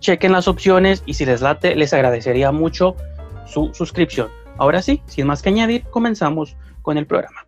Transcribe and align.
chequen 0.00 0.32
las 0.32 0.48
opciones 0.48 1.02
y 1.06 1.14
si 1.14 1.24
les 1.24 1.40
late, 1.40 1.76
les 1.76 1.92
agradecería 1.92 2.50
mucho 2.50 2.96
su 3.46 3.72
suscripción. 3.74 4.28
Ahora 4.58 4.82
sí, 4.82 5.02
sin 5.06 5.26
más 5.26 5.42
que 5.42 5.50
añadir, 5.50 5.84
comenzamos 5.90 6.56
con 6.82 6.98
el 6.98 7.06
programa. 7.06 7.46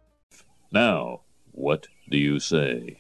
Now, 0.70 1.22
what 1.52 1.80
do 2.08 2.16
you 2.16 2.38
say? 2.38 2.98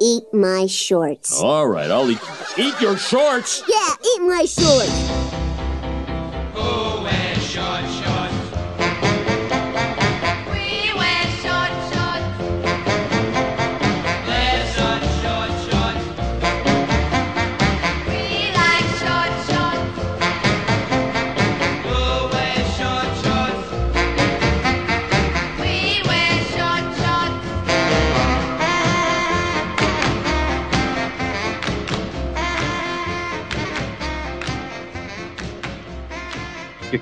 Eat 0.00 0.24
my 0.32 0.66
shorts. 0.66 1.40
All 1.40 1.66
right, 1.66 1.90
I'll 1.90 2.10
eat. 2.10 2.18
Eat 2.56 2.80
your 2.80 2.96
shorts! 2.96 3.62
Yeah, 3.68 3.94
eat 4.04 4.22
my 4.22 4.44
shorts. 4.44 5.21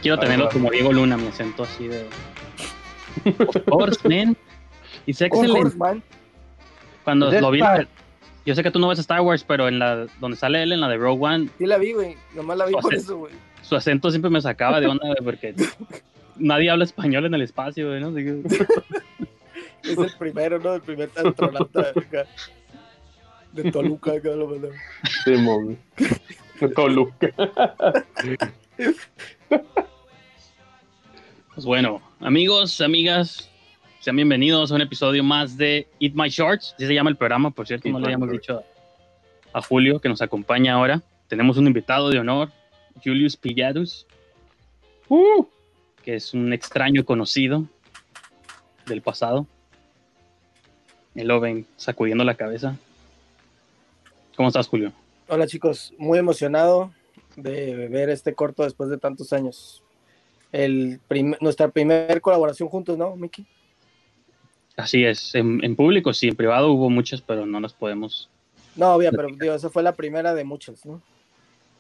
Yo 0.00 0.16
quiero 0.16 0.18
tenerlo 0.18 0.48
como 0.50 0.70
Diego 0.70 0.92
Luna, 0.92 1.16
mi 1.16 1.26
acento 1.28 1.64
así 1.64 1.88
de. 1.88 2.06
Of 3.48 3.64
course, 3.66 4.08
man. 4.08 4.36
It's 5.06 5.20
excellent. 5.20 5.66
Horseman. 5.66 6.02
Cuando 7.04 7.30
lo 7.30 7.50
vi. 7.50 7.58
Star. 7.58 7.86
Yo 8.46 8.54
sé 8.54 8.62
que 8.62 8.70
tú 8.70 8.78
no 8.78 8.88
ves 8.88 8.98
Star 8.98 9.20
Wars, 9.20 9.44
pero 9.44 9.68
en 9.68 9.78
la 9.78 10.06
donde 10.20 10.36
sale 10.36 10.62
él 10.62 10.72
en 10.72 10.80
la 10.80 10.88
de 10.88 10.96
Rogue 10.96 11.22
One, 11.26 11.48
Sí 11.58 11.66
la 11.66 11.76
vi, 11.76 11.92
güey. 11.92 12.16
Nomás 12.34 12.56
la 12.56 12.66
vi 12.66 12.72
por 12.72 12.94
eso, 12.94 13.18
güey. 13.18 13.32
su 13.62 13.76
acento 13.76 14.10
siempre 14.10 14.30
me 14.30 14.40
sacaba 14.40 14.80
de 14.80 14.86
onda, 14.86 15.06
güey, 15.06 15.16
porque 15.22 15.54
nadie 16.36 16.70
habla 16.70 16.84
español 16.84 17.26
en 17.26 17.34
el 17.34 17.42
espacio, 17.42 17.88
güey, 17.88 18.00
¿no? 18.00 18.08
Así 18.08 18.24
que- 18.24 18.66
Es 19.90 19.98
el 19.98 20.12
primero, 20.18 20.58
¿no? 20.58 20.74
El 20.74 20.82
primer 20.82 21.10
astronauta 21.16 21.80
acá. 21.80 22.26
De 23.52 23.70
Toluca, 23.72 24.12
acá 24.12 24.30
lo 24.30 24.46
mandaron. 24.48 24.76
Simón. 25.24 25.78
Toluca. 26.74 27.28
Pues 31.54 31.66
bueno, 31.66 32.00
amigos, 32.20 32.80
amigas, 32.80 33.50
sean 34.00 34.16
bienvenidos 34.16 34.70
a 34.70 34.76
un 34.76 34.80
episodio 34.82 35.22
más 35.24 35.56
de 35.56 35.88
Eat 36.00 36.14
My 36.14 36.28
Shorts. 36.28 36.74
Así 36.76 36.86
se 36.86 36.94
llama 36.94 37.10
el 37.10 37.16
programa, 37.16 37.50
por 37.50 37.66
cierto, 37.66 37.88
Eat 37.88 37.92
no 37.92 37.98
le 38.00 38.06
habíamos 38.06 38.28
Shorts. 38.28 38.40
dicho 38.40 38.64
a, 39.52 39.58
a 39.58 39.62
Julio 39.62 40.00
que 40.00 40.08
nos 40.08 40.22
acompaña 40.22 40.74
ahora. 40.74 41.02
Tenemos 41.28 41.56
un 41.58 41.66
invitado 41.66 42.08
de 42.10 42.18
honor, 42.18 42.50
Julius 43.04 43.36
Pilladus, 43.36 44.06
Uh, 45.12 45.44
que 46.04 46.14
es 46.14 46.34
un 46.34 46.52
extraño 46.52 47.04
conocido 47.04 47.64
del 48.86 49.02
pasado. 49.02 49.44
Él 51.16 51.26
lo 51.26 51.40
ven 51.40 51.66
sacudiendo 51.76 52.22
la 52.22 52.36
cabeza. 52.36 52.76
¿Cómo 54.36 54.46
estás, 54.46 54.68
Julio? 54.68 54.92
Hola, 55.26 55.48
chicos. 55.48 55.92
Muy 55.98 56.20
emocionado 56.20 56.92
de 57.34 57.88
ver 57.88 58.08
este 58.08 58.34
corto 58.36 58.62
después 58.62 58.88
de 58.88 58.98
tantos 58.98 59.32
años. 59.32 59.82
El 60.52 61.00
prim- 61.06 61.36
nuestra 61.40 61.68
primera 61.68 62.18
colaboración 62.20 62.68
juntos, 62.68 62.98
¿no, 62.98 63.14
Miki? 63.16 63.46
Así 64.76 65.04
es, 65.04 65.34
en, 65.34 65.62
en 65.62 65.76
público 65.76 66.12
sí, 66.12 66.28
en 66.28 66.36
privado 66.36 66.72
hubo 66.72 66.88
muchas, 66.90 67.20
pero 67.20 67.44
no 67.46 67.60
las 67.60 67.72
podemos. 67.72 68.28
No, 68.76 68.94
obvio, 68.94 69.10
pero 69.12 69.28
digo, 69.38 69.54
esa 69.54 69.68
fue 69.68 69.82
la 69.82 69.92
primera 69.94 70.34
de 70.34 70.44
muchas, 70.44 70.86
¿no? 70.86 71.02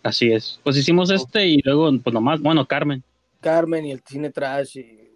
Así 0.02 0.32
es. 0.32 0.60
Pues 0.62 0.76
hicimos 0.76 1.10
este 1.10 1.46
y 1.46 1.60
luego, 1.62 1.90
pues 2.02 2.12
nomás, 2.12 2.40
bueno, 2.40 2.66
Carmen. 2.66 3.02
Carmen 3.40 3.86
y 3.86 3.92
el 3.92 4.00
cine 4.00 4.30
trash 4.30 4.78
y, 4.78 5.08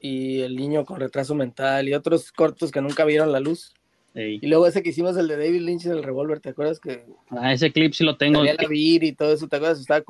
y 0.00 0.40
el 0.40 0.56
niño 0.56 0.84
con 0.84 0.98
retraso 0.98 1.34
mental 1.34 1.88
y 1.88 1.94
otros 1.94 2.32
cortos 2.32 2.70
que 2.70 2.80
nunca 2.80 3.04
vieron 3.04 3.30
la 3.32 3.40
luz. 3.40 3.72
Ey. 4.14 4.38
Y 4.40 4.46
luego 4.46 4.66
ese 4.66 4.82
que 4.82 4.90
hicimos, 4.90 5.16
el 5.16 5.28
de 5.28 5.36
David 5.36 5.60
Lynch 5.62 5.86
en 5.86 5.92
el 5.92 6.02
revólver, 6.02 6.40
¿te 6.40 6.50
acuerdas? 6.50 6.78
Que 6.80 7.04
Ah, 7.30 7.52
ese 7.52 7.72
clip 7.72 7.92
sí 7.94 8.04
lo 8.04 8.16
tengo. 8.16 8.42
la 8.42 8.54
vir 8.68 9.04
y 9.04 9.12
todo 9.12 9.32
eso, 9.32 9.46
¿te 9.48 9.56
acuerdas? 9.56 9.80
Estaba 9.80 10.02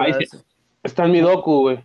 está 0.83 1.05
en 1.07 1.13
mi 1.13 1.21
docu, 1.21 1.61
güey. 1.61 1.85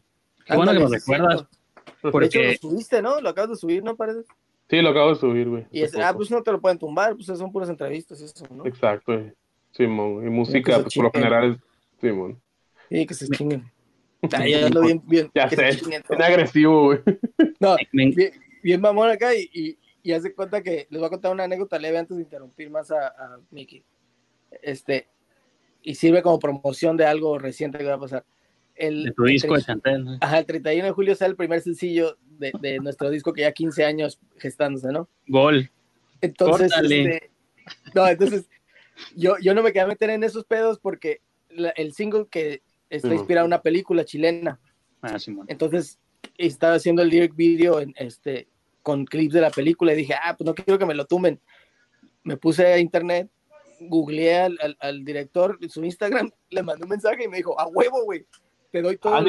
Qué 0.50 0.56
bueno 0.58 0.72
que 0.72 0.84
es 0.84 0.92
recuerdas. 0.92 1.36
cierto. 1.36 1.50
De 1.86 1.92
hecho, 1.92 2.12
Porque 2.12 2.58
lo 2.62 2.70
subiste, 2.70 3.02
¿no? 3.02 3.20
Lo 3.22 3.30
acabas 3.30 3.50
de 3.52 3.56
subir, 3.58 3.84
¿no? 3.84 3.96
Parece. 3.96 4.22
Sí, 4.70 4.82
lo 4.82 4.90
acabo 4.90 5.10
de 5.10 5.16
subir, 5.16 5.50
güey. 5.50 5.66
Y 5.72 5.82
es, 5.82 5.96
ah, 5.96 6.14
pues 6.16 6.30
no 6.30 6.44
te 6.44 6.52
lo 6.52 6.62
pueden 6.62 6.78
tumbar, 6.78 7.16
pues 7.16 7.26
son 7.26 7.52
puras 7.52 7.70
entrevistas, 7.70 8.22
eso, 8.22 8.46
¿no? 8.52 8.66
Exacto, 8.66 9.14
güey. 9.14 9.34
Simón. 9.72 10.26
Y 10.26 10.30
música, 10.30 10.80
pues 10.82 10.94
por 10.94 11.06
lo 11.06 11.12
general 11.12 11.52
es 11.52 11.58
Simón. 12.02 12.42
Sí, 12.90 13.06
que 13.06 13.14
se 13.14 13.28
chinguen. 13.30 13.70
Ah, 14.34 14.46
ya 14.46 14.68
bien, 14.82 15.02
bien. 15.06 15.32
Ya 15.34 15.50
sé, 15.50 15.78
chinguen 15.78 16.04
todos. 16.04 16.20
agresivo, 16.20 16.84
güey. 16.88 17.00
No, 17.62 17.78
bien, 17.94 18.14
bien 18.62 18.82
mamón 18.82 19.10
acá 19.10 19.34
y, 19.34 19.50
y, 19.54 19.78
y 20.04 20.12
hace 20.12 20.34
cuenta 20.34 20.62
que 20.62 20.88
les 20.90 21.00
voy 21.00 21.08
a 21.08 21.10
contar 21.10 21.32
una 21.32 21.46
anécdota 21.46 21.80
leve 21.80 22.00
antes 22.00 22.18
de 22.18 22.24
interrumpir 22.24 22.70
más 22.70 22.92
a, 22.92 23.08
a 23.08 23.40
Mickey. 23.50 23.82
Este, 24.62 25.08
y 25.82 25.96
sirve 25.96 26.22
como 26.22 26.38
promoción 26.38 26.98
de 26.98 27.06
algo 27.06 27.40
reciente 27.40 27.78
que 27.78 27.86
va 27.86 27.94
a 27.94 28.00
pasar. 28.00 28.26
El, 28.80 29.04
De 29.04 29.12
tu 29.12 29.24
disco 29.26 29.54
de 29.54 29.60
el, 29.60 29.66
Chantel. 29.66 30.06
¿no? 30.06 30.18
ajá, 30.22 30.40
el 30.40 30.46
31 30.46 30.86
de 30.86 30.92
julio 30.92 31.14
sale 31.16 31.32
el 31.32 31.36
primer 31.36 31.62
sencillo 31.62 32.18
de, 32.40 32.52
de 32.62 32.80
nuestro 32.80 33.10
disco 33.10 33.34
que 33.34 33.42
ya 33.42 33.52
15 33.52 33.84
años 33.86 34.20
gestándose, 34.38 34.88
¿no? 34.92 35.08
Gol. 35.28 35.70
Entonces, 36.22 36.72
este, 36.82 37.30
no, 37.94 38.08
entonces 38.08 38.50
yo, 39.16 39.36
yo 39.42 39.54
no 39.54 39.62
me 39.64 39.72
quedé 39.74 39.82
a 39.84 39.88
meter 39.88 40.10
en 40.10 40.24
esos 40.24 40.46
pedos 40.46 40.80
porque 40.80 41.22
la- 41.50 41.70
el 41.72 41.94
single 41.94 42.28
que 42.32 42.62
está 42.90 43.10
Sí. 43.10 43.16
inspirado 43.16 43.46
en 43.46 43.50
una 43.50 43.62
película 43.62 44.04
chilena. 44.06 44.60
Ah, 45.02 45.20
Simón. 45.20 45.46
Entonces 45.50 46.00
estaba 46.38 46.76
haciendo 46.76 47.02
el 47.02 47.10
lyric 47.10 47.36
video 47.36 47.80
en, 47.82 47.94
este, 47.98 48.48
con 48.82 49.06
clips 49.06 49.34
de 49.34 49.42
la 49.42 49.50
película 49.52 49.94
y 49.94 49.98
dije, 49.98 50.14
ah, 50.24 50.36
pues 50.38 50.46
no 50.46 50.56
quiero 50.56 50.80
que 50.80 50.86
me 50.86 50.96
lo 50.96 51.06
tumben. 51.06 51.40
Me 52.24 52.38
puse 52.38 52.66
a 52.66 52.78
internet, 52.80 53.30
googleé 53.82 54.38
al, 54.40 54.58
al- 54.62 54.78
al 54.80 55.04
director 55.06 55.58
en 55.62 55.70
su 55.70 55.84
Instagram, 55.84 56.32
le 56.50 56.64
mandé 56.64 56.84
un 56.84 56.90
mensaje 56.90 57.24
y 57.26 57.28
me 57.28 57.38
dijo, 57.38 57.60
a 57.60 57.68
huevo, 57.68 58.04
güey, 58.04 58.26
te 58.72 58.82
doy 58.82 58.98
todo. 58.98 59.14
Ah. 59.16 59.24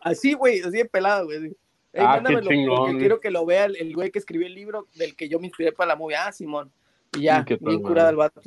Así, 0.00 0.34
güey, 0.34 0.60
así 0.60 0.78
de 0.78 0.84
pelado, 0.84 1.26
güey. 1.26 1.46
Ey, 1.92 2.04
Ah, 2.06 2.22
qué 2.26 2.40
chingón, 2.40 2.98
quiero 2.98 3.18
que 3.20 3.30
lo 3.30 3.44
vea 3.44 3.64
el, 3.64 3.76
el 3.76 3.94
güey 3.94 4.10
que 4.10 4.18
escribió 4.20 4.46
el 4.46 4.54
libro 4.54 4.86
del 4.94 5.16
que 5.16 5.28
yo 5.28 5.40
me 5.40 5.46
inspiré 5.46 5.72
para 5.72 5.88
la 5.88 5.96
movie. 5.96 6.16
Ah, 6.16 6.30
Simón. 6.32 6.70
Y 7.16 7.22
ya, 7.22 7.44
qué 7.44 7.56
bien 7.60 7.82
curado 7.82 8.10
el 8.10 8.16
vato. 8.16 8.40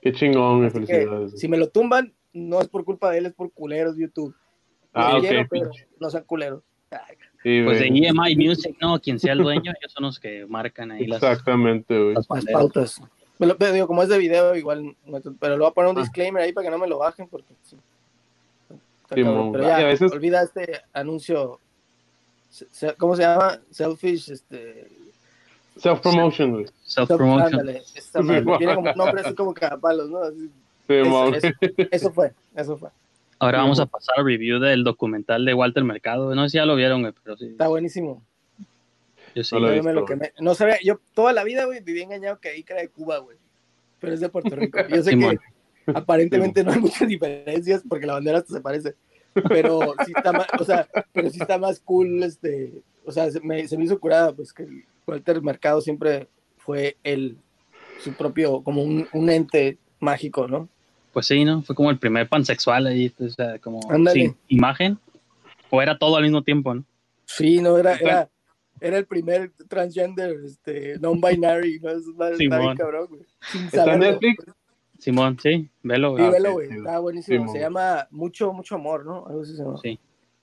Qué 0.00 0.12
chingón, 0.12 0.62
que, 0.64 0.70
felicidades. 0.70 1.38
si 1.38 1.48
me 1.48 1.58
lo 1.58 1.68
tumban, 1.68 2.14
no 2.32 2.60
es 2.60 2.68
por 2.68 2.84
culpa 2.84 3.10
de 3.10 3.18
él, 3.18 3.26
es 3.26 3.34
por 3.34 3.52
culeros 3.52 3.96
de 3.96 4.02
YouTube. 4.04 4.34
Ah, 4.94 5.18
ok, 5.18 5.46
pero 5.50 5.70
no 6.00 6.08
sean 6.10 6.24
culeros. 6.24 6.62
Ay, 6.90 7.16
Sí, 7.42 7.62
Pues 7.64 7.78
de 7.78 7.88
güey. 7.90 8.06
EMI 8.06 8.36
Music, 8.48 8.76
no, 8.80 8.98
quien 9.00 9.18
sea 9.20 9.32
el 9.34 9.38
dueño, 9.42 9.70
ellos 9.78 9.92
son 9.92 10.04
los 10.04 10.18
que 10.18 10.44
marcan 10.46 10.90
ahí 10.90 11.06
las, 11.06 11.22
Exactamente, 11.22 11.96
güey. 11.96 12.14
las 12.14 12.26
Las 12.28 12.44
pautas. 12.46 13.00
Me 13.38 13.54
pero 13.54 13.72
digo, 13.72 13.86
como 13.86 14.02
es 14.02 14.08
de 14.08 14.18
video, 14.18 14.56
igual, 14.56 14.96
pero 15.38 15.52
le 15.54 15.60
voy 15.60 15.68
a 15.68 15.72
poner 15.72 15.90
un 15.92 15.98
Ah. 15.98 16.00
disclaimer 16.00 16.42
ahí 16.42 16.52
para 16.52 16.64
que 16.66 16.70
no 16.72 16.78
me 16.78 16.88
lo 16.88 16.98
bajen, 16.98 17.28
porque 17.28 17.54
sí. 17.62 17.76
Sí, 19.08 19.22
pero 19.22 19.52
Y 19.54 19.62
ya, 19.62 19.76
a 19.78 19.84
veces- 19.84 20.12
olvida 20.12 20.42
este 20.42 20.82
anuncio, 20.92 21.58
¿cómo 22.98 23.16
se 23.16 23.22
llama? 23.22 23.58
Selfish, 23.70 24.30
este... 24.30 24.86
Self-promotion, 25.76 26.50
güey. 26.52 26.66
Self-promotion. 26.86 27.66
Sí, 27.94 28.02
tiene 28.58 28.74
como 28.74 28.90
un 28.90 28.96
nombre 28.96 29.22
así 29.24 29.34
como 29.34 29.54
cagapalos, 29.54 30.10
¿no? 30.10 30.18
Así, 30.22 30.50
Sí, 30.88 30.94
eso, 30.94 31.34
eso- 31.34 31.48
eso 31.90 32.10
fue, 32.12 32.32
eso 32.56 32.76
fue. 32.76 32.88
Ahora 33.38 33.58
vamos 33.58 33.78
a 33.78 33.86
pasar 33.86 34.14
al 34.18 34.24
review 34.24 34.58
del 34.58 34.82
documental 34.82 35.44
de 35.44 35.54
Walter 35.54 35.84
Mercado. 35.84 36.34
No 36.34 36.42
sé 36.44 36.50
si 36.50 36.56
ya 36.56 36.66
lo 36.66 36.74
vieron, 36.74 37.02
güey, 37.02 37.12
pero 37.22 37.36
sí. 37.36 37.46
Está 37.46 37.68
buenísimo. 37.68 38.22
Yo 39.34 39.44
sí. 39.44 39.54
No 39.54 39.60
lo 39.60 39.68
Yo 39.68 39.74
visto, 39.74 39.92
lo 39.92 40.04
quemé. 40.06 40.32
No 40.40 40.54
sabía, 40.54 40.78
yo 40.82 40.98
toda 41.14 41.32
la 41.32 41.44
vida, 41.44 41.64
güey, 41.66 41.80
viví 41.80 42.02
engañado 42.02 42.40
que 42.40 42.48
ahí 42.48 42.62
que 42.64 42.72
era 42.72 42.82
de 42.82 42.88
Cuba, 42.88 43.18
güey. 43.18 43.36
Pero 44.00 44.14
es 44.14 44.20
de 44.20 44.28
Puerto 44.28 44.56
Rico. 44.56 44.78
Yo 44.88 44.96
sé 45.02 45.10
Simón. 45.10 45.36
que 45.36 45.44
aparentemente 45.94 46.64
no 46.64 46.72
hay 46.72 46.80
muchas 46.80 47.08
diferencias 47.08 47.82
porque 47.88 48.06
la 48.06 48.14
bandera 48.14 48.38
hasta 48.38 48.54
se 48.54 48.60
parece. 48.60 48.94
Pero 49.48 49.94
sí 50.04 50.12
está 50.16 50.32
más, 50.32 50.46
o 50.58 50.64
sea, 50.64 50.88
pero 51.12 51.30
sí 51.30 51.38
está 51.40 51.58
más 51.58 51.80
cool, 51.80 52.22
este, 52.22 52.72
o 53.04 53.12
sea, 53.12 53.30
se 53.30 53.40
me, 53.40 53.68
se 53.68 53.76
me 53.76 53.84
hizo 53.84 54.00
curada, 54.00 54.32
pues 54.32 54.52
que 54.52 54.64
el 54.64 54.84
Walter 55.06 55.42
Mercado 55.42 55.80
siempre 55.80 56.28
fue 56.56 56.96
el, 57.04 57.36
su 58.00 58.12
propio, 58.14 58.62
como 58.62 58.82
un, 58.82 59.06
un 59.12 59.30
ente 59.30 59.78
mágico, 60.00 60.48
¿no? 60.48 60.68
Pues 61.12 61.26
sí, 61.26 61.44
¿no? 61.44 61.62
Fue 61.62 61.74
como 61.74 61.90
el 61.90 61.98
primer 61.98 62.28
pansexual 62.28 62.86
ahí, 62.86 63.12
o 63.18 63.28
sea, 63.28 63.58
como 63.58 63.80
Ándale. 63.90 64.20
sin 64.20 64.36
imagen. 64.48 64.98
O 65.70 65.82
era 65.82 65.98
todo 65.98 66.16
al 66.16 66.22
mismo 66.22 66.42
tiempo, 66.42 66.74
¿no? 66.74 66.84
Sí, 67.26 67.60
no, 67.60 67.76
era, 67.76 67.94
era, 67.96 68.30
era 68.80 68.98
el 68.98 69.06
primer 69.06 69.52
transgender, 69.68 70.36
este, 70.44 70.98
non-binary, 70.98 71.80
¿no? 71.80 71.90
Bien 71.90 72.36
Simón. 72.38 72.76
cabrón, 72.76 73.06
güey. 73.10 73.22
Sin 73.52 73.64
¿Está 73.64 73.92
en. 73.94 74.00
Netflix? 74.00 74.44
Simón, 74.98 75.38
sí, 75.40 75.70
velo, 75.82 76.16
Sí, 76.16 76.22
güey. 76.22 76.32
Velo, 76.32 76.52
güey. 76.52 76.68
Está 76.70 76.98
buenísimo. 76.98 77.38
Simón. 77.44 77.52
Se 77.54 77.60
llama 77.60 78.08
Mucho, 78.10 78.52
Mucho 78.52 78.74
Amor, 78.74 79.06
¿no? 79.06 79.26
Algo 79.26 79.42
así 79.42 79.52
se 79.56 79.62
llama. 79.62 79.78
Sí. 79.82 79.98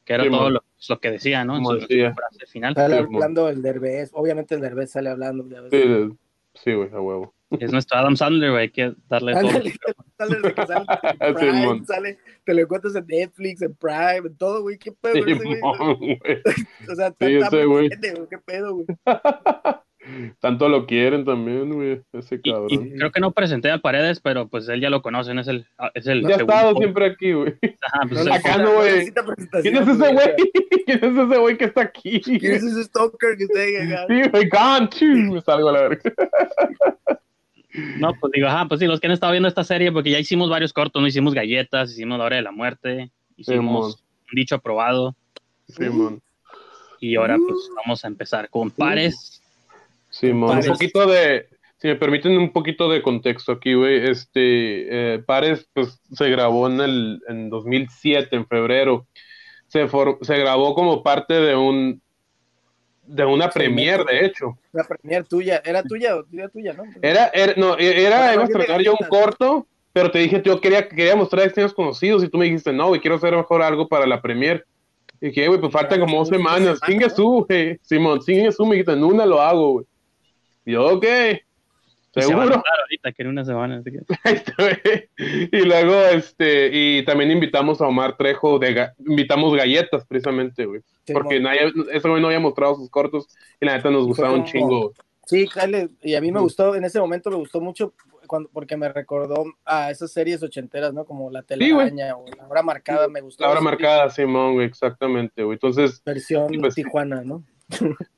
Que 0.05 0.13
era 0.13 0.23
Sí, 0.23 0.29
todo 0.29 0.49
lo, 0.49 0.63
lo 0.89 0.99
que 0.99 1.11
decía, 1.11 1.43
¿no? 1.45 1.57
En 1.57 1.65
su, 1.65 1.73
decía. 1.73 2.13
frase 2.13 2.45
final. 2.47 2.73
Sale 2.75 2.95
Simón. 2.97 3.15
hablando 3.15 3.49
el 3.49 3.61
Derbez. 3.61 4.11
Obviamente 4.13 4.55
el 4.55 4.61
Derbez 4.61 4.91
sale 4.91 5.09
hablando. 5.09 5.43
Sí, 5.43 5.77
de- 5.77 6.15
sí, 6.53 6.73
güey, 6.73 6.89
a 6.93 7.01
huevo. 7.01 7.33
Es 7.59 7.71
nuestro 7.71 7.97
Adam 7.97 8.15
Sandler, 8.15 8.51
güey. 8.51 8.63
Hay 8.63 8.69
que 8.69 8.93
darle 9.07 9.33
todo. 9.33 9.51
Sale 10.17 10.39
de 10.41 10.53
que 10.53 10.65
sale 10.65 10.85
en 11.19 11.33
Prime, 11.35 11.51
Simón. 11.61 11.85
sale, 11.85 12.19
te 12.43 12.53
lo 12.53 12.61
encuentras 12.61 12.95
en 12.95 13.05
Netflix, 13.07 13.61
en 13.61 13.75
Prime, 13.75 14.17
en 14.27 14.37
todo, 14.37 14.61
güey. 14.61 14.77
¿Qué 14.77 14.91
pedo, 14.93 15.23
güey? 15.23 15.39
Simón, 15.55 15.97
güey. 15.97 16.19
O 16.91 16.95
sea, 16.95 17.07
está, 17.07 17.25
Sí, 17.27 17.35
ese 17.35 17.65
güey. 17.65 17.89
güey, 17.89 17.89
¿Qué 18.29 18.37
pedo, 18.45 18.73
güey? 18.75 18.85
Tanto 20.39 20.69
lo 20.69 20.85
quieren 20.85 21.25
también, 21.25 21.73
güey, 21.73 22.01
ese 22.13 22.39
cabrón. 22.39 22.67
y 22.69 22.97
creo 22.97 23.11
que 23.11 23.19
no 23.19 23.31
presenté 23.31 23.71
a 23.71 23.79
Paredes, 23.79 24.19
pero 24.19 24.47
pues 24.47 24.69
él 24.69 24.79
ya 24.79 24.89
lo 24.89 25.01
conocen, 25.01 25.39
es 25.39 25.47
el, 25.47 25.65
es 25.95 26.05
el 26.05 26.21
ya 26.21 26.35
ha 26.35 26.39
estado 26.39 26.75
siempre 26.75 27.05
aquí, 27.07 27.33
güey. 27.33 27.55
Ajá, 27.81 28.07
pues 28.07 28.23
güey. 28.23 29.11
¿Quién 29.61 29.77
es 29.77 29.87
ese 29.87 30.13
güey? 30.13 30.27
¿Quién 30.85 31.03
es 31.03 31.17
ese 31.17 31.37
güey 31.37 31.57
que 31.57 31.65
está 31.65 31.81
aquí? 31.81 32.21
¿Quién 32.21 32.53
es 32.53 32.63
ese 32.63 32.83
stalker 32.83 33.35
que 33.37 33.43
está 33.45 33.59
ahí? 33.59 33.75
Sí, 34.07 34.29
güey, 34.29 34.49
gone, 34.49 35.31
me 35.31 35.41
salgo 35.41 35.69
a 35.69 35.71
la 35.71 35.81
verga. 35.81 36.01
No, 37.99 38.13
pues 38.13 38.31
digo, 38.31 38.47
ajá, 38.47 38.69
pues 38.69 38.79
sí, 38.79 38.87
los 38.87 39.01
que 39.01 39.07
han 39.07 39.11
estado 39.11 39.33
viendo 39.33 39.49
esta 39.49 39.65
serie, 39.65 39.91
porque 39.91 40.09
ya 40.09 40.17
hicimos 40.17 40.49
varios 40.49 40.71
cortos, 40.71 41.01
¿no? 41.01 41.09
Hicimos 41.09 41.33
galletas, 41.33 41.91
hicimos 41.91 42.17
la 42.17 42.23
hora 42.23 42.37
de 42.37 42.41
la 42.41 42.53
muerte, 42.53 43.11
hicimos 43.35 44.01
un 44.31 44.35
dicho 44.35 44.55
aprobado, 44.55 45.13
Simón. 45.67 46.21
y 47.01 47.17
ahora 47.17 47.35
pues 47.37 47.69
vamos 47.75 48.05
a 48.05 48.07
empezar 48.07 48.49
con 48.49 48.71
pares. 48.71 49.41
Simón, 50.19 50.49
Pares. 50.49 50.67
un 50.67 50.73
poquito 50.73 51.05
de, 51.07 51.47
si 51.77 51.87
me 51.89 51.95
permiten 51.95 52.37
un 52.37 52.51
poquito 52.53 52.89
de 52.89 53.01
contexto 53.01 53.51
aquí, 53.51 53.73
güey, 53.73 54.09
este, 54.09 54.35
eh, 55.15 55.19
Pares, 55.19 55.67
pues, 55.73 55.99
se 56.11 56.29
grabó 56.29 56.67
en 56.67 56.79
el, 56.79 57.21
en 57.27 57.49
2007, 57.49 58.33
en 58.35 58.47
febrero, 58.47 59.07
se, 59.67 59.87
for- 59.87 60.17
se 60.21 60.37
grabó 60.37 60.73
como 60.73 61.03
parte 61.03 61.33
de 61.33 61.55
un, 61.55 62.01
de 63.05 63.25
una 63.25 63.49
premier, 63.49 64.03
de 64.05 64.25
hecho, 64.25 64.57
La 64.71 64.83
premier 64.83 65.25
tuya, 65.25 65.61
era 65.65 65.83
tuya 65.83 66.15
era 66.31 66.49
tuya, 66.49 66.73
¿no? 66.73 66.83
era, 67.01 67.29
era, 67.33 67.53
no, 67.57 67.77
e- 67.77 68.03
era, 68.05 68.33
iba 68.33 68.43
a 68.43 68.47
¿qué 68.47 68.53
te 68.53 68.59
estrenar 68.59 68.81
yo 68.81 68.93
un 68.99 69.07
corto, 69.09 69.67
pero 69.91 70.11
te 70.11 70.19
dije, 70.19 70.41
yo 70.45 70.59
quería, 70.61 70.87
quería 70.87 71.15
mostrar 71.15 71.45
extraños 71.45 71.73
conocidos, 71.73 72.23
y 72.23 72.29
tú 72.29 72.37
me 72.37 72.45
dijiste, 72.45 72.71
no, 72.71 72.87
güey, 72.87 73.01
quiero 73.01 73.17
hacer 73.17 73.35
mejor 73.35 73.61
algo 73.61 73.87
para 73.87 74.05
la 74.07 74.21
premier, 74.21 74.65
y 75.19 75.27
dije, 75.27 75.47
güey, 75.47 75.59
pues 75.59 75.71
faltan 75.73 75.99
como 75.99 76.19
dos 76.19 76.29
semanas, 76.29 76.79
¿no? 76.87 77.09
su, 77.09 77.45
güey, 77.47 77.77
Simón, 77.81 78.19
chingue 78.21 78.51
su, 78.51 78.65
me 78.65 78.75
dijiste, 78.75 78.93
en 78.93 79.03
una 79.03 79.25
lo 79.25 79.41
hago, 79.41 79.71
güey, 79.73 79.85
y 80.65 80.71
yo, 80.73 80.85
ok, 80.95 81.03
se 81.05 82.19
a 82.19 82.23
seguro, 82.23 82.63
ahorita 82.81 83.11
que 83.11 83.23
en 83.23 83.27
una 83.29 83.43
semana. 83.45 83.77
así 83.77 83.91
que- 83.91 85.09
y 85.51 85.61
luego, 85.65 85.93
este, 86.13 86.69
y 86.73 87.05
también 87.05 87.31
invitamos 87.31 87.81
a 87.81 87.87
Omar 87.87 88.15
Trejo, 88.17 88.57
de 88.59 88.73
ga- 88.75 88.93
invitamos 89.05 89.55
galletas 89.55 90.05
precisamente, 90.05 90.65
güey. 90.65 90.81
Sí, 91.05 91.13
Porque 91.13 91.39
mo- 91.39 91.49
nadie, 91.49 91.71
ese 91.91 92.07
güey 92.09 92.21
no 92.21 92.27
había 92.27 92.39
mostrado 92.39 92.75
sus 92.75 92.89
cortos 92.89 93.27
y 93.59 93.65
la 93.65 93.75
neta 93.77 93.91
nos 93.91 94.05
gustaba 94.07 94.33
un 94.33 94.45
chingo. 94.45 94.79
güey. 94.83 94.93
Sí, 95.27 95.47
Kyle, 95.47 95.89
y 96.03 96.13
a 96.15 96.21
mí 96.21 96.31
me 96.31 96.39
gustó, 96.39 96.75
en 96.75 96.85
ese 96.85 96.99
momento 96.99 97.29
me 97.31 97.37
gustó 97.37 97.59
mucho 97.59 97.93
cuando, 98.27 98.47
porque 98.53 98.77
me 98.77 98.89
recordó 98.89 99.43
a 99.65 99.89
esas 99.91 100.11
series 100.11 100.41
ochenteras, 100.43 100.93
¿no? 100.93 101.03
Como 101.05 101.29
La. 101.31 101.41
Telaraña 101.43 102.15
o 102.15 102.25
La 102.37 102.47
Hora 102.47 102.61
Marcada, 102.63 103.07
me 103.07 103.21
gustó. 103.21 103.43
La 103.43 103.49
hora 103.49 103.61
marcada, 103.61 104.09
Simón, 104.09 104.53
güey, 104.53 104.67
exactamente, 104.67 105.43
güey. 105.43 105.55
Entonces, 105.55 106.01
Versión 106.05 106.47
pues. 106.59 106.75
Tijuana, 106.75 107.23
¿no? 107.23 107.43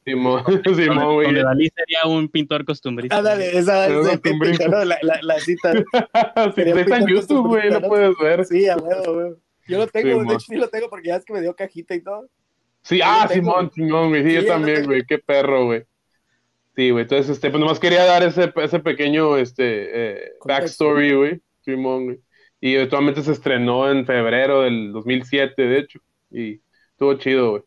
Simón, 0.05 0.43
donde, 0.45 0.75
Simón, 0.83 1.13
güey. 1.13 1.27
donde 1.27 1.43
Dalí 1.43 1.69
sería 1.69 1.99
un 2.05 2.27
pintor 2.27 2.65
costumbrista. 2.65 3.17
Ah, 3.17 3.21
dale, 3.21 3.57
esa. 3.57 3.87
¿no? 3.87 4.03
la, 4.83 4.97
la, 5.01 5.19
la 5.21 5.39
cita. 5.39 5.71
Un 6.35 6.77
está 6.77 6.97
en 6.97 7.07
YouTube, 7.07 7.47
güey, 7.47 7.69
¿no? 7.69 7.81
puedes 7.81 8.15
ver. 8.21 8.45
Sí, 8.45 8.67
a 8.67 8.77
huevo, 8.77 9.13
güey. 9.13 9.33
Yo 9.67 9.77
lo 9.79 9.87
tengo, 9.87 10.09
Simón. 10.09 10.27
de 10.27 10.33
hecho 10.33 10.45
sí 10.49 10.55
lo 10.55 10.69
tengo 10.69 10.89
porque 10.89 11.07
ya 11.07 11.15
es 11.17 11.25
que 11.25 11.33
me 11.33 11.41
dio 11.41 11.55
cajita 11.55 11.95
y 11.95 12.01
todo. 12.01 12.27
Sí, 12.81 12.99
Yo 12.99 13.05
ah, 13.05 13.27
Simón, 13.29 13.71
Simón, 13.73 14.09
güey, 14.09 14.23
sí, 14.23 14.33
yo 14.33 14.41
Sí, 14.41 14.47
yo 14.47 14.53
lo 14.53 14.59
también, 14.59 14.85
güey, 14.85 15.03
qué 15.05 15.17
perro, 15.17 15.65
güey. 15.65 15.83
Sí, 16.75 16.91
güey, 16.91 17.03
entonces, 17.03 17.29
este, 17.31 17.49
pues 17.49 17.59
nomás 17.59 17.79
quería 17.79 18.05
dar 18.05 18.23
ese, 18.23 18.53
ese 18.55 18.79
pequeño, 18.79 19.35
este, 19.35 19.89
eh, 19.91 20.31
backstory, 20.45 21.15
güey, 21.15 21.41
Simón, 21.61 22.05
güey. 22.05 22.19
Y 22.61 22.75
eventualmente 22.75 23.21
se 23.23 23.31
estrenó 23.31 23.91
en 23.91 24.05
febrero 24.05 24.61
del 24.61 24.91
2007, 24.93 25.61
de 25.61 25.79
hecho, 25.79 25.99
y 26.31 26.61
estuvo 26.91 27.13
chido, 27.15 27.51
güey. 27.51 27.63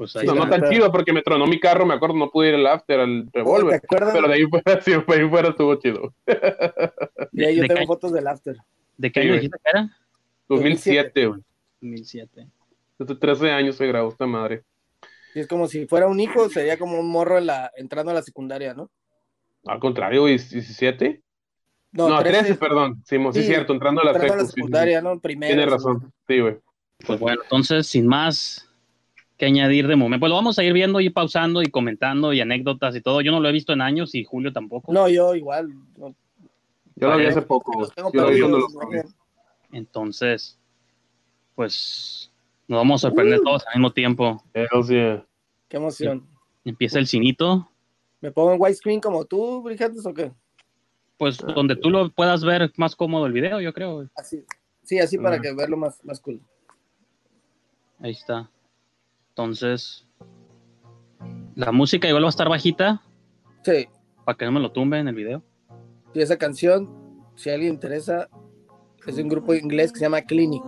Pues 0.00 0.16
ahí 0.16 0.26
No, 0.26 0.34
no 0.34 0.48
tan 0.48 0.70
chido 0.70 0.90
porque 0.90 1.12
me 1.12 1.20
tronó 1.20 1.46
mi 1.46 1.60
carro, 1.60 1.84
me 1.84 1.92
acuerdo, 1.92 2.16
no 2.16 2.30
pude 2.30 2.48
ir 2.48 2.54
al 2.54 2.66
after, 2.68 3.00
al 3.00 3.28
¿Te 3.30 3.40
revólver. 3.40 3.82
Pero 3.86 4.28
de 4.28 4.32
ahí 4.34 4.44
fuera, 4.46 4.80
sí, 4.80 4.92
de 4.92 5.04
ahí 5.14 5.28
fuera 5.28 5.48
estuvo 5.50 5.74
chido. 5.74 6.14
Y 7.32 7.44
ahí 7.44 7.56
yo 7.56 7.62
¿De 7.62 7.68
tengo 7.68 7.80
qué- 7.80 7.86
fotos 7.86 8.10
del 8.14 8.26
after. 8.26 8.56
¿De 8.96 9.12
qué 9.12 9.20
Sí, 9.20 9.26
año 9.26 9.34
dijiste 9.34 9.58
que 9.62 9.70
era? 9.78 9.90
2007, 10.48 11.26
güey. 11.26 11.40
2007. 11.82 12.46
Hace 12.98 13.14
13 13.14 13.50
años 13.50 13.76
se 13.76 13.86
grabó 13.86 14.08
esta 14.08 14.26
madre. 14.26 14.64
Y 15.34 15.40
es 15.40 15.46
como 15.46 15.68
si 15.68 15.86
fuera 15.86 16.06
un 16.06 16.18
hijo, 16.18 16.48
sería 16.48 16.78
como 16.78 16.98
un 16.98 17.10
morro 17.10 17.36
en 17.36 17.44
la, 17.44 17.70
entrando 17.76 18.10
a 18.10 18.14
la 18.14 18.22
secundaria, 18.22 18.72
¿no? 18.72 18.90
Al 19.66 19.80
contrario, 19.80 20.22
güey, 20.22 20.38
17. 20.38 21.20
No, 21.92 22.08
No, 22.08 22.20
13, 22.20 22.38
13, 22.38 22.54
perdón. 22.54 23.02
Simón, 23.04 23.34
sí, 23.34 23.42
Sí, 23.42 23.48
cierto, 23.48 23.74
entrando 23.74 24.00
a 24.00 24.04
la, 24.04 24.10
entrando 24.12 24.32
a 24.32 24.36
la 24.38 24.42
secu, 24.44 24.46
sí, 24.46 24.52
sí, 24.52 24.54
sí. 24.54 24.60
secundaria, 24.62 25.02
¿no? 25.02 25.20
Primero. 25.20 25.54
Tienes 25.54 25.70
razón, 25.70 26.10
sí, 26.26 26.40
güey. 26.40 26.56
Pues 27.06 27.20
bueno, 27.20 27.42
entonces, 27.42 27.86
sin 27.86 28.06
más, 28.06 28.66
que 29.40 29.46
añadir 29.46 29.88
de 29.88 29.96
momento. 29.96 30.20
Pues 30.20 30.28
lo 30.30 30.36
vamos 30.36 30.58
a 30.58 30.62
ir 30.64 30.74
viendo 30.74 31.00
y 31.00 31.08
pausando 31.08 31.62
y 31.62 31.66
comentando 31.70 32.34
y 32.34 32.42
anécdotas 32.42 32.94
y 32.94 33.00
todo. 33.00 33.22
Yo 33.22 33.32
no 33.32 33.40
lo 33.40 33.48
he 33.48 33.52
visto 33.52 33.72
en 33.72 33.80
años 33.80 34.14
y 34.14 34.22
Julio 34.22 34.52
tampoco. 34.52 34.92
No, 34.92 35.08
yo 35.08 35.34
igual. 35.34 35.70
no, 35.96 36.14
Yo 36.96 37.08
lo 37.08 37.16
vi 37.16 37.24
hace 37.24 37.40
poco, 37.40 37.72
Yo 37.96 38.48
lo. 38.48 38.66
Entonces, 39.72 40.58
pues 41.54 42.30
nos 42.68 42.78
vamos 42.80 43.02
a 43.02 43.08
sorprender 43.08 43.40
todos 43.40 43.66
al 43.66 43.76
mismo 43.76 43.92
tiempo. 43.92 44.42
Yeah. 44.54 45.24
Qué 45.68 45.76
emoción. 45.78 46.26
Empieza 46.64 46.98
el 46.98 47.06
cinito, 47.06 47.66
¿Me 48.20 48.30
pongo 48.30 48.52
en 48.52 48.60
widescreen 48.60 49.00
como 49.00 49.24
tú, 49.24 49.62
Brijantes, 49.62 50.04
o 50.04 50.12
qué? 50.12 50.30
pues 51.16 51.38
donde 51.38 51.76
tú 51.76 51.88
lo 51.90 52.10
puedas 52.10 52.44
ver 52.44 52.70
más 52.76 52.94
cómodo 52.96 53.24
el 53.26 53.32
video, 53.32 53.60
yo 53.60 53.72
creo. 53.72 54.06
Así. 54.14 54.44
Sí, 54.82 54.98
así 54.98 55.16
para 55.18 55.36
Ah. 55.36 55.40
que 55.40 55.52
verlo 55.54 55.76
más, 55.78 56.04
más 56.04 56.20
cool. 56.20 56.40
Ahí 58.00 58.10
está. 58.12 58.50
Entonces, 59.30 60.06
la 61.54 61.72
música 61.72 62.08
igual 62.08 62.24
va 62.24 62.28
a 62.28 62.30
estar 62.30 62.48
bajita 62.48 63.02
Sí, 63.64 63.86
para 64.24 64.36
que 64.36 64.44
no 64.44 64.52
me 64.52 64.60
lo 64.60 64.72
tumbe 64.72 64.98
en 64.98 65.08
el 65.08 65.14
video. 65.14 65.42
y 66.14 66.20
esa 66.20 66.36
canción, 66.36 66.88
si 67.36 67.50
a 67.50 67.54
alguien 67.54 67.74
interesa, 67.74 68.28
es 69.06 69.16
de 69.16 69.22
un 69.22 69.28
grupo 69.28 69.54
inglés 69.54 69.92
que 69.92 69.98
se 69.98 70.04
llama 70.04 70.22
Clinic. 70.22 70.62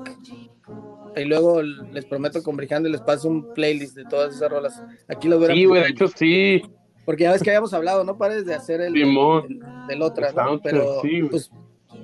Y 1.17 1.25
luego 1.25 1.61
les 1.63 2.07
prometo 2.07 2.43
con 2.43 2.57
les 2.57 3.01
paso 3.03 3.29
un 3.29 3.53
playlist 3.53 3.95
de 3.97 4.05
todas 4.07 4.35
esas 4.35 4.51
rolas. 4.51 4.83
Aquí 5.09 5.29
lo 5.29 5.39
verán. 5.39 5.57
Sí, 5.57 5.65
güey, 5.67 5.83
de 5.83 5.89
hecho 5.91 6.09
sí. 6.09 6.63
Porque 7.05 7.25
ya 7.25 7.33
ves 7.33 7.43
que 7.43 7.51
habíamos 7.51 7.75
hablado, 7.75 8.05
¿no? 8.05 8.17
Pares 8.17 8.47
de 8.47 8.55
hacer 8.55 8.81
el, 8.81 8.97
el- 8.97 9.61
del 9.89 10.03
otra, 10.03 10.29
El 10.31 10.37
¿no? 10.37 10.61
Pero 10.63 11.03
sí, 11.03 11.23
pues 11.25 11.51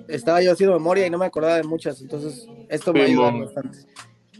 estaba 0.08 0.42
yo 0.42 0.52
haciendo 0.52 0.74
memoria 0.76 1.06
y 1.06 1.10
no 1.10 1.16
me 1.18 1.26
acordaba 1.26 1.56
de 1.56 1.62
muchas, 1.62 2.00
entonces 2.02 2.46
esto 2.68 2.92
me 2.92 3.02
ayuda 3.02 3.30
bastante. 3.30 3.78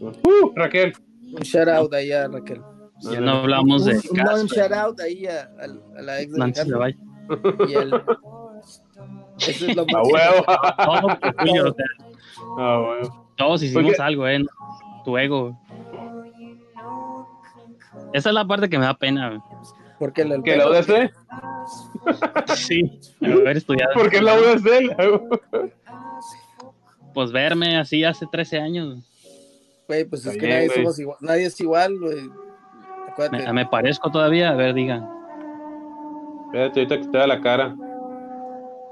Uh, 0.01 0.51
Raquel. 0.55 0.93
Un 1.33 1.41
shout 1.43 1.67
out 1.69 1.93
ahí 1.93 2.11
a 2.11 2.27
Raquel. 2.27 2.61
Ya 3.01 3.19
no 3.21 3.31
hablamos 3.31 3.85
de 3.85 3.93
un, 4.11 4.19
un 4.41 4.45
shout 4.47 4.71
out 4.73 4.99
ahí 4.99 5.25
a, 5.25 5.41
a- 5.43 5.99
a 5.99 6.01
la 6.01 6.21
ex 6.21 6.33
de 6.33 6.37
Nancy 6.39 6.61
y 7.69 7.73
el 7.73 7.93
eso 9.37 9.67
es 9.67 9.75
lo 9.75 9.83
A 9.83 9.85
más 9.85 10.07
huevo. 10.11 10.45
Todo 10.85 11.19
por 11.19 11.35
Julio, 11.39 11.69
o 11.69 11.73
sea, 11.73 11.85
A 12.57 12.81
huevo. 12.81 13.27
todos 13.37 13.63
hicimos 13.63 13.83
Porque- 13.85 14.01
algo, 14.01 14.27
¿eh? 14.27 14.43
Tu 15.05 15.17
ego. 15.17 15.57
Esa 18.13 18.29
es 18.29 18.35
la 18.35 18.45
parte 18.45 18.69
que 18.69 18.77
me 18.79 18.85
da 18.85 18.93
pena. 18.95 19.41
porque 19.97 20.23
el, 20.23 20.31
el 20.33 20.43
¿Que 20.43 20.57
la 20.57 20.67
UDC? 20.69 21.13
Sí, 22.55 22.99
haber 23.21 23.57
estudiado. 23.57 23.93
¿Por 23.93 24.09
qué 24.09 24.21
la 24.21 24.33
UDC? 24.35 25.69
Pues 27.13 27.31
verme 27.31 27.77
así 27.77 28.03
hace 28.03 28.25
13 28.31 28.59
años. 28.59 29.05
Güey, 29.89 30.05
pues 30.05 30.23
es 30.23 30.37
que 30.37 30.45
bien, 30.45 30.59
nadie 30.59 30.69
somos 30.69 30.99
igual, 30.99 31.17
nadie 31.19 31.45
es 31.47 31.59
igual, 31.59 31.99
güey. 31.99 32.29
Acuérdate. 33.09 33.43
Me, 33.45 33.53
me 33.53 33.65
parezco 33.65 34.11
todavía, 34.11 34.51
a 34.51 34.55
ver, 34.55 34.75
digan. 34.75 35.09
Espérate, 36.45 36.79
ahorita 36.79 37.01
que 37.01 37.07
te 37.07 37.17
da 37.17 37.25
la 37.25 37.41
cara. 37.41 37.75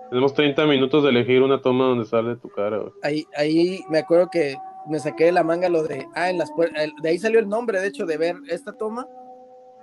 Tenemos 0.09 0.33
30 0.33 0.65
minutos 0.65 1.03
de 1.03 1.09
elegir 1.09 1.43
una 1.43 1.61
toma 1.61 1.85
donde 1.85 2.05
sale 2.05 2.35
tu 2.37 2.49
cara, 2.49 2.79
güey. 2.79 2.91
ahí, 3.03 3.27
ahí 3.35 3.85
me 3.89 3.99
acuerdo 3.99 4.29
que 4.31 4.57
me 4.87 4.99
saqué 4.99 5.25
de 5.25 5.31
la 5.33 5.43
manga 5.43 5.69
lo 5.69 5.83
de, 5.83 6.07
ah, 6.15 6.31
en 6.31 6.39
las 6.39 6.51
puertas, 6.51 6.89
de 7.01 7.09
ahí 7.09 7.19
salió 7.19 7.39
el 7.39 7.47
nombre, 7.47 7.79
de 7.79 7.87
hecho, 7.87 8.05
de 8.05 8.17
ver 8.17 8.35
esta 8.49 8.73
toma. 8.73 9.07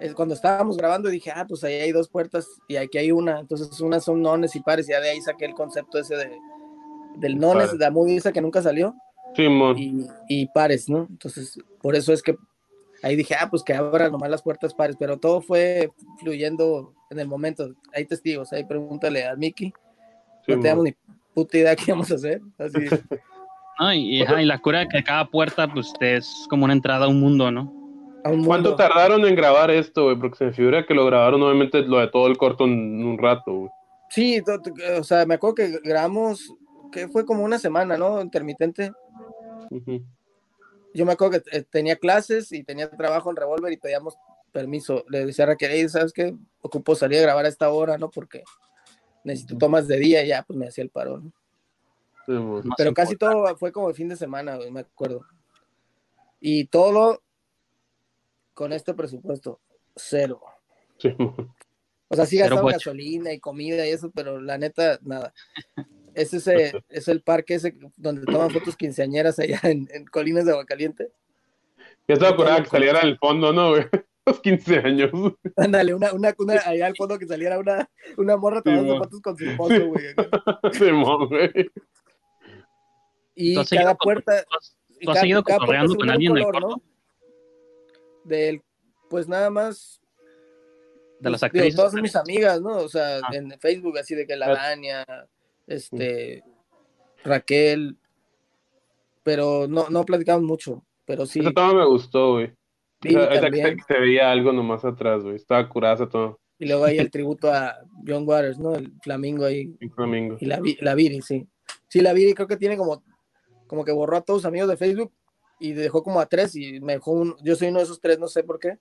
Es 0.01 0.15
cuando 0.15 0.35
estábamos 0.35 0.77
grabando 0.77 1.09
dije, 1.09 1.31
ah, 1.33 1.45
pues 1.49 1.63
ahí 1.63 1.75
hay 1.75 1.93
dos 1.93 2.09
puertas 2.09 2.49
y 2.67 2.75
aquí 2.75 2.99
hay 2.99 3.13
una, 3.13 3.39
entonces 3.39 3.81
unas 3.81 4.03
son 4.03 4.21
nones 4.21 4.57
y 4.57 4.61
pares, 4.61 4.89
y 4.89 4.93
ya 4.93 5.01
de 5.01 5.11
ahí 5.11 5.21
saqué 5.21 5.45
el 5.45 5.55
concepto 5.55 5.99
ese 5.99 6.17
de, 6.17 6.37
del 7.19 7.39
nones, 7.39 7.71
de 7.71 7.79
la 7.79 7.93
movie 7.93 8.17
esa 8.17 8.33
que 8.33 8.41
nunca 8.41 8.61
salió, 8.61 8.97
Y, 9.37 10.07
y 10.29 10.47
pares, 10.49 10.89
¿no? 10.89 11.07
Entonces, 11.11 11.59
por 11.83 11.95
eso 11.95 12.13
es 12.13 12.23
que 12.23 12.37
ahí 13.03 13.17
dije, 13.17 13.35
ah, 13.39 13.49
pues 13.51 13.63
que 13.63 13.75
abran 13.75 14.13
nomás 14.13 14.31
las 14.31 14.43
puertas 14.43 14.75
pares, 14.75 14.97
pero 14.99 15.19
todo 15.19 15.41
fue 15.41 15.91
fluyendo 16.19 16.93
en 17.11 17.19
el 17.19 17.29
momento. 17.29 17.75
Hay 17.93 18.07
testigos, 18.07 18.53
ahí 18.53 18.65
pregúntale 18.65 19.27
a 19.27 19.37
Mickey, 19.37 19.73
no 20.47 20.55
teníamos 20.57 20.85
ni 20.85 20.95
puta 21.35 21.59
idea 21.59 21.77
qué 21.77 21.85
íbamos 21.89 22.11
a 22.11 22.15
hacer, 22.15 22.41
así. 22.59 22.79
No, 23.77 23.93
y, 23.93 24.19
y, 24.19 24.23
ajá, 24.23 24.41
y 24.41 24.45
la 24.45 24.61
cura 24.61 24.79
de 24.79 24.89
que 24.89 25.03
cada 25.03 25.25
puerta, 25.25 25.67
pues 25.67 25.93
es 25.99 26.47
como 26.49 26.65
una 26.65 26.75
entrada 26.75 27.07
a 27.07 27.09
un 27.09 27.19
mundo, 27.19 27.51
¿no? 27.51 27.85
a 28.25 28.31
un 28.31 28.45
¿Cuánto 28.45 28.75
tardaron 28.75 29.25
en 29.27 29.37
grabar 29.37 29.71
esto, 29.71 30.05
güey? 30.05 30.17
Porque 30.17 30.39
se 30.39 30.47
me 30.47 30.53
figura 30.53 30.87
que 30.87 30.95
lo 30.95 31.05
grabaron 31.05 31.43
obviamente 31.43 31.83
lo 31.83 31.99
de 31.99 32.09
todo 32.09 32.27
el 32.27 32.39
corto 32.39 32.65
en 32.65 33.05
un 33.05 33.19
rato, 33.19 33.53
güey. 33.53 33.71
Sí, 34.09 34.43
o 34.99 35.05
sea, 35.05 35.27
me 35.27 35.35
acuerdo 35.35 35.57
que 35.57 35.79
grabamos, 35.85 36.55
que 36.91 37.09
fue 37.09 37.27
como 37.27 37.45
una 37.45 37.59
semana, 37.59 37.99
¿no? 37.99 38.21
Intermitente. 38.23 38.93
Ujú. 39.71 40.05
Yo 40.95 41.05
me 41.05 41.13
acuerdo 41.13 41.41
que 41.41 41.57
eh, 41.57 41.63
tenía 41.63 41.97
clases 41.97 42.53
y 42.53 42.63
tenía 42.63 42.89
trabajo 42.91 43.31
en 43.31 43.37
Revolver 43.37 43.73
y 43.73 43.77
pedíamos 43.77 44.17
permiso. 44.53 45.05
Le 45.09 45.27
decía 45.27 45.45
a 45.45 45.49
Raquel, 45.49 45.73
"Ey, 45.73 45.89
¿sabes 45.89 46.13
qué? 46.13 46.37
Ocupo 46.61 46.95
salir 46.95 47.19
a 47.19 47.23
grabar 47.23 47.45
a 47.45 47.49
esta 47.49 47.71
hora, 47.71 47.99
¿no? 47.99 48.11
Porque 48.11 48.45
necesito 49.25 49.59
tomas 49.59 49.89
de 49.89 49.99
día 49.99 50.23
y 50.25 50.29
ya, 50.29 50.43
pues 50.45 50.57
me 50.57 50.69
hacía 50.69 50.85
el 50.85 50.91
paro, 50.91 51.19
¿no? 51.19 51.33
No 52.27 52.63
Pero 52.77 52.95
casi 52.95 53.15
importa. 53.15 53.35
todo 53.35 53.57
fue 53.57 53.73
como 53.73 53.89
el 53.89 53.95
fin 53.95 54.09
de 54.09 54.17
semana, 54.17 54.57
güey, 54.57 54.71
me 54.71 54.81
acuerdo. 54.81 55.27
Y 56.41 56.67
todo 56.67 57.23
con 58.55 58.73
este 58.73 58.95
presupuesto, 58.95 59.61
cero. 59.97 60.41
Simón. 60.99 61.55
O 62.09 62.17
sea, 62.17 62.27
sí 62.27 62.39
bocho. 62.41 62.67
gasolina 62.67 63.33
y 63.33 63.41
comida 63.41 63.85
y 63.87 63.91
eso, 63.91 64.11
pero 64.15 64.41
la 64.41 64.57
neta, 64.57 65.01
nada. 65.03 65.33
Es 66.15 66.33
ese, 66.35 66.73
es 66.89 67.09
el 67.09 67.23
parque 67.23 67.55
ese 67.55 67.75
donde 67.97 68.25
toman 68.27 68.51
fotos 68.51 68.77
quinceañeras 68.77 69.39
allá 69.39 69.61
en, 69.65 69.89
en 69.93 70.05
Colinas 70.07 70.45
de 70.45 70.53
Aguacaliente. 70.53 71.11
Ya 72.09 72.15
estaba 72.15 72.33
acordada 72.33 72.63
que 72.63 72.69
saliera 72.71 73.01
al 73.01 73.19
fondo, 73.19 73.53
¿no, 73.53 73.71
güey? 73.71 73.85
Los 74.27 74.41
15 74.41 74.79
años. 74.79 75.11
Ándale, 75.57 75.93
una, 75.95 76.13
una, 76.15 76.35
una, 76.39 76.55
allá 76.65 76.87
al 76.87 76.97
fondo 76.97 77.19
que 77.19 77.27
saliera 77.27 77.59
una, 77.59 77.91
una 78.17 78.37
morra 78.39 78.63
tomando 78.63 78.97
fotos 78.99 79.21
con 79.21 79.37
su 79.37 79.45
esposo, 79.51 79.87
güey. 79.89 80.05
Simón, 80.73 81.29
güey. 81.29 81.51
Y 83.35 83.55
¿Tú 83.55 83.61
has 83.61 83.71
cada 83.71 83.95
puerta. 83.95 84.45
¿Tú 85.01 85.11
has- 85.11 85.19
seguido 85.21 85.43
cotorreando 85.43 85.95
con 85.97 86.09
alguien 86.09 86.33
del 86.35 86.45
corto? 86.45 86.61
¿no? 86.61 86.83
Del, 88.25 88.63
pues 89.11 89.29
nada 89.29 89.51
más. 89.51 90.01
De 91.21 91.31
las 91.31 91.41
pues, 91.41 91.53
digo, 91.53 91.63
actrices. 91.65 91.77
todas 91.77 91.95
mis 91.95 92.17
amigas, 92.17 92.61
¿no? 92.63 92.77
O 92.79 92.89
sea, 92.89 93.19
Ah. 93.23 93.29
en 93.33 93.51
Facebook, 93.61 93.99
así 93.99 94.15
de 94.15 94.27
que 94.27 94.37
la 94.37 94.47
Ah. 94.47 94.55
Dania, 94.55 95.05
este, 95.67 96.43
Raquel, 97.25 97.97
pero 99.23 99.67
no, 99.69 99.89
no 99.89 100.05
platicamos 100.05 100.45
mucho, 100.45 100.85
pero 101.05 101.27
sí, 101.27 101.41
Esa 101.41 101.53
toma 101.53 101.75
me 101.75 101.87
gustó, 101.87 102.33
güey. 102.33 102.47
O 102.47 102.53
Vivi 103.01 103.15
sea, 103.15 103.25
ahorita 103.25 103.51
que 103.51 103.83
se, 103.87 104.01
veía 104.01 104.31
algo 104.31 104.53
nomás 104.53 104.85
atrás, 104.85 105.23
güey. 105.23 105.37
Estaba 105.37 105.69
curada 105.69 105.95
esa 105.95 106.09
toma. 106.09 106.37
y 106.59 106.67
luego 106.67 106.85
ahí 106.85 106.99
el 106.99 107.11
tributo 107.11 107.53
a 107.53 107.77
John 108.07 108.27
Waters, 108.27 108.59
¿no? 108.59 108.75
El 108.75 108.93
flamingo 109.03 109.45
ahí, 109.45 109.77
Un 109.81 109.93
domingo. 109.97 110.37
y 110.41 110.47
la, 110.47 110.61
la 110.81 110.95
Viri, 110.95 111.21
sí. 111.21 111.47
Sí, 111.89 112.01
la 112.01 112.13
Viri 112.13 112.35
creo 112.35 112.49
que 112.49 112.57
tiene 112.57 112.77
como, 112.77 113.03
como 113.67 113.85
que 113.85 113.93
borró 113.93 114.17
a 114.17 114.23
todos 114.23 114.43
sus 114.43 114.49
amigos 114.49 114.69
de 114.69 114.77
Facebook 114.77 115.13
y 115.61 115.73
dejó 115.73 116.03
como 116.03 116.21
a 116.21 116.27
tres 116.27 116.57
y 116.57 116.81
me 116.81 116.95
dejó 116.95 117.13
un, 117.13 117.37
yo 117.43 117.57
soy 117.57 117.69
uno 117.69 117.79
de 117.79 117.85
esos 117.85 118.01
tres, 118.01 118.19
no 118.19 118.29
sé 118.29 118.43
por 118.43 118.59
qué. 118.59 118.79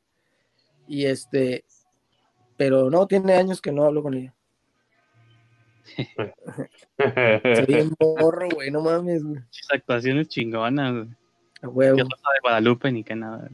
Y 0.88 1.06
este, 1.06 1.64
pero 2.58 2.90
no, 2.90 3.08
tiene 3.08 3.34
años 3.34 3.62
que 3.62 3.72
no 3.72 3.86
hablo 3.86 4.04
con 4.04 4.14
ella. 4.16 4.34
Ve 6.98 7.84
un 7.84 7.96
morro, 8.20 8.48
güey, 8.54 8.72
no 8.72 8.82
mames, 8.82 9.24
güey. 9.24 9.42
Actuaciones 9.74 10.28
chingonas. 10.30 10.94
güey. 10.94 11.08
A 11.62 11.68
huevo. 11.70 11.96
Que 11.98 12.04
Rosa 12.04 12.16
de 12.34 12.40
Guadalupe 12.42 12.92
ni 12.92 13.04
que 13.04 13.16
nada. 13.16 13.50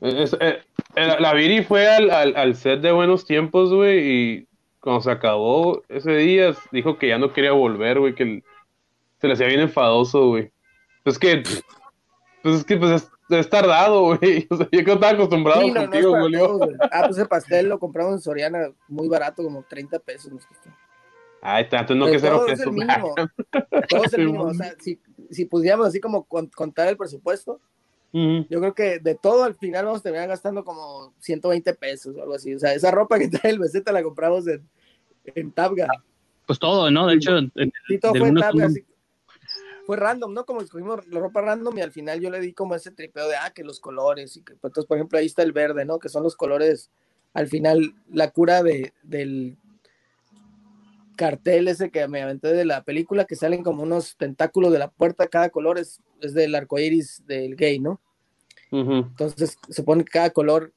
Es- 0.00 0.36
eh, 0.40 0.58
eh, 0.96 1.16
la 1.20 1.32
Viri 1.34 1.62
fue 1.62 1.86
al, 1.88 2.10
al, 2.10 2.36
al 2.36 2.54
set 2.56 2.80
de 2.80 2.90
Buenos 2.92 3.24
Tiempos, 3.24 3.72
güey, 3.72 4.00
y 4.00 4.48
cuando 4.80 5.00
se 5.00 5.10
acabó 5.10 5.82
ese 5.88 6.10
día, 6.16 6.54
dijo 6.72 6.98
que 6.98 7.08
ya 7.08 7.18
no 7.18 7.32
quería 7.32 7.52
volver, 7.52 8.00
güey, 8.00 8.14
que 8.14 8.22
el- 8.24 8.44
se 9.20 9.28
le 9.28 9.34
hacía 9.34 9.46
bien 9.46 9.60
enfadoso, 9.60 10.28
güey. 10.28 10.50
Es 11.04 11.18
que, 11.18 11.42
pues 12.42 12.56
es 12.56 12.64
que, 12.64 12.76
pues 12.76 13.02
es, 13.02 13.10
es 13.30 13.48
tardado, 13.48 14.16
güey. 14.16 14.46
O 14.50 14.56
sea, 14.56 14.68
yo 14.72 14.78
que 14.80 14.84
no 14.86 14.92
estaba 14.94 15.12
acostumbrado 15.12 15.60
Sí, 15.60 15.68
no, 15.68 15.74
no 15.74 15.80
es 15.82 15.86
contigo, 15.90 16.10
para 16.12 16.22
Julio. 16.24 16.46
todos, 16.46 16.58
güey. 16.58 16.76
Ah, 16.90 17.02
pues 17.06 17.18
el 17.18 17.28
pastel 17.28 17.68
lo 17.68 17.78
compramos 17.78 18.14
en 18.14 18.20
Soriana 18.20 18.72
muy 18.88 19.08
barato, 19.08 19.42
como 19.44 19.62
30 19.62 19.98
pesos. 20.00 20.32
nos 20.32 20.44
costó. 21.42 21.46
Ay, 21.56 21.68
tanto 21.68 21.94
no 21.94 22.06
Pero 22.06 22.20
que 22.20 22.28
todo 22.28 22.46
es 22.48 22.60
el 22.60 22.72
mínimo. 22.72 23.14
Todo 23.88 24.04
es 24.04 24.12
el 24.14 24.26
mínimo. 24.26 24.44
O 24.44 24.54
sea, 24.54 24.74
si, 24.78 24.98
si 25.30 25.44
pudiéramos 25.46 25.86
así 25.86 26.00
como 26.00 26.24
con- 26.24 26.48
contar 26.48 26.88
el 26.88 26.96
presupuesto, 26.96 27.60
yo 28.12 28.60
creo 28.60 28.74
que 28.74 28.98
de 28.98 29.14
todo 29.14 29.44
al 29.44 29.54
final 29.54 29.86
vamos 29.86 30.00
a 30.00 30.02
terminar 30.02 30.28
gastando 30.28 30.64
como 30.64 31.14
120 31.18 31.72
pesos 31.74 32.14
o 32.16 32.20
algo 32.22 32.34
así. 32.34 32.54
O 32.54 32.58
sea, 32.58 32.74
esa 32.74 32.90
ropa 32.90 33.18
que 33.18 33.28
trae 33.42 33.50
el 33.52 33.58
beseta 33.58 33.90
la 33.92 34.02
compramos 34.02 34.46
en, 34.46 34.68
en 35.24 35.50
Tabga. 35.52 35.88
Pues 36.46 36.58
todo, 36.58 36.90
¿no? 36.90 37.06
De 37.06 37.14
hecho, 37.14 37.38
en- 37.38 37.52
Sí, 37.88 37.98
todo 37.98 38.14
fue 38.14 38.28
en 38.28 38.34
Tabga. 38.34 38.66
así. 38.66 38.84
Fue 39.86 39.96
random, 39.96 40.32
¿no? 40.32 40.44
Como 40.44 40.60
escogimos 40.60 41.04
la 41.08 41.18
ropa 41.18 41.40
random 41.40 41.76
y 41.78 41.80
al 41.80 41.90
final 41.90 42.20
yo 42.20 42.30
le 42.30 42.38
di 42.40 42.52
como 42.52 42.74
ese 42.76 42.92
tripeo 42.92 43.26
de, 43.28 43.34
ah, 43.36 43.50
que 43.52 43.64
los 43.64 43.80
colores. 43.80 44.36
Y 44.36 44.42
que, 44.42 44.54
pues, 44.54 44.70
entonces, 44.70 44.86
por 44.86 44.96
ejemplo, 44.98 45.18
ahí 45.18 45.26
está 45.26 45.42
el 45.42 45.52
verde, 45.52 45.84
¿no? 45.84 45.98
Que 45.98 46.08
son 46.08 46.22
los 46.22 46.36
colores, 46.36 46.90
al 47.34 47.48
final, 47.48 47.94
la 48.12 48.30
cura 48.30 48.62
de, 48.62 48.92
del 49.02 49.56
cartel 51.22 51.68
ese 51.68 51.92
que 51.92 52.08
me 52.08 52.20
aventé 52.20 52.48
de 52.52 52.64
la 52.64 52.82
película, 52.82 53.26
que 53.26 53.36
salen 53.36 53.62
como 53.62 53.84
unos 53.84 54.16
tentáculos 54.16 54.72
de 54.72 54.80
la 54.80 54.90
puerta, 54.90 55.28
cada 55.28 55.50
color 55.50 55.78
es, 55.78 56.00
es 56.20 56.34
del 56.34 56.52
arco 56.56 56.80
iris 56.80 57.22
del 57.28 57.54
gay, 57.54 57.78
¿no? 57.78 58.00
Ujú. 58.72 58.92
Entonces, 58.92 59.56
se 59.68 59.72
supone 59.72 60.04
que 60.04 60.10
cada 60.10 60.30
color 60.30 60.72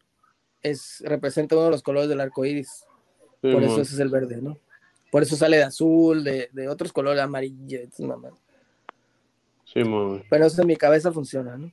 es, 0.61 1.01
representa 1.03 1.55
uno 1.55 1.65
de 1.65 1.71
los 1.71 1.81
colores 1.81 2.09
del 2.09 2.21
arco 2.21 2.45
iris. 2.45 2.85
Sí, 3.41 3.51
Por 3.51 3.63
eso 3.63 3.81
ese 3.81 3.95
es 3.95 3.99
el 3.99 4.09
verde, 4.09 4.39
¿no? 4.39 4.55
Por 5.11 5.23
eso 5.23 5.35
sale 5.35 5.57
de 5.57 5.63
azul, 5.63 6.23
de, 6.23 6.49
de 6.53 6.69
otros 6.69 6.93
colores, 6.93 7.23
amarillo, 7.23 7.79
mamadas. 7.99 8.37
Sí, 9.63 9.83
mon. 9.83 10.23
Pero 10.29 10.45
eso 10.45 10.61
en 10.61 10.67
mi 10.67 10.75
cabeza 10.75 11.11
funciona, 11.11 11.57
¿no? 11.57 11.71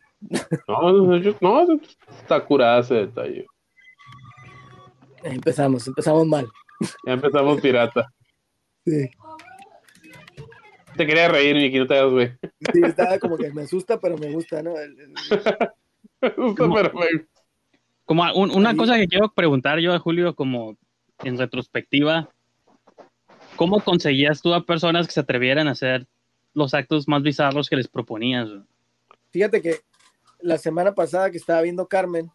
No, 0.67 0.93
no, 0.93 1.17
yo- 1.19 1.37
no, 1.43 1.67
está 2.23 2.43
curada 2.43 2.81
ese 2.81 2.95
detalle. 2.95 3.47
Empezamos, 5.23 5.87
empezamos 5.87 6.27
mal. 6.27 6.47
Ya 7.07 7.13
empezamos 7.13 7.61
pirata. 7.61 8.11
Sí. 8.87 9.11
Te 10.97 11.07
quería 11.07 11.29
reír, 11.29 11.57
Vicky, 11.57 11.79
no 11.79 11.87
te 11.87 11.99
hagas, 11.99 12.13
güey. 12.13 12.33
Sí, 12.73 12.81
estaba 12.85 13.19
como 13.19 13.39
que 13.39 13.51
me 13.53 13.63
asusta, 13.63 13.99
pero 13.99 14.19
me 14.19 14.31
gusta, 14.33 14.63
¿no? 14.63 14.77
El- 14.79 14.99
el- 15.01 15.15
Justo, 16.37 16.71
pero 16.75 16.93
me- 16.95 17.27
Como 18.05 18.23
un- 18.35 18.51
una 18.51 18.71
Ahí- 18.71 18.77
cosa 18.77 18.97
que 18.97 19.09
quiero 19.09 19.33
preguntar 19.33 19.79
yo 19.79 19.93
a 19.95 19.99
Julio, 19.99 20.35
como 20.35 20.77
en 21.25 21.39
retrospectiva, 21.39 22.29
¿cómo 23.57 23.81
conseguías 23.81 24.43
tú 24.43 24.53
a 24.53 24.67
personas 24.67 25.07
que 25.07 25.13
se 25.15 25.21
atrevieran 25.21 25.69
a 25.69 25.73
hacer 25.73 26.07
los 26.53 26.75
actos 26.75 27.09
más 27.09 27.23
bizarros 27.23 27.69
que 27.71 27.77
les 27.77 27.89
proponías? 27.89 28.49
güey? 28.51 28.63
Fíjate 29.31 29.63
que 29.63 29.77
la 30.41 30.59
semana 30.59 30.95
pasada 30.95 31.31
que 31.31 31.39
estaba 31.39 31.63
viendo 31.63 31.87
Carmen, 31.89 32.31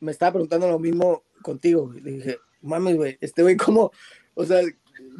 me 0.00 0.12
estaba 0.12 0.32
preguntando 0.32 0.68
lo 0.68 0.78
mismo 0.78 1.24
contigo. 1.42 1.92
Le 1.92 2.10
dije, 2.12 2.38
mames, 2.62 2.96
güey, 2.96 3.18
este 3.20 3.42
güey, 3.42 3.56
como, 3.56 3.90
o 4.34 4.44
sea, 4.44 4.60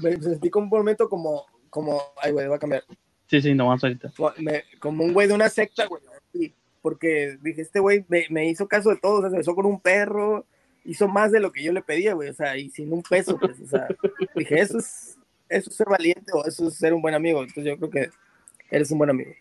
me 0.02 0.16
sentí 0.21 0.50
como 0.50 0.64
un 0.64 0.71
momento 0.71 1.09
como, 1.09 1.47
como, 1.71 2.00
ay, 2.23 2.33
güey, 2.33 2.47
va 2.49 2.56
a 2.56 2.61
cambiar. 2.61 2.85
Sí, 3.26 3.40
sí, 3.40 3.54
no 3.54 3.66
vamos 3.66 3.83
ahorita. 3.85 4.12
Me- 4.38 4.64
como 4.80 5.04
un 5.04 5.12
güey 5.12 5.26
de 5.28 5.35
una 5.35 5.49
secta, 5.49 5.87
güey. 5.87 6.02
Porque 6.83 7.38
dije, 7.40 7.62
este 7.62 7.80
güey 7.80 8.04
me, 8.09 8.26
me 8.28 8.49
hizo 8.49 8.68
caso 8.68 8.90
de 8.90 8.97
todo, 8.97 9.18
o 9.18 9.21
sea, 9.23 9.30
se 9.30 9.38
besó 9.38 9.54
con 9.54 9.64
un 9.64 9.80
perro, 9.80 10.44
hizo 10.85 11.09
más 11.09 11.33
de 11.33 11.40
lo 11.40 11.50
que 11.50 11.62
yo 11.62 11.73
le 11.73 11.80
pedía, 11.80 12.12
güey, 12.12 12.28
o 12.28 12.35
sea, 12.35 12.59
y 12.59 12.68
sin 12.68 12.92
un 12.92 13.02
peso, 13.02 13.38
pues, 13.38 13.59
o 13.61 13.66
sea, 13.66 13.88
dije, 14.35 14.61
eso 14.61 14.78
es, 14.78 15.16
eso 15.49 15.71
es 15.71 15.76
ser 15.76 15.88
valiente 15.88 16.30
o 16.35 16.44
eso 16.44 16.68
es 16.68 16.75
ser 16.75 16.92
un 16.92 17.00
buen 17.00 17.14
amigo. 17.14 17.40
Entonces 17.40 17.64
yo 17.64 17.78
creo 17.78 17.90
que 17.90 18.11
eres 18.71 18.90
un 18.90 18.99
buen 18.99 19.09
amigo. 19.11 19.33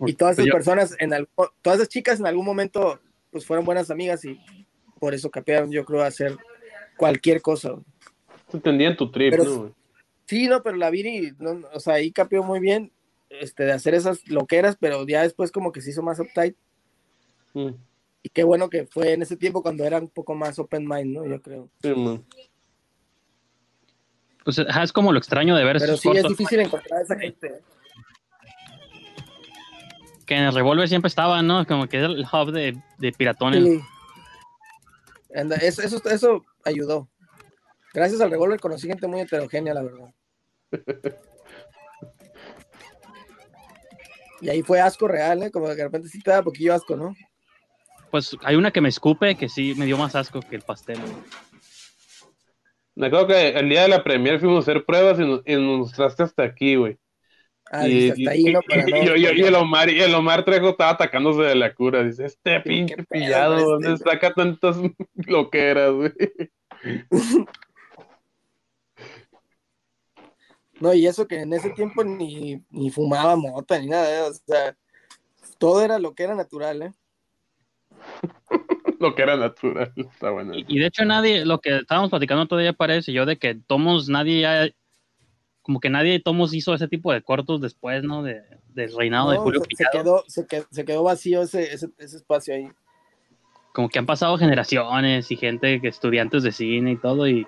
Y 0.00 0.12
todas 0.12 0.34
esas 0.34 0.44
Yo- 0.46 0.52
personas, 0.52 0.94
en 0.98 1.14
algún- 1.14 1.28
todas 1.62 1.78
esas 1.78 1.88
chicas 1.88 2.20
en 2.20 2.26
algún 2.26 2.44
momento, 2.44 3.00
pues 3.30 3.46
fueron 3.46 3.64
buenas 3.64 3.90
amigas 3.90 4.22
y 4.26 4.38
por 5.00 5.14
eso 5.14 5.30
capearon, 5.30 5.70
yo 5.72 5.86
creo, 5.86 6.02
a 6.02 6.06
hacer 6.08 6.36
cualquier 6.98 7.40
cosa. 7.40 7.70
güey. 7.70 7.84
Te 8.50 8.56
entendía 8.56 8.88
en 8.88 8.96
tu 8.96 9.10
trip, 9.10 9.30
Pero- 9.32 9.44
¿no? 9.44 9.74
Sí, 10.26 10.48
no, 10.48 10.60
pero 10.62 10.76
la 10.76 10.90
Viri, 10.90 11.34
no, 11.38 11.62
o 11.72 11.78
sea, 11.78 11.94
ahí 11.94 12.10
capeó 12.10 12.42
muy 12.42 12.58
bien 12.58 12.90
este, 13.30 13.62
de 13.64 13.72
hacer 13.72 13.94
esas 13.94 14.26
loqueras, 14.28 14.76
pero 14.80 15.06
ya 15.06 15.22
después 15.22 15.52
como 15.52 15.70
que 15.70 15.80
se 15.80 15.90
hizo 15.90 16.02
más 16.02 16.18
uptight. 16.18 16.56
Mm, 17.54 17.70
Y 18.22 18.28
qué 18.30 18.42
bueno 18.42 18.68
que 18.68 18.86
fue 18.86 19.12
en 19.12 19.22
ese 19.22 19.36
tiempo 19.36 19.62
cuando 19.62 19.84
era 19.84 19.98
un 19.98 20.08
poco 20.08 20.34
más 20.34 20.58
open 20.58 20.84
mind, 20.86 21.14
¿no? 21.14 21.24
Yo 21.26 21.40
creo. 21.40 21.68
Sí, 21.80 21.94
man. 21.94 22.24
Pues 24.44 24.58
es 24.58 24.92
como 24.92 25.12
lo 25.12 25.18
extraño 25.18 25.54
de 25.56 25.64
ver 25.64 25.76
Pero 25.78 25.92
esos 25.94 26.00
sí, 26.00 26.08
es 26.12 26.26
difícil 26.26 26.58
encontrar 26.60 27.00
a 27.00 27.02
esa 27.02 27.16
gente. 27.16 27.46
¿eh? 27.46 27.60
que 30.26 30.34
en 30.34 30.42
el 30.42 30.54
revólver 30.54 30.88
siempre 30.88 31.06
estaban, 31.06 31.46
¿no? 31.46 31.64
Como 31.66 31.86
que 31.86 31.98
es 31.98 32.02
el 32.04 32.26
hub 32.32 32.50
de, 32.50 32.76
de 32.98 33.12
piratones. 33.12 33.62
Sí. 33.64 33.80
Anda, 35.36 35.54
eso, 35.56 35.82
eso, 35.82 36.02
eso 36.10 36.44
ayudó. 36.64 37.08
Gracias 37.96 38.20
al 38.20 38.30
revólver 38.30 38.60
conocí 38.60 38.86
gente 38.86 39.06
muy 39.06 39.20
heterogénea, 39.20 39.72
la 39.72 39.82
verdad. 39.82 40.12
Y 44.42 44.50
ahí 44.50 44.60
fue 44.60 44.78
asco 44.82 45.08
real, 45.08 45.42
¿eh? 45.44 45.50
Como 45.50 45.66
que 45.68 45.76
de 45.76 45.84
repente 45.84 46.08
sí 46.08 46.20
te 46.20 46.30
da 46.30 46.42
poquillo 46.42 46.74
asco, 46.74 46.94
¿no? 46.94 47.16
Pues 48.10 48.36
hay 48.44 48.54
una 48.56 48.70
que 48.70 48.82
me 48.82 48.90
escupe 48.90 49.34
que 49.34 49.48
sí 49.48 49.74
me 49.78 49.86
dio 49.86 49.96
más 49.96 50.14
asco 50.14 50.40
que 50.40 50.56
el 50.56 50.60
pastel. 50.60 50.98
Me 52.94 53.06
acuerdo 53.06 53.28
que 53.28 53.48
el 53.48 53.66
día 53.70 53.82
de 53.82 53.88
la 53.88 54.04
premier 54.04 54.38
fuimos 54.38 54.58
a 54.58 54.70
hacer 54.70 54.84
pruebas 54.84 55.18
y 55.18 55.22
nos, 55.22 55.40
y 55.46 55.54
nos 55.54 55.78
mostraste 55.78 56.22
hasta 56.22 56.42
aquí, 56.42 56.76
güey. 56.76 56.98
Ah, 57.72 57.88
y, 57.88 58.10
hasta 58.10 58.30
ahí, 58.30 58.44
¿no? 58.44 58.60
Para 58.60 58.82
no- 58.86 59.16
y- 59.16 59.24
el 59.24 59.54
Omar, 59.54 59.88
y 59.88 60.02
el 60.02 60.14
Omar 60.14 60.44
Trejo 60.44 60.68
estaba 60.68 60.90
atacándose 60.90 61.40
de 61.40 61.54
la 61.54 61.74
cura. 61.74 62.04
Dice, 62.04 62.26
este 62.26 62.60
pinche 62.60 62.96
pillado, 63.08 63.56
este, 63.56 63.70
¿dónde 63.70 63.88
güey?" 63.88 63.98
saca 64.00 64.34
tantas 64.34 64.76
loqueras, 65.14 65.92
güey? 65.92 66.12
No, 70.80 70.92
y 70.92 71.06
eso 71.06 71.26
que 71.26 71.40
en 71.40 71.52
ese 71.52 71.70
tiempo 71.70 72.04
ni, 72.04 72.62
ni 72.70 72.90
fumaba 72.90 73.36
mota 73.36 73.78
ni 73.78 73.86
nada, 73.86 74.18
¿eh? 74.18 74.22
o 74.22 74.32
sea, 74.34 74.76
todo 75.58 75.82
era 75.82 75.98
lo 75.98 76.14
que 76.14 76.24
era 76.24 76.34
natural, 76.34 76.82
¿eh? 76.82 76.92
Lo 78.98 79.14
que 79.14 79.22
era 79.22 79.36
natural. 79.36 79.92
Está 79.94 80.30
bueno. 80.30 80.54
Y, 80.54 80.64
y 80.68 80.78
de 80.78 80.86
hecho 80.86 81.04
nadie, 81.04 81.44
lo 81.44 81.60
que 81.60 81.76
estábamos 81.76 82.08
platicando 82.08 82.46
todavía 82.46 82.72
parece 82.72 83.12
yo 83.12 83.26
de 83.26 83.36
que 83.36 83.54
Tomos, 83.54 84.08
nadie 84.08 84.40
ya, 84.40 84.68
como 85.60 85.80
que 85.80 85.90
nadie 85.90 86.18
Tomos 86.20 86.54
hizo 86.54 86.72
ese 86.72 86.88
tipo 86.88 87.12
de 87.12 87.20
cortos 87.20 87.60
después, 87.60 88.02
¿no? 88.04 88.22
De, 88.22 88.40
del 88.68 88.96
reinado 88.96 89.30
de 89.32 89.36
Julio 89.36 89.60
se, 89.60 89.66
se 89.66 89.76
Pillado. 89.76 89.92
quedó, 89.92 90.24
se, 90.28 90.46
quedó, 90.46 90.66
se 90.70 90.84
quedó 90.86 91.02
vacío 91.02 91.42
ese, 91.42 91.74
ese, 91.74 91.90
ese 91.98 92.16
espacio 92.16 92.54
ahí. 92.54 92.70
Como 93.74 93.90
que 93.90 93.98
han 93.98 94.06
pasado 94.06 94.38
generaciones 94.38 95.30
y 95.30 95.36
gente, 95.36 95.80
que 95.82 95.88
estudiantes 95.88 96.42
de 96.42 96.52
cine 96.52 96.92
y 96.92 96.96
todo, 96.96 97.28
y 97.28 97.46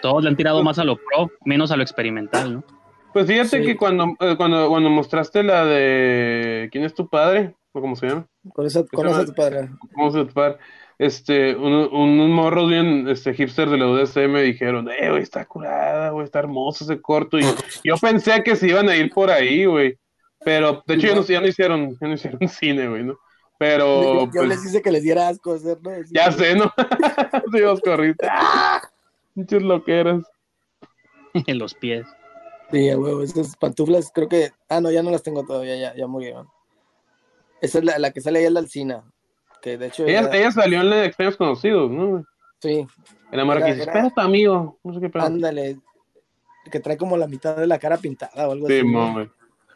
todos 0.00 0.22
le 0.22 0.30
han 0.30 0.36
tirado 0.36 0.62
más 0.62 0.78
a 0.78 0.84
lo 0.84 0.96
pro, 0.96 1.30
menos 1.44 1.70
a 1.70 1.76
lo 1.76 1.82
experimental, 1.82 2.54
¿no? 2.54 2.64
Pues 3.12 3.26
fíjate 3.26 3.60
Sí. 3.60 3.62
que 3.64 3.76
cuando, 3.76 4.14
eh, 4.20 4.34
cuando, 4.36 4.68
cuando 4.68 4.90
mostraste 4.90 5.42
la 5.42 5.64
de 5.64 6.68
¿Quién 6.70 6.84
es 6.84 6.94
tu 6.94 7.08
padre? 7.08 7.54
¿O 7.72 7.80
cómo 7.80 7.96
se 7.96 8.08
llama? 8.08 8.26
Con 8.54 8.66
eso, 8.66 8.86
con 8.86 9.06
Esa- 9.06 9.22
eso 9.22 9.26
tu 9.26 9.34
padre. 9.34 9.68
¿Cómo 9.94 10.10
se 10.10 10.24
llama? 10.24 10.56
Este, 10.98 11.54
uno- 11.54 11.90
unos 11.90 12.28
morros 12.30 12.68
bien 12.70 13.06
este, 13.08 13.34
hipster 13.34 13.68
de 13.68 13.76
la 13.76 13.86
UDC 13.86 14.28
me 14.28 14.42
dijeron, 14.42 14.88
eh, 14.90 15.10
güey, 15.10 15.22
está 15.22 15.44
curada, 15.44 16.10
güey, 16.10 16.24
está 16.24 16.38
hermoso 16.38 16.84
ese 16.84 17.00
corto. 17.02 17.38
Y 17.38 17.42
yo 17.84 17.96
pensé 18.00 18.42
que 18.42 18.56
se 18.56 18.68
iban 18.68 18.88
a 18.88 18.96
ir 18.96 19.10
por 19.12 19.30
ahí, 19.30 19.66
güey. 19.66 19.98
Pero, 20.44 20.82
de 20.86 20.94
hecho, 20.94 21.08
ya 21.08 21.14
no, 21.14 21.22
ya 21.22 21.40
no 21.40 21.46
hicieron, 21.48 21.90
ya 22.00 22.08
no 22.08 22.14
hicieron 22.14 22.38
cine, 22.48 22.88
güey, 22.88 23.04
¿no? 23.04 23.18
Pero, 23.58 24.02
yo, 24.02 24.24
yo 24.26 24.30
pues, 24.32 24.48
les 24.48 24.64
hice 24.66 24.82
que 24.82 24.90
les 24.90 25.02
diera 25.02 25.28
asco 25.28 25.54
hacer, 25.54 25.78
¿no? 25.82 25.90
Ya 26.12 26.30
sé, 26.32 26.54
¿no? 26.54 26.72
Sí. 27.52 28.12
¡Ah! 28.28 28.75
Muchas 29.36 29.62
loqueras. 29.62 30.24
en 31.46 31.58
los 31.58 31.74
pies. 31.74 32.06
Sí, 32.72 32.90
a 32.90 32.98
huevo, 32.98 33.22
esas 33.22 33.54
pantuflas 33.56 34.10
creo 34.12 34.28
que... 34.28 34.50
Ah, 34.68 34.80
no, 34.80 34.90
ya 34.90 35.02
no 35.02 35.10
las 35.12 35.22
tengo 35.22 35.44
todavía, 35.44 35.76
ya, 35.76 35.94
ya 35.94 36.06
murieron. 36.08 36.48
Esa 37.60 37.78
es 37.78 37.84
la, 37.84 37.98
la 38.00 38.10
que 38.10 38.20
sale 38.20 38.40
ahí 38.40 38.46
en 38.46 38.54
la 38.54 38.60
Alcina, 38.60 39.04
que 39.62 39.78
de 39.78 39.86
hecho... 39.86 40.04
Ella, 40.04 40.20
era- 40.22 40.36
ella 40.36 40.50
salió 40.50 40.80
en 40.80 40.90
la 40.90 40.96
de 40.96 41.06
Extraños 41.06 41.36
Conocidos, 41.36 41.88
¿no? 41.90 42.24
Sí, 42.60 42.84
En 43.30 43.38
la 43.38 43.44
marca 43.44 43.66
dice, 43.66 43.86
tu 44.14 44.20
amigo. 44.20 44.78
No 44.82 44.94
sé 44.94 45.00
qué 45.00 45.08
pedo. 45.10 45.22
ándale, 45.22 45.78
que 46.70 46.80
trae 46.80 46.96
como 46.96 47.16
la 47.16 47.28
mitad 47.28 47.54
de 47.56 47.66
la 47.68 47.78
cara 47.78 47.98
pintada 47.98 48.48
o 48.48 48.52
algo 48.52 48.66
Sí, 48.66 48.78
así. 48.78 48.86
¿no? 48.90 49.12
mami. 49.12 49.30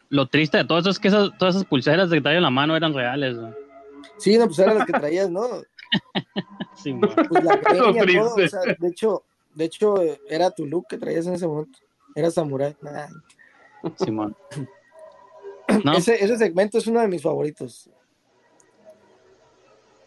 Lo 0.09 0.27
triste 0.27 0.57
de 0.57 0.65
todo 0.65 0.79
eso 0.79 0.89
es 0.89 0.99
que 0.99 1.07
esas, 1.07 1.29
todas 1.37 1.55
esas 1.55 1.65
pulseras 1.67 2.09
de 2.09 2.17
que 2.17 2.21
trae 2.23 2.35
en 2.35 2.43
la 2.43 2.49
mano 2.49 2.75
eran 2.75 2.93
reales, 2.93 3.37
¿no? 3.37 3.53
Sí, 4.17 4.37
no, 4.37 4.47
pues 4.47 4.59
eran 4.59 4.77
las 4.79 4.85
que 4.87 4.93
traías, 4.93 5.29
¿no? 5.29 5.41
Sí. 6.75 6.93
Pues 6.93 7.43
la 7.43 7.55
greña, 7.93 8.05
todo, 8.23 8.35
o 8.43 8.47
sea, 8.47 8.59
de 8.79 8.87
hecho, 8.87 9.23
de 9.55 9.65
hecho, 9.65 9.95
era 10.29 10.51
tu 10.51 10.65
look 10.65 10.87
que 10.89 10.97
traías 10.97 11.27
en 11.27 11.33
ese 11.33 11.47
momento. 11.47 11.79
Era 12.15 12.31
samurái. 12.31 12.75
Nah. 12.81 13.07
Simón. 13.97 14.35
No, 15.85 15.93
Ese, 15.93 16.21
ese 16.21 16.37
segmento 16.37 16.77
es 16.77 16.87
uno 16.87 16.99
de 16.99 17.07
mis 17.07 17.21
favoritos. 17.21 17.89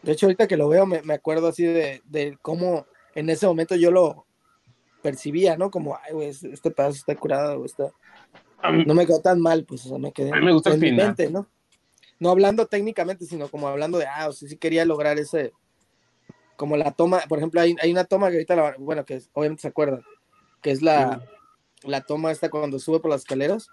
De 0.03 0.13
hecho, 0.13 0.27
ahorita 0.27 0.47
que 0.47 0.59
lo 0.59 0.69
veo, 0.69 0.85
me, 0.85 1.01
me 1.01 1.15
acuerdo 1.15 1.49
así 1.49 1.65
de, 1.65 2.03
de 2.05 2.37
cómo 2.43 2.85
en 3.15 3.31
ese 3.31 3.47
momento 3.47 3.75
yo 3.75 3.91
lo 3.91 4.27
percibía, 5.03 5.57
¿no? 5.57 5.71
Como, 5.71 5.97
ay, 5.97 6.13
güey, 6.13 6.29
este 6.29 6.71
pedazo 6.71 6.97
está 6.97 7.17
curado, 7.17 7.65
está... 7.65 7.91
No 8.87 8.95
me 8.95 9.07
quedó 9.07 9.21
tan 9.21 9.41
mal, 9.41 9.65
pues, 9.65 9.87
o 9.87 9.91
sea, 9.91 9.99
me 9.99 10.13
quedé 10.13 10.33
A 10.33 10.37
mí 10.37 10.45
me 10.45 10.53
gusta 10.53 10.73
el 10.73 10.81
final. 10.81 11.07
mente, 11.07 11.31
¿no? 11.31 11.49
No 12.19 12.31
hablando 12.31 12.67
técnicamente, 12.67 13.25
sino 13.25 13.49
como 13.49 13.69
hablando 13.69 13.99
de, 13.99 14.07
ah, 14.07 14.29
o 14.29 14.33
sea, 14.33 14.49
sí 14.49 14.57
quería 14.57 14.85
lograr 14.85 15.19
ese, 15.19 15.53
como 16.57 16.77
la 16.77 16.93
toma, 16.93 17.21
por 17.29 17.39
ejemplo, 17.39 17.61
hay, 17.61 17.75
hay 17.81 17.91
una 17.93 18.05
toma 18.05 18.29
que 18.29 18.35
ahorita, 18.37 18.57
la- 18.57 18.75
bueno, 18.79 19.05
que 19.05 19.15
es- 19.17 19.31
obviamente 19.33 19.63
se 19.63 19.69
acuerdan, 19.69 20.03
que 20.63 20.71
es 20.71 20.83
la, 20.83 21.21
la 21.83 22.01
toma 22.03 22.31
esta 22.31 22.49
cuando 22.51 22.79
sube 22.79 23.01
por 23.01 23.11
las 23.11 23.23
escaleras. 23.23 23.69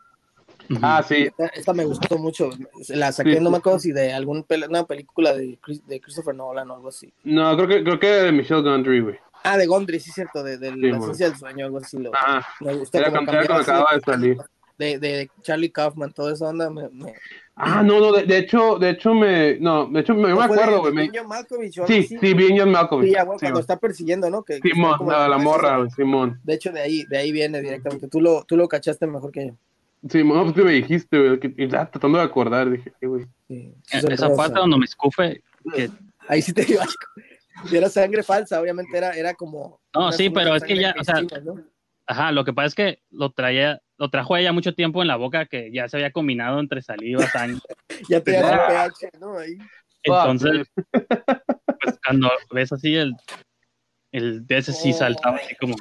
Ah, 0.82 1.02
sí. 1.04 1.24
Esta, 1.24 1.48
esta 1.48 1.74
me 1.74 1.86
gustó 1.86 2.18
mucho. 2.18 2.50
La 2.90 3.12
saqué, 3.12 3.36
Sí. 3.36 3.40
no 3.40 3.52
me 3.52 3.58
acuerdo 3.58 3.80
si 3.80 3.92
de 3.92 4.14
alguna 4.14 4.44
una 4.70 4.86
película 4.86 5.34
de, 5.34 5.58
Chris- 5.62 5.86
de 5.86 6.00
Christopher 6.00 6.36
Nolan 6.36 6.70
o 6.72 6.76
algo 6.76 6.90
así. 6.90 7.14
No, 7.24 7.56
creo 7.56 7.68
que, 7.68 7.84
creo 7.84 8.00
que 8.00 8.08
de 8.08 8.32
Michelle 8.32 8.62
Gondry, 8.62 9.02
güey. 9.02 9.20
Ah, 9.44 9.58
de 9.58 9.66
Gondry, 9.66 10.00
sí, 10.00 10.12
cierto, 10.12 10.44
de, 10.44 10.58
de 10.58 10.72
Sí, 10.72 10.78
la 10.82 10.92
man. 10.94 11.02
esencia 11.04 11.30
del 11.30 11.38
sueño, 11.38 11.66
algo 11.66 11.78
así. 11.80 11.98
Lo, 11.98 12.12
Ah, 12.14 12.46
me 12.60 12.74
gusta 12.76 13.00
era 13.00 13.10
como 13.12 13.26
cuando, 13.26 13.32
era 13.32 13.48
cambiaba 13.48 13.48
cuando 13.48 13.62
así 13.62 13.72
acababa 13.72 13.96
de 13.96 14.02
salir. 14.02 14.38
de, 14.78 15.00
de, 15.00 15.18
de 15.18 15.32
Charlie 15.42 15.72
Kaufman, 15.72 16.12
toda 16.14 16.34
esa 16.34 16.48
onda. 16.48 16.70
Me, 16.70 16.90
me, 16.90 17.14
Ah, 17.56 17.84
no, 17.84 18.00
no, 18.00 18.12
de, 18.14 18.24
de 18.24 18.38
hecho, 18.40 18.80
de 18.80 18.92
hecho 18.92 19.14
me, 19.14 19.60
no, 19.60 19.86
de 19.88 20.00
hecho 20.00 20.16
me, 20.16 20.24
me 20.24 20.30
¿no 20.30 20.36
fue 20.38 20.46
acuerdo, 20.46 20.80
güey. 20.82 20.94
me- 20.94 21.24
Malkovich 21.24 21.74
Sí, 21.74 21.82
así? 21.84 22.18
sí, 22.20 22.34
bien 22.34 22.58
John 22.58 22.72
Malkovich. 22.72 23.10
Sí, 23.12 23.16
ah, 23.18 23.24
bueno, 23.26 23.40
Sí, 23.40 23.44
cuando 23.46 23.56
güey. 23.58 23.62
está 23.62 23.78
persiguiendo, 23.78 24.30
¿no? 24.30 24.44
Que, 24.44 24.60
que 24.62 24.70
Simón, 24.70 24.98
como- 24.98 25.12
la, 25.12 25.28
la 25.28 25.38
morra, 25.38 25.78
güey, 25.78 25.90
Simón. 25.92 26.40
De 26.44 26.54
hecho, 26.56 26.72
de 26.72 26.82
ahí, 26.82 27.04
de 27.04 27.18
ahí 27.18 27.32
viene 27.32 27.62
directamente. 27.62 28.08
Tú 28.08 28.20
lo, 28.22 28.44
tú 28.46 28.58
lo 28.58 28.68
cachaste 28.68 29.06
mejor 29.06 29.32
que 29.32 29.48
yo. 29.48 29.54
Simón, 30.10 30.38
no, 30.38 30.44
pues 30.46 30.56
que 30.56 30.64
me 30.64 30.72
dijiste, 30.72 31.20
güey, 31.20 31.40
que, 31.40 31.54
y 31.56 31.68
ya 31.68 31.86
tratando 31.92 32.18
de 32.18 32.24
acordar, 32.24 32.70
dije, 32.72 32.92
"Ay, 33.02 33.08
güey. 33.08 33.26
Sí, 33.48 33.74
En 33.92 34.12
esa 34.12 34.34
parte 34.36 34.58
donde 34.60 34.78
me 34.78 34.86
escufe. 34.86 35.44
que- 35.76 35.90
Ahí 36.28 36.42
sí 36.42 36.54
te 36.54 36.64
dio 36.64 36.82
asco. 36.82 37.08
Y 37.70 37.76
era 37.76 37.90
sangre 37.90 38.24
falsa, 38.24 38.60
obviamente 38.60 38.98
era, 38.98 39.12
era 39.12 39.34
como. 39.36 39.80
No, 39.94 40.12
sí, 40.12 40.30
pero 40.32 40.56
es 40.56 40.64
que 40.64 40.76
ya, 40.80 40.96
o 41.00 41.04
sea, 41.04 41.16
¿no? 41.44 41.62
Ajá, 42.08 42.32
lo 42.32 42.44
que 42.44 42.54
pasa 42.54 42.68
es 42.68 42.76
que 42.76 43.00
lo 43.12 43.30
traía, 43.32 43.82
lo 44.02 44.10
trajo 44.10 44.36
ella 44.36 44.52
mucho 44.52 44.74
tiempo 44.74 45.04
en 45.04 45.08
la 45.08 45.16
boca 45.16 45.46
que 45.46 45.72
ya 45.72 45.88
se 45.88 45.96
había 45.96 46.12
combinado 46.12 46.60
entre 46.60 46.82
saliva, 46.82 47.24
sangre. 47.28 47.62
Ya 48.10 48.20
te 48.20 48.32
da 48.32 48.86
el 48.86 48.92
pH, 48.94 49.20
¿no? 49.20 49.38
Ahí. 49.38 49.60
Entonces, 50.02 50.66
pues 50.92 52.00
cuando 52.04 52.32
ves 52.50 52.74
así 52.74 52.96
el, 52.96 53.14
el 54.12 54.48
de 54.48 54.58
ese 54.58 54.74
sí 54.74 54.90
Oh. 54.90 54.98
saltaba 54.98 55.38
así 55.38 55.54
como. 55.58 55.76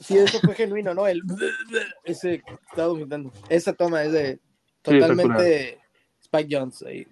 Sí, 0.00 0.16
eso 0.16 0.40
fue 0.40 0.54
genuino, 0.54 0.94
¿no? 0.94 1.06
El 1.06 1.20
ese 2.04 2.40
que 2.40 2.54
estaba 2.70 2.88
vomitando. 2.88 3.30
Esa 3.50 3.74
toma 3.74 4.04
es 4.04 4.12
de 4.12 4.40
Sí, 4.82 4.98
totalmente 4.98 5.78
Spike 6.22 6.56
Jones 6.56 6.82
ahí. 6.84 7.06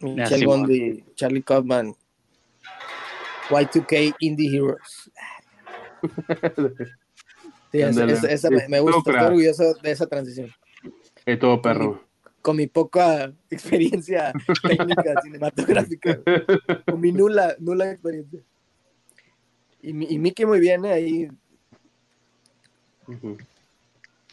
Michelle 0.00 0.40
sí, 0.40 0.44
Bondi, 0.44 1.04
Charlie 1.14 1.42
Kaufman, 1.42 1.94
Y2K 3.48 4.14
Indie 4.20 4.54
Heroes. 4.54 5.10
Sí, 7.72 7.80
esa, 7.80 8.04
esa- 8.28 8.50
me, 8.50 8.68
me 8.68 8.80
gusta, 8.80 9.10
estoy 9.10 9.26
orgulloso 9.26 9.74
de 9.74 9.90
esa 9.90 10.06
transición. 10.06 10.50
Eh, 11.26 11.36
todo 11.36 11.60
perro. 11.62 12.02
Con 12.42 12.56
mi 12.56 12.66
poca 12.66 13.32
experiencia 13.50 14.32
técnica 14.62 15.20
cinematográfica, 15.22 16.20
con 16.86 17.00
mi 17.00 17.12
nula, 17.12 17.54
nula 17.58 17.90
experiencia. 17.92 18.40
Y, 19.82 19.92
mi- 19.92 20.06
y 20.10 20.18
Mickey 20.18 20.46
muy 20.46 20.58
bien, 20.60 20.84
¿eh? 20.84 20.92
ahí. 20.92 21.28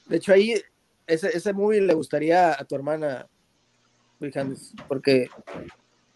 De 0.08 0.18
hecho, 0.18 0.34
ahí 0.34 0.56
ese, 1.06 1.36
ese 1.36 1.54
movie 1.54 1.82
le 1.82 1.94
gustaría 1.94 2.52
a 2.60 2.64
tu 2.66 2.76
hermana, 2.76 3.28
porque 4.88 5.30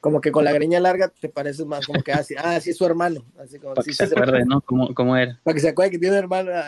como 0.01 0.19
que 0.19 0.31
con 0.31 0.43
la 0.43 0.51
greña 0.51 0.79
larga 0.81 1.07
te 1.09 1.29
pareces 1.29 1.65
más 1.65 1.85
como 1.87 2.01
que 2.03 2.11
así, 2.11 2.35
ah, 2.37 2.59
sí 2.59 2.71
es 2.71 2.77
su 2.77 2.85
hermano, 2.85 3.23
así 3.39 3.57
como 3.59 3.75
Para 3.75 3.83
sí, 3.83 3.91
que 3.91 3.95
se 3.95 4.03
acuerde, 4.05 4.43
¿no? 4.45 4.59
¿Cómo, 4.61 4.93
cómo 4.93 5.15
era? 5.15 5.39
para 5.43 5.53
que 5.55 5.61
se 5.61 5.69
acuerde 5.69 5.91
que 5.91 5.99
tiene 5.99 6.17
hermana. 6.17 6.63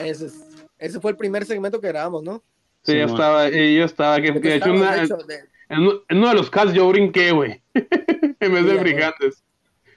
Ese, 0.00 0.26
es- 0.26 0.44
ese 0.78 1.00
fue 1.00 1.10
el 1.12 1.16
primer 1.16 1.44
segmento 1.44 1.80
que 1.80 1.88
grabamos, 1.88 2.22
¿no? 2.22 2.42
Sí, 2.82 2.94
yo 2.98 3.04
estaba, 3.04 3.48
yo 3.48 3.84
estaba, 3.84 4.20
que, 4.20 4.32
¿De 4.32 4.40
que 4.40 4.54
hecho, 4.56 4.72
estábamos, 4.72 4.82
una- 4.82 4.96
de 4.96 5.04
hecho? 5.04 5.16
De- 5.18 5.44
en, 5.68 5.78
uno- 5.80 6.00
en 6.08 6.18
uno 6.18 6.28
de 6.28 6.34
los 6.34 6.50
casts 6.50 6.72
yo 6.74 6.88
brinqué, 6.88 7.30
güey. 7.32 7.62
en 7.74 8.52
vez 8.52 8.64
Sí, 8.64 8.70
de 8.70 8.78
brigantes. 8.78 9.44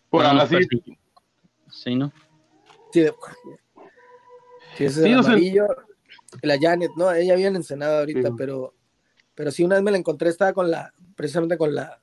Por 0.09 0.23
No, 0.23 0.41
así. 0.41 0.55
pues, 0.55 0.67
sí. 0.69 0.97
Sí, 1.71 1.95
¿no? 1.95 2.11
sí, 2.91 3.01
de- 3.01 3.13
sí, 4.77 4.85
ese 4.85 4.85
es 4.85 4.93
Sí, 5.05 5.11
el 5.11 5.19
o 5.19 5.23
sea- 5.23 5.31
amarillo. 5.33 5.67
La 6.41 6.57
Janet, 6.59 6.91
¿no? 6.97 7.11
Ella 7.13 7.33
había 7.33 7.47
en 7.47 7.55
Ensenada 7.55 7.99
ahorita, 7.99 8.27
Sí. 8.29 8.33
pero, 8.37 8.73
pero 9.35 9.51
sí, 9.51 9.63
una 9.63 9.75
vez 9.75 9.83
me 9.83 9.91
la 9.91 9.97
encontré, 9.97 10.29
estaba 10.29 10.51
con 10.53 10.69
la, 10.69 10.93
precisamente 11.15 11.57
con 11.57 11.73
la, 11.75 12.01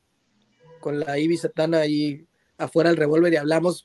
con 0.80 0.98
la 1.00 1.18
Ivy 1.18 1.36
Satana 1.36 1.78
ahí 1.80 2.26
afuera 2.58 2.90
del 2.90 2.96
revólver 2.96 3.32
y 3.32 3.36
hablamos. 3.36 3.84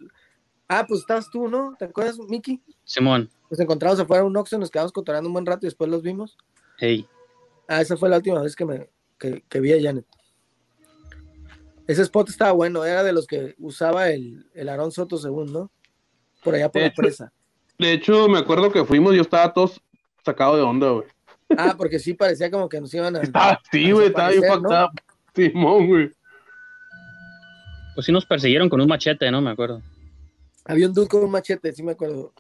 Ah, 0.67 0.85
pues 0.87 1.01
estabas 1.01 1.29
tú, 1.29 1.47
¿no? 1.47 1.75
¿Te 1.79 1.85
acuerdas, 1.85 2.17
Miki? 2.19 2.61
Simón, 2.83 3.29
Nos 3.49 3.59
encontramos 3.59 3.99
afuera 3.99 4.23
de 4.23 4.27
un 4.29 4.35
Oxxo, 4.37 4.57
nos 4.57 4.69
quedamos 4.69 4.91
cotorando 4.91 5.29
un 5.29 5.33
buen 5.33 5.45
rato 5.45 5.65
y 5.65 5.67
después 5.67 5.89
los 5.89 6.01
vimos. 6.01 6.37
hey. 6.79 7.07
Ah, 7.69 7.81
esa 7.81 7.97
fue 7.97 8.07
la 8.09 8.17
última 8.17 8.41
vez 8.41 8.55
que, 8.55 8.63
me, 8.65 8.89
que, 9.19 9.43
que 9.49 9.59
vi 9.59 9.73
a 9.73 9.81
Janet. 9.81 10.05
Ese 11.85 12.01
spot 12.01 12.29
estaba 12.29 12.51
bueno, 12.51 12.83
era 12.83 13.03
de 13.03 13.13
los 13.13 13.27
que 13.27 13.55
usaba 13.59 14.09
el, 14.09 14.49
el 14.53 14.69
Aarón 14.69 14.91
Soto 14.91 15.17
según, 15.17 15.51
¿no? 15.53 15.71
Por 16.43 16.55
allá 16.55 16.69
por 16.69 16.81
De 16.81 16.87
la 16.87 16.91
hecho- 16.93 17.01
presa. 17.01 17.33
De 17.79 17.93
hecho, 17.93 18.27
me 18.27 18.39
acuerdo 18.39 18.71
que 18.71 18.83
fuimos, 18.85 19.13
yo 19.15 19.21
estaba 19.21 19.53
todo 19.53 19.71
sacado 20.25 20.55
de 20.57 20.63
onda, 20.63 20.89
güey. 20.89 21.07
Ah, 21.57 21.75
porque 21.77 21.99
sí 21.99 22.13
parecía 22.13 22.49
como 22.51 22.67
que 22.67 22.81
nos 22.81 22.93
iban 22.93 23.15
a. 23.15 23.21
Estaba, 23.21 23.59
sí, 23.71 23.91
güey, 23.91 24.07
estaba 24.07 24.29
bien 24.29 24.41
¿no? 24.61 24.89
Simón, 25.37 25.87
güey. 25.87 26.11
Pues 27.95 28.05
sí 28.05 28.11
nos 28.11 28.25
persiguieron 28.25 28.69
con 28.69 28.81
un 28.81 28.87
machete, 28.87 29.31
¿no? 29.31 29.41
Me 29.41 29.51
acuerdo. 29.51 29.81
Había 30.65 30.87
un 30.87 30.93
dude 30.93 31.07
con 31.07 31.23
un 31.23 31.31
machete, 31.31 31.71
sí 31.73 31.81
me 31.83 31.93
acuerdo. 31.93 32.33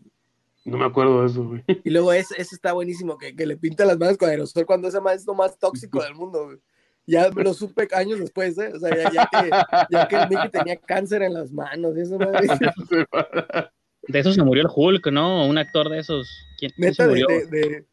No 0.65 0.77
me 0.77 0.85
acuerdo 0.85 1.21
de 1.21 1.27
eso, 1.27 1.43
güey. 1.45 1.63
Y 1.83 1.89
luego 1.89 2.11
ese, 2.11 2.35
ese 2.37 2.55
está 2.55 2.73
buenísimo, 2.73 3.17
que, 3.17 3.35
que 3.35 3.45
le 3.45 3.55
pinta 3.55 3.85
las 3.85 3.97
manos 3.97 4.17
con 4.17 4.29
aerosol 4.29 4.65
cuando 4.65 4.89
ese 4.89 4.99
más 4.99 5.15
es 5.15 5.25
lo 5.25 5.33
más 5.33 5.57
tóxico 5.57 6.03
del 6.03 6.13
mundo, 6.13 6.45
güey. 6.45 6.57
Ya 7.05 7.29
me 7.31 7.41
lo 7.43 7.53
supe 7.53 7.87
años 7.93 8.19
después, 8.19 8.57
¿eh? 8.57 8.73
O 8.75 8.79
sea, 8.79 8.93
ya, 8.93 9.09
ya 9.13 9.29
que, 9.31 9.49
ya 9.89 10.07
que 10.09 10.15
el 10.17 10.27
Mickey 10.27 10.49
tenía 10.49 10.75
cáncer 10.75 11.21
en 11.21 11.33
las 11.35 11.53
manos, 11.53 11.95
y 11.95 12.01
eso, 12.01 12.19
madre. 12.19 12.47
De 14.09 14.19
eso 14.19 14.31
se 14.31 14.43
murió 14.43 14.63
el 14.63 14.69
Hulk, 14.73 15.07
¿no? 15.11 15.45
Un 15.47 15.57
actor 15.57 15.89
de 15.89 15.99
esos. 15.99 16.29
¿Quién, 16.57 16.71
quién 16.75 16.93
se 16.93 17.03
Neta, 17.03 17.03
de, 17.03 17.09
murió? 17.09 17.27
de, 17.27 17.45
de, 17.47 17.85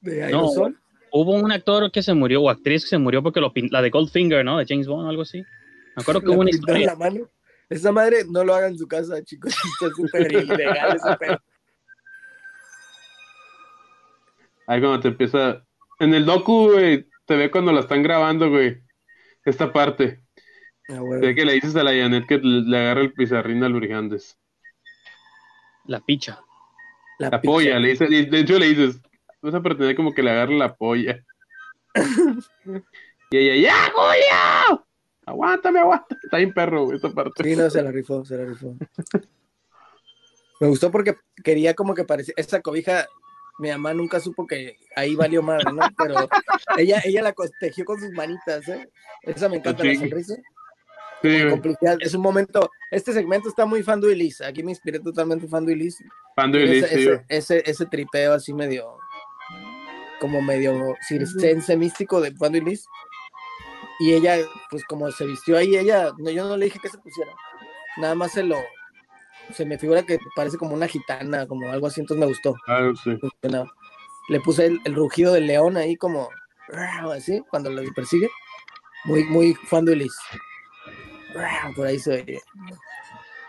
de 0.00 0.30
No, 0.30 0.38
aerosol. 0.40 0.78
Hubo 1.14 1.32
un 1.32 1.52
actor 1.52 1.92
que 1.92 2.02
se 2.02 2.14
murió, 2.14 2.40
o 2.40 2.48
actriz 2.48 2.84
que 2.84 2.88
se 2.88 2.98
murió 2.98 3.22
porque 3.22 3.40
lo 3.40 3.52
la 3.70 3.82
de 3.82 3.90
Goldfinger, 3.90 4.42
¿no? 4.42 4.56
De 4.56 4.64
James 4.66 4.86
Bond 4.86 5.06
o 5.06 5.10
algo 5.10 5.22
así. 5.22 5.42
Me 5.94 6.02
acuerdo 6.02 6.22
que 6.22 6.28
Le 6.28 6.32
hubo 6.32 6.40
una 6.40 6.50
historia. 6.50 6.86
la 6.86 6.96
mano. 6.96 7.28
Esa 7.68 7.92
madre 7.92 8.24
no 8.28 8.42
lo 8.44 8.54
hagan 8.54 8.72
en 8.72 8.78
su 8.78 8.88
casa, 8.88 9.22
chicos. 9.22 9.54
Está 9.80 9.94
súper 9.94 10.32
ilegal 10.32 10.96
ese 10.96 11.16
pedo. 11.18 11.38
Ahí 14.66 14.80
cuando 14.80 15.00
te 15.00 15.08
empieza. 15.08 15.62
En 16.00 16.14
el 16.14 16.24
docu, 16.24 16.72
güey, 16.72 17.06
te 17.26 17.36
ve 17.36 17.50
cuando 17.50 17.72
la 17.72 17.80
están 17.80 18.02
grabando, 18.02 18.48
güey. 18.48 18.82
Esta 19.44 19.70
parte. 19.70 20.22
Ah, 20.88 21.00
ve 21.20 21.34
que 21.34 21.44
le 21.44 21.52
dices 21.52 21.76
a 21.76 21.82
la 21.82 21.92
Janet 21.92 22.26
que 22.26 22.38
le, 22.38 22.76
agarra 22.78 23.02
el 23.02 23.12
pizarrín 23.12 23.62
al 23.62 23.74
Brigandes. 23.74 24.38
La 25.84 26.00
picha. 26.00 26.40
La, 27.18 27.28
La 27.28 27.42
polla, 27.42 27.78
le 27.78 27.90
dices, 27.90 28.08
de 28.08 28.40
hecho 28.40 28.58
le 28.58 28.68
dices, 28.68 29.00
vas 29.42 29.54
a 29.54 29.60
pretender 29.60 29.96
como 29.96 30.14
que 30.14 30.22
le 30.22 30.30
agarre 30.30 30.56
la 30.56 30.74
polla. 30.74 31.22
y 33.30 33.36
ella, 33.36 33.56
¡ya, 33.56 33.92
Julio! 33.92 34.86
Aguántame, 35.26 35.80
aguántame. 35.80 36.20
Está 36.24 36.36
bien 36.38 36.52
perro, 36.52 36.92
esta 36.92 37.10
parte. 37.10 37.42
Sí, 37.42 37.56
no, 37.56 37.68
se 37.68 37.82
la 37.82 37.90
rifó, 37.90 38.24
se 38.24 38.36
la 38.36 38.44
rifó. 38.44 38.74
Me 40.60 40.68
gustó 40.68 40.90
porque 40.92 41.16
quería 41.42 41.74
como 41.74 41.94
que 41.94 42.04
parecía. 42.04 42.34
Esa 42.36 42.60
cobija, 42.60 43.06
mi 43.58 43.68
mamá 43.70 43.94
nunca 43.94 44.20
supo 44.20 44.46
que 44.46 44.76
ahí 44.94 45.16
valió 45.16 45.42
madre, 45.42 45.72
¿no? 45.72 45.82
Pero 45.98 46.28
ella, 46.78 47.02
ella 47.04 47.22
la 47.22 47.34
tejió 47.58 47.84
con 47.84 47.98
sus 47.98 48.12
manitas, 48.12 48.68
¿eh? 48.68 48.88
Esa 49.22 49.48
me 49.48 49.56
encanta 49.56 49.82
la 49.82 49.94
sonrisa. 49.96 50.36
Sí. 51.20 51.36
Es 52.00 52.14
un 52.14 52.22
momento. 52.22 52.70
Este 52.92 53.12
segmento 53.12 53.48
está 53.48 53.66
muy 53.66 53.82
fan. 53.82 54.00
Aquí 54.46 54.62
me 54.62 54.70
inspiré 54.70 55.00
totalmente 55.00 55.48
fan 55.48 55.64
ese, 55.64 55.76
Liz, 55.76 55.96
sí, 55.96 56.04
güey. 56.64 56.80
ese, 56.84 57.24
ese, 57.28 57.62
ese 57.66 57.86
tripeo 57.86 58.32
así 58.32 58.52
medio 58.52 58.98
como 60.22 60.40
medio 60.40 60.94
circense 61.08 61.76
místico 61.76 62.20
de 62.20 62.30
Pando 62.30 62.56
y 62.56 62.60
Liz. 62.60 62.86
Y 63.98 64.12
ella, 64.12 64.36
pues 64.70 64.84
como 64.84 65.10
se 65.10 65.26
vistió 65.26 65.58
ahí, 65.58 65.76
ella, 65.76 66.12
no, 66.16 66.30
yo 66.30 66.46
no 66.46 66.56
le 66.56 66.66
dije 66.66 66.78
que 66.78 66.88
se 66.88 66.98
pusiera. 66.98 67.32
Nada 67.96 68.14
más 68.14 68.30
se 68.30 68.44
lo, 68.44 68.56
se 69.52 69.66
me 69.66 69.78
figura 69.78 70.04
que 70.04 70.20
parece 70.36 70.58
como 70.58 70.74
una 70.74 70.86
gitana, 70.86 71.48
como 71.48 71.68
algo 71.72 71.88
así, 71.88 72.00
entonces 72.00 72.20
me 72.20 72.26
gustó. 72.26 72.54
Ah, 72.68 72.92
sí. 73.02 73.18
Le 74.28 74.40
puse 74.40 74.66
el, 74.66 74.80
el 74.84 74.94
rugido 74.94 75.32
del 75.32 75.48
león 75.48 75.76
ahí 75.76 75.96
como 75.96 76.28
así, 77.12 77.42
cuando 77.50 77.68
lo 77.70 77.82
persigue. 77.92 78.30
Muy, 79.04 79.24
muy 79.24 79.54
fan 79.54 79.84
de 79.84 79.96
Liz. 79.96 80.14
Por 81.74 81.84
ahí 81.88 81.98
se 81.98 82.22
ve. 82.22 82.40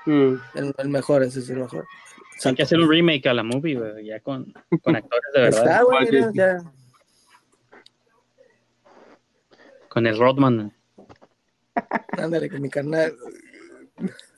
Mm. 0.08 0.36
El, 0.56 0.76
el 0.76 0.90
mejor, 0.90 1.22
ese 1.22 1.40
es 1.40 1.50
el 1.52 1.58
mejor. 1.58 1.86
Hay 2.46 2.56
que 2.56 2.64
hacer 2.64 2.80
un 2.80 2.90
remake 2.90 3.28
a 3.28 3.34
la 3.34 3.44
movie, 3.44 3.76
güey, 3.76 4.06
ya 4.06 4.20
con, 4.20 4.54
con 4.82 4.96
actores 4.96 5.24
de 5.34 5.42
verdad. 5.42 5.64
Está, 5.64 5.84
güey, 5.84 6.08
Igual 6.08 6.32
mira, 6.34 6.58
ya. 6.62 6.72
Con 9.90 10.08
el 10.08 10.18
Rodman. 10.18 10.74
Ándale, 12.18 12.50
con 12.50 12.62
mi 12.62 12.70
carnal. 12.70 13.14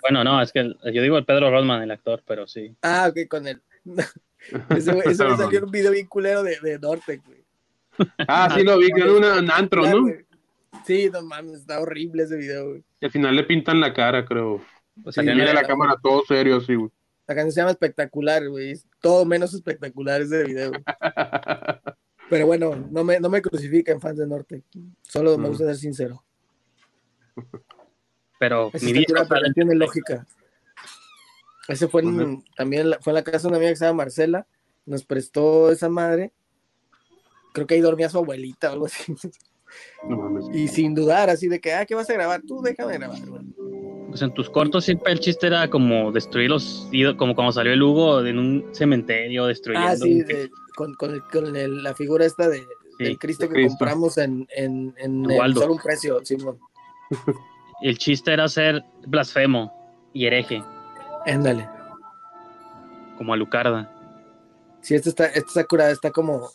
Bueno, 0.01 0.23
no, 0.23 0.41
es 0.41 0.51
que 0.51 0.59
el- 0.59 0.77
yo 0.93 1.01
digo 1.01 1.17
el 1.17 1.25
Pedro 1.25 1.49
Rodman, 1.49 1.81
el 1.81 1.91
actor, 1.91 2.21
pero 2.25 2.45
sí. 2.47 2.75
Ah, 2.81 3.07
ok, 3.09 3.27
con 3.29 3.47
él. 3.47 3.61
Ese 4.69 4.93
güey 4.93 5.15
salió 5.15 5.57
en 5.59 5.63
un 5.63 5.71
video 5.71 5.91
bien 5.91 6.07
culero 6.07 6.43
de, 6.43 6.59
de 6.61 6.77
Norte, 6.77 7.21
güey. 7.25 7.43
Ah, 8.27 8.53
sí 8.55 8.63
lo 8.63 8.77
vi, 8.77 8.91
que 8.91 9.01
era 9.01 9.13
una, 9.13 9.39
un 9.39 9.49
antro, 9.49 9.85
¿no? 9.85 10.01
güey. 10.03 10.25
Sí, 10.85 11.09
no 11.11 11.21
mames, 11.23 11.61
está 11.61 11.79
horrible 11.79 12.23
ese 12.23 12.35
video, 12.35 12.67
güey. 12.69 12.83
Y 12.99 13.05
al 13.05 13.11
final 13.11 13.35
le 13.35 13.43
pintan 13.45 13.79
la 13.79 13.93
cara, 13.93 14.25
creo. 14.25 14.61
Sí, 15.05 15.11
salía 15.13 15.31
Y 15.31 15.33
en 15.33 15.37
mira 15.39 15.49
el- 15.51 15.55
la 15.55 15.63
cámara 15.63 15.95
todo 16.03 16.21
serio, 16.27 16.57
así, 16.57 16.75
güey. 16.75 16.91
La 17.27 17.33
canción 17.35 17.51
se 17.51 17.61
llama 17.61 17.71
Espectacular, 17.71 18.47
güey. 18.49 18.71
Es 18.71 18.85
todo 19.01 19.25
menos 19.25 19.53
espectacular 19.53 20.21
ese 20.21 20.43
video, 20.43 20.69
güey. 20.69 20.83
Pero 22.29 22.47
bueno, 22.47 22.75
no 22.91 23.03
me, 23.03 23.19
no 23.19 23.29
me 23.29 23.41
crucifiquen 23.41 24.01
fans 24.01 24.17
de 24.17 24.27
Norte. 24.27 24.63
Solo 25.03 25.37
me 25.37 25.45
Mm. 25.47 25.49
gusta 25.51 25.65
ser 25.65 25.75
sincero. 25.77 26.23
pero 28.39 28.69
Ese 28.73 28.85
mi 28.93 29.03
sale- 29.05 29.47
no 29.47 29.53
tiene 29.53 29.75
lógica. 29.75 30.25
Ese 31.67 31.87
fue 31.87 32.01
en- 32.01 32.43
también 32.55 32.89
la- 32.89 32.99
fue 32.99 33.11
en 33.11 33.15
la 33.15 33.23
casa 33.23 33.39
de 33.43 33.47
una 33.49 33.57
amiga 33.57 33.71
que 33.71 33.75
se 33.77 33.85
llama 33.85 33.97
Marcela. 34.03 34.47
Nos 34.85 35.03
prestó 35.05 35.71
esa 35.71 35.89
madre. 35.89 36.31
Creo 37.53 37.65
que 37.65 37.75
ahí 37.75 37.81
dormía 37.81 38.09
su 38.09 38.17
abuelita 38.17 38.69
o 38.69 38.73
algo 38.73 38.85
así. 38.87 39.15
No 40.07 40.17
mames. 40.17 40.45
Y 40.53 40.67
sin 40.67 40.93
dudar, 40.93 41.29
así 41.29 41.47
de 41.47 41.59
que, 41.59 41.73
ah, 41.73 41.85
¿qué 41.85 41.95
vas 41.95 42.09
a 42.09 42.13
grabar? 42.13 42.41
Tú 42.45 42.61
déjame 42.61 42.93
grabar, 42.97 43.19
güey. 43.25 43.41
Pues 44.15 44.21
en 44.21 44.33
tus 44.33 44.49
cortos 44.49 44.85
siempre 44.85 45.11
el 45.11 45.19
chiste 45.19 45.47
era 45.47 45.69
como 45.69 46.09
destruir 46.13 46.49
los 46.49 46.87
ídolos, 46.93 47.17
como 47.17 47.35
cuando 47.35 47.51
salió 47.51 47.73
el 47.73 47.83
Hugo 47.83 48.25
en 48.25 48.39
un 48.39 48.65
cementerio 48.73 49.45
destruyendo. 49.47 49.89
Ah, 49.89 49.97
sí, 49.97 50.21
un- 50.21 50.25
de- 50.25 50.49
con, 50.73 50.93
con, 50.93 51.11
el- 51.15 51.21
con 51.23 51.53
el- 51.53 51.83
la 51.83 51.93
figura 51.93 52.23
esta 52.25 52.47
de 52.47 52.59
Sí, 52.97 53.03
del 53.03 53.19
Cristo 53.19 53.49
que 53.49 53.55
Cristo. 53.55 53.75
compramos 53.77 54.17
en, 54.17 54.47
en, 54.55 54.95
en 54.99 55.29
el 55.29 55.37
Waldo. 55.37 55.59
solo 55.59 55.73
un 55.73 55.79
precio, 55.81 56.23
Simón. 56.23 56.57
El 57.81 57.97
chiste 57.97 58.31
era 58.31 58.47
ser 58.47 58.85
blasfemo 59.05 60.09
y 60.13 60.25
hereje, 60.27 60.63
Ándale. 61.25 61.67
como 63.17 63.33
Alucarda. 63.33 63.91
Sí, 64.79 64.95
esta 64.95 65.09
está, 65.09 65.25
esta 65.25 65.39
está 65.39 65.63
curada, 65.65 65.91
está 65.91 66.09
como, 66.09 66.47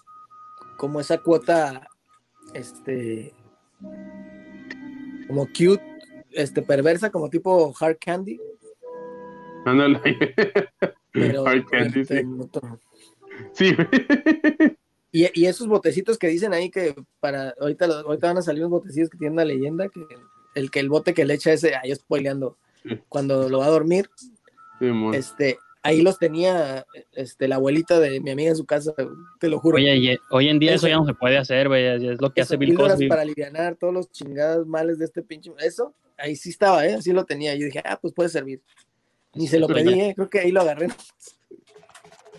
como 0.79 0.99
esa 0.99 1.19
cuota, 1.19 1.87
este, 2.55 3.35
como 5.29 5.47
cute, 5.49 5.83
este, 6.33 6.63
perversa, 6.63 7.11
como 7.11 7.31
tipo 7.31 7.75
hard 7.79 7.99
candy, 7.99 8.39
Ándale. 9.65 10.01
pero 11.13 11.47
Hard 11.47 11.65
candy, 11.67 12.05
sí. 13.53 13.77
Y, 15.13 15.27
y 15.35 15.47
esos 15.47 15.67
botecitos 15.67 16.19
que 16.19 16.29
dicen 16.29 16.53
ahí 16.53 16.71
que 16.71 16.95
para 17.19 17.53
ahorita, 17.61 17.87
ahorita 17.87 18.29
van 18.29 18.39
a 18.39 18.43
salir 18.43 18.65
unos 18.65 18.81
botecitos 18.81 19.11
que 19.11 19.19
tienen 19.19 19.33
una 19.33 19.45
leyenda 19.45 19.89
que 19.89 20.07
el 20.55 20.71
que 20.71 20.79
el 20.79 20.89
bote 20.89 21.15
que 21.15 21.25
le 21.25 21.35
echa 21.35 21.53
ese, 21.53 21.75
ahí 21.75 21.93
spoileando, 21.93 22.59
cuando 23.09 23.49
lo 23.49 23.59
va 23.59 23.67
a 23.67 23.71
dormir, 23.71 24.09
este, 25.13 25.59
ahí 25.83 26.03
los 26.03 26.19
tenía 26.19 26.85
este 27.13 27.49
la 27.49 27.57
abuelita 27.57 27.99
de 28.01 28.21
mi 28.21 28.31
amiga 28.31 28.51
en 28.51 28.57
su 28.57 28.67
casa, 28.67 28.93
te 29.39 29.49
lo 29.49 29.59
juro. 29.59 29.77
Oye, 29.77 29.97
y- 29.97 30.19
hoy 30.31 30.49
en 30.49 30.59
día 30.59 30.75
eso 30.75 30.89
ya 30.89 30.97
no 30.97 31.07
se 31.07 31.15
puede 31.15 31.39
hacer, 31.39 31.69
güey. 31.69 31.85
ya 32.01 32.13
Es 32.13 32.21
lo 32.21 32.33
que 32.33 32.43
hace 32.43 32.57
Bill 32.57 32.75
Cosby. 32.77 33.09
para 33.09 33.23
aliviar 33.23 33.77
todos 33.77 33.93
los 33.95 34.11
chingados 34.11 34.67
males 34.67 34.99
de 34.99 35.05
este 35.07 35.23
pinche. 35.23 35.53
Eso, 35.59 35.95
ahí 36.19 36.37
sí 36.37 36.51
estaba, 36.51 36.87
¿eh? 36.87 36.95
Así 36.95 37.13
lo 37.13 37.25
tenía. 37.25 37.55
Yo 37.55 37.65
dije, 37.67 37.83
ah, 37.85 37.99
pues 38.01 38.13
puede 38.13 38.29
servir. 38.29 38.63
Ni 39.35 39.47
se 39.47 39.59
lo 39.59 39.67
Pero 39.69 39.79
pedí, 39.81 39.97
ya- 39.97 40.07
¿eh? 40.09 40.15
Creo 40.15 40.29
que 40.29 40.41
ahí 40.41 40.51
lo 40.53 40.61
agarré. 40.61 40.89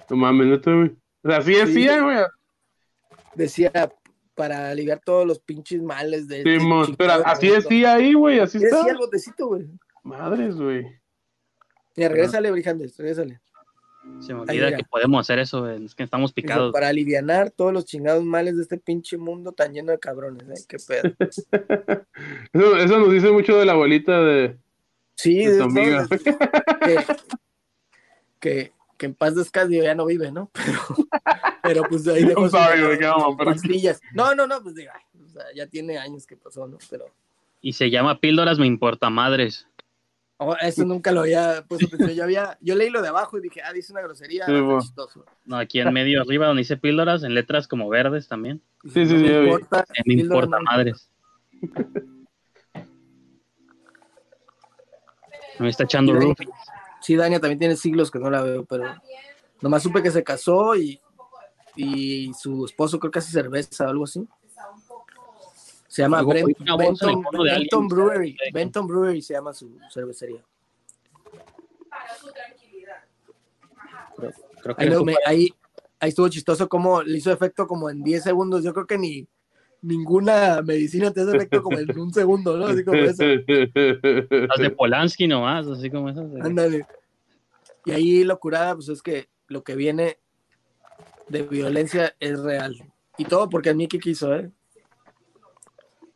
No 0.10 0.18
mames, 0.18 0.48
neta, 0.48 0.74
güey. 0.74 0.92
O 1.24 1.30
sea, 1.30 1.38
así 1.38 1.54
Sí. 1.54 1.60
decía, 1.60 2.02
güey. 2.02 2.18
Decía, 3.36 3.72
para 4.36 4.70
aliviar 4.72 5.00
todos 5.04 5.26
los 5.26 5.40
pinches 5.40 5.82
males 5.82 6.28
de. 6.28 6.40
este 6.40 6.60
Simón, 6.60 6.96
pero 6.98 7.14
así 7.26 7.48
decía 7.50 7.94
ahí, 7.96 8.14
güey. 8.14 8.40
Así 8.40 8.58
Así 8.58 8.66
está. 8.66 8.78
decía 8.80 8.92
el 8.94 8.98
botecito, 8.98 9.48
güey. 9.48 9.68
Madres, 10.04 10.56
güey. 10.56 10.86
Mira, 11.96 12.10
regrésale, 12.10 12.52
Brijandes, 12.52 12.98
regrésale. 12.98 13.40
Se 14.20 14.34
me 14.34 14.42
olvida 14.42 14.76
que 14.76 14.84
podemos 14.84 15.20
hacer 15.22 15.38
eso. 15.40 15.70
Es 15.70 15.94
que 15.94 16.02
estamos 16.04 16.34
Dice, 16.34 16.42
picados. 16.48 16.72
para 16.74 16.88
aliviar 16.88 17.52
todos 17.52 17.72
los 17.72 17.86
chingados 17.86 18.24
males 18.24 18.56
de 18.58 18.64
este 18.64 18.78
pinche 18.80 19.16
mundo 19.18 19.52
tan 19.52 19.74
lleno 19.74 19.92
de 19.92 20.00
cabrones, 20.00 20.48
¿eh? 20.50 20.66
Qué 20.68 20.78
pedo. 20.80 21.14
Eso, 22.54 22.78
eso 22.78 23.00
nos 23.00 23.12
dice 23.12 23.32
mucho 23.32 23.58
de 23.58 23.66
la 23.66 23.74
abuelita 23.74 24.20
de, 24.24 24.58
Sí, 25.16 25.46
de 25.46 25.52
de 25.54 25.58
tu 25.60 25.64
amiga. 25.66 26.08
todo, 26.08 26.20
que, 26.80 27.06
que, 28.40 28.72
que 28.98 29.06
en 29.06 29.14
paz 29.14 29.36
descanse 29.36 29.82
ya 29.82 29.94
no 29.96 30.06
vive, 30.06 30.32
¿no? 30.32 30.50
Pero, 31.64 31.84
pero 31.84 31.84
pues 31.88 32.08
ahí 32.08 32.24
dejó 32.26 33.38
pastillas. 33.38 34.02
No, 34.16 34.34
no, 34.34 34.48
no, 34.48 34.64
pues 34.64 34.74
diga, 34.74 34.94
o 35.24 35.30
sea, 35.30 35.44
ya 35.56 35.68
tiene 35.68 36.00
años 36.00 36.26
que 36.26 36.36
pasó, 36.36 36.68
¿no? 36.68 36.80
Pero 36.90 37.06
Y 37.62 37.74
se 37.74 37.92
llama 37.92 38.20
Píldoras 38.20 38.58
Me 38.58 38.66
Importa 38.66 39.12
Madres. 39.12 39.68
Oh, 40.44 40.56
eso 40.62 40.84
nunca 40.86 41.12
lo 41.12 41.22
había 41.22 41.64
puesto 41.68 41.86
atención. 41.88 42.12
Yo 42.18 42.24
había, 42.24 42.58
yo 42.62 42.76
leí 42.76 42.90
lo 42.90 43.02
de 43.02 43.08
abajo 43.10 43.38
y 43.38 43.42
dije, 43.42 43.62
ah, 43.64 43.72
dice 43.74 43.94
una 43.94 44.02
grosería, 44.02 44.46
Sí, 44.46 44.52
bueno. 44.52 44.82
chistoso. 44.82 45.26
No, 45.46 45.58
aquí 45.58 45.80
en 45.80 45.94
medio 45.94 46.22
arriba 46.22 46.48
donde 46.48 46.62
dice 46.62 46.78
Píldoras, 46.78 47.24
en 47.24 47.34
letras 47.34 47.68
como 47.68 47.88
verdes 47.90 48.28
también. 48.28 48.62
Sí, 48.84 49.06
sí, 49.06 49.14
no 49.14 49.20
sí, 49.20 49.24
me 49.26 49.44
importa, 49.44 49.86
Me 50.06 50.14
importa 50.16 50.58
no- 50.58 50.64
madres. 50.64 51.10
Me 55.60 55.70
está 55.70 55.84
echando 55.84 56.14
roof. 56.14 56.38
Sí, 57.02 57.16
Dania 57.16 57.40
también 57.40 57.60
tiene 57.60 57.76
siglos 57.76 58.10
que 58.12 58.20
no 58.20 58.30
la 58.30 58.42
veo, 58.42 58.66
pero 58.66 58.86
nomás 59.62 59.84
supe 59.84 60.02
que 60.02 60.12
se 60.12 60.24
casó 60.24 60.76
y, 60.76 61.00
y 61.76 62.32
su 62.34 62.66
esposo 62.66 63.00
creo 63.00 63.12
que 63.12 63.20
hace 63.20 63.32
cerveza 63.32 63.86
o 63.86 63.90
algo 63.90 64.04
así. 64.06 64.28
Se 65.92 66.02
llama 66.04 66.22
Brent- 66.24 66.56
Benton, 66.78 67.22
Benton. 67.44 67.88
Brewery. 67.90 68.38
Benton 68.54 68.88
Brewery 68.88 69.22
se 69.22 69.34
llama 69.34 69.54
su 69.54 69.78
cervecería. 69.92 70.42
Creo 74.62 74.76
que 74.76 74.84
Ahí, 74.84 74.90
lo- 74.90 74.98
ocupa- 75.02 75.06
me- 75.06 75.16
ahí, 75.26 75.50
ahí 76.00 76.10
estuvo 76.10 76.30
chistoso 76.30 76.70
como 76.70 77.02
le 77.02 77.18
hizo 77.18 77.30
efecto 77.32 77.68
como 77.68 77.90
en 77.90 78.04
10 78.04 78.24
segundos. 78.24 78.64
Yo 78.64 78.74
creo 78.74 78.88
que 78.88 78.98
ni 78.98 79.28
ninguna 79.82 80.62
medicina 80.62 81.12
te 81.12 81.22
hace 81.22 81.36
efecto 81.36 81.62
como 81.62 81.78
en 81.78 82.00
un 82.00 82.14
segundo, 82.14 82.56
¿no? 82.58 82.68
Así 82.68 82.86
como 82.86 82.98
eso. 82.98 83.24
las 84.48 84.58
de 84.60 84.70
Polanski 84.70 85.28
nomás, 85.28 85.68
así 85.68 85.90
como 85.90 86.10
esas. 86.10 86.32
de- 86.32 86.42
Ándale. 86.42 86.86
Y 87.86 87.92
ahí 87.92 88.24
lo 88.24 88.40
curada, 88.40 88.76
pues 88.76 88.88
es 88.88 89.02
que 89.02 89.28
lo 89.48 89.62
que 89.64 89.76
viene 89.76 90.20
de 91.28 91.42
violencia 91.44 92.16
es 92.22 92.40
real. 92.40 92.78
Y 93.18 93.26
todo 93.26 93.50
porque 93.50 93.70
el 93.72 93.76
Mickey 93.76 94.00
quiso, 94.00 94.34
¿eh? 94.36 94.50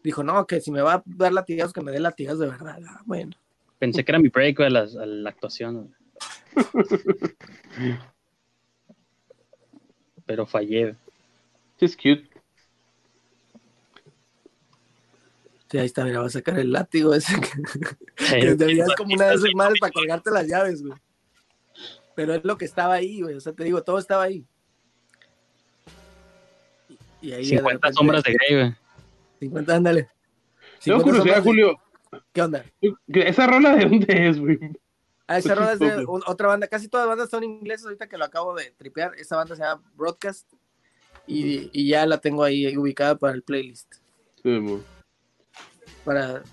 Dijo, 0.06 0.22
no, 0.22 0.46
que 0.46 0.62
si 0.62 0.70
me 0.70 0.82
va 0.84 0.94
a 0.94 1.04
dar 1.06 1.34
latigazos, 1.34 1.74
que 1.74 1.82
me 1.82 1.91
dé 1.91 2.00
latigazos 2.00 2.39
de 2.41 2.48
verdad. 2.48 2.78
Ah, 2.88 3.02
bueno. 3.06 3.32
Pensé 3.80 4.06
que 4.06 4.12
era 4.12 4.20
mi 4.20 4.30
break 4.30 4.60
a, 4.62 4.70
las- 4.70 4.96
a 4.96 5.04
la 5.06 5.32
actuación. 5.32 5.91
güey. 6.54 7.98
Pero 10.28 10.46
fallé. 10.46 10.96
Es 11.80 11.96
cute. 11.96 12.30
Sí, 15.72 15.78
ahí 15.80 15.86
está, 15.88 16.04
mira, 16.06 16.20
va 16.20 16.28
a 16.28 16.30
sacar 16.30 16.58
el 16.60 16.72
látigo 16.72 17.13
ese. 17.15 17.34
Que, 17.41 17.50
que 18.39 18.56
deberías 18.56 18.94
como 18.96 19.13
una 19.15 19.26
de 19.30 19.36
esas 19.36 19.50
madres 19.56 19.80
para 19.80 19.91
colgarte 19.91 20.30
las 20.32 20.48
llaves, 20.48 20.84
güey. 20.84 20.94
Pero 22.15 22.36
es 22.36 22.44
lo 22.46 22.58
que 22.58 22.65
estaba 22.65 22.94
ahí, 22.94 23.22
güey. 23.22 23.36
O 23.36 23.41
sea, 23.41 23.54
te 23.54 23.63
digo, 23.63 23.82
todo 23.84 23.98
estaba 23.98 24.24
ahí. 24.24 24.46
Y, 27.22 27.30
y 27.30 27.34
ahí 27.34 27.41
de 27.41 27.58
50 27.58 27.70
repente- 27.74 27.94
sombras 27.94 28.24
de 28.24 28.34
Grey, 28.34 28.56
güey. 28.62 28.76
50, 29.39 29.76
ándale. 29.76 30.10
Tengo 30.84 31.00
50 31.00 31.04
curiosidad, 31.04 31.43
Julio. 31.43 31.80
¿Qué 32.34 32.41
onda? 32.41 32.65
¿Esa 33.08 33.48
rola 33.48 33.76
de 33.76 33.86
dónde 33.86 34.28
es, 34.28 34.39
güey? 34.39 34.60
Ah, 35.28 35.39
esa 35.39 35.56
rola 35.56 35.74
es 35.74 35.80
de 35.80 36.06
otra 36.08 36.48
banda. 36.48 36.67
Casi 36.67 36.88
todas 36.88 37.08
las 37.08 37.17
bandas 37.17 37.30
son 37.30 37.43
inglesas 37.43 37.86
ahorita 37.86 38.08
que 38.08 38.17
lo 38.17 38.26
acabo 38.26 38.56
de 38.56 38.71
tripear. 38.78 39.13
Esa 39.17 39.36
banda 39.36 39.56
se 39.56 39.63
llama 39.63 39.84
Broadcast. 39.95 40.52
Y, 41.28 41.69
y 41.74 41.89
ya 41.89 42.06
la 42.06 42.19
tengo 42.19 42.43
ahí 42.43 42.78
ubicada 42.78 43.15
para 43.17 43.34
el 43.34 43.41
playlist. 43.41 43.95
Sí. 44.43 44.60
Para. 46.04 46.43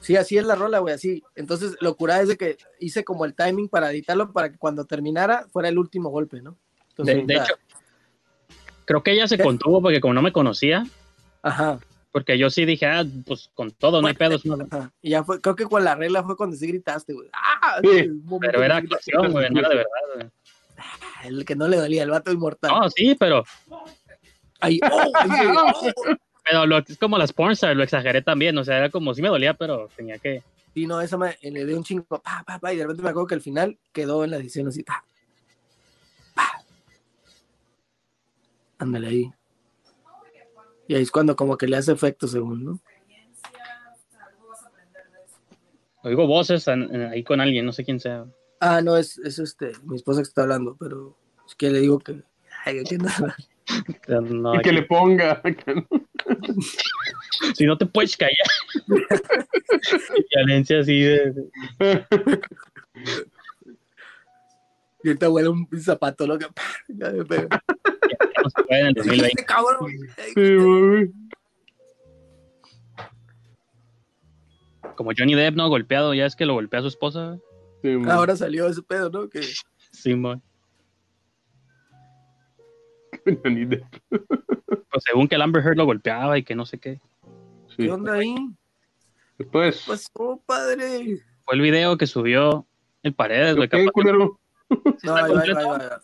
Sí, 0.00 0.16
así 0.16 0.36
es 0.36 0.44
la 0.44 0.56
rola, 0.56 0.80
güey, 0.80 0.94
así. 0.94 1.22
Entonces, 1.36 1.76
lo 1.80 1.96
curada 1.96 2.22
es 2.22 2.28
de 2.28 2.36
que 2.36 2.56
hice 2.80 3.04
como 3.04 3.24
el 3.24 3.34
timing 3.34 3.68
para 3.68 3.92
editarlo 3.92 4.32
para 4.32 4.50
que 4.50 4.58
cuando 4.58 4.84
terminara 4.84 5.46
fuera 5.52 5.68
el 5.68 5.78
último 5.78 6.10
golpe, 6.10 6.42
¿no? 6.42 6.56
Entonces, 6.88 7.24
De, 7.24 7.34
hecho, 7.34 7.54
creo 8.84 9.04
que 9.04 9.12
ella 9.12 9.28
se 9.28 9.36
¿Qué? 9.36 9.44
contuvo 9.44 9.80
porque 9.80 10.00
como 10.00 10.14
no 10.14 10.22
me 10.22 10.32
conocía, 10.32 10.84
Ajá, 11.42 11.78
porque 12.12 12.38
yo 12.38 12.50
sí 12.50 12.64
dije, 12.64 12.86
ah, 12.86 13.04
pues 13.26 13.50
con 13.54 13.70
todo, 13.72 14.00
no 14.00 14.08
hay 14.08 14.14
pedos. 14.14 14.44
no-. 14.44 14.58
Y 15.00 15.10
ya 15.10 15.24
fue, 15.24 15.40
creo 15.40 15.56
que 15.56 15.64
con 15.64 15.82
la 15.82 15.94
regla 15.94 16.22
fue 16.22 16.36
cuando 16.36 16.56
sí 16.56 16.66
gritaste, 16.66 17.14
güey. 17.14 17.28
¡Ah! 17.32 17.80
Sí, 17.82 18.10
Pero 18.40 18.62
era 18.62 18.76
actuación, 18.76 19.32
güey, 19.32 19.50
no 19.50 19.60
era 19.60 19.68
de 19.70 19.76
verdad, 19.76 19.90
güey. 20.14 20.30
El 21.24 21.44
que 21.44 21.56
no 21.56 21.68
le 21.68 21.76
dolía, 21.76 22.02
el 22.02 22.10
vato 22.10 22.32
inmortal. 22.32 22.70
No, 22.70 22.90
sí, 22.90 23.16
pero, 23.18 23.44
Ahí, 24.62 24.78
¡oh! 24.90 25.12
¡oh! 25.74 26.16
pero 26.44 26.66
lo, 26.66 26.78
es 26.78 26.98
como 26.98 27.18
las 27.18 27.32
pornstars, 27.32 27.76
lo 27.76 27.82
exageré 27.82 28.22
también, 28.22 28.56
o 28.58 28.64
sea, 28.64 28.78
era 28.78 28.90
como 28.90 29.12
sí 29.14 29.22
me 29.22 29.28
dolía, 29.28 29.54
pero 29.54 29.88
tenía 29.96 30.18
que... 30.18 30.42
Sí, 30.72 30.86
no, 30.86 31.00
esa 31.00 31.18
me, 31.18 31.36
le 31.42 31.66
dio 31.66 31.76
un 31.76 31.84
chingo, 31.84 32.04
pa, 32.04 32.42
pa, 32.46 32.58
pa, 32.58 32.72
y 32.72 32.76
de 32.76 32.84
repente 32.84 33.02
me 33.02 33.10
acuerdo 33.10 33.26
que 33.26 33.34
al 33.34 33.40
final 33.40 33.78
quedó 33.92 34.24
en 34.24 34.30
la 34.30 34.36
edición 34.38 34.68
así, 34.68 34.82
pa, 34.82 35.04
pa. 36.34 36.64
Ándale 38.78 39.08
ahí. 39.08 39.32
Y 40.92 40.94
ahí 40.94 41.02
es 41.04 41.10
cuando 41.10 41.34
como 41.34 41.56
que 41.56 41.66
le 41.66 41.78
hace 41.78 41.90
efecto 41.90 42.28
según, 42.28 42.64
¿no? 42.66 42.80
Oigo 46.02 46.26
voces 46.26 46.68
ahí 46.68 47.24
con 47.24 47.40
alguien, 47.40 47.64
no 47.64 47.72
sé 47.72 47.82
quién 47.82 47.98
sea. 47.98 48.26
Ah, 48.60 48.82
no, 48.82 48.98
es, 48.98 49.16
es 49.20 49.38
este, 49.38 49.72
mi 49.84 49.96
esposa 49.96 50.20
que 50.20 50.28
está 50.28 50.42
hablando, 50.42 50.76
pero 50.78 51.16
es 51.48 51.54
que 51.54 51.70
le 51.70 51.80
digo 51.80 51.98
que, 51.98 52.22
ay, 52.66 52.84
que 52.84 52.98
no. 52.98 53.08
No, 54.20 54.54
Y 54.54 54.60
que 54.60 54.68
aquí- 54.68 54.76
le 54.80 54.82
ponga. 54.82 55.40
Si 57.54 57.64
no 57.64 57.78
te 57.78 57.86
puedes 57.86 58.14
callar. 58.14 58.36
Violencia 60.30 60.80
así 60.80 61.00
de... 61.00 61.34
Y 65.02 65.08
ahorita 65.08 65.30
huele 65.30 65.48
un 65.48 65.66
zapato, 65.80 66.26
¿no? 66.26 66.38
Que, 66.38 66.46
en 68.68 68.86
el 68.86 68.94
2020. 68.94 69.42
Este 70.18 70.34
Sí. 70.34 71.12
Como 74.96 75.10
Johnny 75.16 75.34
Depp, 75.34 75.54
¿no? 75.56 75.68
Golpeado, 75.68 76.14
ya 76.14 76.26
es 76.26 76.36
que 76.36 76.46
lo 76.46 76.54
golpea 76.54 76.80
a 76.80 76.82
su 76.82 76.88
esposa. 76.88 77.38
Sí. 77.82 77.96
Ahora 78.08 78.36
salió 78.36 78.66
ese 78.68 78.82
pedo, 78.82 79.10
¿no? 79.10 79.28
Que 79.28 79.40
Simón. 79.90 80.42
Ni 83.44 83.64
de- 83.64 83.84
Pues 84.08 85.04
según 85.04 85.28
que 85.28 85.36
el 85.36 85.42
Amber 85.42 85.62
Heard 85.64 85.76
lo 85.76 85.84
golpeaba 85.86 86.38
y 86.38 86.44
que 86.44 86.54
no 86.54 86.66
sé 86.66 86.78
qué. 86.78 87.00
sí. 87.76 87.84
¿Qué 87.84 87.90
onda 87.90 88.14
ahí? 88.14 88.34
Después. 89.38 89.82
¿Qué 89.84 89.90
pasó, 89.92 90.42
padre? 90.46 91.18
Fue 91.44 91.54
el 91.56 91.60
video 91.62 91.96
que 91.96 92.06
subió 92.06 92.66
el 93.02 93.14
Paredes. 93.14 93.56
No, 95.04 95.14
ahí 95.14 95.32
va, 95.34 95.42
ahí 95.42 95.52
va, 95.52 95.60
ahí 95.60 95.66
va. 95.66 96.00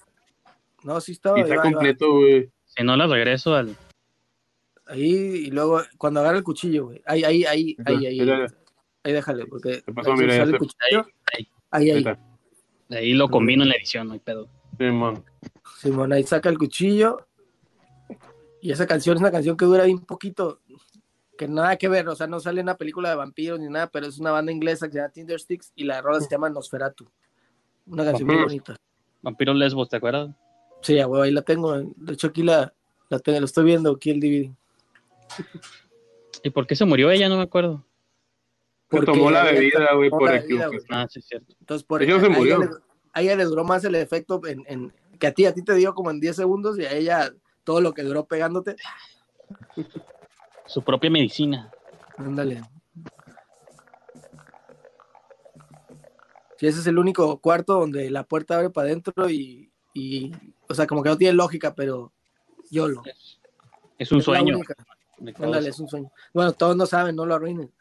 No, 0.89 1.03
sí 1.03 1.13
estaba. 1.13 1.39
Y 1.39 1.43
está 1.43 1.57
va, 1.57 1.63
ahí 1.63 1.69
va. 1.69 1.73
completo, 1.75 2.13
güey. 2.15 2.51
Si 2.65 2.83
no 2.83 2.97
la 2.97 3.07
regreso 3.07 3.55
al. 3.55 3.77
Ahí, 4.87 5.05
y 5.05 5.51
luego 5.51 5.83
cuando 5.99 6.21
agarra 6.21 6.39
el 6.39 6.43
cuchillo, 6.45 6.87
güey. 6.87 7.03
Ahí, 7.05 7.23
ahí, 7.25 7.45
ahí, 7.45 7.77
ahí, 7.85 8.07
ahí. 8.07 8.21
Ahí, 8.21 8.47
ahí 9.05 9.13
déjale, 9.13 9.45
porque 9.47 9.83
¿Qué 9.85 9.93
pasó? 9.93 10.13
ahí 10.13 10.19
Mira, 10.19 10.37
sale 10.39 10.53
el 10.53 10.59
cuchillo. 10.59 11.07
Ahí, 11.35 11.49
Ahí, 11.71 11.91
ahí. 11.91 12.05
Ahí 12.91 13.13
lo 13.13 13.29
combino 13.29 13.65
en 13.65 13.69
la 13.69 13.75
edición, 13.75 14.09
no 14.09 14.15
hay 14.15 14.19
pedo. 14.21 14.49
Simón. 14.79 15.23
Simón, 15.77 16.11
ahí 16.15 16.23
saca 16.23 16.49
el 16.49 16.57
cuchillo. 16.57 17.27
Y 18.63 18.73
esa 18.73 18.87
canción 18.87 19.17
es 19.17 19.21
una 19.21 19.31
canción 19.31 19.59
que 19.59 19.67
dura 19.67 19.85
bien 19.85 19.99
poquito. 19.99 20.63
Que 21.37 21.47
nada 21.49 21.77
que 21.77 21.89
ver, 21.89 22.09
o 22.09 22.17
sea, 22.17 22.27
no 22.27 22.41
sale 22.41 22.61
en 22.61 22.65
una 22.65 22.79
película 22.79 23.11
de 23.11 23.17
vampiros 23.17 23.61
ni 23.61 23.69
nada, 23.69 23.89
pero 23.89 24.07
es 24.07 24.19
una 24.19 24.31
banda 24.33 24.51
inglesa 24.53 24.87
que 24.87 24.93
se 24.95 24.99
llama 25.01 25.11
Tinder 25.13 25.39
Sticks 25.39 25.71
y 25.77 25.85
la 25.85 26.01
rola 26.01 26.19
se 26.23 26.31
llama 26.31 26.49
Nosferatu. 26.49 27.07
Una 27.85 28.07
canción 28.07 28.27
muy 28.27 28.37
Vampiros. 28.37 28.65
bonita. 28.65 28.77
Vampiro 29.21 29.53
Lesbos, 29.53 29.89
¿te 29.91 29.97
acuerdas? 29.97 30.31
Sí, 30.83 30.99
a 31.01 31.07
huevo, 31.07 31.23
ahí 31.23 31.33
la 31.33 31.43
tengo. 31.43 31.77
De 31.97 32.13
hecho, 32.13 32.29
aquí 32.29 32.43
la, 32.43 32.73
la 33.09 33.19
tengo, 33.19 33.39
lo 33.41 33.47
estoy 33.47 33.65
viendo, 33.65 33.93
aquí 33.93 34.11
el 34.11 34.21
DVD. 34.21 34.51
¿Y 36.43 36.51
por 36.51 36.67
qué 36.67 36.77
se 36.77 36.85
murió 36.85 37.11
ella? 37.11 37.29
No 37.29 37.37
me 37.37 37.43
acuerdo. 37.43 37.85
Se 38.91 38.97
Porque 38.97 39.07
tomó 39.13 39.31
la 39.31 39.45
bebida, 39.45 39.93
güey, 39.95 40.09
por 40.09 40.33
equivocación. 40.35 40.83
Ah, 40.91 41.07
sí, 41.11 41.19
es 41.19 41.27
cierto. 41.27 41.55
Entonces, 41.61 41.85
por 41.87 42.03
Ella 42.03 42.19
se 42.21 42.27
a 42.27 42.29
ella 42.29 42.39
murió. 42.39 42.59
le- 42.61 42.69
a 43.13 43.21
ella 43.23 43.37
le 43.37 43.45
duró 43.45 43.65
más 43.65 43.85
el 43.85 43.95
efecto 43.97 44.41
en, 44.47 44.63
en- 44.67 44.93
que 45.19 45.27
a 45.27 45.33
ti, 45.33 45.45
a 45.47 45.53
ti 45.53 45.63
te 45.63 45.75
dio 45.75 45.95
como 45.95 46.11
en 46.11 46.21
10 46.21 46.37
segundos 46.37 46.79
y 46.79 46.85
a 46.85 46.93
ella 46.93 47.33
todo 47.65 47.81
lo 47.81 47.93
que 47.93 48.03
duró 48.03 48.25
pegándote. 48.27 48.77
Su 50.67 50.83
propia 50.83 51.11
medicina. 51.11 51.71
Ándale. 52.17 52.63
Sí, 56.57 56.67
ese 56.67 56.81
es 56.81 56.87
el 56.87 56.99
único 56.99 57.39
cuarto 57.41 57.75
donde 57.79 58.11
la 58.11 58.25
puerta 58.25 58.57
abre 58.57 58.71
para 58.71 58.87
adentro 58.89 59.29
y, 59.31 59.71
y, 59.99 60.33
o 60.69 60.75
sea, 60.75 60.87
como 60.87 61.03
que 61.03 61.09
no 61.09 61.17
tiene 61.19 61.35
lógica, 61.35 61.75
pero 61.75 62.13
yo 62.71 62.89
lo. 62.89 63.03
Es 63.99 64.13
un 64.13 64.23
sueño. 64.23 64.61
Ándale, 65.41 65.71
es 65.71 65.81
un 65.81 65.89
sueño. 65.89 66.13
Bueno, 66.33 66.53
todos 66.53 66.77
no 66.77 66.87
saben, 66.87 67.17
no 67.17 67.27
lo 67.27 67.35
arruinen. 67.35 67.73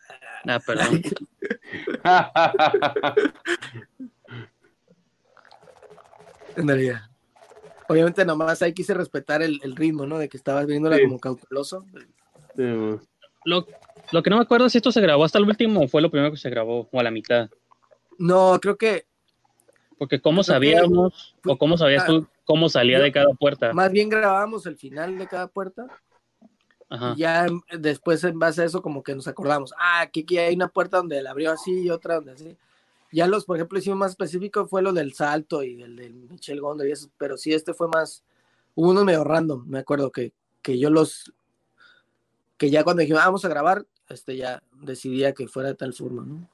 Ah, 0.46 0.60
perdón. 0.66 1.02
Ya. 6.58 7.08
Obviamente 7.88 8.26
nomás 8.26 8.64
ahí 8.64 8.74
quise 8.74 8.96
respetar 8.96 9.44
el, 9.44 9.60
el 9.64 9.76
ritmo, 9.76 10.08
¿no? 10.08 10.18
De 10.18 10.28
que 10.28 10.38
estabas 10.38 10.66
viéndola 10.66 10.96
Sí. 10.98 11.04
como 11.04 11.20
cauteloso. 11.20 11.86
Lo, 12.56 13.68
lo 14.12 14.24
que 14.24 14.30
no 14.32 14.38
me 14.38 14.42
acuerdo 14.42 14.66
es 14.66 14.72
si 14.72 14.80
esto 14.80 14.92
se 14.92 15.00
grabó 15.00 15.24
hasta 15.24 15.38
el 15.38 15.46
último 15.46 15.82
o 15.82 15.88
fue 15.88 16.02
lo 16.02 16.10
primero 16.10 16.32
que 16.32 16.38
se 16.38 16.50
grabó, 16.50 16.90
o 16.92 17.00
a 17.00 17.04
la 17.04 17.12
mitad. 17.12 17.50
No, 18.18 18.58
creo 18.60 18.76
que 18.76 19.06
Porque 19.98 20.22
cómo 20.22 20.44
sabíamos, 20.44 21.36
o 21.46 21.58
cómo 21.58 21.78
sabías 21.78 22.06
tú 22.06 22.28
cómo 22.46 22.70
salía 22.70 23.00
de 23.00 23.12
cada 23.12 23.34
puerta. 23.34 23.74
más 23.74 23.92
bien 23.92 24.08
grabábamos 24.10 24.66
el 24.68 24.78
final 24.78 25.18
de 25.18 25.28
cada 25.28 25.48
puerta 25.48 25.86
Ajá. 26.90 27.14
y 27.16 27.20
ya 27.20 27.46
después 27.78 28.24
en 28.24 28.40
base 28.40 28.62
a 28.62 28.66
eso 28.66 28.82
como 28.82 29.04
que 29.04 29.14
nos 29.16 29.28
acordamos, 29.28 29.74
ah, 29.78 30.00
aquí, 30.02 30.22
aquí 30.22 30.38
hay 30.38 30.56
una 30.56 30.70
puerta 30.70 30.98
donde 30.98 31.22
la 31.22 31.32
abrió 31.32 31.52
así 31.52 31.82
y 31.82 31.90
otra 31.90 32.16
donde 32.16 32.32
así. 32.32 32.56
Ya 33.12 33.28
los, 33.28 33.44
por 33.46 33.58
ejemplo, 33.58 33.78
hicimos 33.80 33.98
más 34.00 34.12
específico 34.12 34.66
fue 34.68 34.82
lo 34.82 34.94
del 34.94 35.14
salto 35.14 35.64
y 35.64 35.82
el 35.82 35.96
del 35.98 36.14
Michelle 36.30 36.60
Gondor 36.62 36.88
y 36.88 36.92
eso, 36.92 37.10
pero 37.18 37.38
sí, 37.38 37.54
este 37.54 37.74
fue 37.74 37.88
más, 37.90 38.24
hubo 38.76 38.92
unos 38.92 39.04
medio 39.04 39.24
random, 39.26 39.66
me 39.68 39.80
acuerdo 39.80 40.12
que, 40.12 40.32
que 40.62 40.78
yo 40.80 40.90
los, 40.90 41.34
que 42.58 42.70
ya 42.70 42.84
cuando 42.84 43.02
dijimos, 43.02 43.22
"Ah, 43.22 43.28
vamos 43.28 43.46
a 43.46 43.50
grabar, 43.50 43.86
este 44.10 44.38
ya 44.38 44.62
decidía 44.82 45.34
que 45.34 45.48
fuera 45.48 45.70
de 45.70 45.76
tal 45.76 45.94
forma, 45.94 46.24
¿no? 46.26 46.48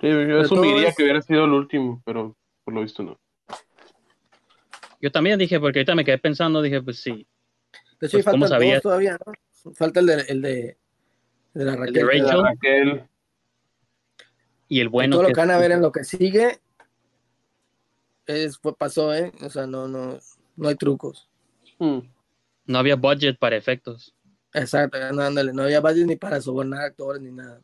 Sí, 0.00 0.08
yo 0.08 0.14
Pero 0.26 0.40
asumiría 0.42 0.88
es- 0.88 0.96
que 0.96 1.02
hubiera 1.02 1.20
sido 1.22 1.44
el 1.44 1.52
último, 1.52 2.02
pero 2.04 2.34
por 2.66 2.74
lo 2.74 2.82
visto 2.82 3.02
no. 3.04 3.16
Yo 5.00 5.12
también 5.12 5.38
dije, 5.38 5.60
porque 5.60 5.78
ahorita 5.78 5.94
me 5.94 6.04
quedé 6.04 6.18
pensando, 6.18 6.60
dije, 6.60 6.82
pues 6.82 6.98
sí. 7.00 7.26
De 8.00 8.08
hecho, 8.08 8.16
Pues, 8.18 8.24
¿cómo 8.26 8.46
faltan 8.48 8.68
dos 8.72 8.82
todavía, 8.82 9.18
¿no? 9.24 9.72
Falta 9.74 10.00
el 10.00 10.06
de, 10.06 10.14
el 10.28 10.42
de, 10.42 10.76
de 11.54 11.64
la 11.64 11.74
El 11.74 11.92
de 11.92 12.02
Raquel. 12.02 12.06
Rachel. 12.24 12.42
Raquel, 12.42 13.08
Y 14.68 14.80
el 14.80 14.86
Y 14.86 14.90
bueno. 14.90 15.14
todo 15.14 15.22
lo 15.22 15.28
que- 15.28 15.34
que 15.34 15.40
van 15.40 15.50
a 15.52 15.58
ver 15.58 15.70
en 15.70 15.80
lo 15.80 15.92
que 15.92 16.02
sigue 16.02 16.58
es, 18.26 18.58
fue, 18.58 18.76
pasó, 18.76 19.14
¿eh? 19.14 19.30
O 19.42 19.48
sea, 19.48 19.66
no, 19.68 19.86
no, 19.86 20.18
no 20.56 20.68
hay 20.68 20.74
trucos. 20.74 21.28
mm, 21.78 22.00
No 22.66 22.78
había 22.78 22.96
budget 22.96 23.38
para 23.38 23.54
efectos. 23.56 24.12
Exacto, 24.52 24.98
no, 25.12 25.22
ándale, 25.22 25.52
no 25.52 25.62
había 25.62 25.80
budget 25.80 26.06
ni 26.06 26.16
para 26.16 26.40
sobornar 26.40 26.80
actores 26.80 27.22
ni 27.22 27.30
nada. 27.30 27.60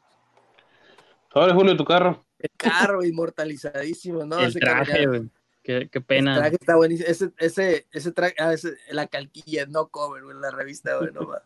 Ahora, 1.35 1.55
Julio, 1.55 1.77
tu 1.77 1.85
carro. 1.85 2.25
El 2.43 2.51
carro 2.57 3.05
inmortalizadísimo, 3.05 4.25
¿no? 4.25 4.39
el 4.39 4.47
Ese 4.49 4.61
traje, 4.61 5.07
güey. 5.07 5.23
Qué, 5.63 5.89
qué 5.91 5.99
El 5.99 6.05
pena. 6.05 6.37
traje 6.37 6.57
está 6.61 6.75
buenísimo. 6.77 7.09
Ese, 7.09 7.33
ese, 7.39 7.87
ese 7.93 8.13
traje, 8.13 8.35
ah, 8.39 8.53
ese- 8.53 8.77
la 8.91 9.07
calquilla, 9.07 9.65
no 9.67 9.89
cover, 9.89 10.25
güey, 10.25 10.35
en 10.35 10.43
la 10.43 10.51
revista, 10.51 10.97
güey, 10.99 11.13
no 11.13 11.21
mames. 11.23 11.43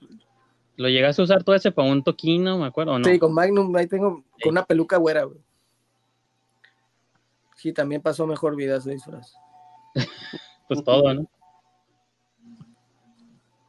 ¿Lo 0.76 0.88
llegaste 0.88 1.22
a 1.22 1.24
usar 1.24 1.44
todo 1.44 1.54
ese 1.54 1.70
para 1.72 1.88
un 1.88 2.02
toquino, 2.02 2.58
me 2.58 2.66
acuerdo? 2.66 2.92
¿o 2.92 2.98
no? 2.98 3.04
Sí, 3.04 3.18
con 3.18 3.32
Magnum, 3.34 3.74
ahí 3.76 3.86
tengo, 3.86 4.24
Sí. 4.36 4.42
con 4.44 4.52
una 4.52 4.64
peluca 4.64 4.96
güera, 4.98 5.24
güey. 5.24 5.38
Sí, 7.56 7.72
también 7.72 8.02
pasó 8.02 8.26
mejor 8.26 8.56
vida 8.56 8.76
ese 8.76 8.90
disfraz. 8.92 9.34
Pues 10.68 10.82
todo, 10.82 11.14
¿no? 11.14 11.26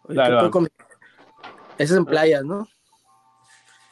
Oye, 0.04 0.16
Dale, 0.18 0.38
¿qué 0.38 0.44
va. 0.46 0.52
comer? 0.52 0.72
Ese 1.78 1.94
es 1.94 1.98
en 2.00 2.06
playas, 2.06 2.44
¿no? 2.44 2.68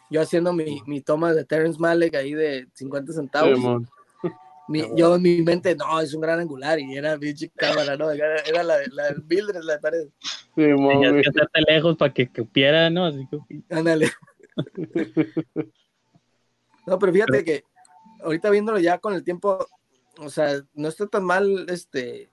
Yo 0.09 0.21
haciendo 0.21 0.53
mi, 0.53 0.81
mi 0.85 1.01
toma 1.01 1.33
de 1.33 1.45
Terrence 1.45 1.79
Malick 1.79 2.15
ahí 2.15 2.33
de 2.33 2.67
50 2.73 3.13
centavos. 3.13 3.55
Simón. 3.55 3.89
Mi- 4.67 4.83
yo 4.95 5.15
en 5.15 5.21
mi 5.21 5.41
mente, 5.43 5.75
no, 5.75 5.99
es 6.01 6.13
un 6.15 6.21
gran 6.21 6.39
angular 6.39 6.79
y 6.79 6.95
era 6.95 7.17
pinche 7.19 7.49
cámara, 7.55 7.95
¿no? 7.97 8.09
Era, 8.09 8.37
era 8.39 8.63
la, 8.63 8.77
la 8.91 9.03
del 9.05 9.23
Mildred, 9.23 9.61
la 9.61 9.79
pared. 9.79 10.07
Simón, 10.55 11.01
Tenías 11.01 11.13
que 11.23 11.29
hacerte 11.29 11.61
lejos 11.67 11.95
para 11.97 12.13
que 12.13 12.27
cupiera, 12.29 12.89
¿no? 12.89 13.05
Así 13.05 13.27
que, 13.29 13.61
Ándale. 13.69 14.11
No, 16.87 16.99
pero 16.99 17.13
fíjate 17.13 17.43
que 17.43 17.63
ahorita 18.21 18.49
viéndolo 18.49 18.79
ya 18.79 18.97
con 18.99 19.13
el 19.13 19.23
tiempo, 19.23 19.67
o 20.19 20.29
sea, 20.29 20.61
no 20.73 20.87
está 20.87 21.07
tan 21.07 21.23
mal 21.23 21.65
este 21.69 22.29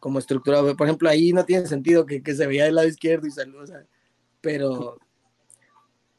como 0.00 0.18
estructurado. 0.18 0.76
Por 0.76 0.86
ejemplo, 0.86 1.08
ahí 1.08 1.32
no 1.32 1.44
tiene 1.44 1.66
sentido 1.66 2.06
que, 2.06 2.22
que 2.22 2.34
se 2.34 2.46
veía 2.46 2.64
del 2.64 2.74
lado 2.74 2.88
izquierdo 2.88 3.26
y 3.26 3.30
salió, 3.30 3.60
o 3.60 3.66
sea, 3.66 3.84
pero 4.40 4.98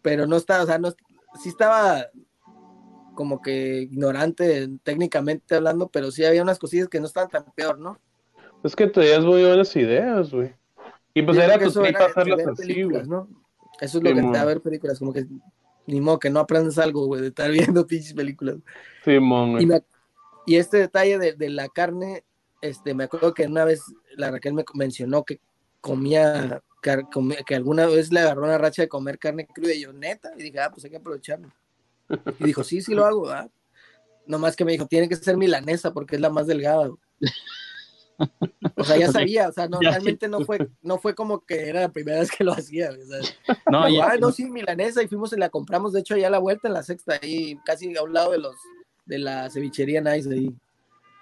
pero 0.01 0.25
no 0.27 0.35
está, 0.38 0.62
o 0.63 0.65
sea, 0.65 0.77
no 0.77 0.91
sí 1.41 1.49
estaba 1.49 2.07
como 3.15 3.41
que 3.41 3.81
ignorante 3.81 4.69
técnicamente 4.83 5.55
hablando, 5.55 5.89
pero 5.89 6.09
sí 6.12 6.23
había 6.25 6.41
unas 6.41 6.57
cosillas 6.59 6.88
que 6.88 6.99
no 6.99 7.05
estaban 7.05 7.29
tan 7.29 7.45
peor, 7.53 7.77
¿no? 7.77 7.99
Es 8.63 8.75
que 8.75 8.88
tenías 8.88 9.23
muy 9.23 9.43
buenas 9.45 9.75
ideas, 9.75 10.31
güey. 10.31 10.53
Y 11.13 11.21
pues 11.21 11.38
Yo 11.38 11.43
era 11.43 11.59
tu 11.59 11.71
trip 11.71 11.95
hacerlas 11.97 12.47
así, 12.47 12.62
películas, 12.67 13.07
güey. 13.07 13.19
¿no? 13.19 13.27
Eso 13.81 13.97
es 13.97 14.03
lo 14.03 14.13
que 14.15 14.21
te 14.21 14.31
da 14.31 14.45
ver 14.45 14.62
películas, 14.62 14.99
como 14.99 15.12
que 15.13 15.25
ni 15.88 15.99
modo 16.01 16.19
que 16.19 16.29
no 16.29 16.39
aprendes 16.39 16.77
algo, 16.77 17.07
güey, 17.07 17.21
de 17.21 17.27
estar 17.27 17.49
viendo 17.77 17.85
pinches 17.88 18.13
películas. 18.13 18.57
Simón, 19.03 19.49
Y, 19.49 19.53
güey. 19.53 19.65
me- 19.65 19.83
y 20.45 20.55
este 20.55 20.77
detalle 20.77 21.17
de, 21.19 21.33
de 21.33 21.49
la 21.49 21.67
carne, 21.69 22.23
este, 22.62 22.93
me 22.93 23.03
acuerdo 23.05 23.33
que 23.33 23.45
una 23.45 23.65
vez 23.65 23.83
la 24.15 24.31
Raquel 24.31 24.53
me 24.53 24.63
mencionó 24.75 25.23
que 25.23 25.39
comía- 25.81 26.62
que 26.81 27.55
alguna 27.55 27.85
vez 27.85 28.11
le 28.11 28.19
agarró 28.21 28.43
una 28.43 28.57
racha 28.57 28.81
de 28.81 28.87
comer 28.89 29.19
carne 29.19 29.45
cruda 29.47 29.73
y 29.73 29.81
yo, 29.81 29.93
neta, 29.93 30.31
y 30.37 30.43
dije, 30.43 30.59
ah, 30.59 30.69
pues 30.71 30.83
hay 30.85 30.91
que 30.91 30.97
aprovecharlo. 30.97 31.49
Y 32.39 32.45
dijo, 32.45 32.63
sí, 32.63 32.81
sí 32.81 32.93
lo 32.93 33.05
hago, 33.05 33.29
ah. 33.29 33.49
Nomás 34.25 34.55
que 34.55 34.63
me 34.65 34.71
dijo, 34.71 34.85
tiene 34.85 35.09
que 35.09 35.15
ser 35.15 35.37
milanesa 35.37 35.91
porque 35.93 36.15
es 36.15 36.21
la 36.21 36.29
más 36.29 36.47
delgada. 36.47 36.87
güey". 36.87 36.99
O 38.75 38.83
sea, 38.83 38.97
ya 38.97 39.07
sabía, 39.11 39.49
o 39.49 39.51
sea, 39.51 39.67
no, 39.67 39.79
realmente 39.81 40.27
no 40.27 40.39
fue, 40.41 40.67
no 40.81 40.97
fue 40.99 41.15
como 41.15 41.43
que 41.45 41.67
era 41.69 41.81
la 41.81 41.89
primera 41.91 42.19
vez 42.19 42.29
que 42.31 42.43
lo 42.43 42.53
hacía, 42.53 42.91
sea, 42.91 43.19
No, 43.67 43.89
ya- 43.89 44.05
"Ah, 44.11 44.17
no, 44.19 44.31
sí, 44.31 44.45
milanesa, 44.49 45.03
y 45.03 45.07
fuimos 45.07 45.33
y 45.33 45.37
la 45.37 45.49
compramos, 45.49 45.93
de 45.93 45.99
hecho, 46.01 46.15
allá 46.15 46.27
a 46.27 46.31
la 46.31 46.39
vuelta 46.39 46.67
en 46.67 46.73
la 46.75 46.83
sexta, 46.83 47.19
ahí 47.21 47.57
casi 47.65 47.95
a 47.95 48.03
un 48.03 48.13
lado 48.13 48.31
de 48.31 48.37
los 48.39 48.55
de 49.05 49.17
la 49.17 49.49
cevichería 49.49 50.01
Nice 50.01 50.31
ahí. 50.31 50.55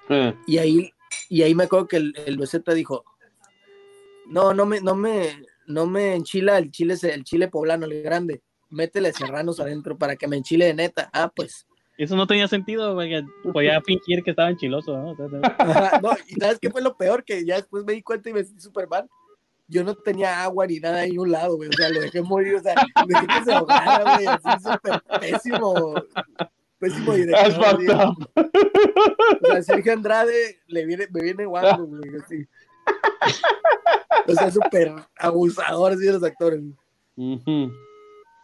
Eh, 0.09 0.33
Y 0.45 0.57
ahí, 0.57 0.91
y 1.29 1.41
ahí 1.43 1.55
me 1.55 1.63
acuerdo 1.63 1.87
que 1.87 1.95
el, 1.97 2.13
el 2.25 2.37
Beceta 2.37 2.73
dijo, 2.73 3.05
no, 4.25 4.53
no 4.53 4.65
me, 4.65 4.81
no 4.81 4.93
me, 4.93 5.45
no 5.67 5.85
me 5.85 6.15
enchila 6.15 6.57
el 6.57 6.71
chile, 6.71 6.95
el 7.03 7.23
chile 7.23 7.47
poblano, 7.47 7.85
el 7.85 8.01
grande, 8.01 8.41
métele 8.69 9.13
serranos 9.13 9.59
adentro 9.59 9.97
para 9.97 10.15
que 10.15 10.27
me 10.27 10.37
enchile 10.37 10.65
de 10.65 10.73
neta. 10.73 11.09
Ah, 11.13 11.31
pues. 11.33 11.67
Eso 11.97 12.15
no 12.15 12.27
tenía 12.27 12.47
sentido, 12.47 12.93
porque 12.95 13.23
podía 13.53 13.79
fingir 13.85 14.23
que 14.23 14.31
estaba 14.31 14.49
enchiloso, 14.49 14.97
¿no? 14.97 15.11
O 15.11 15.15
sea, 15.15 15.27
no- 15.27 15.41
Ajá, 15.43 15.99
no, 16.01 16.11
y 16.27 16.33
sabes 16.35 16.57
qué 16.59 16.69
fue 16.71 16.81
lo 16.81 16.95
peor, 16.97 17.23
que 17.23 17.45
ya 17.45 17.55
después 17.55 17.83
me 17.85 17.93
di 17.93 18.01
cuenta 18.01 18.29
y 18.29 18.33
me 18.33 18.43
sentí 18.43 18.61
súper 18.61 18.87
mal. 18.87 19.07
Yo 19.67 19.83
no 19.83 19.95
tenía 19.95 20.43
agua 20.43 20.65
ni 20.65 20.79
nada 20.79 20.99
ahí 20.99 21.17
a 21.17 21.21
un 21.21 21.29
lado, 21.31 21.57
güey. 21.57 21.67
O 21.69 21.73
sea, 21.73 21.89
lo 21.89 21.99
dejé 21.99 22.21
morir, 22.21 22.55
o 22.55 22.61
sea, 22.61 22.73
dejé 23.05 23.27
que 23.27 23.43
se 23.43 23.51
ahogara, 23.53 24.15
güey. 24.15 24.25
Así 24.27 24.63
súper 24.63 25.01
pésimo. 25.19 25.95
Pésimo 26.79 27.13
director. 27.13 28.15
O 29.41 29.47
sea, 29.47 29.63
Sergio 29.63 29.91
Andrade 29.93 30.59
le 30.67 30.85
viene, 30.85 31.07
me 31.11 31.21
viene 31.21 31.45
guapo, 31.45 31.83
güey. 31.87 32.15
Así. 32.23 32.47
O 34.29 34.33
sea, 34.33 34.51
súper 34.51 34.93
abusador, 35.19 35.93
así 35.93 36.03
de 36.03 36.11
los 36.13 36.23
actores. 36.23 36.59
Ujú. 37.15 37.71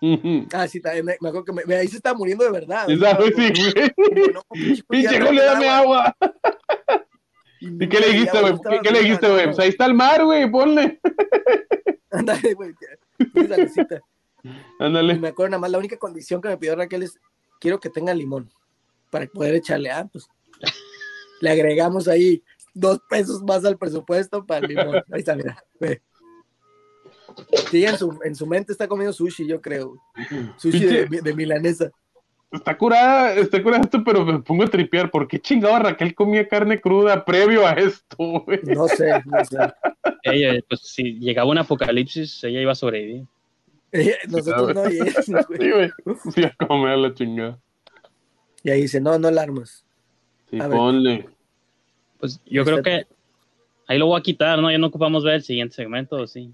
Ujú. 0.02 0.48
Ah, 0.54 0.66
sí, 0.68 0.80
también 0.80 1.04
me, 1.06 1.18
me 1.20 1.30
acuerdo 1.30 1.46
que 1.46 1.52
me, 1.54 1.66
me- 1.66 1.76
ahí 1.76 1.88
se 1.90 1.98
está 1.98 2.14
muriendo 2.14 2.44
de 2.46 2.52
verdad. 2.52 2.86
Sí, 2.88 2.94
o 2.96 3.00
sea, 3.00 3.12
sabes, 3.12 3.34
como- 3.34 3.48
sí, 3.48 3.54
güey. 3.74 4.34
no, 4.34 4.42
pinche 4.90 5.22
Julio, 5.22 5.44
dame 5.44 5.68
agua. 5.70 6.16
Y 7.60 7.84
¿Y 7.84 7.90
qué 7.90 8.00
le 8.00 8.08
dijiste, 8.12 8.40
güey? 8.42 8.54
¿Qué, 8.70 8.80
qué 8.84 8.92
le 8.92 9.00
dijiste, 9.02 9.30
güey? 9.30 9.46
Pues 9.46 9.60
ahí 9.60 9.70
está 9.70 9.86
el 9.86 9.94
mar, 9.94 10.24
güey, 10.24 10.50
ponle. 10.50 11.00
Ándale, 12.12 12.54
güey. 12.54 12.74
esa 13.36 13.58
lucita. 13.58 14.02
Ándale. 14.80 15.16
me 15.16 15.30
acuerdo 15.30 15.52
nada 15.52 15.62
más, 15.62 15.72
la 15.72 15.78
única 15.80 15.98
condición 15.98 16.42
que 16.42 16.50
me 16.50 16.58
pidió 16.58 16.76
Raquel 16.76 17.04
es, 17.04 17.18
quiero 17.60 17.80
que 17.80 17.90
tenga 17.90 18.14
limón, 18.14 18.50
para 19.10 19.26
poder 19.28 19.56
echarle, 19.56 19.90
ah, 19.92 20.08
pues, 20.12 20.28
le 21.42 21.50
agregamos 21.50 22.08
ahí 22.08 22.42
dos 22.74 23.00
pesos 23.10 23.42
más 23.44 23.64
al 23.66 23.78
presupuesto 23.78 24.46
para 24.46 24.66
el 24.66 24.76
limón. 24.76 24.96
Ahí 25.12 25.20
está, 25.20 25.36
mira, 25.36 25.64
ve. 25.80 26.02
Sí, 27.72 27.84
en 27.86 27.98
su, 27.98 28.20
en 28.24 28.36
su 28.36 28.46
mente 28.46 28.72
está 28.72 28.88
comiendo 28.88 29.14
sushi, 29.14 29.48
yo 29.48 29.62
creo. 29.62 29.96
Sushi 30.58 30.86
de, 30.86 31.06
de 31.06 31.34
milanesa. 31.34 31.92
Está 32.54 32.78
curada, 32.78 33.34
está 33.34 33.64
curada 33.64 33.82
esto, 33.82 34.04
pero 34.04 34.24
me 34.24 34.40
pongo 34.40 34.64
a 34.64 34.68
tripear. 34.68 35.10
¿Por 35.10 35.28
qué 35.28 35.40
chingado 35.40 35.80
Raquel 35.80 36.14
comía 36.14 36.48
carne 36.48 36.80
cruda 36.80 37.26
previo 37.26 37.66
a 37.66 37.72
esto, 37.72 38.16
güey? 38.46 38.60
No 38.64 38.88
sé, 38.88 39.24
no 39.26 39.44
sé. 39.44 39.58
Ella, 40.22 40.62
pues 40.70 40.82
si 40.82 41.20
llegaba 41.20 41.50
un 41.50 41.58
apocalipsis, 41.58 42.44
ella 42.44 42.62
iba 42.62 42.72
a 42.74 42.76
sobrevivir. 42.76 43.26
Eh, 43.92 44.16
Nosotros 44.28 44.76
no, 44.76 44.90
y, 44.90 44.98
ella, 44.98 45.46
güey. 45.48 45.60
Sí, 45.60 45.72
güey. 45.72 45.92
Fui 46.18 46.44
a 46.44 46.56
comer 46.68 46.98
la 47.00 47.14
chingada. 47.16 47.60
Y 48.64 48.70
ahí 48.70 48.82
dice, 48.84 49.02
no, 49.02 49.18
no 49.18 49.30
alarmas. 49.30 49.84
Sí, 50.52 50.60
A 50.60 50.68
ver. 50.68 51.33
Pues 52.24 52.40
yo 52.46 52.64
creo 52.64 52.82
que 52.82 53.06
ahí 53.88 53.98
lo 53.98 54.06
voy 54.06 54.18
a 54.18 54.24
quitar, 54.24 54.58
¿no? 54.60 54.72
Ya 54.72 54.78
no 54.78 54.88
ocupamos 54.88 55.26
ver 55.26 55.34
el 55.36 55.44
siguiente 55.44 55.76
segmento, 55.76 56.16
¿o 56.16 56.26
sí. 56.26 56.54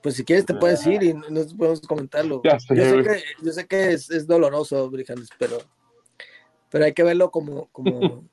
Pues 0.00 0.14
si 0.14 0.24
quieres 0.24 0.46
te 0.46 0.54
puedes 0.54 0.86
ir 0.86 1.02
y 1.02 1.12
nosotros 1.14 1.54
podemos 1.54 1.80
comentarlo. 1.80 2.40
Ya 2.44 2.52
yo 2.52 2.58
sé 2.84 3.02
que, 3.02 3.22
yo 3.44 3.52
sé 3.52 3.66
que 3.66 3.92
es, 3.92 4.08
es 4.12 4.26
doloroso, 4.28 4.88
Brijandes, 4.90 5.28
pero, 5.38 5.58
pero 6.70 6.84
hay 6.84 6.92
que 6.92 7.02
verlo 7.02 7.32
como, 7.32 7.66
como, 7.72 8.24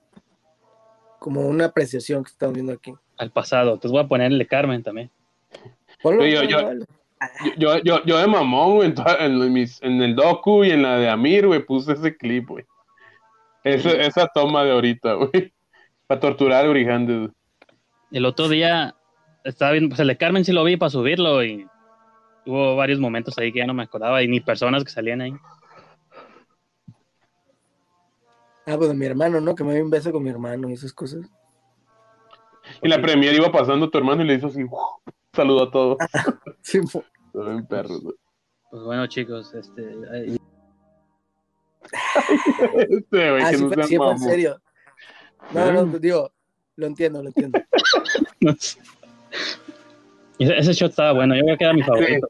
como 1.20 1.42
una 1.48 1.66
apreciación 1.66 2.24
que 2.24 2.30
estamos 2.32 2.54
viendo 2.54 2.74
aquí. 2.74 2.94
Al 3.18 3.32
pasado. 3.32 3.74
Entonces 3.74 3.92
voy 3.92 4.02
a 4.04 4.08
ponerle 4.08 4.46
Carmen 4.46 4.84
también. 4.84 5.10
Ponlo, 6.04 6.24
Yo- 6.26 6.44
yo- 6.44 6.62
ponlo. 6.62 6.86
Yo, 7.58 7.80
yo, 7.80 8.04
yo 8.06 8.18
de 8.18 8.28
mamón, 8.28 8.76
güey, 8.76 8.88
en, 8.90 8.96
toda- 8.96 9.26
en 9.26 9.52
mis- 9.52 9.82
en 9.82 10.02
el 10.04 10.16
docu 10.16 10.64
y 10.64 10.70
en 10.72 10.84
la 10.84 10.98
de 11.00 11.10
Amir, 11.10 11.48
güey, 11.48 11.66
puse 11.66 11.94
ese 11.94 12.16
clip, 12.16 12.48
güey. 12.48 12.66
Ese- 13.64 14.06
esa 14.06 14.28
toma 14.34 14.64
de 14.64 14.72
ahorita, 14.72 15.14
güey. 15.16 15.52
Para 16.10 16.22
torturar 16.22 16.68
a. 16.68 17.30
El 18.10 18.26
otro 18.26 18.50
día 18.50 18.96
estaba 19.44 19.74
viendo, 19.74 19.90
pues 19.90 20.00
el 20.00 20.08
de 20.08 20.18
Carmen 20.18 20.44
sí 20.44 20.52
lo 20.52 20.64
vi 20.64 20.76
para 20.76 20.90
subirlo 20.90 21.44
y 21.44 21.68
hubo 22.48 22.76
varios 22.76 23.00
momentos 23.00 23.38
ahí 23.38 23.52
que 23.54 23.60
ya 23.60 23.68
no 23.68 23.76
me 23.76 23.84
acordaba 23.84 24.24
y 24.24 24.28
ni 24.28 24.40
personas 24.42 24.84
que 24.84 24.90
salían 24.90 25.22
ahí. 25.22 25.34
Ah, 28.66 28.76
pues 28.76 28.90
de 28.90 28.96
mi 28.96 29.06
hermano, 29.06 29.40
¿no? 29.40 29.54
Que 29.54 29.64
me 29.64 29.76
dio 29.76 29.84
un 29.84 29.92
beso 29.92 30.12
con 30.12 30.24
mi 30.24 30.32
hermano 30.32 30.68
y 30.68 30.74
esas 30.74 30.94
cosas. 30.94 31.28
Y 32.82 32.88
la 32.88 33.00
premier 33.00 33.36
iba 33.36 33.52
pasando 33.52 33.88
tu 33.92 34.00
hermano 34.00 34.24
y 34.24 34.26
le 34.26 34.34
hizo 34.34 34.48
así, 34.48 34.64
¡uf! 34.64 35.14
saludo 35.32 35.64
a 35.66 35.72
todos. 35.72 35.98
Sí, 36.64 36.80
fue- 36.88 37.06
Todo 37.32 37.52
bien 37.52 37.68
perros, 37.68 38.02
güey. 38.02 38.16
Pues 38.72 38.82
bueno, 38.84 39.06
chicos, 39.06 39.54
este, 39.54 39.84
Este, 42.90 43.32
güey, 43.32 43.44
ah, 43.44 43.52
que 43.52 43.58
sí 43.58 43.64
no 43.64 43.68
fue, 43.70 43.76
sea 43.76 43.86
sí 43.86 43.96
fue 43.98 44.12
en 44.12 44.20
serio. 44.20 44.60
No, 45.52 45.72
no, 45.72 46.00
digo, 46.00 46.32
lo 46.76 46.88
entiendo, 46.88 47.22
lo 47.24 47.30
entiendo. 47.30 47.60
ese, 50.40 50.58
ese 50.58 50.74
shot 50.74 50.92
estaba 50.92 51.14
bueno, 51.14 51.36
yo 51.36 51.44
creo 51.44 51.58
que 51.58 51.64
era 51.64 51.74
mi 51.74 51.84
favorito. 51.84 52.30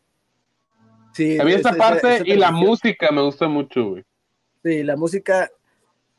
Sí, 1.14 1.39
A 1.39 1.43
mí 1.43 1.53
esta 1.53 1.70
ese- 1.70 1.78
parte 1.78 2.22
y 2.26 2.36
la 2.36 2.51
música 2.51 3.12
me 3.12 3.22
gusta 3.22 3.47
mucho, 3.47 3.89
güey. 3.89 4.05
Sí, 4.64 4.84
la 4.84 4.95
música 4.95 5.49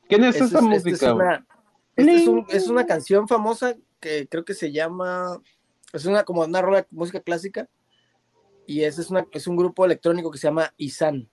¿Quién 0.08 0.24
es 0.24 0.34
Esta 0.36 0.44
esa 0.46 0.58
es- 0.58 0.62
esta 0.64 0.68
música, 0.74 0.90
es 0.90 1.00
güey? 1.02 1.14
una, 1.14 1.46
es, 1.96 2.28
un- 2.28 2.46
es 2.48 2.68
una 2.68 2.86
canción 2.86 3.28
famosa 3.28 3.76
que 4.00 4.26
creo 4.28 4.44
que 4.44 4.54
se 4.54 4.72
llama. 4.72 5.40
Es 5.92 6.04
una 6.04 6.24
como 6.24 6.42
una 6.42 6.60
rola 6.62 6.78
de 6.82 6.86
música 6.90 7.20
clásica. 7.20 7.68
Y 8.66 8.82
ese 8.82 9.02
es, 9.02 9.10
una, 9.10 9.26
es 9.32 9.46
un 9.46 9.56
grupo 9.56 9.84
electrónico 9.84 10.30
que 10.30 10.38
se 10.38 10.46
llama 10.48 10.72
Isan. 10.76 11.28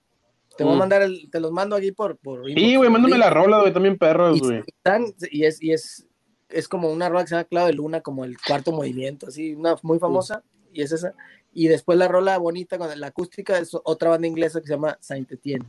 Te 0.58 0.64
voy 0.64 0.72
a 0.72 0.76
Mm. 0.76 0.78
mandar 0.80 1.02
el, 1.02 1.30
te 1.30 1.38
los 1.40 1.52
mando 1.52 1.76
aquí 1.76 1.92
por, 1.92 2.18
por 2.18 2.44
Sí, 2.46 2.74
güey, 2.76 2.90
mándame 2.90 3.16
la 3.16 3.30
rola, 3.30 3.60
güey, 3.60 3.72
también 3.72 3.96
perros, 3.96 4.40
güey. 4.40 4.62
Isan, 4.84 5.14
y 5.30 5.44
es, 5.44 5.62
y 5.62 5.72
es, 5.72 6.06
es 6.48 6.66
como 6.68 6.90
una 6.90 7.08
rola 7.08 7.22
que 7.22 7.28
se 7.28 7.34
llama 7.36 7.44
Clavo 7.44 7.66
de 7.68 7.72
Luna, 7.74 8.00
como 8.00 8.24
el 8.24 8.36
cuarto 8.44 8.72
movimiento, 8.72 9.28
así, 9.28 9.54
una 9.54 9.76
muy 9.82 10.00
famosa, 10.00 10.42
y 10.72 10.82
es 10.82 10.90
esa. 10.92 11.14
Y 11.54 11.68
después 11.68 11.96
la 11.96 12.08
rola 12.08 12.36
bonita 12.38 12.76
con 12.76 12.88
la 12.98 13.06
acústica 13.06 13.56
es 13.58 13.70
otra 13.84 14.10
banda 14.10 14.26
inglesa 14.26 14.60
que 14.60 14.66
se 14.66 14.72
llama 14.74 14.98
Saint 15.00 15.30
Etienne. 15.30 15.64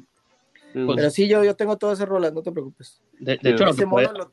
Pues- 0.74 0.96
Pero 0.98 1.10
sí, 1.12 1.28
yo, 1.28 1.44
yo 1.44 1.56
tengo 1.56 1.78
todas 1.78 2.00
esas 2.00 2.10
rolas, 2.10 2.34
no 2.34 2.42
te 2.42 2.52
preocupes. 2.52 3.02
De, 3.20 3.38
de 3.42 3.50
hecho, 3.52 3.66
ese 3.68 3.86
mono, 3.86 4.12
lo, 4.12 4.32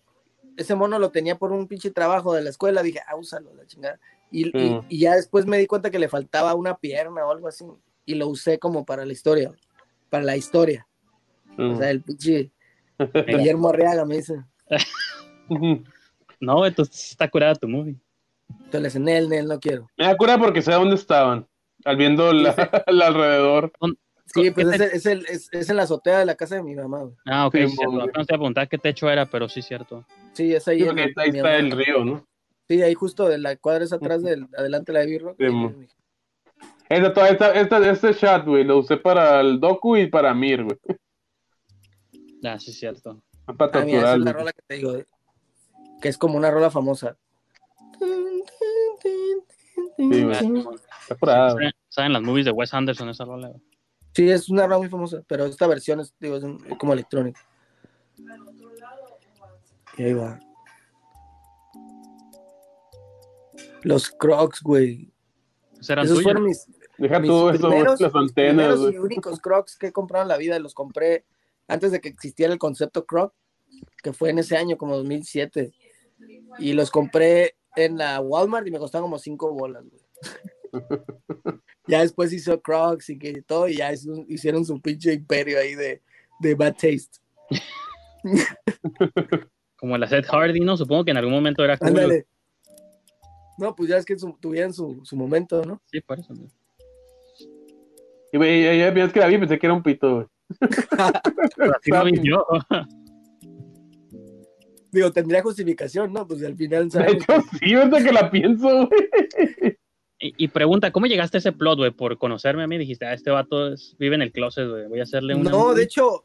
ese 0.56 0.74
mono 0.74 0.98
lo 0.98 1.10
tenía 1.10 1.36
por 1.38 1.52
un 1.52 1.68
pinche 1.68 1.90
trabajo 1.90 2.32
de 2.34 2.42
la 2.42 2.48
escuela, 2.50 2.82
dije, 2.82 3.00
ah, 3.06 3.16
úsalo, 3.16 3.52
la 3.54 3.66
chingada. 3.66 4.00
Y, 4.30 4.48
y- 4.58 4.80
y 4.88 4.98
ya 5.00 5.14
después 5.16 5.44
me 5.46 5.58
di 5.58 5.66
cuenta 5.66 5.90
que 5.90 5.98
le 5.98 6.08
faltaba 6.08 6.54
una 6.54 6.78
pierna 6.78 7.26
o 7.26 7.30
algo 7.30 7.46
así, 7.48 7.64
y 8.06 8.14
lo 8.14 8.28
usé 8.28 8.58
como 8.58 8.84
para 8.86 9.04
la 9.04 9.12
historia, 9.12 9.52
para 10.16 10.24
la 10.24 10.36
historia. 10.36 10.86
Mm. 11.56 11.70
O 11.72 11.76
sea, 11.78 11.90
el 11.90 12.02
pinche 12.02 12.50
Guillermo 13.26 13.68
Arriaga 13.68 14.04
me 14.04 14.16
dice, 14.16 14.34
no, 16.40 16.66
entonces 16.66 17.10
está 17.10 17.28
curada 17.28 17.54
tu 17.54 17.68
movie. 17.68 17.96
entonces 18.64 18.96
en 18.96 19.08
él, 19.08 19.28
Nel, 19.28 19.46
no 19.46 19.58
quiero. 19.60 19.88
Me 19.96 20.06
da 20.06 20.16
cura 20.16 20.38
porque 20.38 20.62
sé 20.62 20.72
dónde 20.72 20.96
estaban. 20.96 21.46
Al 21.84 21.96
viendo 21.96 22.32
la, 22.32 22.54
el 22.86 23.02
alrededor. 23.02 23.72
Sí, 24.34 24.50
pues 24.50 24.66
¿Qué 24.68 24.72
es, 24.74 24.78
te- 24.90 24.96
es, 24.96 25.06
el- 25.06 25.26
es- 25.26 25.48
es 25.52 25.70
en 25.70 25.76
la 25.76 25.82
azotea 25.84 26.18
de 26.18 26.26
la 26.26 26.34
casa 26.34 26.56
de 26.56 26.62
mi 26.62 26.74
mamá, 26.74 27.00
güey. 27.00 27.14
Ah, 27.26 27.46
ok, 27.46 27.54
Sí, 27.54 27.68
cierto. 27.68 27.92
No 27.96 28.04
te 28.06 28.10
iba 28.12 28.22
a 28.22 28.24
preguntar 28.26 28.68
qué 28.68 28.78
techo 28.78 29.08
era, 29.10 29.26
pero 29.26 29.48
sí, 29.48 29.62
cierto. 29.62 30.04
Sí, 30.32 30.52
es 30.54 30.66
ahí. 30.68 30.80
Sí, 30.82 30.88
en 30.88 30.98
ahí 30.98 31.12
está 31.32 31.56
el 31.56 31.70
río, 31.70 32.04
¿no? 32.04 32.26
Sí, 32.68 32.82
ahí 32.82 32.94
justo 32.94 33.28
de 33.28 33.38
la 33.38 33.54
cuadra 33.56 33.84
es 33.84 33.92
atrás 33.92 34.22
del, 34.22 34.48
adelante 34.58 34.90
de 34.90 34.94
la 34.98 35.00
de 35.04 35.06
Birro. 35.06 35.36
Sí. 35.38 35.46
Esta, 36.88 37.12
toda 37.12 37.28
esta, 37.28 37.52
esta- 37.52 37.90
este 37.90 38.12
shot, 38.12 38.44
güey, 38.46 38.64
lo 38.64 38.78
usé 38.78 38.96
para 38.96 39.40
el 39.40 39.58
docu 39.60 39.96
y 39.96 40.06
para 40.06 40.32
Mir, 40.34 40.62
güey. 40.64 40.78
Ah, 42.44 42.58
sí, 42.58 42.72
cierto. 42.72 43.22
Para 43.58 43.80
Ah, 43.80 43.84
mira, 43.84 43.98
esa 43.98 44.06
torturar. 44.14 44.18
es 44.18 44.24
la 44.24 44.32
rola 44.32 44.52
que 44.52 44.62
te 44.66 44.74
digo, 44.74 44.94
eh, 44.96 45.06
que 46.00 46.08
es 46.08 46.18
como 46.18 46.36
una 46.36 46.50
rola 46.50 46.70
famosa. 46.70 47.16
Sí, 49.96 50.22
güey. 50.24 50.30
Está 51.00 51.14
curada, 51.18 51.52
güey. 51.52 51.66
¿Saben- 51.66 51.74
¿Saben 51.88 52.12
las 52.12 52.22
movies 52.22 52.44
de 52.44 52.50
Wes 52.52 52.72
Anderson 52.74 53.08
esa 53.08 53.24
rola? 53.24 53.48
güey? 53.48 53.60
Sí, 54.14 54.30
es 54.30 54.48
una 54.48 54.62
rola 54.66 54.78
muy 54.78 54.88
famosa, 54.88 55.22
pero 55.26 55.44
esta 55.46 55.66
versión 55.66 56.00
es, 56.00 56.14
digo, 56.20 56.36
es 56.36 56.44
un- 56.44 56.64
es 56.70 56.78
como 56.78 56.92
electrónica. 56.92 57.40
Y 59.98 60.02
ahí 60.04 60.12
va. 60.12 60.38
Los 63.82 64.10
Crocs, 64.10 64.62
güey. 64.62 65.10
Pues 65.74 65.90
Esos 65.90 66.08
tuyos. 66.08 66.22
fueron 66.22 66.44
mis, 66.44 66.66
Deja 66.98 67.18
mis 67.20 67.28
todo 67.28 67.50
eso, 67.50 67.68
primeros, 67.68 68.00
las 68.00 68.14
antenas, 68.14 68.78
y 68.92 68.96
únicos 68.98 69.40
Crocs 69.40 69.76
que 69.76 69.88
he 69.88 69.92
comprado 69.92 70.22
en 70.22 70.28
la 70.28 70.36
vida. 70.38 70.58
Los 70.58 70.74
compré 70.74 71.24
antes 71.68 71.92
de 71.92 72.00
que 72.00 72.08
existiera 72.08 72.52
el 72.52 72.58
concepto 72.58 73.04
Croc, 73.06 73.34
que 74.02 74.12
fue 74.12 74.30
en 74.30 74.38
ese 74.38 74.56
año, 74.56 74.76
como 74.78 74.96
2007. 74.96 75.72
Y 76.58 76.72
los 76.72 76.90
compré 76.90 77.56
en 77.76 77.98
la 77.98 78.20
Walmart 78.20 78.66
y 78.66 78.70
me 78.70 78.78
costaron 78.78 79.06
como 79.06 79.18
5 79.18 79.52
bolas, 79.52 79.84
güey. 79.90 80.02
ya 81.86 82.00
después 82.00 82.32
hizo 82.32 82.60
Crocs 82.62 83.10
y 83.10 83.18
que 83.18 83.42
todo, 83.42 83.68
y 83.68 83.76
ya 83.76 83.92
hizo- 83.92 84.24
hicieron 84.28 84.64
su 84.64 84.80
pinche 84.80 85.12
imperio 85.12 85.58
ahí 85.58 85.74
de, 85.74 86.02
de 86.40 86.54
bad 86.54 86.72
taste. 86.74 87.18
Como 89.78 89.98
la 89.98 90.08
Seth 90.08 90.26
Hardy, 90.26 90.60
¿no? 90.60 90.76
Supongo 90.76 91.04
que 91.04 91.10
en 91.10 91.16
algún 91.18 91.34
momento 91.34 91.62
era 91.62 91.76
cool. 91.76 91.88
Ándale. 91.88 92.26
No, 93.58 93.74
pues 93.74 93.90
ya 93.90 93.96
es 93.98 94.04
que 94.04 94.18
su- 94.18 94.36
tuvieron 94.40 94.72
su, 94.72 95.00
su 95.04 95.16
momento, 95.16 95.62
¿no? 95.64 95.80
Sí, 95.90 96.00
por 96.00 96.18
eso. 96.18 96.34
güey. 96.34 96.48
Y, 98.32 98.36
güey, 98.38 98.62
ya, 98.64 98.74
ya, 98.74 98.94
ya 98.94 99.04
es 99.04 99.12
que 99.12 99.20
la 99.20 99.26
vi, 99.28 99.38
pensé 99.38 99.58
que 99.58 99.66
era 99.66 99.74
un 99.74 99.82
pito, 99.82 100.14
güey. 100.14 100.26
Pero 101.56 101.72
así 101.76 101.90
lo 101.90 102.04
vi 102.04 102.20
yo. 102.22 102.44
Digo, 104.92 105.12
tendría 105.12 105.42
justificación, 105.42 106.12
¿no? 106.12 106.26
Pues 106.26 106.42
al 106.44 106.56
final 106.56 106.84
De 106.84 106.90
sabemos 106.90 107.22
hecho, 107.22 107.42
sí, 107.60 107.74
ahorita 107.74 108.04
que 108.04 108.12
la 108.12 108.30
pienso, 108.30 108.86
güey. 108.86 109.78
Y, 110.18 110.44
y 110.44 110.48
pregunta, 110.48 110.90
¿cómo 110.92 111.06
llegaste 111.06 111.36
a 111.36 111.40
ese 111.40 111.52
plot, 111.52 111.78
güey? 111.78 111.90
Por 111.90 112.16
conocerme 112.16 112.62
a 112.62 112.66
mí, 112.66 112.78
dijiste, 112.78 113.04
ah, 113.04 113.12
este 113.12 113.30
vato 113.30 113.72
es- 113.74 113.94
vive 113.98 114.14
en 114.14 114.22
el 114.22 114.32
closet, 114.32 114.66
güey. 114.68 114.86
Voy 114.88 115.00
a 115.00 115.02
hacerle 115.02 115.34
una. 115.34 115.50
No, 115.50 115.74
de 115.74 115.82
hecho, 115.82 116.24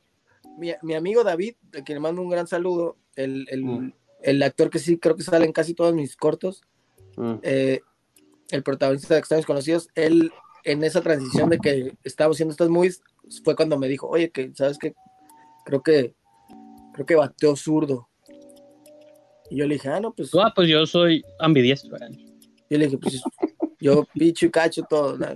mi, 0.58 0.72
mi 0.84 0.94
amigo 0.94 1.24
David, 1.26 1.56
a 1.78 1.84
quien 1.84 1.98
le 1.98 2.00
mando 2.00 2.22
un 2.22 2.30
gran 2.30 2.48
saludo, 2.48 2.96
el, 3.16 3.46
el- 3.50 3.66
Mm. 3.66 3.94
el 4.24 4.44
actor 4.44 4.70
que 4.70 4.80
sí 4.80 4.98
creo 4.98 5.16
que 5.18 5.24
sale 5.24 5.46
en 5.46 5.52
casi 5.52 5.74
todos 5.74 5.94
mis 5.94 6.16
cortos, 6.16 6.62
Mm. 7.18 7.34
eh, 7.44 7.82
el 8.52 8.64
protagonista 8.64 9.14
de 9.16 9.20
Extraños 9.20 9.46
Conocidos, 9.46 9.90
él 9.96 10.32
en 10.64 10.84
esa 10.84 11.02
transición 11.02 11.50
de 11.50 11.60
que 11.60 11.94
estábamos 12.04 12.36
haciendo 12.38 12.52
estas 12.52 12.70
movies, 12.70 13.02
fue 13.44 13.56
cuando 13.56 13.78
me 13.78 13.88
dijo, 13.88 14.08
oye, 14.08 14.30
que 14.32 14.52
sabes 14.56 14.78
que 14.78 14.94
creo 15.66 15.82
que 15.82 16.16
creo 16.94 17.06
que 17.06 17.16
bateó 17.16 17.56
zurdo. 17.56 18.10
Y 19.50 19.58
yo 19.58 19.68
le 19.68 19.76
dije, 19.76 19.90
ah, 19.90 20.00
no, 20.00 20.14
pues, 20.14 20.32
Ah, 20.36 20.52
pues 20.56 20.70
yo 20.70 20.86
soy 20.86 21.24
ambidiestro. 21.40 21.98
yo 22.70 22.78
le 22.78 22.86
dije, 22.86 22.98
pues 22.98 23.22
yo 23.80 24.06
picho 24.14 24.46
y 24.46 24.52
cacho 24.52 24.84
todo. 24.90 25.18
no. 25.18 25.28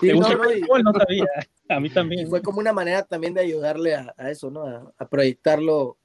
Sí, 0.00 0.08
¿Te 0.08 0.12
no, 0.12 0.18
gusta 0.18 0.34
no, 0.34 0.52
y-? 0.52 0.82
No 0.82 0.92
sabía. 0.92 1.24
A 1.68 1.80
mí 1.80 1.88
Y 1.88 1.90
también. 1.90 2.28
fue 2.28 2.42
como 2.42 2.58
una 2.58 2.72
manera 2.72 3.02
también 3.04 3.32
de 3.32 3.40
ayudarle 3.40 3.94
a, 3.94 4.12
a 4.18 4.30
eso, 4.30 4.50
¿no? 4.50 4.66
A, 4.66 4.92
a 4.98 5.08
proyectarlo. 5.08 5.96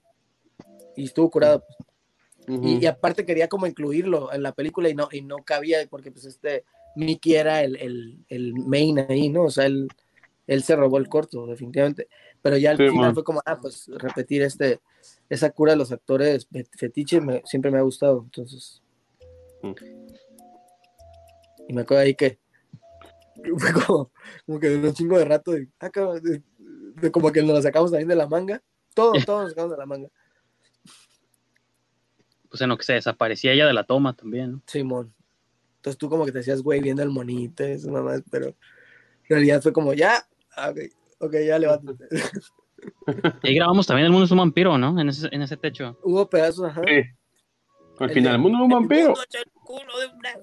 Y 0.96 1.06
estuvo 1.06 1.30
curado. 1.30 1.64
pues. 1.66 2.58
Ujú. 2.58 2.68
Y, 2.68 2.78
y 2.78 2.86
aparte 2.86 3.26
quería 3.26 3.48
como 3.50 3.68
incluirlo 3.68 4.32
en 4.32 4.44
la 4.44 4.54
película 4.54 4.90
y 4.90 4.96
no, 4.96 5.10
y 5.12 5.22
no 5.22 5.38
cabía 5.38 5.80
porque 5.90 6.12
pues 6.12 6.26
este, 6.26 6.64
Mickey 6.96 7.36
era 7.36 7.64
el, 7.64 7.76
el, 7.78 8.26
el 8.30 8.54
main 8.54 9.00
ahí, 9.00 9.30
¿no? 9.30 9.44
O 9.46 9.50
sea, 9.50 9.66
él, 9.66 9.88
él 10.48 10.64
se 10.64 10.76
robó 10.76 10.98
el 10.98 11.08
corto, 11.10 11.46
definitivamente. 11.48 12.08
Pero 12.42 12.58
ya 12.58 12.72
al 12.72 12.78
Sí, 12.78 12.84
final 12.88 13.00
man. 13.08 13.14
fue 13.14 13.24
como, 13.24 13.42
ah, 13.46 13.58
pues 13.62 13.88
repetir 13.88 14.42
este, 14.42 14.80
esa 15.30 15.50
cura 15.52 15.74
de 15.74 15.78
los 15.78 15.92
actores 15.92 16.48
fe- 16.52 16.68
fetiche 16.78 17.20
me- 17.22 17.42
siempre 17.46 17.70
me 17.72 17.78
ha 17.78 17.82
gustado. 17.82 18.22
Entonces. 18.24 18.82
Mm. 19.62 19.74
Y 21.68 21.74
me 21.74 21.82
acuerdo 21.82 22.04
ahí 22.04 22.16
que 22.16 22.40
fue 23.58 23.74
como, 23.86 24.12
como 24.46 24.60
que 24.60 24.70
de 24.70 24.88
un 24.88 24.94
chingo 24.94 25.18
de 25.18 25.26
rato, 25.26 25.52
de, 25.52 25.68
ah, 25.80 25.90
cabrón, 25.90 26.22
de- 26.24 26.42
de 27.02 27.12
como 27.12 27.32
que 27.32 27.42
nos 27.42 27.54
la 27.56 27.62
sacamos 27.62 27.92
también 27.92 28.08
de 28.10 28.16
la 28.16 28.28
manga. 28.28 28.62
Todos, 28.94 29.24
todos 29.26 29.42
nos 29.44 29.50
sacamos 29.52 29.72
de 29.72 29.78
la 29.78 29.86
manga. 29.86 30.10
Pues 32.50 32.62
en 32.62 32.70
lo 32.70 32.78
que 32.78 32.84
se 32.84 32.94
desaparecía 32.94 33.54
ella 33.54 33.68
de 33.68 33.74
la 33.74 33.84
toma 33.84 34.16
también, 34.16 34.54
¿no? 34.54 34.62
Simón. 34.66 35.14
Entonces 35.80 35.98
tú 35.98 36.10
como 36.10 36.26
que 36.26 36.34
te 36.34 36.40
hacías 36.40 36.62
güey 36.62 36.82
viendo 36.82 37.02
el 37.02 37.10
monito, 37.10 37.64
eso 37.64 37.90
nomás, 37.90 38.22
pero 38.30 38.48
en 38.48 38.56
realidad 39.30 39.62
fue 39.62 39.72
como, 39.72 39.94
ya, 39.94 40.28
ah, 40.58 40.72
ok, 40.72 40.80
ok, 41.20 41.36
ya 41.46 41.58
levántate. 41.58 42.06
Y 43.44 43.50
ahí 43.50 43.56
grabamos 43.56 43.86
también 43.86 44.06
El 44.06 44.12
mundo 44.14 44.24
es 44.24 44.32
un 44.32 44.38
vampiro, 44.38 44.78
¿no? 44.78 44.98
En 44.98 45.10
ese, 45.10 45.28
en 45.34 45.42
ese 45.42 45.58
techo. 45.58 46.00
Hubo 46.02 46.30
pedazos, 46.30 46.70
ajá. 46.70 46.82
Sí. 46.88 47.04
Al 48.00 48.10
final, 48.12 48.36
el 48.36 48.40
mundo 48.40 48.58
es 48.58 48.64
un 48.64 48.70
vampiro. 48.70 49.14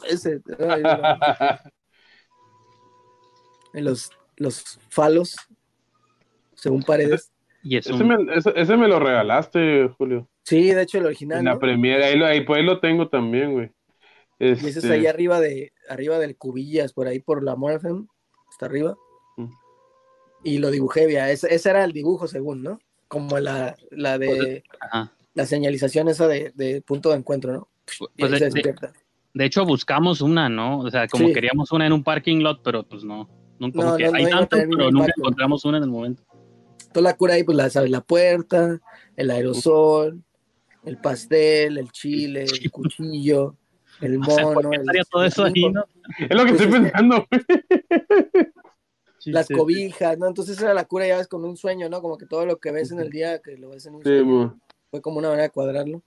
Ese, 0.06 0.42
ay, 0.58 0.82
en 3.72 3.84
los, 3.84 4.10
los 4.36 4.78
falos, 4.90 5.34
según 6.54 6.82
paredes. 6.82 7.32
Y 7.62 7.78
es 7.78 7.86
ese, 7.86 8.02
un... 8.02 8.08
me, 8.08 8.36
ese, 8.36 8.52
ese 8.54 8.76
me 8.76 8.86
lo 8.86 9.00
regalaste, 9.00 9.88
Julio. 9.96 10.28
Sí, 10.42 10.72
de 10.72 10.82
hecho 10.82 10.98
el 10.98 11.06
original. 11.06 11.38
En 11.38 11.46
la 11.46 11.54
¿no? 11.54 11.58
premiere, 11.58 12.04
ahí, 12.04 12.18
lo, 12.18 12.26
ahí, 12.26 12.44
pues, 12.44 12.58
ahí 12.58 12.66
lo 12.66 12.78
tengo 12.80 13.08
también, 13.08 13.52
güey. 13.52 13.70
Y 14.38 14.50
ese 14.52 14.68
es 14.68 14.76
Este, 14.78 14.92
ahí 14.92 15.06
arriba 15.06 15.40
de, 15.40 15.72
arriba 15.88 16.18
del 16.18 16.36
cubillas, 16.36 16.92
por 16.92 17.06
ahí 17.06 17.20
por 17.20 17.42
la 17.42 17.56
Morphem, 17.56 18.06
hasta 18.50 18.66
arriba. 18.66 18.96
Mm. 19.36 19.50
Y 20.44 20.58
lo 20.58 20.70
dibujé, 20.70 21.10
ya. 21.10 21.30
Ese, 21.30 21.52
ese 21.54 21.70
era 21.70 21.84
el 21.84 21.92
dibujo, 21.92 22.28
según, 22.28 22.62
¿no? 22.62 22.78
Como 23.08 23.38
la, 23.38 23.76
la 23.90 24.18
de 24.18 24.62
Ajá. 24.80 25.12
la 25.34 25.46
señalización 25.46 26.08
esa 26.08 26.28
de, 26.28 26.52
de 26.54 26.82
punto 26.82 27.10
de 27.10 27.16
encuentro, 27.16 27.52
¿no? 27.52 27.68
Y 28.16 28.20
Pues 28.20 28.32
ahí 28.32 28.50
de, 28.50 28.74
de- 29.34 29.44
hecho 29.44 29.64
buscamos 29.64 30.20
una, 30.20 30.48
¿no? 30.48 30.80
O 30.80 30.90
sea, 30.90 31.06
como 31.08 31.28
Sí. 31.28 31.32
queríamos 31.34 31.70
una 31.72 31.86
en 31.86 31.92
un 31.92 32.02
parking 32.02 32.38
lot, 32.40 32.62
pero 32.62 32.82
pues 32.82 33.04
no. 33.04 33.28
no 33.58 33.70
como 33.72 33.84
No, 33.90 33.96
que 33.96 34.06
no, 34.10 34.14
hay 34.16 34.26
tantas, 34.28 34.60
pero 34.60 34.90
nunca 34.90 35.04
impacto. 35.04 35.20
encontramos 35.20 35.64
una 35.64 35.78
en 35.78 35.84
el 35.84 35.90
momento. 35.90 36.22
Toda 36.92 37.04
la 37.10 37.16
cura 37.16 37.34
ahí, 37.34 37.44
pues 37.44 37.56
la, 37.56 37.68
sabes, 37.70 37.90
la 37.90 38.00
puerta, 38.00 38.80
el 39.16 39.30
aerosol, 39.30 40.22
el 40.84 40.98
pastel, 40.98 41.78
el 41.78 41.90
chile, 41.92 42.44
el 42.44 42.70
cuchillo, 42.70 43.56
el 44.00 44.20
O 44.20 44.24
sea, 44.24 44.44
¿por 44.44 44.54
mono, 44.64 44.72
el- 44.72 45.06
todo 45.10 45.24
eso 45.24 45.44
ahí, 45.44 45.70
no? 45.70 45.84
Es 46.18 46.36
lo 46.36 46.44
que 46.44 46.52
Pues 46.52 46.60
estoy 46.62 46.66
que- 46.66 46.80
pensando, 46.90 47.26
güey. 47.30 47.42
las 49.26 49.48
cobijas, 49.48 50.18
¿no? 50.18 50.28
Entonces 50.28 50.60
era 50.60 50.72
la 50.74 50.84
cura, 50.84 51.06
ya 51.06 51.16
ves, 51.18 51.26
con 51.28 51.44
un 51.44 51.56
sueño, 51.56 51.88
¿no? 51.88 52.00
Como 52.00 52.16
que 52.16 52.26
todo 52.26 52.46
lo 52.46 52.58
que 52.58 52.70
ves 52.70 52.92
en 52.92 53.00
el 53.00 53.10
día, 53.10 53.40
que 53.40 53.56
lo 53.56 53.70
ves 53.70 53.86
en 53.86 53.94
un 53.96 54.02
Sí, 54.02 54.08
sueño. 54.08 54.58
Fue 54.90 55.00
como 55.00 55.18
una 55.18 55.28
manera 55.28 55.44
de 55.44 55.50
cuadrarlo. 55.50 56.02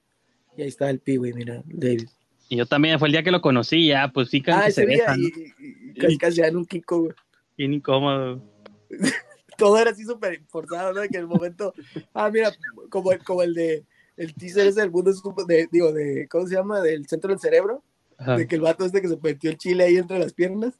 Y 0.56 0.62
ahí 0.62 0.68
está 0.70 0.90
el 0.90 1.00
piwi, 1.00 1.34
mira, 1.34 1.62
David. 1.66 2.08
Y 2.48 2.56
yo 2.58 2.66
también 2.66 2.98
fue 2.98 3.08
el 3.10 3.12
día 3.12 3.24
que 3.24 3.32
lo 3.32 3.42
conocí, 3.42 3.88
ya, 3.88 4.08
pues 4.12 4.30
sí, 4.30 4.42
casi 4.42 4.70
Ah, 4.70 4.72
se 4.72 4.86
día, 4.86 4.98
besan, 5.14 5.20
y, 5.20 5.22
¿no? 5.24 5.28
y- 5.60 5.92
y 5.92 5.94
casi 5.96 6.18
casi 6.18 6.42
dan 6.42 6.56
un 6.56 6.66
kiko, 6.66 7.00
güey. 7.02 7.14
Bien 7.58 7.74
incómodo. 7.74 8.42
Todo 9.58 9.78
era 9.78 9.92
así 9.92 10.06
súper 10.06 10.42
forzado, 10.48 10.94
¿no? 10.94 11.02
Que 11.02 11.18
en 11.18 11.22
el 11.24 11.28
momento, 11.28 11.74
ah, 12.14 12.30
mira, 12.32 12.52
como, 12.90 13.12
el- 13.12 13.24
como 13.24 13.44
el 13.44 13.54
de, 13.54 13.86
el 14.20 14.36
teaser 14.36 14.68
ese 14.68 14.82
del 14.82 14.92
mundo, 14.92 15.14
de, 15.48 15.70
digo, 15.72 15.94
de, 15.94 16.28
¿cómo 16.30 16.46
se 16.46 16.56
llama? 16.56 16.82
Del 16.82 17.08
centro 17.08 17.30
del 17.30 17.40
cerebro, 17.40 17.82
Ajá. 18.18 18.36
de 18.36 18.48
que 18.48 18.56
el 18.56 18.62
vato 18.62 18.84
este 18.84 19.02
que 19.02 19.08
se 19.08 19.18
metió 19.18 19.50
el 19.50 19.58
chile 19.58 19.86
ahí 19.86 19.96
entre 19.96 20.20
las 20.20 20.34
piernas, 20.34 20.74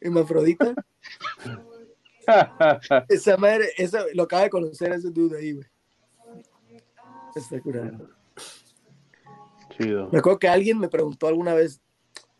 hermafrodita. 0.00 0.72
Esa 3.08 3.36
madre, 3.36 3.70
eso 3.76 3.98
lo 4.14 4.22
acaba 4.22 4.44
de 4.44 4.50
conocer 4.50 4.92
ese 4.92 5.10
dude 5.10 5.36
ahí, 5.36 5.54
güey. 5.54 5.66
Está 7.34 7.60
curado. 7.60 8.08
Chido. 9.70 10.08
Me 10.12 10.20
acuerdo 10.20 10.38
que 10.38 10.48
alguien 10.48 10.78
me 10.78 10.88
preguntó 10.88 11.26
alguna 11.26 11.52
vez, 11.52 11.80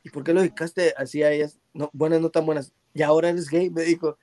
¿y 0.04 0.10
por 0.10 0.22
qué 0.22 0.32
lo 0.32 0.40
dedicaste 0.40 0.94
así 0.96 1.24
a 1.24 1.32
ellas? 1.32 1.58
No, 1.74 1.90
buenas, 1.92 2.20
no 2.20 2.30
tan 2.30 2.46
buenas. 2.46 2.72
Y 2.94 3.02
ahora 3.02 3.30
eres 3.30 3.48
gay, 3.48 3.70
me 3.70 3.82
dijo. 3.82 4.18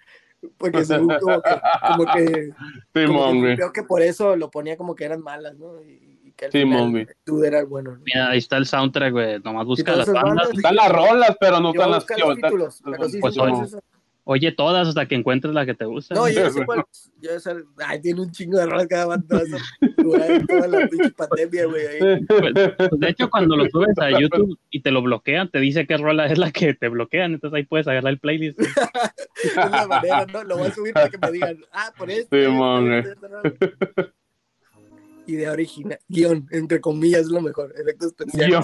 Porque 0.57 0.85
según 0.85 1.15
como 1.19 1.41
que, 1.41 1.61
como 1.87 2.05
que, 2.05 2.53
como 3.07 3.41
creo 3.55 3.73
que 3.73 3.83
por 3.83 4.01
eso 4.01 4.35
lo 4.35 4.49
ponía 4.49 4.77
como 4.77 4.95
que 4.95 5.05
eran 5.05 5.21
malas, 5.21 5.57
¿no? 5.57 5.81
Y, 5.81 6.19
y 6.23 6.31
que 6.33 6.45
al 6.45 6.51
final 6.51 6.91
güey. 6.91 7.07
dude 7.25 7.47
era 7.47 7.59
el 7.59 7.65
bueno. 7.65 7.91
¿no? 7.95 8.01
Mira, 8.05 8.29
ahí 8.29 8.37
está 8.37 8.57
el 8.57 8.65
soundtrack, 8.65 9.11
güey. 9.11 9.39
Nomás 9.39 9.65
busca 9.65 9.91
las 9.95 10.07
esas 10.07 10.15
bandas. 10.15 10.35
bandas, 10.35 10.57
Están 10.57 10.75
las 10.75 10.91
rolas, 10.91 11.35
pero 11.39 11.59
no 11.59 11.69
están 11.71 11.91
las 11.91 12.05
títulos, 12.05 12.81
pero 12.83 13.09
sí, 13.09 13.19
Pues 13.19 13.33
sí, 13.33 13.39
¿cuál 13.39 13.67
oye. 14.31 14.51
todas 14.51 14.87
hasta 14.87 15.07
que 15.07 15.15
encuentres 15.15 15.53
la 15.53 15.65
que 15.65 15.73
te 15.73 15.85
gusta. 15.85 16.15
No, 16.15 16.21
güey. 16.21 16.35
yo 16.35 16.49
sé 16.51 16.65
cuál. 16.65 16.83
Yo 17.21 17.39
sé, 17.39 17.55
ay, 17.85 18.01
tiene 18.01 18.21
un 18.21 18.31
chingo 18.31 18.57
de 18.57 18.65
rolas 18.65 18.87
cada 18.87 19.05
banda. 19.07 19.41
Durante 19.97 20.45
toda 20.45 20.67
la 20.67 20.87
pinche 20.87 21.11
pandemia, 21.11 21.65
güey. 21.65 21.87
ahí. 21.87 22.25
Pues, 22.25 22.53
de 22.99 23.09
hecho, 23.09 23.29
cuando 23.29 23.55
lo 23.55 23.67
subes 23.69 23.97
a 23.99 24.11
YouTube 24.19 24.57
y 24.69 24.81
te 24.81 24.91
lo 24.91 25.01
bloquean, 25.01 25.49
te 25.49 25.59
dice 25.59 25.85
qué 25.87 25.97
rola 25.97 26.27
es 26.27 26.37
la 26.37 26.51
que 26.51 26.73
te 26.73 26.87
bloquean. 26.89 27.33
Entonces 27.33 27.57
ahí 27.57 27.63
puedes 27.65 27.87
agarrar 27.87 28.11
el 28.13 28.19
playlist. 28.19 28.57
güey. 28.59 28.69
Es 29.41 29.55
la 29.55 29.87
manera, 29.87 30.25
¿no? 30.25 30.43
Lo 30.43 30.57
voy 30.57 30.67
a 30.67 30.73
subir 30.73 30.93
para 30.93 31.09
que 31.09 31.17
me 31.17 31.31
digan, 31.31 31.57
ah, 31.71 31.93
por 31.97 32.11
esto. 32.11 32.35
Sí, 32.35 32.43
esto. 32.43 34.11
Idea 35.27 35.51
original, 35.51 35.99
guion, 36.07 36.47
entre 36.51 36.81
comillas, 36.81 37.21
es 37.21 37.27
lo 37.29 37.39
mejor. 37.39 37.73
Efectos 37.79 38.07
especiales. 38.07 38.49
Yo. 38.51 38.59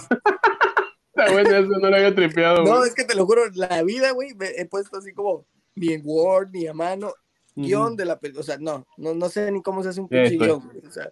Está 1.16 1.32
bueno, 1.32 1.49
eso 1.49 1.80
no 1.80 1.89
lo 1.89 1.95
había 1.95 2.13
tripeado, 2.13 2.63
No, 2.66 2.78
güey. 2.78 2.89
es 2.89 2.95
que 2.95 3.05
te 3.05 3.16
lo 3.16 3.26
juro, 3.26 3.43
la 3.53 3.84
vida, 3.84 4.11
güey, 4.11 4.34
me 4.36 4.47
he 4.57 4.66
puesto 4.66 4.97
así 4.97 5.13
como 5.13 5.45
ni 5.76 5.94
en 5.94 6.02
Word 6.04 6.50
ni 6.52 6.68
a 6.68 6.74
mano, 6.74 7.14
guion 7.56 7.96
de 7.96 8.06
la 8.06 8.20
película. 8.20 8.42
O 8.42 8.46
sea, 8.46 8.58
no, 8.58 8.86
no, 8.98 9.14
no 9.14 9.30
sé 9.30 9.52
ni 9.52 9.62
cómo 9.62 9.84
se 9.84 9.90
hace 9.90 10.02
un 10.02 10.08
pinche 10.10 10.30
Sí, 10.32 10.38
pues. 10.38 10.50
guion, 10.50 10.62
güey, 10.68 10.86
O 10.88 10.92
sea, 10.92 11.12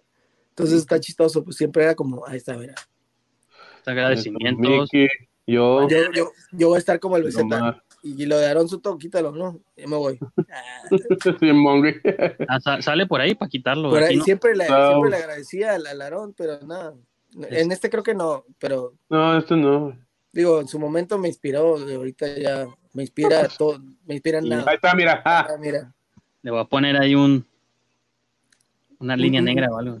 entonces 0.50 0.78
está 0.78 0.98
chistoso, 1.00 1.42
pues 1.44 1.56
siempre 1.56 1.84
era 1.84 1.94
como, 1.94 2.26
ahí 2.26 2.36
está, 2.38 2.56
mira. 2.56 2.74
Agradecimientos. 3.86 4.88
Mickey, 4.92 5.08
yo, 5.46 5.88
Yo, 5.88 5.98
yo, 6.14 6.30
yo 6.52 6.68
voy 6.68 6.76
a 6.76 6.78
estar 6.78 6.98
como 7.00 7.16
el 7.16 7.24
BZ. 7.24 7.42
Y 8.02 8.26
lo 8.26 8.36
de 8.38 8.46
Aaron 8.46 8.68
Soto, 8.68 8.98
quítalo, 8.98 9.32
¿no? 9.32 9.60
Ya 9.76 9.86
me 9.86 9.96
voy. 9.96 10.18
Ah. 10.50 10.82
Ah, 12.48 12.60
sa- 12.60 12.82
sale 12.82 13.06
por 13.06 13.20
ahí 13.20 13.34
para 13.34 13.48
quitarlo. 13.48 13.90
Por 13.90 14.02
ahí 14.02 14.16
no. 14.18 14.24
siempre, 14.24 14.54
le, 14.54 14.68
No. 14.68 14.88
siempre 14.88 15.10
le 15.10 15.16
agradecía 15.16 15.74
al, 15.74 15.86
al 15.86 16.00
Aarón, 16.02 16.34
pero 16.36 16.60
nada. 16.66 16.94
En 17.50 17.72
este 17.72 17.90
creo 17.90 18.02
que 18.02 18.14
no, 18.14 18.44
pero 18.58 18.94
No, 19.08 19.36
este 19.38 19.56
no. 19.56 19.98
digo, 20.32 20.60
en 20.60 20.68
su 20.68 20.78
momento 20.78 21.18
me 21.18 21.28
inspiró, 21.28 21.78
de 21.84 21.96
ahorita 21.96 22.38
ya 22.38 22.66
me 22.94 23.02
inspira 23.02 23.46
todo, 23.58 23.78
me 24.06 24.14
inspira 24.14 24.38
en 24.38 24.48
nada. 24.48 24.64
Ahí 24.66 24.76
está, 24.76 24.94
mira. 24.94 25.20
Ah, 25.24 25.46
Ah, 25.50 25.56
mira. 25.60 25.92
Le 26.42 26.50
voy 26.50 26.60
a 26.60 26.64
poner 26.64 26.96
ahí 26.96 27.14
un 27.14 27.44
una 28.98 29.16
línea 29.16 29.40
Ujú. 29.40 29.46
negra 29.46 29.68
o 29.70 29.78
algo. 29.78 30.00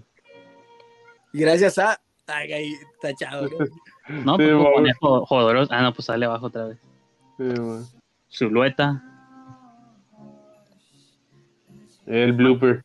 Gracias 1.32 1.76
a. 1.78 2.00
Ay, 2.26 2.52
ahí 2.52 2.72
tachado. 3.02 3.48
¿no? 4.08 4.36
Sí, 4.36 4.42
pues 4.44 4.72
poner 4.74 4.94
jo- 5.00 5.26
jodoros. 5.26 5.68
Ah, 5.70 5.82
no, 5.82 5.92
pues 5.92 6.06
sale 6.06 6.24
abajo 6.24 6.46
otra 6.46 6.66
vez. 6.66 6.78
sí. 7.38 7.44
Silueta. 8.28 9.02
El 12.06 12.32
blooper. 12.32 12.82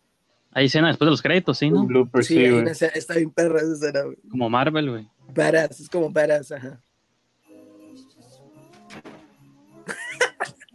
Hay 0.52 0.66
escena 0.66 0.88
después 0.88 1.08
de 1.08 1.12
los 1.12 1.22
créditos, 1.22 1.58
¿sí, 1.58 1.68
El 1.68 1.74
no? 1.74 1.86
blooper, 1.86 2.24
Sí, 2.24 2.36
sí, 2.36 2.50
güey. 2.50 2.62
una 2.62 2.72
está 2.72 3.16
bien 3.16 3.32
perra 3.32 3.60
esa 3.60 3.74
escena, 3.74 4.02
güey. 4.04 4.18
Como 4.30 4.50
Marvel, 4.50 4.90
güey. 4.90 5.08
Badass, 5.34 5.80
es 5.80 5.90
como 5.90 6.10
badass, 6.10 6.52
ajá. 6.54 6.80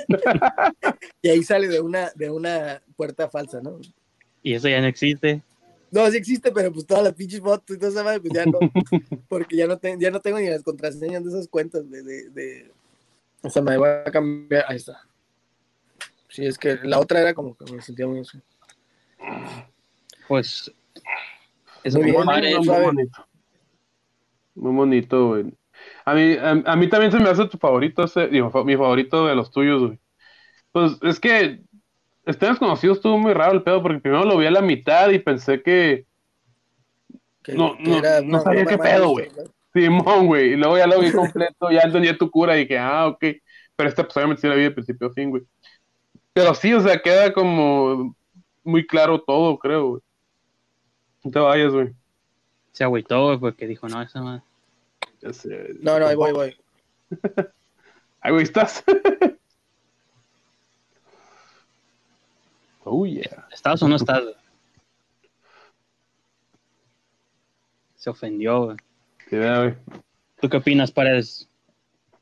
y 1.22 1.28
ahí 1.28 1.42
sale 1.42 1.68
de 1.68 1.80
una, 1.80 2.10
de 2.14 2.30
una 2.30 2.82
puerta 2.96 3.28
falsa, 3.28 3.60
¿no? 3.60 3.78
Y 4.42 4.54
eso 4.54 4.68
ya 4.68 4.80
no 4.80 4.86
existe. 4.86 5.42
No, 5.90 6.10
sí 6.10 6.16
existe, 6.16 6.50
pero 6.50 6.72
pues 6.72 6.86
todas 6.86 7.04
las 7.04 7.14
pinches 7.14 7.40
fotos 7.40 7.76
y 7.76 7.78
todo 7.78 7.90
eso, 7.90 8.02
pues 8.20 8.32
ya 8.34 8.44
no. 8.46 8.58
Porque 9.28 9.56
ya 9.56 9.66
no, 9.66 9.78
te- 9.78 9.96
ya 9.98 10.10
no 10.10 10.20
tengo 10.20 10.38
ni 10.38 10.48
las 10.48 10.62
contraseñas 10.62 11.22
de 11.24 11.30
esas 11.30 11.48
cuentas 11.48 11.88
de. 11.88 12.02
de, 12.02 12.30
de... 12.30 12.72
O 13.42 13.48
sea, 13.50 13.62
me 13.62 13.76
voy 13.76 13.88
a 13.88 14.10
cambiar. 14.10 14.64
Ahí 14.68 14.76
está. 14.76 15.00
Sí, 16.28 16.44
es 16.46 16.58
que 16.58 16.76
la 16.82 16.98
otra 16.98 17.20
era 17.20 17.32
como 17.32 17.54
que 17.56 17.70
me 17.72 17.80
sentía 17.80 18.06
muy 18.08 18.20
así. 18.20 18.40
Pues. 20.26 20.70
Es 21.84 21.94
Muy 21.94 22.02
muy 22.04 22.12
bien, 22.12 22.24
padre. 22.24 22.58
muy 22.58 22.66
bonito. 22.68 23.26
Muy 24.56 24.72
bonito, 24.74 25.28
güey. 25.28 25.44
A 26.04 26.14
mí, 26.14 26.34
a, 26.34 26.50
a 26.72 26.76
mí 26.76 26.88
también 26.88 27.12
se 27.12 27.18
me 27.18 27.28
hace 27.30 27.46
tu 27.46 27.58
favorito, 27.58 28.04
ese, 28.04 28.28
digo, 28.28 28.50
fa- 28.50 28.64
mi 28.64 28.76
favorito 28.76 29.26
de 29.26 29.34
los 29.34 29.50
tuyos, 29.50 29.82
güey. 29.86 29.98
Pues 30.72 30.98
es 31.02 31.20
que 31.20 31.60
este 32.26 32.46
desconocido 32.46 32.92
estuvo 32.94 33.18
muy 33.18 33.32
raro 33.32 33.52
el 33.52 33.62
pedo, 33.62 33.82
porque 33.82 34.00
primero 34.00 34.24
lo 34.24 34.36
vi 34.38 34.46
a 34.46 34.50
la 34.50 34.62
mitad 34.62 35.10
y 35.10 35.18
pensé 35.18 35.62
que 35.62 36.06
Que, 37.42 37.54
No, 37.54 37.76
que 37.76 37.82
no, 37.90 37.98
era 37.98 38.20
no 38.22 38.40
sabía 38.40 38.64
qué 38.64 38.78
pedo, 38.78 39.10
güey. 39.10 39.28
¿no? 39.36 39.44
Simón, 39.72 40.26
güey. 40.26 40.52
Y 40.52 40.56
luego 40.56 40.78
ya 40.78 40.86
lo 40.86 41.00
vi 41.00 41.10
completo, 41.12 41.70
ya 41.70 41.80
entendí 41.82 42.16
tu 42.16 42.30
cura 42.30 42.56
y 42.56 42.60
dije, 42.60 42.78
ah, 42.78 43.06
ok. 43.08 43.24
Pero 43.76 43.88
esta, 43.88 44.04
pues 44.04 44.16
obviamente 44.16 44.40
sí 44.42 44.48
la 44.48 44.54
vi 44.54 44.62
de 44.62 44.70
principio 44.70 45.08
a 45.08 45.12
fin, 45.12 45.30
güey. 45.30 45.42
Pero 46.32 46.54
sí, 46.54 46.72
o 46.72 46.80
sea, 46.80 47.00
queda 47.00 47.32
como 47.32 48.16
muy 48.62 48.86
claro 48.86 49.20
todo, 49.20 49.58
creo, 49.58 49.88
güey. 49.88 50.02
No 51.22 51.30
te 51.30 51.38
vayas, 51.38 51.72
güey. 51.72 51.92
Se 52.72 52.84
agüitó, 52.84 53.26
güey, 53.26 53.38
porque 53.38 53.66
dijo, 53.66 53.88
no, 53.88 54.00
esa 54.02 54.20
madre. 54.22 54.42
Ya 55.24 55.32
sé. 55.32 55.74
No, 55.80 55.98
no, 55.98 56.06
ahí 56.06 56.16
voy, 56.16 56.32
voy. 56.32 56.56
Ahí 58.20 58.32
güey, 58.32 58.44
estás. 58.44 58.84
oh, 62.84 63.04
yeah. 63.06 63.46
¿Estás 63.52 63.82
o 63.82 63.88
no 63.88 63.96
estás? 63.96 64.22
Se 67.96 68.10
ofendió, 68.10 68.64
güey. 68.66 68.76
Sí, 69.30 69.36
güey. 69.36 69.74
¿Tú 70.40 70.48
qué 70.48 70.56
opinas, 70.58 70.92
Paredes? 70.92 71.48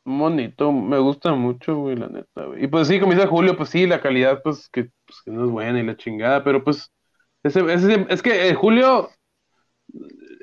Bonito, 0.05 0.73
me 0.73 0.99
gusta 0.99 1.33
mucho, 1.35 1.77
güey, 1.77 1.97
la 1.97 2.09
neta, 2.09 2.45
güey. 2.47 2.65
Y 2.65 2.67
pues 2.69 2.89
sí, 2.89 2.99
como 3.01 3.13
dice 3.15 3.27
Julio, 3.27 3.57
pues 3.57 3.71
sí, 3.71 3.87
la 3.87 4.01
calidad, 4.01 4.41
pues 4.43 4.69
que, 4.69 4.91
pues, 5.07 5.23
que 5.25 5.31
no 5.31 5.45
es 5.45 5.51
buena 5.51 5.81
y 5.81 5.85
la 5.87 5.97
chingada, 5.97 6.43
pero 6.45 6.65
pues 6.65 6.91
ese, 7.45 7.61
ese- 7.73 8.07
es 8.09 8.23
que 8.23 8.49
eh, 8.49 8.55
Julio 8.55 9.11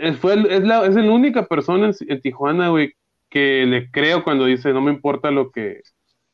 es, 0.02 0.18
fue 0.18 0.34
el- 0.34 0.46
es, 0.48 0.64
la, 0.64 0.86
es 0.86 0.96
la 0.96 1.12
única 1.12 1.46
persona 1.46 1.88
en, 1.88 1.94
en 2.08 2.22
Tijuana, 2.22 2.70
güey, 2.70 2.94
que 3.30 3.66
le 3.66 3.90
creo 3.92 4.24
cuando 4.24 4.46
dice, 4.46 4.74
no 4.74 4.82
me 4.82 4.92
importa 4.92 5.32
lo 5.32 5.52
que, 5.52 5.82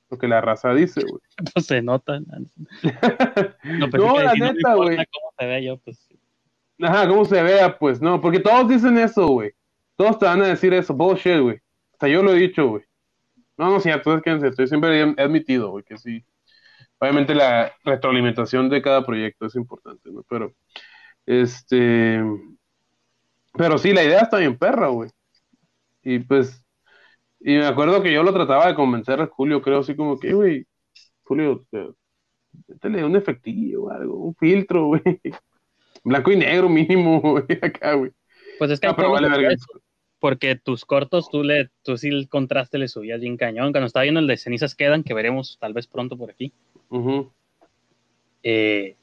lo 0.10 0.18
que 0.18 0.28
la 0.28 0.42
raza 0.42 0.74
dice, 0.74 1.02
güey. 1.02 1.22
Pues 1.54 1.66
se 1.66 1.82
nota. 1.82 2.20
No, 2.20 2.26
No, 3.64 3.90
que 3.92 3.98
la 3.98 4.32
decir, 4.32 4.44
no 4.44 4.54
neta, 4.54 4.76
güey. 4.76 4.96
¿Cómo 4.98 5.34
se 5.38 5.46
ve 5.46 5.64
yo? 5.66 5.78
Pues 5.78 6.08
Ajá, 6.82 7.08
cómo 7.08 7.24
se 7.24 7.42
vea, 7.42 7.78
pues, 7.78 8.02
no, 8.02 8.20
porque 8.20 8.40
todos 8.40 8.68
dicen 8.68 8.98
eso, 8.98 9.28
güey. 9.28 9.52
Todos 9.96 10.20
te 10.20 10.26
van 10.26 10.42
a 10.42 10.48
decir 10.48 10.74
eso, 10.74 10.94
bullshit, 10.94 11.40
güey. 11.40 11.60
Hasta 11.94 12.10
yo 12.10 12.22
lo 12.22 12.34
he 12.34 12.40
dicho, 12.40 12.68
güey. 12.68 12.84
No, 13.58 13.70
no, 13.70 13.80
sí, 13.80 13.90
entonces 13.90 14.22
quédense, 14.22 14.50
estoy 14.50 14.68
siempre 14.68 15.00
he 15.02 15.22
admitido, 15.22 15.70
güey, 15.70 15.86
que 15.86 15.98
sí. 15.98 16.26
Obviamente 17.00 17.34
la 17.34 17.72
retroalimentación 17.86 18.70
de 18.70 18.82
cada 18.82 19.06
proyecto 19.06 19.46
es 19.46 19.56
importante, 19.56 20.12
¿no? 20.12 20.24
Pero, 20.30 20.54
este, 21.26 22.22
pero 23.58 23.78
sí, 23.78 23.94
la 23.94 24.04
idea 24.04 24.22
está 24.22 24.38
bien 24.38 24.58
perra, 24.58 24.88
güey. 24.88 25.10
Y 26.04 26.20
pues, 26.20 26.64
y 27.40 27.58
me 27.58 27.66
acuerdo 27.66 28.02
que 28.02 28.14
yo 28.14 28.24
lo 28.24 28.34
trataba 28.34 28.68
de 28.68 28.76
convencer 28.76 29.22
a 29.22 29.28
Julio, 29.28 29.62
creo, 29.62 29.80
así 29.80 29.96
como 29.96 30.20
que, 30.20 30.34
güey, 30.34 30.66
Julio, 31.24 31.66
te, 31.72 31.88
métele 32.68 33.04
un 33.04 33.16
efectillo 33.16 33.84
o 33.84 33.90
algo, 33.92 34.16
un 34.18 34.36
filtro, 34.36 34.88
güey. 34.88 35.02
Blanco 36.04 36.32
y 36.32 36.38
negro 36.38 36.70
mínimo, 36.70 37.20
güey, 37.22 37.46
acá, 37.62 37.94
güey. 37.94 38.12
Pues 38.60 38.72
es 38.72 38.80
que 38.80 38.88
cosas 38.88 39.12
vale 39.12 39.58
porque 40.20 40.56
tus 40.56 40.86
cortos 40.86 41.30
tú 41.30 41.44
le 41.44 41.70
tú 41.84 41.98
sí 41.98 42.08
el 42.08 42.28
contraste 42.30 42.80
le 42.80 42.88
subías 42.88 43.22
bien 43.22 43.38
cañón. 43.38 43.72
Cuando 43.72 43.86
estaba 43.86 44.04
viendo 44.04 44.20
el 44.20 44.26
de 44.26 44.38
cenizas 44.38 44.74
quedan, 44.74 45.04
que 45.04 45.14
veremos 45.14 45.58
tal 45.60 45.74
vez 45.74 45.86
pronto 45.86 46.18
por 46.18 46.32
aquí. 46.32 46.52
Eh, 48.42 48.96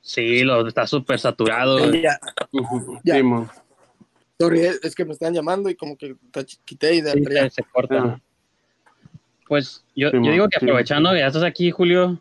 sí, 0.00 0.42
lo 0.42 0.66
está 0.66 0.86
súper 0.88 1.20
saturado. 1.20 1.92
Ya, 1.92 2.18
ujú, 2.50 2.98
Ya. 3.04 3.14
sí. 3.14 3.22
Sorry, 4.38 4.60
es 4.60 4.80
es 4.84 4.94
que 4.94 5.04
me 5.04 5.12
están 5.12 5.34
llamando 5.34 5.68
y 5.70 5.74
como 5.74 5.96
que 5.96 6.16
te 6.30 6.44
quité 6.64 6.94
y 6.94 7.00
de 7.00 7.12
Sí, 7.12 7.24
se, 7.24 7.50
se 7.50 7.62
corta. 7.64 8.02
Ah. 8.02 8.20
Pues 9.46 9.84
yo, 9.96 10.10
Sí, 10.10 10.16
yo 10.22 10.32
digo 10.32 10.48
que 10.48 10.56
aprovechando 10.56 11.10
que 11.12 11.20
ya 11.20 11.26
estás 11.28 11.42
aquí, 11.42 11.70
Julio, 11.70 12.20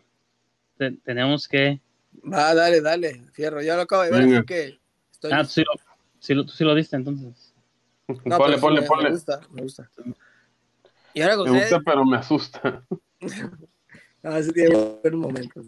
te- 0.77 0.91
tenemos 1.03 1.47
que. 1.47 1.81
Va, 2.25 2.53
dale, 2.55 2.81
dale, 2.81 3.23
fierro. 3.33 3.61
Ya 3.61 3.75
lo 3.75 3.81
acabo 3.81 4.03
de 4.03 4.11
ver, 4.11 4.23
así 4.23 4.45
que 4.45 4.79
estoy 5.11 5.31
Ah, 5.33 5.43
sí 5.43 5.61
lo, 5.61 5.71
sí 6.19 6.33
lo- 6.33 6.45
tú 6.45 6.51
sí 6.53 6.63
lo 6.63 6.73
diste 6.73 6.95
entonces. 6.95 7.53
No, 8.07 8.07
ponle, 8.37 8.37
pero 8.37 8.55
sí 8.55 8.61
ponle, 8.61 8.81
me, 8.81 8.87
ponle. 8.87 9.03
Me 9.05 9.09
gusta, 9.11 9.41
me 9.51 9.61
gusta. 9.61 9.91
Y 11.13 11.21
ahora 11.21 11.35
con 11.35 11.51
Me 11.51 11.59
gusta, 11.59 11.81
pero 11.85 12.05
me 12.05 12.17
asusta. 12.17 12.85
ah, 14.23 14.41
sí 14.41 14.51
tiene 14.53 14.75
buenos 15.01 15.19
momentos. 15.19 15.65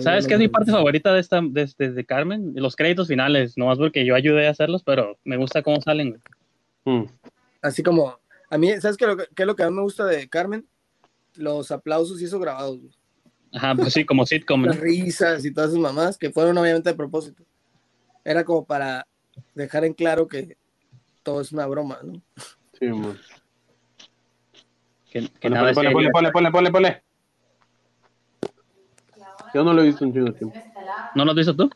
¿Sabes 0.00 0.26
qué 0.26 0.34
es 0.34 0.40
mi 0.40 0.48
parte 0.48 0.70
favorita 0.72 1.12
de 1.12 1.20
esta 1.20 1.40
de, 1.42 1.70
de- 1.78 1.92
de 1.92 2.04
Carmen? 2.06 2.52
Los 2.56 2.74
créditos 2.76 3.08
finales, 3.08 3.56
nomás 3.58 3.78
porque 3.78 4.04
yo 4.06 4.14
ayudé 4.14 4.46
a 4.46 4.50
hacerlos, 4.50 4.82
pero 4.82 5.18
me 5.24 5.36
gusta 5.36 5.62
cómo 5.62 5.80
salen. 5.80 6.22
Mm, 6.84 7.04
Así 7.62 7.82
como, 7.82 8.18
a 8.50 8.58
mí, 8.58 8.70
¿sabes 8.80 8.96
qué, 8.96 9.06
lo 9.06 9.16
que- 9.16 9.26
qué 9.34 9.42
es 9.42 9.46
lo 9.46 9.54
que 9.56 9.62
a 9.62 9.70
mí 9.70 9.76
me 9.76 9.82
gusta 9.82 10.04
de 10.06 10.28
Carmen? 10.28 10.66
Los 11.36 11.70
aplausos 11.70 12.20
y 12.20 12.24
esos 12.24 12.40
grabados, 12.40 12.80
güey. 12.80 12.92
Ajá, 13.52 13.74
pues 13.74 13.92
sí, 13.92 14.04
como 14.04 14.24
sitcom. 14.26 14.62
¿no? 14.62 14.68
las 14.68 14.80
risas 14.80 15.44
y 15.44 15.52
todas 15.52 15.70
esas 15.70 15.80
mamás 15.80 16.18
que 16.18 16.30
fueron 16.30 16.56
obviamente 16.58 16.90
a 16.90 16.96
propósito. 16.96 17.44
Era 18.24 18.42
como 18.44 18.64
para 18.64 19.06
dejar 19.54 19.84
en 19.84 19.92
claro 19.94 20.26
que 20.28 20.56
todo 21.22 21.40
es 21.40 21.52
una 21.52 21.66
broma, 21.66 21.98
¿no? 22.02 22.20
sí, 22.78 22.86
mon. 22.86 23.18
Que, 25.10 25.20
que 25.20 25.28
Ponle, 25.40 25.56
nada 25.56 25.72
ponle, 25.72 25.90
ponle, 25.92 26.10
ponle, 26.10 26.32
ponle, 26.32 26.50
ponle, 26.50 26.70
ponle. 26.72 27.02
Yo 29.54 29.62
no 29.64 29.72
lo 29.72 29.82
he 29.82 29.86
visto 29.86 30.04
en 30.04 30.12
chingo 30.12 30.26
de 30.26 30.32
tiempo. 30.32 30.58
¿No 31.14 31.24
lo 31.24 31.30
has 31.30 31.36
visto 31.36 31.54
tú? 31.56 31.70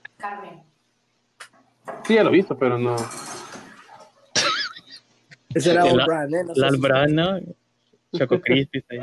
Sí, 2.05 2.14
ya 2.14 2.24
lo 2.24 2.31
he 2.31 2.33
visto, 2.33 2.57
pero 2.59 2.76
no. 2.79 2.97
Ese 5.55 5.70
era 5.72 5.83
El- 5.87 5.93
Old 6.01 6.07
Brand, 6.07 6.35
¿eh? 6.35 6.45
No 6.45 6.55
sé 6.55 6.61
si- 6.61 6.66
Albrana, 6.66 7.41
Choco 8.16 8.41
Crispy. 8.43 8.81
sí. 8.81 8.97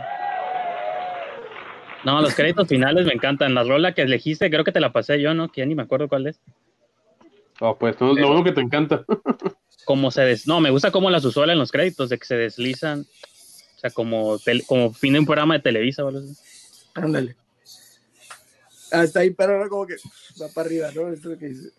No, 2.04 2.22
los 2.22 2.36
créditos 2.36 2.68
finales 2.68 3.06
me 3.08 3.14
encantan. 3.14 3.56
La 3.56 3.64
rola 3.64 3.94
que 3.94 4.04
elegiste, 4.04 4.50
creo 4.52 4.64
que 4.64 4.72
te 4.72 4.80
la 4.80 4.92
pasé 4.92 5.20
yo, 5.20 5.34
¿no? 5.34 5.50
Que 5.52 5.62
ya 5.62 5.66
ni 5.66 5.74
me 5.74 5.82
acuerdo 5.84 6.08
cuál 6.08 6.28
es. 6.28 6.40
Oh, 7.62 7.78
pues, 7.78 8.00
no, 8.00 8.14
lo 8.14 8.28
bueno 8.28 8.44
que 8.44 8.52
te 8.52 8.62
encanta. 8.62 9.06
Cómo 9.86 10.12
se 10.12 10.22
des... 10.24 10.48
No, 10.48 10.60
me 10.62 10.72
gusta 10.72 10.90
cómo 10.92 11.10
las 11.12 11.24
usó 11.26 11.44
en 11.46 11.58
los 11.60 11.72
créditos, 11.72 12.10
de 12.10 12.18
que 12.18 12.26
se 12.26 12.36
deslizan. 12.36 13.02
O 13.76 13.80
sea, 13.80 13.92
como, 13.92 14.38
tel- 14.40 14.66
como 14.66 14.92
fin 14.94 15.14
de 15.14 15.20
un 15.20 15.26
programa 15.28 15.54
de 15.54 15.60
Televisa 15.62 16.04
o 16.04 16.08
algo 16.08 16.20
así. 16.22 16.36
Ándale. 16.96 17.36
Hasta 18.92 19.20
ahí, 19.22 19.32
pero 19.32 19.54
ahora 19.54 19.70
como 19.70 19.86
que 19.86 19.96
va 20.42 20.48
para 20.54 20.68
arriba, 20.68 20.92
¿no? 20.96 21.08
Esto 21.10 21.30
es 21.30 21.34
lo 21.34 21.38
que 21.38 21.48
dice. 21.48 21.70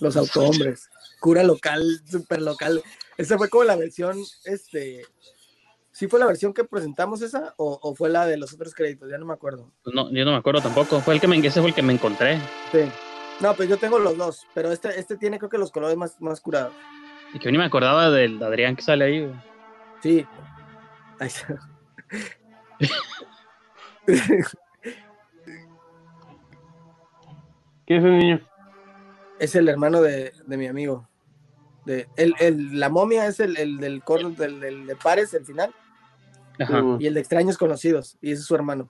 Los 0.00 0.16
autohombres. 0.16 0.88
Cura 1.20 1.42
local, 1.42 2.00
super 2.08 2.40
local. 2.40 2.82
Esa 3.16 3.36
fue 3.36 3.48
como 3.48 3.64
la 3.64 3.76
versión, 3.76 4.18
este. 4.44 5.04
¿Sí 5.92 6.06
fue 6.06 6.18
la 6.18 6.26
versión 6.26 6.54
que 6.54 6.64
presentamos 6.64 7.20
esa? 7.20 7.52
¿O, 7.58 7.78
o 7.82 7.94
fue 7.94 8.08
la 8.08 8.26
de 8.26 8.38
los 8.38 8.54
otros 8.54 8.74
créditos? 8.74 9.10
Ya 9.10 9.18
no 9.18 9.26
me 9.26 9.34
acuerdo. 9.34 9.70
No, 9.84 10.10
yo 10.10 10.24
no 10.24 10.30
me 10.30 10.38
acuerdo 10.38 10.62
tampoco. 10.62 11.00
Fue 11.00 11.14
el 11.14 11.20
que 11.20 11.26
me, 11.26 11.36
ese 11.46 11.60
fue 11.60 11.70
el 11.70 11.74
que 11.74 11.82
me 11.82 11.92
encontré. 11.92 12.38
Sí. 12.72 12.90
No, 13.40 13.54
pues 13.54 13.68
yo 13.68 13.76
tengo 13.78 13.98
los 13.98 14.16
dos, 14.16 14.46
pero 14.54 14.70
este, 14.70 14.98
este 14.98 15.16
tiene 15.16 15.38
creo 15.38 15.50
que 15.50 15.58
los 15.58 15.72
colores 15.72 15.96
más, 15.96 16.20
más 16.20 16.40
curados. 16.40 16.72
Y 17.34 17.38
que 17.38 17.46
yo 17.46 17.50
ni 17.50 17.58
me 17.58 17.64
acordaba 17.64 18.10
del 18.10 18.42
Adrián 18.42 18.76
que 18.76 18.82
sale 18.82 19.04
ahí. 19.04 19.26
güey. 19.26 19.34
Sí. 20.02 20.26
Ahí 21.18 21.28
está. 21.28 21.58
¿Quién 27.90 28.06
es 28.06 28.06
el 28.06 28.18
niño? 28.20 28.40
es 29.40 29.56
el 29.56 29.68
hermano 29.68 30.00
de, 30.00 30.32
de 30.46 30.56
mi 30.56 30.68
amigo. 30.68 31.08
De, 31.84 32.06
el, 32.16 32.34
el- 32.38 32.78
la 32.78 32.88
momia 32.88 33.26
es 33.26 33.40
el, 33.40 33.56
el 33.56 33.78
del 33.78 34.04
corno 34.04 34.30
del, 34.30 34.60
del- 34.60 34.86
de 34.86 34.94
Pares, 34.94 35.34
el 35.34 35.44
final, 35.44 35.74
Ajá. 36.60 36.82
Mon. 36.82 37.02
y 37.02 37.08
el 37.08 37.14
de 37.14 37.20
extraños 37.20 37.58
conocidos, 37.58 38.16
y 38.20 38.30
ese 38.30 38.42
es 38.42 38.46
su 38.46 38.54
hermano. 38.54 38.88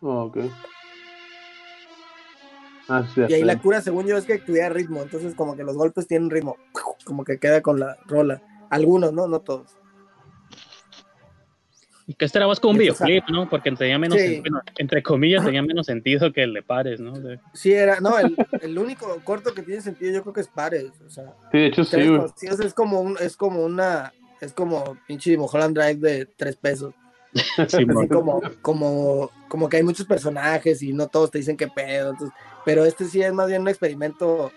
Oh, 0.00 0.22
ok. 0.22 0.38
Ah, 2.88 3.06
sí, 3.14 3.20
Y 3.28 3.34
ahí 3.34 3.44
la 3.44 3.60
cura, 3.60 3.82
según 3.82 4.06
yo, 4.06 4.16
es 4.16 4.24
que 4.24 4.38
tuviera 4.38 4.70
ritmo, 4.70 5.02
entonces 5.02 5.34
como 5.34 5.54
que 5.54 5.62
los 5.64 5.76
golpes 5.76 6.06
tienen 6.06 6.30
ritmo, 6.30 6.56
como 7.04 7.22
que 7.22 7.38
queda 7.38 7.60
con 7.60 7.78
la 7.78 7.98
rola. 8.06 8.40
Algunos, 8.70 9.12
¿no? 9.12 9.26
No 9.28 9.40
todos. 9.40 9.76
Y 12.08 12.14
que 12.14 12.24
este 12.24 12.38
era 12.38 12.46
más 12.46 12.60
como 12.60 12.72
un 12.72 12.78
videoclip, 12.78 13.24
¿no? 13.30 13.48
Porque 13.48 13.72
tenía 13.72 13.98
menos, 13.98 14.18
Sí. 14.20 14.38
bueno, 14.40 14.60
entre 14.78 15.02
comillas, 15.02 15.44
tenía 15.44 15.60
menos 15.62 15.86
sentido 15.86 16.32
que 16.32 16.44
el 16.44 16.54
de 16.54 16.62
Pares, 16.62 17.00
¿no? 17.00 17.12
De- 17.18 17.40
Sí, 17.52 17.72
era, 17.72 17.98
no, 18.00 18.16
el, 18.18 18.36
el 18.62 18.78
único 18.78 19.20
corto 19.24 19.52
que 19.52 19.62
tiene 19.62 19.80
sentido 19.82 20.12
yo 20.12 20.22
creo 20.22 20.32
que 20.34 20.40
es 20.42 20.48
Pares, 20.48 20.92
o 21.04 21.10
sea, 21.10 21.34
Sí, 21.50 21.58
de 21.58 21.66
hecho 21.66 21.84
sí, 21.84 21.96
es 22.62 22.74
como 22.74 23.00
un, 23.00 23.16
es 23.20 23.36
como 23.36 23.64
una, 23.64 24.12
es 24.40 24.52
como 24.52 24.96
pinche 25.08 25.36
Mulholland 25.36 25.76
Drive 25.76 25.96
de 25.96 26.26
tres 26.26 26.54
pesos. 26.56 26.94
Simón. 27.68 27.98
así 27.98 28.08
como, 28.08 28.40
como, 28.62 29.30
como 29.48 29.68
que 29.68 29.78
hay 29.78 29.82
muchos 29.82 30.06
personajes 30.06 30.82
y 30.82 30.92
no 30.92 31.08
todos 31.08 31.30
te 31.32 31.38
dicen 31.38 31.56
qué 31.56 31.66
pedo. 31.68 32.10
entonces- 32.12 32.36
pero 32.64 32.84
este 32.84 33.04
sí 33.06 33.20
es 33.20 33.32
más 33.32 33.48
bien 33.48 33.62
un 33.62 33.68
experimento. 33.68 34.50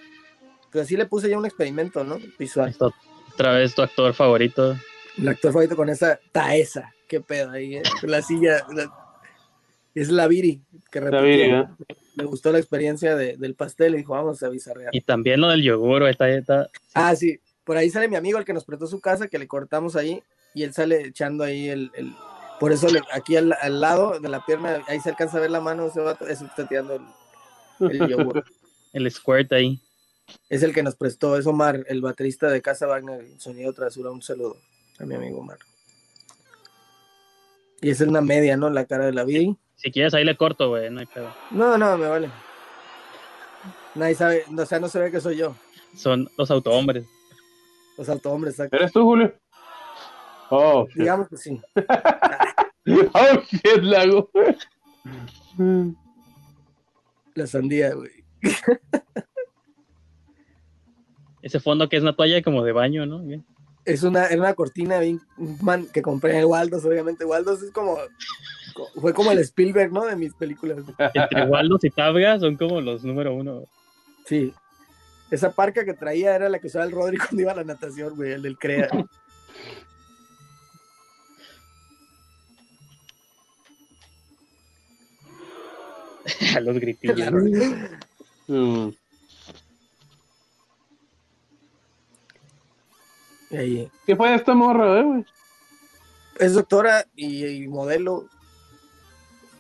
Pues 0.72 0.84
así 0.86 0.96
le 0.96 1.06
puse 1.08 1.30
ya 1.30 1.38
un 1.38 1.46
experimento, 1.46 2.04
¿no? 2.04 2.18
Visual. 2.38 2.70
Esto, 2.70 2.94
otra 3.34 3.54
vez 3.54 3.74
tu 3.74 3.82
actor 3.82 4.14
favorito. 4.14 4.76
El 5.18 5.28
actor 5.28 5.52
favorito 5.52 5.76
con 5.76 5.90
esa 5.90 6.20
Taesa. 6.32 6.94
Qué 7.10 7.20
pedo 7.20 7.52
ahí, 7.52 7.76
¿eh? 7.78 7.84
La 8.04 8.22
silla. 8.22 8.66
la- 8.74 8.90
es 9.96 10.10
la 10.10 10.28
Viri. 10.28 10.62
Que 10.92 11.02
La 11.02 11.10
repitió. 11.10 11.28
Viri, 11.28 11.42
¿eh? 11.52 11.68
Le 12.16 12.24
gustó 12.24 12.52
la 12.54 12.60
experiencia 12.60 13.16
de- 13.16 13.36
del 13.36 13.56
pastel 13.56 13.96
y 13.96 13.98
dijo, 13.98 14.14
vamos 14.14 14.42
a 14.44 14.50
bizarrear. 14.50 14.96
Y 14.96 15.02
también 15.02 15.42
lo 15.42 15.50
del 15.50 15.64
yogur, 15.64 16.02
güey, 16.02 16.12
está, 16.12 16.30
está- 16.30 16.70
Ah, 16.94 17.16
sí. 17.16 17.40
Por 17.66 17.76
ahí 17.78 17.90
sale 17.90 18.08
mi 18.08 18.16
amigo, 18.16 18.38
el 18.38 18.46
que 18.46 18.54
nos 18.54 18.64
prestó 18.66 18.88
su 18.88 19.02
casa, 19.02 19.28
que 19.28 19.40
le 19.40 19.48
cortamos 19.48 19.96
ahí, 19.96 20.24
y 20.54 20.64
él 20.64 20.74
sale 20.74 21.02
echando 21.02 21.44
ahí 21.44 21.68
el. 21.68 21.92
el- 21.96 22.14
por 22.60 22.72
eso 22.72 22.88
le- 22.90 23.02
aquí 23.14 23.36
al, 23.38 23.54
al 23.60 23.80
lado 23.82 24.20
de 24.20 24.30
la 24.30 24.46
pierna, 24.46 24.84
ahí 24.88 25.00
se 25.00 25.10
alcanza 25.10 25.38
a 25.38 25.42
ver 25.42 25.50
la 25.52 25.62
mano 25.62 25.88
ese 25.88 26.00
vato, 26.02 26.28
eso 26.28 26.46
está 26.46 26.68
tirando 26.68 26.96
el, 27.80 27.92
el 27.92 28.08
yogur. 28.10 28.44
el 28.94 29.10
squirt 29.12 29.52
ahí. 29.54 29.80
Es 30.50 30.62
el 30.62 30.74
que 30.74 30.84
nos 30.84 30.96
prestó, 30.96 31.38
es 31.38 31.48
Omar, 31.48 31.84
el 31.88 32.02
baterista 32.02 32.50
de 32.50 32.62
Casa 32.62 32.86
Wagner 32.86 33.26
Sonido 33.40 33.74
Trasura. 33.74 34.12
Un 34.12 34.22
saludo 34.22 34.58
a 35.00 35.06
mi 35.06 35.16
amigo 35.16 35.40
Omar. 35.40 35.58
Y 37.82 37.90
es 37.90 38.02
una 38.02 38.22
media, 38.22 38.58
¿no? 38.58 38.70
La 38.70 38.86
cara 38.86 39.06
de 39.06 39.14
la 39.14 39.24
vida. 39.24 39.56
Si 39.76 39.92
quieres, 39.92 40.14
ahí 40.14 40.26
le 40.26 40.36
corto, 40.36 40.70
güey, 40.70 40.90
no 40.90 41.00
hay 41.00 41.06
pedo. 41.06 41.34
No, 41.52 41.78
no, 41.78 41.98
me 41.98 42.08
vale. 42.08 42.30
Nadie 43.96 44.16
sabe, 44.16 44.44
o 44.56 44.66
sea, 44.66 44.80
no 44.80 44.90
se 44.90 45.00
ve 45.00 45.12
que 45.12 45.22
soy 45.22 45.38
yo. 45.38 45.56
Son 45.96 46.30
los 46.38 46.52
autohombres. 46.52 47.06
Los 47.98 48.10
autohombres, 48.10 48.54
exacto. 48.54 48.76
¿Eres 48.76 48.92
tú, 48.92 49.04
Julio? 49.04 49.34
Oh, 50.50 50.86
shit. 50.88 50.98
Digamos 50.98 51.30
que 51.30 51.38
sí. 51.38 51.62
Oh, 53.14 53.42
shit, 53.52 53.84
lago. 53.84 54.32
La 57.36 57.46
sandía, 57.46 57.94
güey. 57.94 58.26
Ese 61.44 61.60
fondo 61.60 61.88
que 61.88 61.98
es 61.98 62.02
una 62.02 62.16
toalla 62.16 62.42
como 62.42 62.64
de 62.64 62.72
baño, 62.72 63.06
¿no? 63.06 63.20
Bien. 63.20 63.46
Es 63.94 64.04
una, 64.04 64.28
era 64.28 64.42
una 64.42 64.54
cortina 64.54 65.00
bien, 65.00 65.22
man, 65.62 65.88
que 65.94 66.02
compré 66.02 66.38
en 66.40 66.46
Waldos, 66.46 66.86
obviamente. 66.86 67.26
Waldos 67.26 67.62
es 67.64 67.72
como, 67.72 67.98
co- 68.74 68.90
fue 69.02 69.14
como 69.14 69.32
el 69.32 69.40
Spielberg, 69.40 69.92
¿no? 69.92 70.06
De 70.06 70.16
mis 70.16 70.34
películas. 70.34 70.78
Entre 71.14 71.44
Waldos 71.46 71.84
y 71.84 71.90
Tabga 71.90 72.40
son 72.40 72.56
como 72.58 72.82
los 72.82 73.04
número 73.04 73.34
uno. 73.34 73.64
Sí. 74.26 74.54
Esa 75.32 75.52
parca 75.52 75.86
que 75.86 75.94
traía 75.94 76.36
era 76.36 76.50
la 76.50 76.60
que 76.60 76.68
usaba 76.68 76.86
el 76.86 76.92
Rodri 76.92 77.18
cuando 77.20 77.42
iba 77.42 77.52
a 77.52 77.56
la 77.56 77.64
natación, 77.64 78.16
güey, 78.16 78.32
el 78.34 78.42
del 78.42 78.58
CREA. 78.58 78.90
A 86.56 86.60
los 86.60 86.76
gritillos. 86.80 87.32
Mm. 88.48 88.90
Ahí, 93.58 93.92
¿Qué 94.06 94.16
fue 94.16 94.34
esta 94.36 94.54
morra, 94.54 95.00
eh, 95.00 95.04
güey? 95.04 95.26
es 96.40 96.54
doctora 96.54 97.06
y, 97.16 97.46
y 97.46 97.68
modelo. 97.68 98.26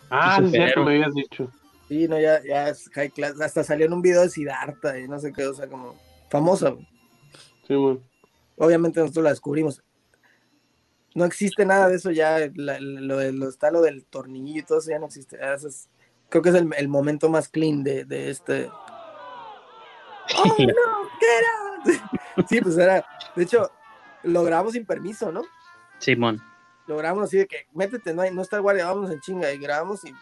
Ah, 0.09 0.37
sí, 0.39 0.45
superhéroe. 0.45 0.85
me 0.85 0.91
habías 0.95 1.13
dicho. 1.13 1.51
Sí, 1.87 2.07
no, 2.07 2.19
ya, 2.19 2.41
ya 2.43 2.69
es 2.69 2.89
high 2.93 3.09
class. 3.09 3.39
Hasta 3.41 3.63
salió 3.63 3.85
en 3.85 3.93
un 3.93 4.01
video 4.01 4.21
de 4.21 4.29
Siddhartha 4.29 4.97
y 4.99 5.07
no 5.07 5.19
sé 5.19 5.33
qué, 5.33 5.45
o 5.47 5.53
sea, 5.53 5.67
como 5.67 5.95
famosa. 6.29 6.69
güey. 6.69 6.87
Sí, 7.67 7.73
man. 7.73 7.99
Obviamente 8.57 8.99
nosotros 8.99 9.23
la 9.23 9.29
descubrimos. 9.31 9.83
No 11.15 11.25
existe 11.25 11.65
nada 11.65 11.87
de 11.89 11.95
eso 11.95 12.11
ya, 12.11 12.37
la- 12.55 12.79
lo, 12.79 13.17
de- 13.17 13.33
lo 13.33 13.49
está 13.49 13.71
lo 13.71 13.81
del 13.81 14.05
tornillo 14.05 14.59
y 14.61 14.63
todo 14.63 14.79
eso 14.79 14.91
ya 14.91 14.99
no 14.99 15.07
existe. 15.07 15.37
Ah, 15.43 15.55
eso 15.55 15.67
es- 15.67 15.89
creo 16.29 16.41
que 16.43 16.49
es 16.49 16.55
el, 16.55 16.69
el 16.77 16.87
momento 16.87 17.29
más 17.29 17.49
clean 17.49 17.83
de, 17.83 18.05
de 18.05 18.29
este. 18.29 18.69
¡Oh, 20.37 20.45
no! 20.59 21.09
¿Qué 21.19 21.25
era? 21.37 22.09
sí, 22.47 22.61
pues 22.61 22.77
era. 22.77 23.05
De 23.35 23.43
hecho, 23.43 23.69
lo 24.24 24.43
grabamos 24.43 24.74
sin 24.74 24.86
permiso, 24.86 25.32
¿no? 25.32 25.43
Simón. 25.99 26.41
Lo 26.88 26.97
grabamos 26.97 27.26
así 27.26 27.38
de 27.38 27.47
que 27.47 27.67
métete, 27.74 28.13
no, 28.13 28.22
hay, 28.24 28.34
no 28.34 28.41
está 28.41 28.55
el 28.57 28.61
guardia, 28.63 28.86
vamos 28.88 29.11
en 29.11 29.20
chinga. 29.20 29.51
Y 29.53 29.57
grabamos 29.59 30.03
y 30.05 30.13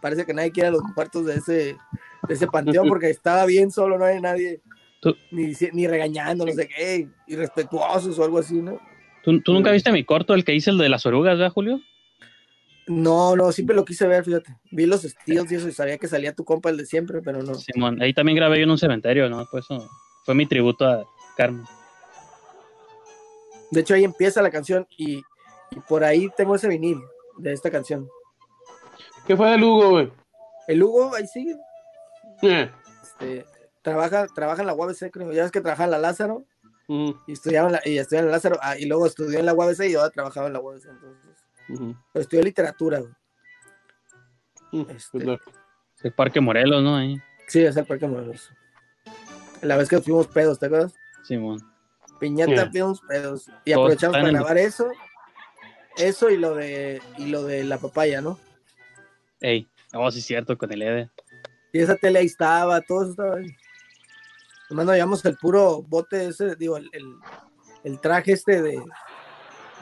parece 0.00 0.26
que 0.26 0.34
nadie 0.34 0.52
quiere 0.52 0.70
los 0.70 0.82
cuartos 0.94 1.24
de 1.26 1.36
ese, 1.36 1.76
de 2.28 2.34
ese 2.34 2.46
panteón 2.46 2.86
porque 2.88 3.08
estaba 3.10 3.46
bien 3.46 3.70
solo, 3.70 3.98
no 3.98 4.04
hay 4.04 4.20
nadie. 4.20 4.60
Tú- 5.00 5.16
Ni, 5.30 5.52
ni 5.72 5.86
regañando, 5.88 6.44
no 6.46 6.52
sé 6.52 6.68
qué, 6.68 7.08
irrespetuosos 7.26 8.18
o 8.18 8.24
algo 8.24 8.38
así, 8.38 8.60
¿no? 8.60 8.78
¿Tú, 9.24 9.40
tú 9.40 9.52
nunca 9.52 9.70
viste 9.70 9.90
mi 9.92 10.04
corto, 10.04 10.34
el 10.34 10.44
que 10.44 10.54
hice 10.54 10.70
el 10.70 10.78
de 10.78 10.88
las 10.88 11.06
orugas, 11.06 11.38
¿verdad, 11.38 11.52
Julio? 11.52 11.80
No, 12.88 13.36
no, 13.36 13.52
siempre 13.52 13.76
lo 13.76 13.84
quise 13.84 14.06
ver, 14.08 14.24
fíjate. 14.24 14.56
Vi 14.72 14.86
los 14.86 15.04
estilos 15.04 15.50
y 15.50 15.54
eso 15.54 15.68
y 15.68 15.72
sabía 15.72 15.98
que 15.98 16.08
salía 16.08 16.34
tu 16.34 16.44
compa 16.44 16.68
el 16.70 16.76
de 16.76 16.84
siempre, 16.86 17.22
pero 17.22 17.42
no. 17.42 17.54
Simón. 17.54 18.02
Ahí 18.02 18.12
también 18.12 18.36
grabé 18.36 18.58
yo 18.58 18.64
en 18.64 18.70
un 18.70 18.78
cementerio, 18.78 19.28
¿no? 19.30 19.46
Pues 19.50 19.64
eso 19.64 19.88
fue 20.24 20.34
mi 20.34 20.46
tributo 20.46 20.84
a 20.86 21.04
Carmen. 21.36 21.62
De 23.72 23.80
hecho, 23.80 23.94
ahí 23.94 24.04
empieza 24.04 24.40
la 24.42 24.50
canción 24.50 24.86
y, 24.96 25.22
y 25.70 25.80
por 25.88 26.04
ahí 26.04 26.30
tengo 26.36 26.54
ese 26.54 26.68
vinil 26.68 27.02
de 27.38 27.52
esta 27.52 27.70
canción. 27.70 28.08
¿Qué 29.26 29.36
fue 29.36 29.50
de 29.50 29.58
Lugo, 29.58 29.90
güey? 29.90 30.12
El 30.68 30.82
Hugo, 30.82 31.14
ahí 31.14 31.26
sigue. 31.26 31.56
Eh. 32.42 32.70
Este, 33.02 33.44
trabaja, 33.82 34.26
trabaja 34.28 34.62
en 34.62 34.66
la 34.66 34.74
UABC, 34.74 35.10
creo. 35.10 35.32
Ya 35.32 35.42
ves 35.42 35.50
que 35.50 35.60
trabaja 35.60 35.84
en 35.84 35.90
la 35.90 35.98
Lázaro 35.98 36.44
Mm, 36.88 37.10
y 37.28 37.32
estudiaba 37.32 37.68
en 37.68 37.72
la, 37.74 37.80
y 37.84 37.96
estudiaba 37.98 38.24
en 38.24 38.30
la 38.30 38.36
Lázaro 38.36 38.58
ah, 38.60 38.76
y 38.76 38.86
luego 38.86 39.06
estudió 39.06 39.38
en 39.38 39.46
la 39.46 39.54
UABC 39.54 39.84
y 39.88 39.94
ahora 39.94 40.10
trabajaba 40.10 40.48
en 40.48 40.52
la 40.52 40.60
UABC. 40.60 40.86
Entonces, 40.86 41.96
pero 42.12 42.22
estudió 42.22 42.42
literatura. 42.42 42.98
güey. 42.98 43.12
Mm, 44.72 44.90
Este. 44.90 45.08
pues 45.12 45.24
no. 45.24 45.38
El 46.02 46.12
Parque 46.12 46.40
Morelos, 46.40 46.82
¿no? 46.82 46.96
Ahí. 46.96 47.18
Sí, 47.46 47.64
es 47.64 47.76
el 47.76 47.86
Parque 47.86 48.06
Morelos. 48.06 48.50
La 49.62 49.76
vez 49.76 49.88
que 49.88 50.00
fuimos 50.00 50.26
pedos, 50.26 50.58
¿te 50.58 50.66
acuerdas? 50.66 50.92
Simón. 51.22 51.60
Piñata, 52.22 52.70
fuimos 52.70 53.00
pedos. 53.00 53.50
Y 53.64 53.72
aprovechamos 53.72 54.16
para 54.16 54.28
grabar 54.30 54.56
eso. 54.56 54.88
Eso 55.96 56.30
y 56.30 56.36
lo 56.36 56.54
de 56.54 57.02
y 57.18 57.26
lo 57.26 57.42
de 57.42 57.64
la 57.64 57.78
papaya, 57.78 58.20
¿no? 58.20 58.38
Ey. 59.40 59.66
Oh, 59.92 60.08
sí, 60.12 60.22
cierto, 60.22 60.56
con 60.56 60.72
el 60.72 60.82
Ede. 60.82 61.10
Y 61.72 61.80
esa 61.80 61.96
tele 61.96 62.20
ahí 62.20 62.26
estaba, 62.26 62.80
todo 62.80 63.02
eso 63.02 63.10
estaba 63.10 63.36
ahí. 63.38 63.48
Nomás 64.70 64.86
nos 64.86 64.94
llevamos 64.94 65.24
el 65.24 65.36
puro 65.36 65.82
bote 65.82 66.28
ese, 66.28 66.54
digo, 66.54 66.76
el, 66.76 66.88
el, 66.92 67.16
el 67.82 68.00
traje 68.00 68.32
este 68.32 68.62
de, 68.62 68.80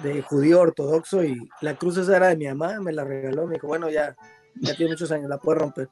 de 0.03 0.22
judío 0.22 0.61
ortodoxo 0.61 1.22
y 1.22 1.47
la 1.61 1.76
cruz 1.76 1.99
esa 1.99 2.16
era 2.16 2.28
de 2.28 2.36
mi 2.36 2.47
mamá, 2.47 2.80
me 2.80 2.93
la 2.93 3.05
regaló, 3.05 3.47
me 3.47 3.55
dijo, 3.55 3.66
bueno, 3.66 3.91
ya, 3.91 4.16
ya 4.55 4.74
tiene 4.74 4.93
muchos 4.93 5.12
años, 5.12 5.28
la 5.28 5.38
puede 5.38 5.59
romper. 5.59 5.91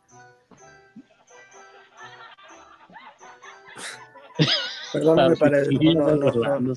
Perdóname 4.93 5.37
para 5.37 5.61
eso. 5.61 5.71
Sí, 5.71 5.95
No, 5.95 6.17
no, 6.17 6.73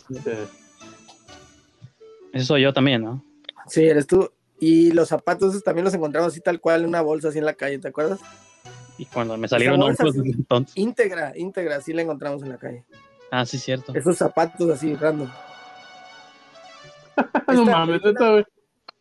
Ese 2.33 2.45
soy 2.45 2.61
yo 2.61 2.73
también, 2.73 3.03
¿no? 3.03 3.23
Sí, 3.67 3.83
eres 3.85 4.07
tú. 4.07 4.31
Y 4.59 4.91
los 4.91 5.09
zapatos 5.09 5.49
esos 5.49 5.63
también 5.63 5.85
los 5.85 5.93
encontramos 5.93 6.31
así 6.31 6.41
tal 6.41 6.59
cual 6.59 6.81
en 6.81 6.89
una 6.89 7.01
bolsa 7.01 7.29
así 7.29 7.39
en 7.39 7.45
la 7.45 7.53
calle, 7.53 7.79
¿te 7.79 7.87
acuerdas? 7.87 8.19
Y 8.97 9.05
cuando 9.05 9.35
me 9.35 9.47
salieron 9.47 9.95
sí. 9.95 10.03
entonces. 10.25 10.77
Íntegra, 10.77 11.33
íntegra, 11.35 11.77
así 11.77 11.93
la 11.93 12.03
encontramos 12.03 12.43
en 12.43 12.49
la 12.49 12.57
calle. 12.57 12.85
Ah, 13.31 13.45
sí, 13.45 13.57
cierto. 13.57 13.93
Esos 13.95 14.17
zapatos 14.17 14.69
así, 14.69 14.93
random. 14.93 15.29
no 17.47 17.53
Esta 17.53 17.63
mames, 17.63 18.01
güey. 18.01 18.45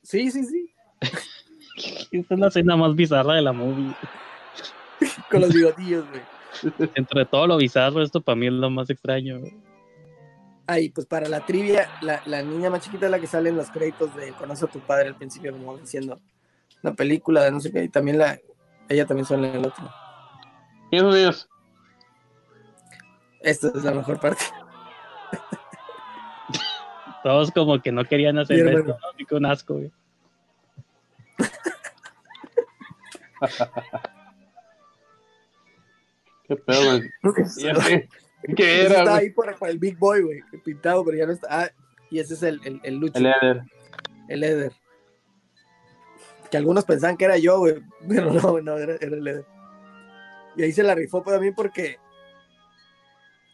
Sí, 0.02 0.30
sí, 0.30 0.44
sí. 0.44 0.74
Esta 2.12 2.34
es 2.34 2.40
la 2.40 2.48
escena 2.48 2.76
más 2.76 2.94
bizarra 2.94 3.34
de 3.34 3.42
la 3.42 3.52
movie. 3.52 3.94
Con 5.30 5.42
los 5.42 5.52
bigotillos, 5.52 6.08
güey. 6.08 6.22
Entre 6.94 7.24
todo 7.26 7.46
lo 7.46 7.56
bizarro, 7.56 8.02
esto 8.02 8.20
para 8.20 8.36
mí 8.36 8.46
es 8.46 8.52
lo 8.52 8.70
más 8.70 8.90
extraño. 8.90 9.40
Ahí, 10.66 10.90
pues 10.90 11.06
para 11.06 11.28
la 11.28 11.44
trivia, 11.44 11.90
la, 12.00 12.22
la 12.26 12.42
niña 12.42 12.70
más 12.70 12.84
chiquita 12.84 13.06
es 13.06 13.10
la 13.10 13.18
que 13.18 13.26
sale 13.26 13.48
en 13.48 13.56
los 13.56 13.70
créditos 13.70 14.14
de 14.14 14.32
Conoce 14.32 14.64
a 14.64 14.68
tu 14.68 14.80
padre 14.80 15.08
al 15.08 15.16
principio, 15.16 15.52
como 15.52 15.76
diciendo 15.78 16.20
una 16.82 16.94
película 16.94 17.44
de 17.44 17.50
no 17.50 17.60
sé 17.60 17.72
qué, 17.72 17.84
y 17.84 17.88
también 17.88 18.18
la, 18.18 18.38
ella 18.88 19.06
también 19.06 19.26
sale 19.26 19.48
en 19.48 19.56
el 19.56 19.66
otro. 19.66 19.90
¿Quién 20.90 21.02
son 21.02 21.16
ellos? 21.16 21.48
Esta 23.40 23.68
es 23.68 23.84
la 23.84 23.92
mejor 23.92 24.20
parte. 24.20 24.44
Todos 27.22 27.50
como 27.50 27.80
que 27.80 27.92
no 27.92 28.04
querían 28.04 28.38
hacer 28.38 28.66
esto. 28.66 28.96
¿no? 29.30 29.36
Un 29.36 29.46
asco, 29.46 29.74
güey. 29.74 29.92
¿Qué 36.50 36.56
pedo, 36.56 36.98
güey? 36.98 37.10
Ya 37.58 37.74
sé. 37.76 38.08
¿Qué 38.56 38.80
Ese 38.82 38.86
era, 38.86 38.98
está 38.98 39.10
güey? 39.12 39.22
ahí 39.24 39.30
por, 39.30 39.56
por 39.56 39.68
el 39.68 39.78
Big 39.78 39.96
Boy, 39.96 40.22
güey, 40.22 40.40
pintado, 40.64 41.04
pero 41.04 41.16
ya 41.16 41.26
no 41.26 41.32
está. 41.32 41.46
Ah, 41.48 41.70
y 42.10 42.18
ese 42.18 42.34
es 42.34 42.42
el, 42.42 42.60
el, 42.64 42.80
el 42.82 42.96
Lucho, 42.96 43.18
El 43.18 43.26
el, 43.26 43.34
Eder. 43.40 43.62
Eder. 44.28 44.72
Que 46.50 46.56
algunos 46.56 46.84
pensaban 46.84 47.16
que 47.16 47.26
era 47.26 47.38
yo, 47.38 47.58
güey, 47.58 47.76
pero 48.08 48.32
no, 48.32 48.60
no, 48.60 48.78
era, 48.78 48.96
era 49.00 49.16
el 49.16 49.28
Eder. 49.28 49.44
Y 50.56 50.64
ahí 50.64 50.72
se 50.72 50.82
la 50.82 50.96
rifó 50.96 51.22
para 51.22 51.38
mí 51.38 51.52
porque 51.52 51.98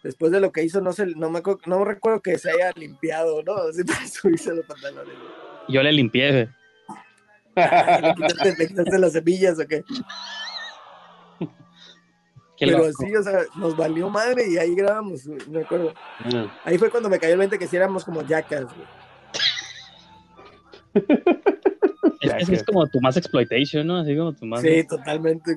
después 0.03 0.33
de 0.33 0.41
lo 0.41 0.51
que 0.51 0.65
hizo, 0.65 0.81
no, 0.81 0.93
se, 0.95 1.05
no, 1.05 1.29
me, 1.29 1.43
no 1.67 1.85
recuerdo 1.85 2.23
que 2.23 2.39
se 2.39 2.51
haya 2.51 2.73
limpiado, 2.77 3.43
¿no? 3.43 3.57
Así 3.69 3.85
para 3.85 4.07
subirse 4.09 4.55
los 4.55 4.65
pantalones. 4.65 5.15
güey. 5.15 5.29
Yo 5.69 5.83
le 5.83 5.93
limpié, 5.93 6.31
güey. 6.31 6.49
¿Le 7.57 8.15
quitaste, 8.15 8.55
le 8.57 8.69
quitaste 8.69 8.99
las 8.99 9.13
semillas 9.13 9.59
o 9.59 9.67
qué? 9.67 9.85
Qué 12.57 12.67
Pero 12.67 12.79
loco. 12.79 13.05
sí, 13.05 13.15
o 13.15 13.23
sea, 13.23 13.41
nos 13.57 13.77
valió 13.77 14.09
madre 14.09 14.49
y 14.49 14.57
ahí 14.57 14.75
grabamos, 14.75 15.27
güey, 15.27 15.39
me 15.49 15.61
acuerdo. 15.61 15.93
Mm. 16.25 16.47
Ahí 16.65 16.79
fue 16.79 16.91
cuando 16.91 17.11
me 17.11 17.19
cayó 17.19 17.35
el 17.35 17.39
20 17.39 17.59
que 17.59 17.67
si 17.67 17.77
éramos 17.77 18.05
como 18.05 18.23
yacas, 18.23 18.65
güey. 18.65 18.87
Es, 22.21 22.49
que 22.49 22.55
es 22.57 22.65
como 22.65 22.87
tu 22.89 23.01
más 23.01 23.17
exploitation, 23.17 23.87
¿no? 23.87 23.99
Así 23.99 24.17
como 24.17 24.33
tu 24.33 24.47
más. 24.47 24.61
Sí, 24.61 24.85
totalmente. 24.89 25.57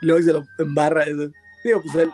Luego 0.00 0.22
se 0.22 0.32
lo 0.32 0.44
embarra 0.58 1.02
eso. 1.02 1.30
Digo, 1.64 1.82
pues 1.82 1.94
él, 1.96 2.10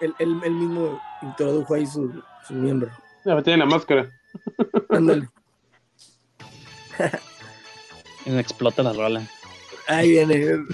él, 0.00 0.14
él, 0.18 0.40
él 0.44 0.52
mismo 0.52 1.00
introdujo 1.20 1.74
ahí 1.74 1.86
su, 1.86 2.22
su 2.46 2.54
miembro. 2.54 2.90
Ya 3.24 3.42
tiene 3.42 3.58
la 3.58 3.66
máscara. 3.66 4.08
Ándale. 4.88 5.28
Explota 8.26 8.82
la 8.82 8.92
rola. 8.92 9.28
Ahí 9.86 10.10
viene. 10.10 10.64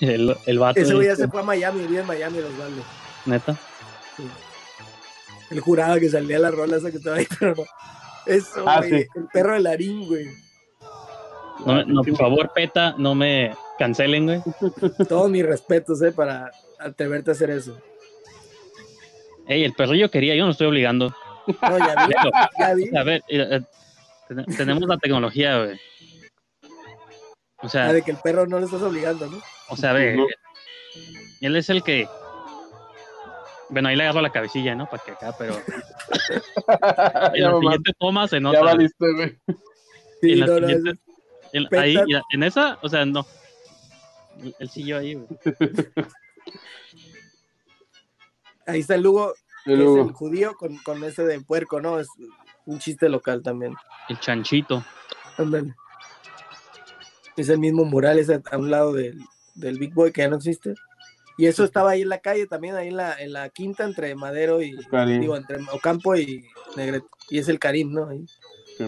El, 0.00 0.36
el 0.46 0.58
vato. 0.58 0.80
Ese 0.80 0.94
güey 0.94 1.06
ya 1.08 1.16
se 1.16 1.28
fue 1.28 1.40
a 1.40 1.44
Miami, 1.44 1.86
vive 1.86 2.00
en 2.00 2.06
Miami, 2.06 2.38
Osvaldo. 2.38 2.82
Neta. 3.26 3.56
Él 5.50 5.60
juraba 5.60 5.98
que 6.00 6.08
salía 6.08 6.38
la 6.38 6.50
rola 6.50 6.76
esa 6.76 6.90
que 6.90 6.96
estaba 6.98 7.16
ahí, 7.16 7.26
pero 7.38 7.54
no. 7.56 7.62
Eso, 8.26 8.64
Ah, 8.68 8.78
güey. 8.78 9.02
sí. 9.02 9.08
El 9.16 9.26
perro 9.32 9.54
de 9.54 9.60
Larín, 9.60 10.06
güey. 10.06 10.26
No, 11.66 12.02
por 12.02 12.16
favor, 12.16 12.50
peta, 12.54 12.94
no 12.98 13.14
me 13.14 13.54
cancelen, 13.78 14.24
güey. 14.26 14.40
Todos 15.08 15.30
mis 15.30 15.44
respetos, 15.44 16.00
eh, 16.02 16.10
para 16.12 16.50
atreverte 16.78 17.30
a 17.30 17.34
hacer 17.34 17.50
eso. 17.50 17.78
Ey, 19.46 19.62
el 19.64 19.72
perrillo 19.72 20.10
quería, 20.10 20.34
yo 20.34 20.44
no 20.44 20.52
estoy 20.52 20.66
obligando. 20.68 21.14
No, 21.60 21.78
ya 21.78 22.06
vi, 22.06 22.14
ya 22.58 22.74
vi. 22.74 22.96
A 22.96 23.02
ver, 23.02 23.22
eh, 23.28 23.48
eh, 23.50 23.60
ten- 24.28 24.44
tenemos 24.56 24.88
la 24.88 24.96
tecnología, 24.98 25.58
güey. 25.64 25.80
O 27.62 27.68
sea, 27.68 27.86
Ah, 27.88 27.92
de 27.92 28.02
que 28.02 28.10
el 28.10 28.16
perro 28.18 28.46
no 28.46 28.58
lo 28.58 28.66
estás 28.66 28.82
obligando, 28.82 29.26
¿no? 29.28 29.40
o 29.68 29.76
sea, 29.76 29.92
ve, 29.92 30.16
No. 30.16 30.26
él 31.40 31.56
es 31.56 31.70
el 31.70 31.82
que. 31.82 32.08
Bueno, 33.70 33.88
ahí 33.88 33.96
le 33.96 34.02
agarro 34.02 34.20
la 34.20 34.30
cabecilla, 34.32 34.74
¿no? 34.74 34.86
Para 34.86 35.02
que 35.02 35.12
acá, 35.12 35.34
pero 35.38 35.54
en 37.34 37.34
ya, 37.34 37.46
la 37.46 37.50
mamá, 37.52 37.60
siguiente 37.60 37.92
toma 37.98 38.28
se 38.28 38.40
nota. 38.40 38.58
ya 38.58 38.64
valiste, 38.64 39.12
güey. 39.14 39.38
Sí, 40.20 40.32
en 40.32 40.40
la 40.40 40.46
no, 40.46 40.60
no, 40.60 40.66
siguiente- 40.68 41.00
en- 41.54 41.68
ahí, 41.78 41.96
en 42.32 42.42
esa, 42.42 42.78
o 42.82 42.88
sea, 42.88 43.04
no. 43.06 43.24
Él 44.58 44.68
siguió 44.70 44.98
ahí, 44.98 45.14
güey. 45.14 45.26
ahí 48.66 48.80
está 48.80 48.94
el 48.94 49.02
Lugo, 49.02 49.34
Y 49.66 49.74
que 49.76 49.82
es 49.84 50.06
el 50.06 50.12
judío 50.12 50.54
con, 50.54 50.76
con 50.78 51.02
ese 51.04 51.24
de 51.24 51.40
puerco, 51.40 51.80
¿no? 51.80 51.98
Es 52.00 52.08
un 52.66 52.78
chiste 52.78 53.08
local 53.08 53.42
también. 53.42 53.74
El 54.08 54.18
chanchito. 54.20 54.84
Ándale. 55.38 55.74
Es 57.36 57.48
el 57.48 57.58
mismo 57.58 57.84
mural, 57.84 58.18
es 58.18 58.28
a 58.30 58.40
un 58.58 58.70
lado 58.70 58.92
del, 58.92 59.18
del 59.54 59.78
Big 59.78 59.94
Boy 59.94 60.12
que 60.12 60.22
ya 60.22 60.28
no 60.28 60.36
existe. 60.36 60.74
Y 61.38 61.46
eso 61.46 61.64
estaba 61.64 61.92
ahí 61.92 62.02
en 62.02 62.10
la 62.10 62.18
calle 62.18 62.46
también, 62.46 62.74
ahí 62.74 62.88
en 62.88 62.96
la, 62.96 63.14
en 63.18 63.32
la 63.32 63.48
quinta 63.48 63.84
entre 63.84 64.14
Madero 64.14 64.60
y 64.62 64.76
Karim. 64.90 65.20
digo, 65.20 65.36
entre 65.36 65.56
Ocampo 65.72 66.14
y 66.14 66.44
Negrete. 66.76 67.06
Y 67.30 67.38
es 67.38 67.48
el 67.48 67.58
Karim, 67.58 67.90
¿no? 67.92 68.08
Ahí. 68.08 68.26
Sí. 68.76 68.84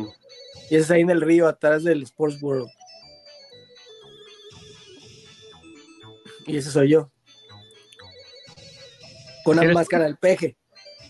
Y 0.71 0.77
ese 0.77 0.79
es 0.79 0.91
ahí 0.91 1.01
en 1.01 1.11
el 1.11 1.23
río, 1.23 1.49
atrás 1.49 1.85
del 1.85 2.03
Sports 2.03 2.43
World. 2.43 2.69
Y 6.47 6.57
ese 6.59 6.71
soy 6.71 6.91
yo. 6.91 7.11
Con 9.45 9.59
una 9.59 9.73
máscara 9.73 10.05
del 10.05 10.17
peje. 10.17 10.57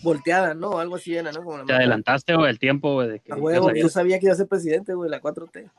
Volteada, 0.03 0.53
¿no? 0.53 0.79
Algo 0.79 0.95
así 0.95 1.15
era, 1.15 1.31
¿no? 1.31 1.39
Como 1.39 1.51
la 1.51 1.57
Te 1.57 1.61
máscara. 1.63 1.77
adelantaste, 1.79 2.35
güey, 2.35 2.49
el 2.49 2.59
tiempo, 2.59 2.93
güey, 2.93 3.09
de 3.09 3.19
que. 3.19 3.33
A 3.33 3.35
ya 3.35 3.41
huevo, 3.41 3.67
sabías. 3.67 3.83
yo 3.83 3.89
sabía 3.89 4.19
que 4.19 4.25
iba 4.27 4.33
a 4.33 4.37
ser 4.37 4.47
presidente, 4.47 4.93
güey, 4.93 5.09
la 5.09 5.21
4T. 5.21 5.69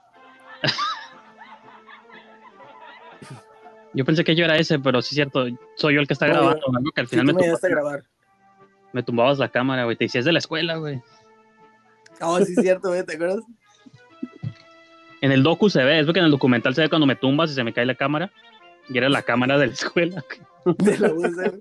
Yo 3.97 4.05
pensé 4.05 4.23
que 4.23 4.37
yo 4.37 4.45
era 4.45 4.57
ese, 4.57 4.79
pero 4.79 5.01
sí 5.03 5.09
es 5.11 5.15
cierto, 5.17 5.47
soy 5.75 5.95
yo 5.95 6.01
el 6.01 6.07
que 6.07 6.13
está 6.13 6.27
No, 6.29 6.35
yo- 6.35 6.39
grabando, 6.41 6.67
algo 6.77 6.91
que 6.93 7.01
al 7.01 7.09
final 7.09 7.27
me, 7.27 7.33
me 7.33 7.49
grabar. 7.63 8.05
me 8.93 9.03
tumbabas 9.03 9.39
la 9.39 9.49
cámara, 9.49 9.85
güey. 9.85 9.97
Te 9.97 10.05
decías 10.05 10.25
de 10.25 10.33
la 10.33 10.39
escuela, 10.39 10.77
güey. 10.77 11.01
Oh, 12.21 12.39
sí, 12.41 12.53
es 12.57 12.61
cierto, 12.63 12.89
güey, 12.89 13.05
¿te 13.05 13.15
acuerdas? 13.15 13.41
En 15.23 15.33
el 15.33 15.43
docu 15.43 15.71
se 15.71 15.83
ve, 15.83 15.99
es 15.99 16.05
porque 16.07 16.19
en 16.21 16.27
el 16.27 16.31
documental 16.31 16.75
se 16.75 16.83
ve 16.83 16.89
cuando 16.89 17.07
me 17.07 17.17
tumbas 17.17 17.51
y 17.51 17.55
se 17.55 17.65
me 17.65 17.73
cae 17.73 17.87
la 17.87 17.95
cámara. 17.95 18.31
Y 18.89 18.99
era 18.99 19.09
la 19.09 19.23
cámara 19.23 19.59
de 19.59 19.67
la 19.69 19.73
escuela. 19.73 20.23
De 20.79 20.99
la 20.99 21.13
USR. 21.13 21.61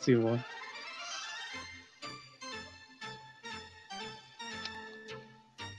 Sí, 0.00 0.14
güey. 0.14 0.38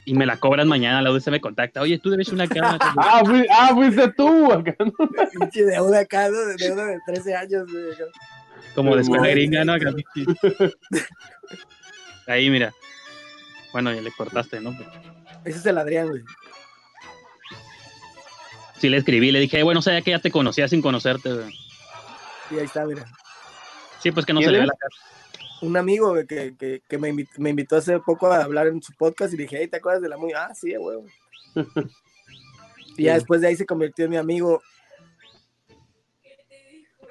Y 0.03 0.13
me 0.15 0.25
la 0.25 0.37
cobran 0.37 0.67
mañana, 0.67 1.01
la 1.01 1.11
UDC 1.11 1.27
me 1.29 1.41
contacta. 1.41 1.81
Oye, 1.81 1.99
tú 1.99 2.09
debes 2.09 2.29
una 2.29 2.47
cámara. 2.47 2.77
Ah, 2.97 3.21
fui- 3.23 3.47
ah, 3.51 3.69
fuiste 3.73 4.07
tú, 4.13 4.51
acá, 4.51 4.75
¿no? 4.79 4.93
Pinche 5.39 5.63
deuda 5.63 5.99
acá, 5.99 6.29
¿no? 6.29 6.37
De 6.39 6.55
deuda 6.57 6.85
de 6.85 6.99
13 7.05 7.35
años, 7.35 7.71
güey. 7.71 7.91
acá. 7.93 8.03
Como 8.75 8.95
de 8.95 9.01
escuela 9.03 9.27
gringa, 9.27 9.63
¿no? 9.63 9.73
Acá. 9.73 9.91
Ahí, 12.27 12.49
mira. 12.49 12.73
Bueno, 13.73 13.93
ya 13.93 14.01
le 14.01 14.11
cortaste, 14.11 14.59
¿no? 14.59 14.71
Ese 15.45 15.59
es 15.59 15.65
el 15.65 15.77
Adrián, 15.77 16.07
güey. 16.09 16.21
Sí 18.79 18.89
le 18.89 18.97
escribí, 18.97 19.31
le 19.31 19.39
dije, 19.39 19.59
"Eh, 19.59 19.63
bueno, 19.63 19.81
sabía 19.81 20.01
que 20.01 20.11
ya 20.11 20.19
te 20.19 20.31
conocía 20.31 20.67
sin 20.67 20.81
conocerte, 20.81 21.31
güey. 21.31 21.53
Y 22.49 22.57
ahí 22.59 22.65
está, 22.65 22.83
mira. 22.85 23.05
Sí, 23.99 24.11
pues 24.11 24.25
que 24.25 24.33
no 24.33 24.39
¿Quién 24.39 24.49
se 24.49 24.53
le 24.53 24.59
ve 24.61 24.65
la 24.65 24.73
cara. 24.73 24.95
Un 25.61 25.77
amigo 25.77 26.13
que, 26.27 26.55
que, 26.57 26.81
que 26.87 26.97
me, 26.97 27.09
invitó, 27.09 27.31
me 27.37 27.51
invitó 27.51 27.75
hace 27.77 27.99
poco 27.99 28.27
a 28.31 28.43
hablar 28.43 28.67
en 28.67 28.81
su 28.81 28.93
podcast 28.93 29.33
y 29.33 29.37
dije, 29.37 29.57
hey, 29.59 29.67
¿te 29.67 29.77
acuerdas 29.77 30.01
de 30.01 30.09
la 30.09 30.17
muy? 30.17 30.33
Ah, 30.33 30.53
sí, 30.55 30.75
güey. 30.75 30.99
y 32.97 33.03
ya 33.03 33.13
después 33.13 33.41
de 33.41 33.47
ahí 33.47 33.55
se 33.55 33.65
convirtió 33.65 34.05
en 34.05 34.11
mi 34.11 34.17
amigo. 34.17 34.61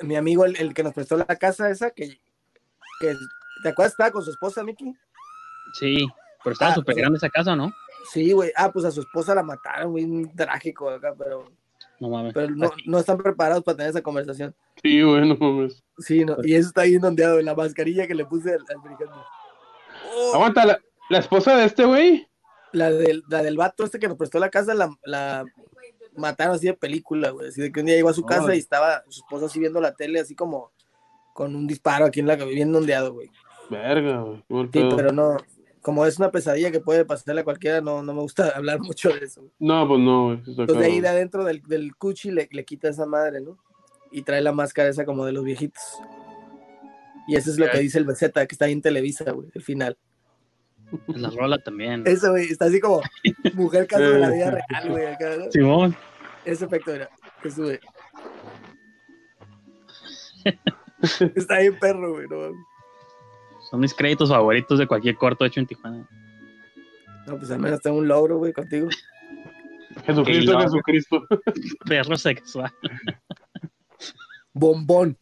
Mi 0.02 0.16
amigo, 0.16 0.44
el, 0.44 0.56
el 0.56 0.74
que 0.74 0.82
nos 0.82 0.94
prestó 0.94 1.16
la 1.16 1.26
casa 1.26 1.70
esa, 1.70 1.90
que, 1.90 2.18
que 3.00 3.14
¿te 3.62 3.68
acuerdas? 3.68 3.92
Estaba 3.92 4.10
con 4.10 4.24
su 4.24 4.30
esposa, 4.30 4.64
Miki. 4.64 4.94
Sí, 5.78 6.06
pero 6.42 6.54
estaba 6.54 6.72
Ah, 6.72 6.74
súper 6.74 6.94
sí. 6.94 7.00
grande 7.00 7.18
esa 7.18 7.28
casa, 7.28 7.54
¿no? 7.54 7.70
Sí, 8.10 8.32
güey. 8.32 8.50
Ah, 8.56 8.72
pues 8.72 8.84
a 8.86 8.90
su 8.90 9.00
esposa 9.02 9.34
la 9.34 9.42
mataron, 9.42 9.92
güey. 9.92 10.04
un 10.04 10.34
Trágico 10.34 10.88
acá, 10.90 11.14
pero, 11.16 11.52
No 12.00 12.08
mames. 12.08 12.32
pero 12.34 12.50
no, 12.50 12.70
no 12.86 12.98
están 12.98 13.18
preparados 13.18 13.62
para 13.62 13.76
tener 13.76 13.90
esa 13.90 14.02
conversación. 14.02 14.54
Sí, 14.82 15.02
güey, 15.02 15.28
no 15.28 15.36
mames. 15.36 15.82
Sí, 15.98 16.24
no. 16.24 16.36
Y 16.42 16.54
eso 16.54 16.68
está 16.68 16.80
ahí 16.82 16.94
inundado 16.94 17.38
en 17.38 17.44
la 17.44 17.54
mascarilla 17.54 18.06
que 18.08 18.14
le 18.14 18.24
puse 18.24 18.50
al, 18.54 18.64
al 18.68 18.78
brigante. 18.82 19.14
Oh, 20.16 20.32
Aguanta, 20.34 20.64
la, 20.66 20.80
la 21.10 21.18
esposa 21.18 21.56
de 21.56 21.66
este 21.66 21.84
güey. 21.84 22.26
la, 22.72 22.90
del, 22.90 23.22
la 23.28 23.42
del 23.42 23.56
vato 23.56 23.84
este 23.84 23.98
que 23.98 24.08
nos 24.08 24.16
prestó 24.16 24.38
la 24.38 24.48
casa, 24.48 24.74
la, 24.74 24.90
la 25.04 25.44
mataron 26.16 26.56
así 26.56 26.66
de 26.66 26.74
película, 26.74 27.30
güey. 27.30 27.48
Así 27.48 27.60
de 27.60 27.70
que 27.70 27.80
un 27.80 27.86
día 27.86 27.96
llegó 27.96 28.08
a 28.08 28.14
su 28.14 28.24
casa 28.24 28.54
y 28.54 28.58
estaba 28.58 29.04
su 29.08 29.20
esposa 29.20 29.46
así 29.46 29.60
viendo 29.60 29.80
la 29.80 29.94
tele, 29.94 30.20
así 30.20 30.34
como 30.34 30.72
con 31.34 31.54
un 31.54 31.66
disparo 31.66 32.06
aquí 32.06 32.20
en 32.20 32.26
la 32.26 32.36
cabeza, 32.38 32.54
bien 32.56 32.74
ondeado, 32.74 33.12
güey. 33.12 33.30
Verga, 33.68 34.22
güey. 34.22 34.42
Sí, 34.72 34.88
pero 34.96 35.12
no, 35.12 35.36
como 35.82 36.04
es 36.06 36.18
una 36.18 36.30
pesadilla 36.30 36.70
que 36.70 36.80
puede 36.80 37.04
pasarle 37.04 37.40
a 37.40 37.44
cualquiera, 37.44 37.80
no, 37.80 38.02
no 38.02 38.14
me 38.14 38.20
gusta 38.20 38.50
hablar 38.56 38.80
mucho 38.80 39.10
de 39.10 39.24
eso. 39.24 39.42
No, 39.58 39.86
pues 39.88 40.00
no, 40.00 40.32
Entonces 40.32 40.78
de 40.78 40.84
ahí 40.84 41.00
de 41.00 41.08
adentro 41.08 41.44
del, 41.44 41.62
del 41.62 41.96
cuchi 41.96 42.30
le, 42.30 42.48
le 42.50 42.64
quita 42.64 42.88
esa 42.88 43.06
madre, 43.06 43.40
¿no? 43.40 43.58
Y 44.10 44.22
trae 44.22 44.40
la 44.40 44.52
máscara 44.52 44.88
esa 44.88 45.04
como 45.04 45.24
de 45.24 45.32
los 45.32 45.44
viejitos. 45.44 45.82
Y 47.28 47.36
eso 47.36 47.50
es 47.50 47.58
lo 47.58 47.70
que 47.70 47.78
dice 47.78 47.98
el 47.98 48.04
Beceta, 48.04 48.44
que 48.46 48.54
está 48.54 48.64
ahí 48.64 48.72
en 48.72 48.82
Televisa, 48.82 49.30
güey, 49.30 49.48
el 49.54 49.62
final. 49.62 49.96
La 51.06 51.30
rola 51.30 51.58
también. 51.58 52.02
Eso, 52.06 52.30
güey, 52.30 52.46
está 52.46 52.64
así 52.64 52.80
como 52.80 53.00
mujer 53.54 53.86
caso 53.88 54.02
de 54.02 54.18
la 54.18 54.30
vida 54.30 54.50
real, 54.50 54.90
güey, 54.90 55.06
acá, 55.06 55.36
¿no? 55.36 55.50
Simón. 55.50 55.96
Ese 56.44 56.64
efecto 56.64 56.92
era, 56.92 57.08
que 57.40 57.50
sube. 57.50 57.78
está 61.36 61.58
bien 61.60 61.78
perro, 61.78 62.14
güey, 62.14 62.26
no, 62.28 62.52
Son 63.70 63.80
mis 63.80 63.94
créditos 63.94 64.30
favoritos 64.30 64.78
de 64.78 64.86
cualquier 64.86 65.16
corto 65.16 65.44
hecho 65.44 65.60
en 65.60 65.66
Tijuana. 65.66 66.08
no, 67.26 67.38
pues 67.38 67.50
al 67.50 67.60
menos 67.60 67.80
tengo 67.80 67.98
un 67.98 68.08
logro, 68.08 68.38
güey, 68.38 68.52
contigo. 68.52 68.88
Jesucristo, 70.06 70.60
Jesucristo. 70.60 71.26
Perro 71.84 72.16
sexual. 72.16 72.72
Bombón. 74.52 75.16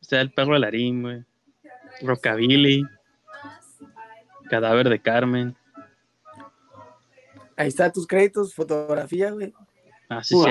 O 0.00 0.04
sea, 0.04 0.20
el 0.20 0.32
perro 0.32 0.54
de 0.54 0.60
Larín, 0.60 1.02
güey. 1.02 1.24
Rockabilly. 2.02 2.84
Cadáver 4.50 4.88
de 4.88 4.98
Carmen. 5.00 5.56
Ahí 7.56 7.68
está 7.68 7.90
tus 7.90 8.06
créditos, 8.06 8.54
fotografía, 8.54 9.30
güey. 9.30 9.52
Ah, 10.08 10.22
sí, 10.22 10.34
Uy. 10.34 10.50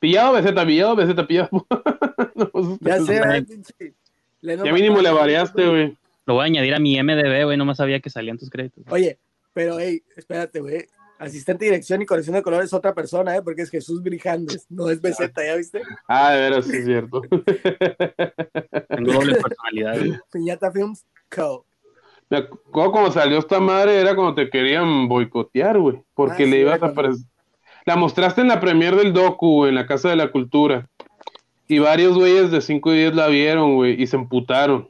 Pillado, 0.00 0.32
beseta, 0.32 0.64
pillado, 0.64 0.96
beseta, 0.96 1.26
pillado. 1.26 1.66
No, 2.34 2.48
pues, 2.50 2.66
Ya 2.80 2.96
sé, 2.98 3.04
güey. 3.04 3.18
¿verdad, 3.18 3.46
pinche? 3.48 3.94
Leno 4.40 4.64
Ya 4.64 4.72
mínimo 4.72 5.00
le 5.00 5.10
variaste, 5.10 5.66
güey. 5.66 5.96
Lo 6.26 6.34
voy 6.34 6.42
a 6.42 6.46
añadir 6.46 6.74
a 6.74 6.78
mi 6.78 7.00
MDB, 7.02 7.44
güey. 7.44 7.56
No 7.56 7.64
más 7.64 7.78
sabía 7.78 8.00
que 8.00 8.10
salían 8.10 8.38
tus 8.38 8.50
créditos. 8.50 8.84
Oye, 8.90 9.18
pero, 9.52 9.78
hey, 9.80 10.02
espérate, 10.16 10.60
güey. 10.60 10.86
Asistente 11.18 11.64
de 11.64 11.72
dirección 11.72 12.00
y 12.00 12.06
corrección 12.06 12.36
de 12.36 12.42
colores 12.42 12.66
es 12.66 12.72
otra 12.72 12.94
persona, 12.94 13.34
¿eh? 13.36 13.42
Porque 13.42 13.62
es 13.62 13.70
Jesús 13.70 14.00
Brijandes, 14.02 14.66
no 14.68 14.88
es 14.88 15.00
Beceta, 15.00 15.44
¿ya 15.44 15.56
viste? 15.56 15.82
Ah, 16.06 16.32
de 16.32 16.40
veras, 16.40 16.64
sí 16.66 16.76
es 16.76 16.84
cierto. 16.84 17.22
Tengo 18.88 19.12
doble 19.12 19.34
personalidad. 19.36 19.96
güey. 19.98 20.12
Piñata 20.32 20.70
Films 20.70 21.04
Co. 21.34 21.64
Me 22.30 22.38
acuerdo 22.38 22.92
cuando 22.92 23.10
salió 23.10 23.38
esta 23.38 23.58
madre, 23.58 23.98
era 24.00 24.14
cuando 24.14 24.34
te 24.34 24.50
querían 24.50 25.08
boicotear, 25.08 25.78
güey. 25.78 26.00
Porque 26.14 26.44
Ah, 26.44 26.46
le 26.46 26.52
sí, 26.52 26.58
ibas 26.58 26.74
a 26.76 26.78
cuando- 26.78 27.02
pres- 27.02 27.24
La 27.86 27.96
mostraste 27.96 28.42
en 28.42 28.48
la 28.48 28.60
premier 28.60 28.94
del 28.96 29.12
docu, 29.14 29.56
güey, 29.56 29.70
en 29.70 29.74
la 29.76 29.86
Casa 29.86 30.10
de 30.10 30.16
la 30.16 30.30
Cultura. 30.30 30.88
Y 31.68 31.78
varios 31.78 32.16
güeyes 32.16 32.50
de 32.50 32.60
5 32.60 32.94
y 32.94 32.96
10 32.98 33.14
la 33.14 33.28
vieron, 33.28 33.76
güey, 33.76 34.00
y 34.02 34.06
se 34.06 34.16
emputaron. 34.16 34.88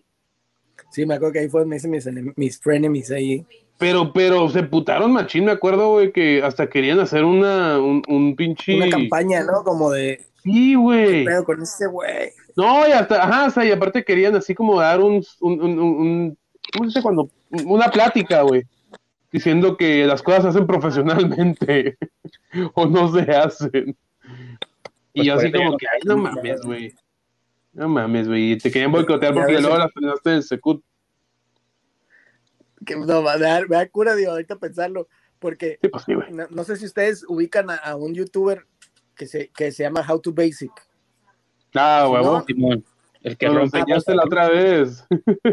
Sí, 0.91 1.05
me 1.05 1.14
acuerdo 1.14 1.33
que 1.35 1.39
ahí 1.41 1.49
fue 1.49 1.61
donde 1.62 1.76
hice 1.76 1.89
mis, 1.89 2.09
mis 2.37 2.61
frenemies 2.61 3.11
ahí. 3.11 3.45
Pero, 3.79 4.12
pero 4.12 4.49
se 4.49 4.61
emputaron 4.61 5.12
machín, 5.12 5.45
me 5.45 5.53
acuerdo, 5.53 5.91
güey, 5.93 6.12
que 6.12 6.43
hasta 6.43 6.68
querían 6.68 6.99
hacer 7.01 7.24
una, 7.24 7.79
un, 7.79 8.03
un 8.09 8.35
pinche... 8.37 8.76
Una 8.76 8.89
campaña, 8.89 9.45
¿no? 9.45 9.62
Como 9.64 9.91
de, 9.91 10.20
Sí, 10.43 10.74
güey. 10.74 11.24
pero 11.24 11.45
con 11.45 11.61
ese 11.62 11.87
güey. 11.89 12.31
No, 12.57 12.89
y 12.89 12.93
hasta, 12.93 13.22
ajá, 13.22 13.47
o 13.47 13.51
sea, 13.51 13.64
y 13.64 13.70
aparte 13.70 14.05
querían 14.05 14.35
así 14.37 14.55
como 14.55 14.81
dar 14.81 15.01
un, 15.01 15.22
un, 15.41 15.61
un, 15.62 15.79
un- 15.79 15.81
un- 15.81 16.39
¿cómo 16.72 16.85
se 16.85 16.89
dice 16.89 17.03
cuando? 17.03 17.29
Una 17.66 17.89
plática, 17.89 18.43
güey, 18.43 18.62
diciendo 19.31 19.76
que 19.76 20.07
las 20.07 20.22
cosas 20.22 20.43
se 20.43 20.49
hacen 20.49 20.66
profesionalmente 20.66 21.99
o 22.74 22.87
no 22.87 23.12
se 23.12 23.31
hacen. 23.31 23.97
Y 25.22 25.24
Pues 25.24 25.26
yo 25.26 25.34
por 25.34 25.38
así 25.44 25.48
eso 25.48 25.58
como 25.64 25.76
que, 25.76 25.86
ay, 25.92 26.00
no 26.04 26.16
mames, 26.16 26.60
güey. 26.62 26.94
No 27.72 27.88
mames, 27.88 28.28
güey, 28.28 28.52
y 28.52 28.58
te 28.58 28.70
querían 28.70 28.92
boicotear 28.92 29.34
porque 29.34 29.60
luego 29.60 29.76
las 29.78 29.92
frenaste 29.92 30.30
del 30.30 30.42
Secut. 30.42 30.82
Que 32.84 32.96
no, 32.96 33.22
me 33.22 33.38
da, 33.38 33.60
me 33.68 33.76
da 33.76 33.88
cura, 33.88 34.14
digo, 34.14 34.30
ahorita 34.32 34.56
pensarlo. 34.56 35.08
Porque 35.38 35.78
Sí, 35.80 35.88
pues 35.88 36.04
sí, 36.04 36.12
no, 36.32 36.46
no 36.50 36.64
sé 36.64 36.76
si 36.76 36.84
ustedes 36.86 37.24
ubican 37.28 37.70
a, 37.70 37.76
a 37.76 37.94
un 37.96 38.12
youtuber 38.14 38.66
que 39.14 39.26
se, 39.26 39.48
que 39.50 39.70
se 39.70 39.84
llama 39.84 40.04
How 40.08 40.20
to 40.20 40.32
Basic. 40.32 40.72
Ah, 41.74 42.08
huevo. 42.10 42.38
No. 42.38 42.44
Simón. 42.44 42.84
El 43.22 43.36
que 43.36 43.46
Nos 43.46 43.54
lo 43.56 43.62
enseñaste 43.62 44.14
la 44.14 44.24
otra 44.24 44.48
vez. 44.48 45.04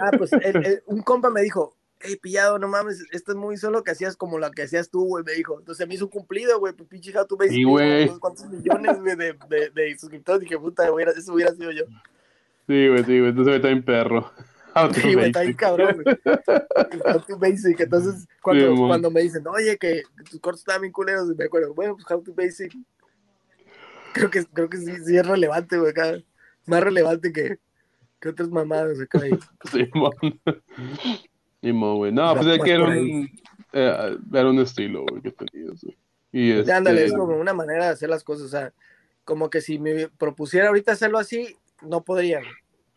Ah, 0.01 0.11
pues 0.17 0.31
el- 0.33 0.65
el- 0.65 0.83
un 0.87 1.01
compa 1.01 1.29
me 1.29 1.41
dijo, 1.41 1.75
hey, 2.05 2.15
pillado, 2.21 2.59
no 2.59 2.67
mames, 2.67 3.03
esto 3.11 3.31
es 3.31 3.37
muy 3.37 3.57
solo 3.57 3.83
que 3.83 3.91
hacías 3.91 4.15
como 4.17 4.37
lo 4.39 4.49
que 4.51 4.63
hacías 4.63 4.89
tú, 4.89 5.05
güey, 5.05 5.23
me 5.23 5.33
dijo. 5.33 5.59
Entonces 5.59 5.87
me 5.87 5.95
hizo 5.95 6.05
un 6.05 6.11
cumplido, 6.11 6.59
güey, 6.59 6.73
pues 6.73 6.87
pinche 6.89 7.17
How 7.17 7.25
to 7.25 7.37
Basic 7.37 7.51
Sí, 7.53 7.57
tiene 7.57 7.71
güey. 7.71 8.03
unos 8.07 8.19
cuantos 8.19 8.45
millones, 8.49 8.99
güey, 9.01 9.15
de, 9.15 9.35
de, 9.49 9.69
de 9.69 9.97
suscriptores. 9.97 10.41
Dije, 10.41 10.57
puta, 10.57 10.91
hubiera- 10.91 11.11
eso 11.11 11.33
hubiera 11.33 11.53
sido 11.53 11.71
yo. 11.71 11.85
Sí, 12.67 12.87
güey, 12.87 13.03
sí, 13.03 13.19
güey. 13.19 13.29
Entonces 13.29 13.45
me 13.51 13.55
está 13.57 13.67
bien 13.69 13.83
perro. 13.83 14.31
Sí, 14.93 15.13
güey, 15.13 15.27
está 15.27 15.39
bien 15.39 15.53
cabrón, 15.53 16.03
güey. 16.03 16.17
How 17.05 17.21
to 17.21 17.37
Basic. 17.37 17.79
Entonces, 17.79 18.27
cuando, 18.41 19.07
Sí, 19.07 19.13
me 19.13 19.21
dicen, 19.21 19.47
oye, 19.47 19.77
que 19.77 20.03
tus 20.29 20.41
cortos 20.41 20.59
estaban 20.59 20.81
bien 20.81 20.91
culeros, 20.91 21.27
me 21.37 21.45
acuerdo, 21.45 21.73
bueno, 21.73 21.95
pues 21.95 22.05
How 22.11 22.21
to 22.21 22.33
Basic. 22.33 22.73
Creo 24.11 24.29
que, 24.29 24.43
creo 24.45 24.69
que 24.69 24.77
sí, 24.77 24.91
sí 25.05 25.15
es 25.15 25.25
relevante, 25.25 25.77
güey, 25.77 25.91
acá. 25.91 26.17
Más 26.65 26.83
relevante 26.83 27.31
que, 27.31 27.57
que 28.19 28.27
otras 28.27 28.49
mamadas 28.49 28.99
acá. 28.99 29.21
ahí. 29.21 29.31
Simón. 31.65 31.73
Simón, 31.73 31.97
güey. 31.97 32.11
No, 32.11 32.35
pues 32.35 32.47
es 32.47 32.63
que 32.63 32.71
era 32.71 32.83
un, 32.83 33.29
eh, 33.73 34.17
era 34.33 34.49
un 34.49 34.59
estilo, 34.59 35.05
güey, 35.09 35.21
que 35.21 35.31
tenías, 35.31 35.81
güey. 35.83 35.97
Y 36.31 36.49
Ya, 36.53 36.59
este, 36.59 36.73
ándale, 36.73 37.05
es 37.05 37.13
como 37.13 37.37
una 37.37 37.53
manera 37.53 37.85
de 37.85 37.91
hacer 37.91 38.09
las 38.09 38.23
cosas. 38.23 38.45
O 38.45 38.49
sea, 38.49 38.73
como 39.23 39.49
que 39.49 39.61
si 39.61 39.79
me 39.79 40.09
propusiera 40.09 40.67
ahorita 40.67 40.91
hacerlo 40.91 41.17
así, 41.17 41.55
no 41.81 42.03
podría. 42.03 42.41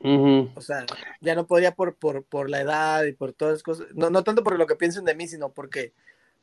O 0.01 0.61
sea, 0.61 0.85
ya 1.21 1.35
no 1.35 1.47
podría 1.47 1.73
por, 1.73 1.95
por, 1.97 2.25
por 2.25 2.51
la 2.51 2.61
edad 2.61 3.05
y 3.05 3.13
por 3.13 3.33
todas 3.33 3.55
las 3.55 3.63
cosas. 3.63 3.87
No, 3.95 4.11
no 4.11 4.23
tanto 4.23 4.43
por 4.45 4.59
lo 4.59 4.67
que 4.67 4.77
piensen 4.77 5.05
de 5.05 5.15
mí, 5.15 5.27
sino 5.27 5.51
porque, 5.51 5.93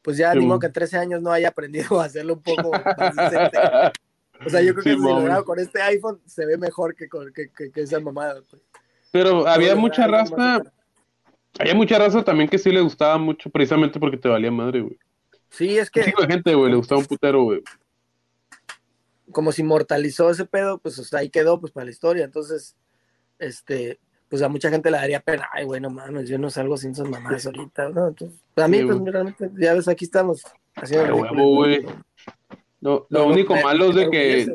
pues 0.01 0.17
ya 0.17 0.33
Sí, 0.33 0.39
digo 0.39 0.59
que 0.59 0.67
en 0.67 0.73
13 0.73 0.97
años 0.97 1.21
no 1.21 1.31
haya 1.31 1.49
aprendido 1.49 1.99
a 2.01 2.05
hacerlo 2.05 2.33
un 2.33 2.43
poco 2.43 2.71
más 2.71 3.15
decente. 3.15 3.57
O 4.45 4.49
sea, 4.49 4.61
yo 4.61 4.73
creo 4.73 4.83
que 4.83 4.93
si 4.93 4.97
lo 4.97 5.45
con 5.45 5.59
este 5.59 5.81
iPhone 5.81 6.19
se 6.25 6.45
ve 6.45 6.57
mejor 6.57 6.95
que, 6.95 7.07
con, 7.07 7.31
que, 7.31 7.49
que, 7.49 7.71
que 7.71 7.81
esa 7.81 7.99
mamada. 7.99 8.41
pues. 8.49 8.61
Pero 9.11 9.47
había 9.47 9.75
No, 9.75 9.81
mucha 9.81 10.03
cercano. 10.03 10.71
Había 11.59 11.75
mucha 11.75 11.97
raza 11.97 12.23
también 12.23 12.49
que 12.49 12.57
sí 12.57 12.71
le 12.71 12.81
gustaba 12.81 13.17
mucho, 13.17 13.49
precisamente 13.49 13.99
porque 13.99 14.17
te 14.17 14.29
valía 14.29 14.51
madre, 14.51 14.81
güey. 14.81 14.97
Sí, 15.49 15.77
es 15.77 15.89
que 15.89 16.03
chico 16.03 16.21
de 16.21 16.27
gente, 16.33 16.53
güey, 16.53 16.71
le 16.71 16.77
gustaba 16.77 16.99
un 16.99 17.07
putero, 17.07 17.43
güey. 17.43 17.61
como 19.31 19.51
se 19.51 19.61
inmortalizó 19.61 20.29
ese 20.29 20.45
pedo, 20.45 20.77
pues 20.79 20.99
hasta 20.99 21.19
ahí 21.19 21.29
quedó, 21.29 21.59
pues 21.59 21.71
para 21.71 21.85
la 21.85 21.91
historia. 21.91 22.25
Entonces, 22.25 22.75
este, 23.39 23.99
pues 24.29 24.41
a 24.41 24.49
mucha 24.49 24.69
gente 24.69 24.91
le 24.91 24.97
daría 24.97 25.19
pena. 25.21 25.47
Ay, 25.53 25.65
güey, 25.65 25.79
no 25.79 25.89
mames, 25.89 26.27
yo 26.27 26.37
no 26.37 26.49
salgo 26.49 26.77
sin 26.77 26.91
esas 26.91 27.07
mamadas 27.09 27.45
ahorita, 27.45 27.89
¿no? 27.89 28.09
Entonces, 28.09 28.39
a 28.55 28.67
mí, 28.67 28.79
Sí, 28.79 28.85
pues 28.85 28.99
realmente, 29.05 29.49
ya 29.57 29.73
ves, 29.73 29.87
aquí 29.87 30.05
estamos. 30.05 30.43
Haciendo 30.75 31.13
Ay, 31.13 31.21
huevo, 31.21 31.55
güey. 31.55 31.83
Lo, 32.81 33.07
lo 33.09 33.19
No, 33.19 33.25
no, 33.25 33.25
único 33.27 33.55
malo 33.55 33.89
es 33.89 33.95
de 33.95 34.09
que, 34.09 34.45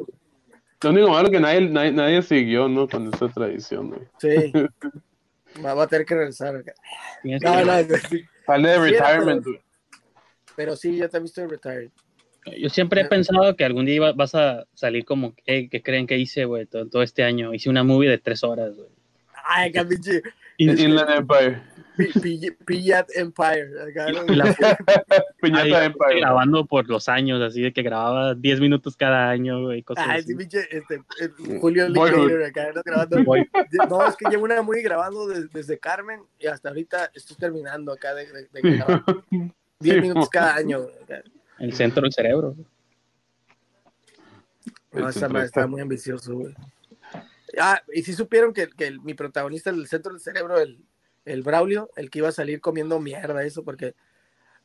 lo 0.82 0.90
único 0.90 1.08
malo 1.08 1.28
es 1.28 1.32
que 1.32 1.40
nadie, 1.40 1.68
nadie, 1.68 1.92
nadie 1.92 2.22
siguió, 2.22 2.68
¿no? 2.68 2.86
Con 2.88 3.08
esa 3.12 3.28
tradición, 3.28 3.88
güey. 3.88 4.02
Sí. 4.18 4.52
Va 5.64 5.74
va 5.74 5.84
a 5.84 5.86
tener 5.86 6.06
que 6.06 6.14
regresar. 6.14 6.54
No, 7.24 7.38
no. 7.64 7.72
Sale 8.46 8.68
de 8.68 8.78
retirement, 8.78 9.44
pero- 10.56 10.76
sí, 10.76 10.96
yo 10.96 11.08
también 11.08 11.26
estoy 11.26 11.46
retired. 11.46 11.90
Yo 12.58 12.68
siempre 12.70 13.02
he 13.02 13.04
pensado 13.04 13.54
que 13.54 13.64
algún 13.64 13.84
día 13.84 14.12
vas 14.12 14.34
a 14.34 14.64
salir 14.74 15.04
como, 15.04 15.34
"Hey, 15.44 15.68
¿qué 15.68 15.82
creen 15.82 16.06
que 16.06 16.16
hice, 16.18 16.44
güey? 16.46 16.66
Todo, 16.66 16.86
todo 16.88 17.02
este 17.02 17.22
año. 17.22 17.52
Hice 17.52 17.68
una 17.68 17.84
movie 17.84 18.08
de 18.08 18.18
tres 18.18 18.42
horas, 18.42 18.74
güey. 18.76 18.88
Ay, 19.44 19.72
Inland 20.58 21.10
Empire. 21.10 21.62
Pi- 22.12 22.20
Pi- 22.20 22.50
Pillat 22.66 23.08
Empire. 23.14 23.68
acá, 23.90 24.10
¿no? 24.12 24.22
La- 24.34 24.44
Piñata 25.40 25.62
Ahí, 25.62 25.86
Empire. 25.86 26.20
grabando 26.20 26.64
por 26.66 26.88
los 26.88 27.08
años, 27.08 27.40
así 27.42 27.60
de 27.62 27.72
que 27.72 27.82
grababa 27.82 28.34
10 28.34 28.60
minutos 28.60 28.96
cada 28.96 29.28
año, 29.30 29.62
güey, 29.64 29.82
cosas 29.82 30.06
Ay, 30.08 30.18
así. 30.20 30.28
sí, 30.28 30.34
pinche, 30.36 30.68
este, 30.70 31.02
Julio. 31.60 31.88
Linklater 31.88 32.42
acá, 32.44 32.72
¿no? 32.74 32.82
grabando. 32.84 33.18
No, 33.88 34.06
es 34.06 34.16
que 34.16 34.28
llevo 34.30 34.44
una 34.44 34.62
muy 34.62 34.82
grabando 34.82 35.26
des- 35.28 35.50
desde 35.52 35.78
Carmen 35.78 36.20
y 36.38 36.46
hasta 36.46 36.68
ahorita 36.70 37.10
estoy 37.14 37.36
terminando 37.36 37.92
acá 37.92 38.14
de, 38.14 38.26
de- 38.32 38.48
de 38.52 38.76
grabar. 38.76 39.04
10 39.30 39.52
Sí, 39.96 40.00
minutos 40.00 40.28
cada 40.28 40.56
año. 40.56 40.80
acá. 41.02 41.22
el 41.58 41.72
centro 41.72 42.02
del 42.02 42.12
cerebro. 42.12 42.54
No, 44.92 45.04
El 45.04 45.10
esa 45.10 45.28
madre 45.28 45.46
está- 45.46 45.66
muy 45.66 45.80
ambicioso, 45.80 46.34
güey. 46.34 46.54
Ah, 47.58 47.82
y 47.92 48.02
si 48.02 48.12
supieron 48.12 48.52
que, 48.52 48.68
que 48.68 48.86
el- 48.86 49.00
mi 49.00 49.14
protagonista 49.14 49.72
del 49.72 49.86
centro 49.88 50.12
del 50.12 50.20
cerebro, 50.20 50.58
el, 50.60 50.78
el 51.24 51.42
Braulio, 51.42 51.90
el 51.96 52.10
que 52.10 52.18
iba 52.20 52.28
a 52.28 52.32
salir 52.32 52.60
comiendo 52.60 52.98
mierda, 53.00 53.42
eso, 53.44 53.62
porque 53.64 53.94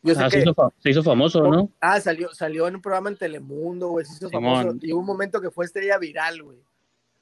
yo 0.01 0.15
sé 0.15 0.23
Ah, 0.23 0.29
se, 0.29 0.37
que. 0.37 0.43
hizo 0.43 0.53
fa- 0.53 0.71
se 0.77 0.89
hizo 0.89 1.03
famoso, 1.03 1.41
¿no? 1.47 1.71
Ah, 1.81 1.99
salió, 1.99 2.33
salió 2.33 2.67
en 2.67 2.75
un 2.75 2.81
programa 2.81 3.09
en 3.09 3.17
Telemundo, 3.17 3.89
güey, 3.89 4.05
se 4.05 4.13
hizo 4.13 4.29
Simón. 4.29 4.57
famoso. 4.65 4.77
Y 4.81 4.93
hubo 4.93 4.99
un 5.01 5.05
momento 5.05 5.41
que 5.41 5.51
fue 5.51 5.65
estrella 5.65 5.97
viral, 5.97 6.43
güey. 6.43 6.59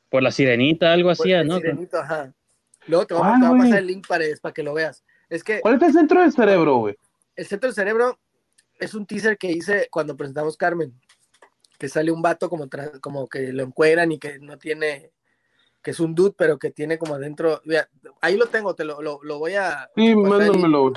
Por 0.10 0.22
la 0.22 0.32
sirenita, 0.32 0.94
algo 0.94 1.10
el 1.12 1.48
¿no? 1.48 1.56
Sirenito, 1.58 1.98
ajá. 1.98 2.34
Luego 2.88 3.08
te 3.08 3.14
voy, 3.14 3.24
a- 3.24 3.26
¿Cuál, 3.30 3.42
te 3.42 3.48
voy 3.48 3.58
a 3.58 3.62
pasar 3.64 3.80
el 3.80 3.88
link 3.88 4.08
para, 4.08 4.26
para 4.42 4.54
que 4.54 4.64
lo 4.64 4.74
veas. 4.74 5.04
Es 5.30 5.44
que 5.44 5.62
¿Cuál 5.62 5.76
es 5.76 5.82
el 5.84 5.94
centro 5.94 6.22
del 6.22 6.32
cerebro, 6.32 6.78
güey? 6.78 6.96
el 7.36 7.46
centro 7.48 7.68
del 7.68 7.74
cerebro 7.76 8.20
es 8.80 8.94
un 8.94 9.06
teaser 9.08 9.38
que 9.38 9.50
hice 9.52 9.88
cuando 9.90 10.16
presentamos 10.16 10.56
Carmen. 10.58 10.94
Que 11.80 11.90
sale 11.90 12.12
un 12.12 12.22
vato 12.22 12.50
como, 12.50 12.70
como 13.02 13.28
que 13.28 13.52
lo 13.52 13.64
encueran 13.64 14.12
y 14.12 14.20
que 14.20 14.38
no 14.40 14.58
tiene, 14.58 15.12
que 15.84 15.92
es 15.92 16.00
un 16.00 16.16
dude, 16.16 16.34
pero 16.38 16.58
que 16.58 16.72
tiene 16.72 16.98
como 16.98 17.16
adentro. 17.16 17.62
mira, 17.66 17.90
ahí 18.22 18.38
lo 18.38 18.48
tengo, 18.48 18.74
te 18.74 18.86
lo, 18.86 19.02
lo, 19.02 19.20
lo 19.24 19.38
voy 19.38 19.56
a. 19.56 19.90
Sí, 19.96 20.16
mándamelo, 20.16 20.94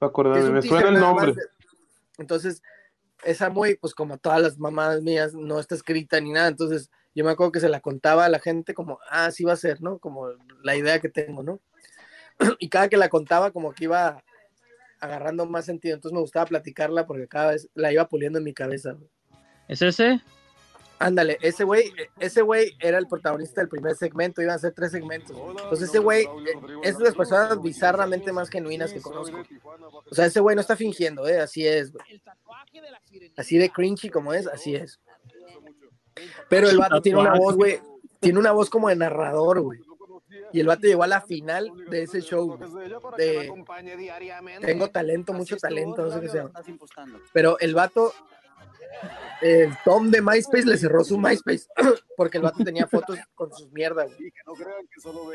acordarme. 0.00 0.50
Me 0.50 0.62
suena 0.62 0.88
el 0.88 0.94
nombre. 1.00 1.32
de- 1.34 1.42
Entonces, 2.18 2.62
esa 3.22 3.50
muy, 3.50 3.76
pues 3.76 3.94
como 3.94 4.16
todas 4.18 4.40
las 4.40 4.58
mamás 4.58 5.02
mías, 5.02 5.34
no 5.34 5.60
está 5.60 5.74
escrita 5.74 6.20
ni 6.20 6.32
nada. 6.32 6.48
Entonces, 6.48 6.90
yo 7.14 7.24
me 7.24 7.30
acuerdo 7.32 7.52
que 7.52 7.60
se 7.60 7.68
la 7.68 7.80
contaba 7.80 8.24
a 8.24 8.28
la 8.30 8.38
gente 8.38 8.72
como, 8.72 8.98
ah, 9.10 9.30
sí 9.30 9.44
va 9.44 9.52
a 9.52 9.56
ser, 9.56 9.82
¿no? 9.82 9.98
Como 9.98 10.28
la 10.62 10.74
idea 10.76 11.00
que 11.00 11.08
tengo, 11.10 11.42
¿no? 11.42 11.60
Y 12.58 12.68
cada 12.70 12.88
que 12.88 12.96
la 12.96 13.08
contaba, 13.10 13.50
como 13.50 13.72
que 13.72 13.84
iba 13.84 14.22
agarrando 15.00 15.44
más 15.46 15.66
sentido. 15.66 15.94
Entonces 15.94 16.14
me 16.14 16.20
gustaba 16.20 16.46
platicarla 16.46 17.06
porque 17.06 17.28
cada 17.28 17.50
vez 17.52 17.68
la 17.74 17.92
iba 17.92 18.08
puliendo 18.08 18.38
en 18.38 18.44
mi 18.44 18.54
cabeza. 18.54 18.96
¿Es 19.68 19.82
ese? 19.82 20.20
Ándale, 21.02 21.38
ese 21.40 21.64
güey, 21.64 21.94
ese 22.18 22.42
güey 22.42 22.76
era 22.78 22.98
el 22.98 23.08
protagonista 23.08 23.62
del 23.62 23.70
primer 23.70 23.96
segmento, 23.96 24.42
iban 24.42 24.56
a 24.56 24.58
ser 24.58 24.74
tres 24.74 24.92
segmentos. 24.92 25.34
Entonces 25.34 25.88
ese 25.88 25.98
güey 25.98 26.24
eh, 26.24 26.28
es 26.82 26.98
de 26.98 27.04
las 27.04 27.14
personas 27.14 27.60
bizarramente 27.62 28.32
más 28.32 28.50
genuinas 28.50 28.92
que 28.92 29.00
conozco. 29.00 29.42
O 30.10 30.14
sea, 30.14 30.26
ese 30.26 30.40
güey 30.40 30.54
no 30.54 30.60
está 30.60 30.76
fingiendo, 30.76 31.26
¿eh? 31.26 31.40
Así 31.40 31.66
es. 31.66 31.90
Así 33.34 33.56
de 33.56 33.70
cringy 33.70 34.10
como 34.10 34.34
es, 34.34 34.46
así 34.46 34.74
es. 34.74 35.00
Pero 36.50 36.68
el 36.68 36.76
vato 36.76 37.00
tiene 37.00 37.18
una 37.18 37.32
voz, 37.34 37.56
güey, 37.56 37.80
tiene 38.20 38.38
una 38.38 38.52
voz 38.52 38.68
como 38.68 38.90
de 38.90 38.96
narrador, 38.96 39.62
güey. 39.62 39.80
Y 40.52 40.60
el 40.60 40.66
vato 40.66 40.82
llegó 40.82 41.02
a 41.02 41.06
la 41.06 41.22
final 41.22 41.70
de 41.88 42.02
ese 42.02 42.20
show, 42.20 42.58
de 43.16 43.50
Tengo 44.60 44.90
talento, 44.90 45.32
mucho 45.32 45.56
talento, 45.56 46.02
no 46.02 46.12
sé 46.12 46.20
qué 46.20 46.28
se 46.28 46.36
llama. 46.38 46.52
Pero 47.32 47.58
el 47.58 47.74
vato, 47.74 48.12
el 49.40 49.76
Tom 49.84 50.10
de 50.10 50.20
MySpace 50.20 50.66
le 50.66 50.76
cerró 50.76 51.02
su 51.02 51.18
MySpace 51.18 51.66
porque 52.16 52.38
el 52.38 52.44
vato 52.44 52.62
tenía 52.62 52.86
fotos 52.86 53.18
con 53.34 53.52
sus 53.52 53.70
mierdas, 53.72 54.10
güey. 54.16 54.32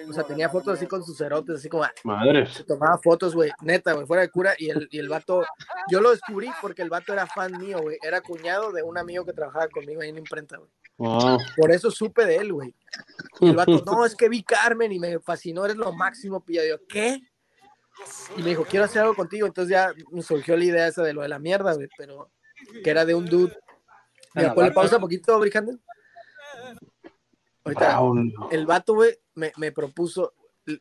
O 0.08 0.14
sea, 0.14 0.24
tenía 0.24 0.50
fotos 0.50 0.78
así 0.78 0.86
con 0.86 1.04
sus 1.04 1.18
cerotes, 1.18 1.58
así 1.58 1.70
como 1.70 1.84
se 1.84 1.92
Madres. 2.04 2.64
tomaba 2.68 3.00
fotos, 3.00 3.34
güey, 3.34 3.52
neta, 3.62 3.94
güey, 3.94 4.06
fuera 4.06 4.22
de 4.22 4.30
cura. 4.30 4.54
Y 4.58 4.70
el, 4.70 4.88
y 4.92 5.00
el 5.00 5.10
vato, 5.10 5.44
yo 5.90 6.02
lo 6.02 6.12
descubrí 6.12 6.50
porque 6.62 6.82
el 6.82 6.90
vato 6.90 7.14
era 7.14 7.26
fan 7.26 7.58
mío, 7.58 7.80
güey. 7.82 7.98
Era 8.02 8.22
cuñado 8.22 8.72
de 8.72 8.84
un 8.84 8.98
amigo 8.98 9.26
que 9.26 9.34
trabajaba 9.34 9.68
conmigo 9.70 10.02
ahí 10.02 10.10
en 10.10 10.16
la 10.16 10.22
imprenta, 10.22 10.58
güey. 10.58 10.70
Wow. 10.98 11.40
Por 11.58 11.72
eso 11.72 11.92
supe 11.92 12.26
de 12.26 12.38
él, 12.38 12.54
güey. 12.54 12.76
Y 13.42 13.50
el 13.50 13.56
vato, 13.56 13.72
no, 13.86 14.06
es 14.06 14.16
que 14.16 14.30
vi 14.30 14.44
Carmen 14.44 14.92
y 14.92 15.00
me 15.00 15.20
fascinó, 15.20 15.66
eres 15.66 15.78
lo 15.78 15.92
máximo, 15.92 16.44
pilla. 16.44 16.66
Yo, 16.66 16.78
¿qué? 16.88 17.20
Y 18.38 18.44
me 18.44 18.50
dijo, 18.50 18.66
quiero 18.66 18.86
hacer 18.86 19.02
algo 19.02 19.16
contigo. 19.16 19.48
Entonces 19.48 19.72
ya 19.72 19.94
me 20.12 20.22
surgió 20.22 20.56
la 20.56 20.66
idea 20.66 20.88
esa 20.88 21.04
de 21.04 21.14
lo 21.14 21.22
de 21.22 21.30
la 21.30 21.40
mierda, 21.40 21.74
güey, 21.74 21.90
pero 21.98 22.30
que 22.84 22.90
era 22.90 23.06
de 23.06 23.16
un 23.16 23.26
dude. 23.26 23.56
Mira, 24.34 24.54
ponle 24.54 24.72
pausa 24.72 24.96
un 24.96 25.02
poquito, 25.02 25.40
Brijander. 25.40 25.78
Ahorita, 27.64 28.00
Wow. 28.00 28.50
el 28.52 28.66
vato, 28.66 28.94
güey, 28.94 29.18
me, 29.34 29.52
me 29.58 29.72
propuso, 29.72 30.34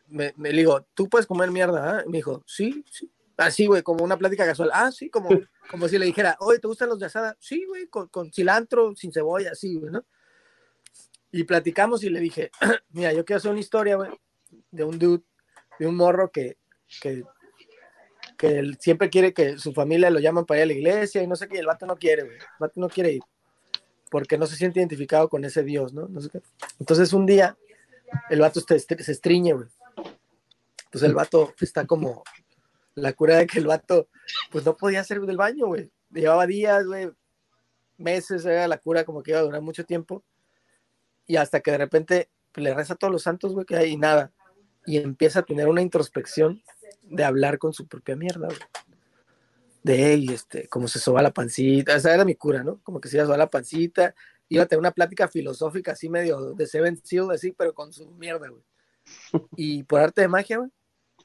me, 0.08 0.34
me 0.36 0.50
digo, 0.50 0.86
¿tú 0.94 1.08
puedes 1.08 1.26
comer 1.26 1.50
mierda? 1.50 1.98
ah?" 1.98 2.02
Y 2.06 2.10
Me 2.10 2.18
dijo, 2.18 2.42
sí, 2.46 2.84
sí. 2.90 3.10
Así, 3.36 3.66
güey, 3.66 3.82
como 3.82 4.04
una 4.04 4.16
plática 4.16 4.44
casual. 4.46 4.70
Ah, 4.72 4.92
sí, 4.92 5.10
como, 5.10 5.28
como 5.70 5.88
si 5.88 5.98
le 5.98 6.06
dijera, 6.06 6.36
oye, 6.40 6.58
¿te 6.58 6.68
gustan 6.68 6.88
los 6.88 6.98
de 7.00 7.06
asada? 7.06 7.36
Sí, 7.40 7.64
güey, 7.66 7.88
con, 7.88 8.08
con 8.08 8.30
cilantro, 8.32 8.94
sin 8.94 9.12
cebolla, 9.12 9.52
así, 9.52 9.76
güey, 9.78 9.90
¿no? 9.92 10.04
Y 11.32 11.42
platicamos 11.44 12.04
y 12.04 12.10
le 12.10 12.20
dije, 12.20 12.50
mira, 12.90 13.12
yo 13.12 13.24
quiero 13.24 13.38
hacer 13.38 13.50
una 13.50 13.60
historia, 13.60 13.96
güey, 13.96 14.10
de 14.70 14.84
un 14.84 14.98
dude, 14.98 15.24
de 15.78 15.86
un 15.86 15.96
morro 15.96 16.30
que, 16.30 16.58
que, 17.00 17.24
que 18.36 18.58
él 18.58 18.76
siempre 18.80 19.10
quiere 19.10 19.32
que 19.32 19.58
su 19.58 19.72
familia 19.72 20.10
lo 20.10 20.20
llaman 20.20 20.44
para 20.44 20.60
ir 20.60 20.64
a 20.64 20.66
la 20.66 20.72
iglesia 20.72 21.22
y 21.22 21.26
no 21.26 21.36
sé 21.36 21.48
qué, 21.48 21.58
el 21.58 21.66
vato 21.66 21.86
no 21.86 21.96
quiere, 21.96 22.22
güey, 22.24 22.36
el 22.36 22.44
vato 22.58 22.80
no 22.80 22.88
quiere 22.88 23.12
ir, 23.12 23.22
porque 24.10 24.38
no 24.38 24.46
se 24.46 24.56
siente 24.56 24.80
identificado 24.80 25.28
con 25.28 25.44
ese 25.44 25.62
Dios, 25.62 25.92
¿no? 25.92 26.08
No 26.08 26.20
sé 26.20 26.30
qué. 26.30 26.40
Entonces 26.78 27.12
un 27.12 27.26
día, 27.26 27.56
el 28.30 28.40
vato 28.40 28.60
se, 28.60 28.78
se 28.78 29.12
estriñe, 29.12 29.52
güey. 29.52 29.68
Entonces 30.86 31.08
el 31.08 31.14
vato 31.14 31.54
está 31.60 31.86
como 31.86 32.22
la 32.94 33.12
cura 33.12 33.36
de 33.36 33.46
que 33.46 33.58
el 33.58 33.66
vato, 33.66 34.08
pues 34.50 34.64
no 34.64 34.76
podía 34.76 35.00
hacer 35.00 35.20
del 35.20 35.36
baño, 35.36 35.66
güey. 35.66 35.90
Llevaba 36.10 36.46
días, 36.46 36.86
güey, 36.86 37.10
meses, 37.96 38.44
era 38.44 38.68
la 38.68 38.78
cura 38.78 39.04
como 39.04 39.22
que 39.22 39.32
iba 39.32 39.40
a 39.40 39.44
durar 39.44 39.60
mucho 39.60 39.84
tiempo. 39.84 40.24
Y 41.26 41.36
hasta 41.36 41.60
que 41.60 41.72
de 41.72 41.78
repente 41.78 42.30
le 42.54 42.74
reza 42.74 42.94
a 42.94 42.96
todos 42.96 43.12
los 43.12 43.22
santos, 43.22 43.52
güey, 43.52 43.66
que 43.66 43.76
hay 43.76 43.96
nada. 43.96 44.32
Y 44.86 44.98
empieza 44.98 45.40
a 45.40 45.44
tener 45.44 45.68
una 45.68 45.82
introspección 45.82 46.62
de 47.08 47.24
hablar 47.24 47.58
con 47.58 47.72
su 47.72 47.86
propia 47.86 48.16
mierda, 48.16 48.46
güey. 48.46 48.58
De, 49.82 50.12
hey, 50.12 50.26
este, 50.32 50.66
como 50.68 50.88
se 50.88 50.98
soba 50.98 51.20
la 51.20 51.32
pancita, 51.32 51.94
esa 51.94 52.14
era 52.14 52.24
mi 52.24 52.34
cura, 52.34 52.62
¿no? 52.62 52.80
Como 52.82 53.00
que 53.00 53.08
se 53.08 53.16
iba 53.16 53.24
a 53.24 53.26
sobar 53.26 53.38
la 53.38 53.50
pancita, 53.50 54.14
iba 54.48 54.62
a 54.62 54.66
tener 54.66 54.80
una 54.80 54.92
plática 54.92 55.28
filosófica 55.28 55.92
así 55.92 56.08
medio 56.08 56.54
de 56.54 56.66
Seven 56.66 57.00
Seal, 57.04 57.30
así, 57.30 57.52
pero 57.52 57.74
con 57.74 57.92
su 57.92 58.10
mierda, 58.12 58.48
güey. 58.48 58.62
Y 59.56 59.82
por 59.82 60.00
arte 60.00 60.22
de 60.22 60.28
magia, 60.28 60.58
güey, 60.58 60.70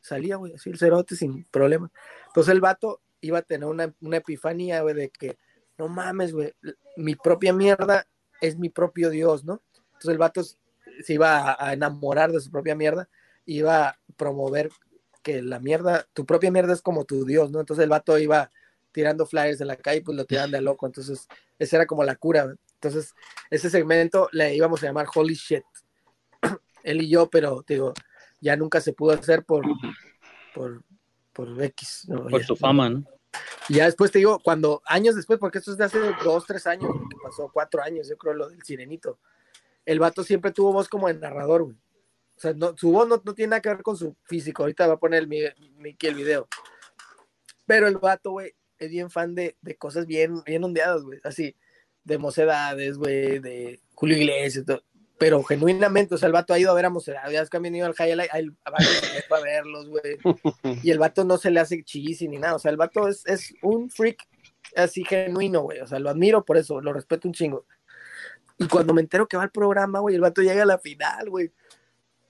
salía, 0.02 0.36
güey, 0.36 0.54
así 0.54 0.70
el 0.70 0.78
cerote 0.78 1.16
sin 1.16 1.46
problema. 1.46 1.90
Entonces 2.28 2.54
el 2.54 2.60
vato 2.60 3.02
iba 3.22 3.40
a 3.40 3.44
tener 3.44 3.68
una, 3.68 3.94
una 4.02 4.18
epifanía, 4.18 4.82
güey, 4.82 4.96
de 4.96 5.10
que, 5.10 5.38
no 5.78 5.88
mames, 5.88 6.34
güey, 6.34 6.54
mi 6.98 7.16
propia 7.16 7.54
mierda 7.54 8.06
es 8.42 8.58
mi 8.58 8.68
propio 8.70 9.10
Dios, 9.10 9.46
¿no? 9.46 9.62
Entonces 9.86 10.10
el 10.10 10.18
vato 10.18 10.44
se 10.44 11.14
iba 11.14 11.40
a, 11.40 11.70
a 11.70 11.74
enamorar 11.74 12.34
de 12.34 12.42
su 12.42 12.52
propia 12.52 12.76
mierda, 12.76 13.08
iba 13.46 13.88
a 13.88 14.00
promover 14.18 14.70
que 15.22 15.42
la 15.42 15.60
mierda, 15.60 16.08
tu 16.14 16.26
propia 16.26 16.52
mierda 16.52 16.74
es 16.74 16.82
como 16.82 17.06
tu 17.06 17.26
Dios, 17.26 17.52
¿no? 17.52 17.60
Entonces 17.60 17.84
el 17.84 17.90
vato 17.90 18.18
iba 18.18 18.50
tirando 18.92 19.26
flyers 19.26 19.62
en 19.62 19.68
la 19.68 19.76
calle, 19.76 20.02
pues 20.02 20.18
lo 20.18 20.26
tiraban 20.26 20.52
de 20.52 20.62
loco, 20.62 20.86
entonces 20.86 21.28
esa 21.58 21.76
era 21.78 21.86
como 21.86 22.04
la 22.04 22.16
cura. 22.16 22.56
Entonces 22.76 23.14
ese 23.50 23.70
segmento 23.70 24.30
le 24.32 24.56
íbamos 24.56 24.82
a 24.82 24.88
llamar 24.88 25.08
Holy 25.14 25.36
Shit, 25.36 25.64
él 26.84 27.02
y 27.02 27.10
yo, 27.10 27.30
pero 27.30 27.64
digo, 27.68 27.94
ya 28.42 28.56
nunca 28.56 28.82
se 28.82 28.94
pudo 28.94 29.12
hacer 29.12 29.44
por, 29.44 29.66
por, 30.54 30.82
por 31.34 31.62
X, 31.64 32.06
¿no? 32.08 32.24
Por 32.28 32.40
Ya. 32.42 32.48
su 32.48 32.56
fama, 32.56 32.90
¿no? 32.90 33.04
Y 33.68 33.76
ya 33.76 33.86
después 33.86 34.12
te 34.12 34.18
digo, 34.18 34.40
cuando 34.40 34.82
años 34.86 35.16
después, 35.16 35.38
porque 35.38 35.60
esto 35.60 35.72
es 35.72 35.78
de 35.78 35.84
hace 35.86 36.00
dos, 36.24 36.46
tres 36.48 36.66
años, 36.66 36.90
que 37.10 37.16
pasó 37.22 37.50
cuatro 37.54 37.84
años, 37.84 38.08
yo 38.10 38.18
creo, 38.18 38.34
lo 38.34 38.50
del 38.50 38.64
sirenito. 38.64 39.20
El 39.86 40.00
vato 40.00 40.24
siempre 40.24 40.52
tuvo 40.52 40.74
voz 40.74 40.90
como 40.90 41.08
de 41.08 41.14
narrador, 41.14 41.64
güey. 41.64 41.78
O 42.40 42.42
sea, 42.42 42.54
no, 42.54 42.74
su 42.78 42.90
voz 42.90 43.06
no, 43.06 43.22
no 43.26 43.34
tiene 43.34 43.50
nada 43.50 43.62
que 43.62 43.68
ver 43.68 43.84
con 43.84 43.98
su 43.98 44.16
físico. 44.24 44.64
Ahorita 44.64 44.88
va 44.88 44.94
a 44.94 45.00
poner 45.00 45.24
el, 45.24 45.28
Mickey 45.28 46.10
el 46.10 46.16
video. 46.16 46.48
Pero 47.66 47.86
el 47.90 47.98
vato, 47.98 48.32
güey, 48.32 48.54
es 48.78 48.90
bien 48.90 49.12
fan 49.12 49.36
de, 49.36 49.58
de 49.60 49.76
cosas 49.76 50.06
bien, 50.06 50.42
bien 50.46 50.64
ondeadas, 50.64 51.04
güey. 51.04 51.20
Así, 51.26 51.54
de 52.06 52.18
mocedades, 52.18 52.98
güey, 52.98 53.40
de 53.40 53.82
Julio 53.94 54.16
Iglesias, 54.16 54.64
todo. 54.66 54.82
Pero 55.18 55.44
genuinamente, 55.44 56.16
o 56.16 56.18
sea, 56.18 56.28
el 56.28 56.34
vato 56.34 56.54
ha 56.54 56.60
ido 56.60 56.72
a 56.72 56.76
ver 56.76 56.86
a 56.86 56.90
mocedades. 56.90 57.34
Ya 57.34 57.42
es 57.42 57.50
que 57.50 57.58
han 57.58 57.64
venido 57.64 57.86
al 57.86 57.94
Highlight, 57.94 58.32
a 58.32 58.72
para 59.28 59.44
verlos, 59.44 59.90
güey. 59.90 60.18
Y 60.82 60.92
el 60.92 60.98
vato 60.98 61.26
no 61.26 61.38
se 61.38 61.52
le 61.52 61.60
hace 61.60 61.84
chisi 61.84 62.30
ni 62.30 62.38
nada. 62.38 62.56
O 62.56 62.60
sea, 62.60 62.72
el 62.72 62.78
vato 62.78 63.10
es, 63.10 63.26
es 63.26 63.54
un 63.62 63.90
freak 63.90 64.26
así 64.78 65.04
genuino, 65.04 65.64
güey. 65.64 65.82
O 65.82 65.88
sea, 65.88 66.00
lo 66.00 66.10
admiro 66.10 66.46
por 66.46 66.56
eso, 66.56 66.80
lo 66.80 66.94
respeto 66.94 67.28
un 67.28 67.34
chingo. 67.34 67.66
Y 68.58 68.70
cuando 68.70 68.94
me 68.94 69.02
entero 69.02 69.28
que 69.28 69.36
va 69.36 69.44
al 69.44 69.52
programa, 69.52 70.00
güey, 70.00 70.16
el 70.16 70.22
vato 70.22 70.42
llega 70.42 70.64
a 70.64 70.66
la 70.66 70.80
final, 70.80 71.30
güey. 71.30 71.52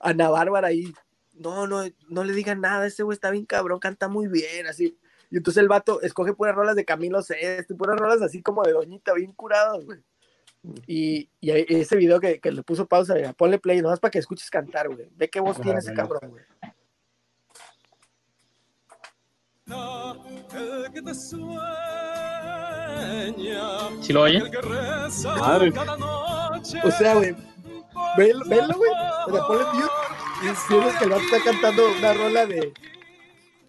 Ana 0.00 0.28
Bárbara 0.30 0.68
ahí. 0.68 0.92
No, 1.34 1.66
no, 1.66 1.82
no 2.08 2.24
le 2.24 2.32
digan 2.34 2.60
nada, 2.60 2.86
ese 2.86 3.02
güey 3.02 3.14
está 3.14 3.30
bien 3.30 3.46
cabrón, 3.46 3.78
canta 3.78 4.08
muy 4.08 4.26
bien, 4.26 4.66
así. 4.66 4.98
Y 5.30 5.36
entonces 5.36 5.62
el 5.62 5.68
vato 5.68 6.00
escoge 6.02 6.34
puras 6.34 6.54
rolas 6.54 6.74
de 6.76 6.84
Camilo 6.84 7.22
Sesto, 7.22 7.76
puras 7.76 7.96
rolas 7.98 8.20
así 8.20 8.42
como 8.42 8.62
de 8.62 8.72
Doñita, 8.72 9.14
bien 9.14 9.32
curadas, 9.32 9.84
güey. 9.84 10.00
Y, 10.86 11.30
y 11.40 11.50
ese 11.50 11.96
video 11.96 12.20
que, 12.20 12.40
que 12.40 12.50
le 12.52 12.62
puso 12.62 12.86
pausa, 12.86 13.14
mira, 13.14 13.32
ponle 13.32 13.58
play, 13.58 13.80
nomás 13.80 14.00
para 14.00 14.10
que 14.10 14.18
escuches 14.18 14.50
cantar, 14.50 14.88
güey. 14.88 15.08
Ve 15.16 15.30
qué 15.30 15.40
voz 15.40 15.58
tiene 15.60 15.78
ese 15.78 15.94
cabrón, 15.94 16.30
güey. 16.30 16.44
El 20.52 20.92
que 20.92 21.00
te 21.02 21.14
sueña, 21.14 21.60
¿Sí 24.02 24.12
lo 24.12 24.22
oye? 24.22 24.38
el 24.38 24.50
que 24.50 24.60
reza 24.60 25.36
Madre. 25.36 25.72
cada 25.72 25.96
noche. 25.96 26.78
O 26.82 26.90
sea, 26.90 27.14
güey, 27.14 27.36
velo, 28.16 28.44
velo, 28.46 28.74
güey. 28.76 28.90
O 29.26 29.32
sea, 29.32 29.42
ponle 29.46 29.64
mute 29.72 29.88
y 30.42 30.54
sientes 30.56 30.96
que 30.96 31.04
el 31.04 31.10
vato 31.10 31.22
está 31.22 31.44
cantando 31.44 31.82
una 31.98 32.12
rola 32.14 32.46
de. 32.46 32.72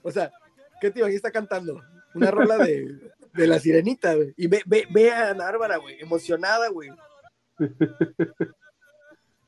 O 0.04 0.12
sea, 0.12 0.32
¿qué 0.80 0.90
te 0.92 1.00
imaginas 1.00 1.18
está 1.18 1.32
cantando? 1.32 1.82
Una 2.14 2.32
rola 2.32 2.58
de, 2.58 3.00
de 3.34 3.48
la 3.48 3.60
sirenita, 3.60 4.16
güey. 4.16 4.34
Y 4.38 4.48
ve, 4.48 4.62
ve, 4.66 4.88
ve 4.90 5.12
a 5.12 5.30
Ana 5.32 5.46
Bárbara, 5.46 5.78
güey, 5.78 6.00
emocionada, 6.02 6.70
güey. 6.70 6.90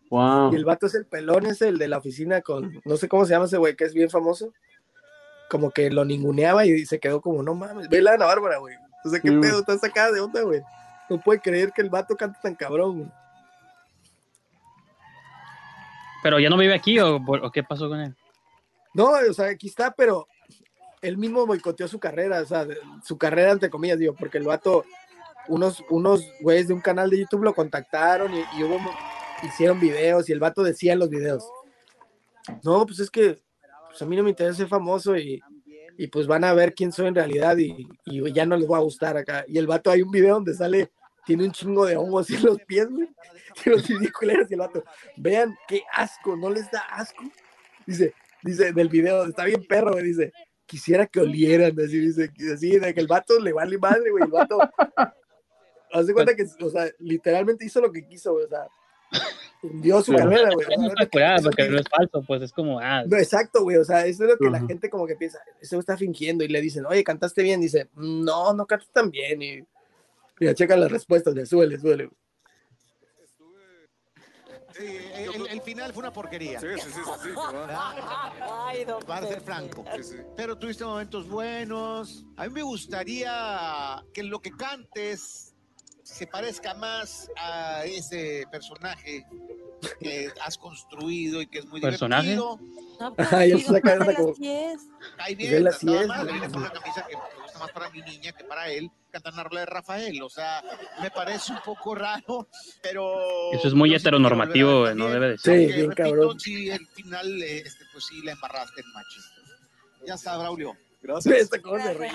Wow. 0.10 0.54
Y 0.54 0.58
el 0.58 0.66
vato 0.66 0.86
es 0.86 0.96
el 0.96 1.06
pelón, 1.06 1.46
es 1.48 1.62
el 1.62 1.78
de 1.78 1.88
la 1.88 1.98
oficina 1.98 2.42
con. 2.42 2.80
No 2.86 2.98
sé 2.98 3.08
cómo 3.08 3.26
se 3.26 3.32
llama 3.34 3.46
ese 3.46 3.58
güey, 3.58 3.76
que 3.76 3.86
es 3.86 3.94
bien 3.94 4.10
famoso. 4.10 4.54
Como 5.50 5.72
que 5.72 5.90
lo 5.90 6.06
ninguneaba 6.06 6.66
y 6.66 6.86
se 6.86 7.00
quedó 7.00 7.22
como, 7.22 7.42
no 7.44 7.54
mames, 7.56 7.90
ve 7.90 8.02
la 8.02 8.14
Ana 8.14 8.26
Bárbara, 8.26 8.58
güey. 8.58 8.76
O 9.06 9.10
sea, 9.10 9.20
¿qué 9.20 9.30
Sí. 9.30 9.38
pedo? 9.40 9.60
Está 9.60 9.78
sacada 9.78 10.12
de 10.12 10.20
onda, 10.22 10.42
güey. 10.42 10.62
No 11.10 11.20
puede 11.20 11.42
creer 11.42 11.72
que 11.74 11.82
el 11.82 11.90
vato 11.90 12.16
canta 12.16 12.40
tan 12.42 12.56
cabrón, 12.56 12.98
güey. 13.00 13.12
Pero 16.24 16.40
ya 16.40 16.50
no 16.50 16.58
vive 16.58 16.74
aquí 16.74 17.00
o, 17.00 17.22
qué 17.54 17.64
pasó 17.64 17.90
con 17.90 18.00
él. 18.00 18.16
No, 18.94 19.12
o 19.30 19.34
sea, 19.34 19.48
aquí 19.48 19.68
está, 19.68 19.92
pero 19.92 20.28
él 21.02 21.18
mismo 21.18 21.46
boicoteó 21.46 21.88
su 21.88 22.00
carrera, 22.00 22.42
o 22.42 22.46
sea, 22.46 22.66
su 23.04 23.18
carrera 23.18 23.52
entre 23.52 23.70
comillas, 23.70 24.00
digo, 24.00 24.16
porque 24.18 24.38
el 24.38 24.46
vato, 24.46 24.86
unos, 25.50 25.84
unos 25.90 26.26
güeyes 26.42 26.70
de 26.70 26.74
un 26.74 26.82
canal 26.82 27.10
de 27.10 27.20
YouTube 27.20 27.44
lo 27.44 27.54
contactaron 27.54 28.34
y, 28.34 28.40
y 28.58 28.64
hubo, 28.64 28.80
hicieron 29.44 29.80
videos 29.80 30.30
y 30.30 30.32
el 30.32 30.40
vato 30.40 30.64
decía 30.64 30.94
en 30.94 31.00
los 31.00 31.10
videos, 31.10 31.46
no, 32.64 32.86
pues 32.86 33.00
es 33.00 33.10
que 33.10 33.42
pues 33.90 34.02
a 34.02 34.06
mí 34.06 34.16
no 34.16 34.24
me 34.24 34.32
interesa 34.32 34.58
ser 34.58 34.68
famoso 34.68 35.16
y, 35.18 35.42
y 35.98 36.08
pues 36.08 36.28
van 36.28 36.44
a 36.44 36.54
ver 36.54 36.74
quién 36.74 36.92
soy 36.92 37.08
en 37.08 37.16
realidad 37.16 37.58
y, 37.58 37.88
y 38.06 38.32
ya 38.34 38.46
no 38.46 38.58
les 38.58 38.70
va 38.70 38.78
a 38.78 38.82
gustar 38.82 39.18
acá. 39.18 39.46
Y 39.48 39.58
el 39.58 39.68
vato, 39.68 39.92
hay 39.92 40.02
un 40.02 40.12
video 40.12 40.36
donde 40.36 40.54
sale, 40.54 40.92
tiene 41.26 41.46
un 41.46 41.52
chingo 41.52 41.86
de 41.86 41.96
hongos 41.96 42.30
en 42.30 42.44
los 42.44 42.60
pies, 42.62 42.90
güey, 42.90 43.10
tiene 43.62 43.78
los 43.78 43.88
ridículos 43.88 44.50
y 44.50 44.54
el 44.54 44.60
vato, 44.60 44.84
vean 45.18 45.56
qué 45.68 45.84
asco, 45.92 46.36
no 46.36 46.50
les 46.50 46.70
da 46.72 46.82
asco. 46.92 47.24
Dice, 47.86 48.14
dice 48.42 48.74
del 48.74 48.90
video, 48.90 49.26
está 49.26 49.46
bien 49.46 49.64
perro, 49.66 49.94
güey, 49.94 50.06
dice, 50.06 50.32
quisiera 50.66 51.06
que 51.06 51.20
olieran, 51.20 51.72
así 51.80 52.00
dice, 52.00 52.32
así, 52.54 52.78
de 52.80 52.94
que 52.94 53.00
el 53.00 53.08
vato 53.08 53.40
le 53.40 53.54
vale 53.54 53.78
madre, 53.78 54.12
güey, 54.12 54.24
el 54.26 54.32
vato, 54.32 54.60
haz 55.92 56.08
de 56.08 56.14
cuenta 56.14 56.36
que, 56.36 56.46
o 56.62 56.70
sea, 56.70 56.90
literalmente 57.00 57.66
hizo 57.66 57.82
lo 57.82 57.92
que 57.92 58.06
quiso, 58.06 58.34
güey, 58.34 58.46
o 58.46 58.50
sea, 58.50 58.68
hundió 59.62 60.02
su 60.02 60.14
carrera, 60.14 60.50
güey. 60.52 60.68
No 60.78 60.88
está 60.88 61.06
curada 61.08 61.42
porque 61.42 61.70
no 61.70 61.78
es 61.78 61.88
falso, 61.88 62.24
pues 62.26 62.42
es 62.42 62.52
como, 62.52 62.80
ah, 62.80 63.04
No, 63.06 63.18
exacto, 63.18 63.64
güey, 63.64 63.78
o 63.78 63.86
sea, 63.86 64.06
eso 64.06 64.24
es 64.24 64.32
lo 64.32 64.38
que 64.38 64.50
la 64.50 64.58
Ujú. 64.58 64.68
gente 64.68 64.90
como 64.90 65.08
que 65.08 65.16
piensa, 65.16 65.40
güey 65.46 65.80
está 65.80 65.98
fingiendo, 65.98 66.44
y 66.44 66.48
le 66.50 66.62
dicen, 66.62 66.86
oye, 66.86 67.04
cantaste 67.04 67.44
bien, 67.44 67.62
dice, 67.62 67.90
no, 67.96 68.54
no 68.54 68.66
cantas 68.66 68.90
tan 68.92 69.10
bien, 69.10 69.42
y, 69.42 69.64
checan 70.54 70.80
las 70.80 70.92
respuestas, 70.92 71.34
ya, 71.36 71.46
súbele, 71.46 71.80
súbele, 71.80 72.06
güey. 72.06 72.18
el, 74.80 75.48
el 75.48 75.62
final 75.62 75.94
fue 75.94 76.02
una 76.02 76.12
porquería. 76.12 76.60
Sí, 76.60 76.68
sí, 76.78 76.90
sí, 76.90 76.92
sí, 77.06 77.30
sí. 77.30 77.30
Ay, 78.66 78.84
don 78.86 79.02
Para 79.04 79.28
ser 79.28 79.42
franco. 79.42 79.86
Sí, 79.98 80.04
sí. 80.04 80.16
Pero 80.36 80.58
tuviste 80.58 80.84
momentos 80.84 81.28
buenos. 81.30 82.26
A 82.38 82.46
mí 82.48 82.54
me 82.54 82.64
gustaría 82.64 84.04
que 84.14 84.24
lo 84.24 84.42
que 84.42 84.52
cantes 84.52 85.54
se 86.02 86.28
parezca 86.28 86.74
más 86.74 87.30
a 87.38 87.86
ese 87.86 88.46
personaje 88.52 89.26
que 90.00 90.30
has 90.42 90.58
construido 90.58 91.42
y 91.42 91.48
que 91.48 91.60
es 91.60 91.66
muy 91.68 91.80
¿Personaje? 91.80 92.30
divertido. 92.32 92.60
No, 93.00 93.14
pues, 93.16 93.30
saca 93.66 93.94
esa 93.96 94.16
como- 94.16 94.34
él 95.58 95.68
así 95.68 95.86
nada 95.86 96.08
más. 96.08 96.26
Debería 96.26 96.50
poner 96.50 96.72
una 96.72 96.72
camisa 96.82 97.06
que 97.08 97.16
más 97.64 97.72
para 97.72 97.90
mi 97.90 98.02
niña 98.02 98.34
que 98.34 98.44
para 98.44 98.70
él. 98.70 98.92
Cantar 99.10 99.34
una 99.34 99.44
rola 99.44 99.60
de 99.62 99.66
Rafael. 99.68 100.22
O 100.22 100.30
sea, 100.30 100.64
me 101.02 101.10
parece 101.12 101.54
un 101.54 101.60
poco 101.64 101.96
raro, 101.96 102.48
pero. 102.82 103.52
Eso 103.54 103.68
es 103.68 103.74
muy 103.74 103.90
sí 103.90 103.96
quiero 103.96 104.18
heteronormativo, 104.18 104.94
no 104.94 105.08
debe 105.10 105.30
de 105.30 105.38
Sí, 105.38 105.44
ser. 105.44 105.54
Aunque, 105.60 105.74
bien 105.74 105.90
repito, 105.92 106.10
cabrón. 106.10 106.40
Sí, 106.40 106.70
el 106.70 106.88
final, 106.88 107.44
este, 107.44 107.86
pues 107.92 108.06
sí, 108.06 108.22
la 108.24 108.34
embarraste 108.34 108.82
en 108.82 108.92
machista. 108.92 109.42
Ya 110.06 110.14
está, 110.16 110.38
Braulio. 110.38 110.76
Gracias. 111.02 111.36
Esta 111.36 111.62
cosa 111.62 111.94
güey. 111.94 112.10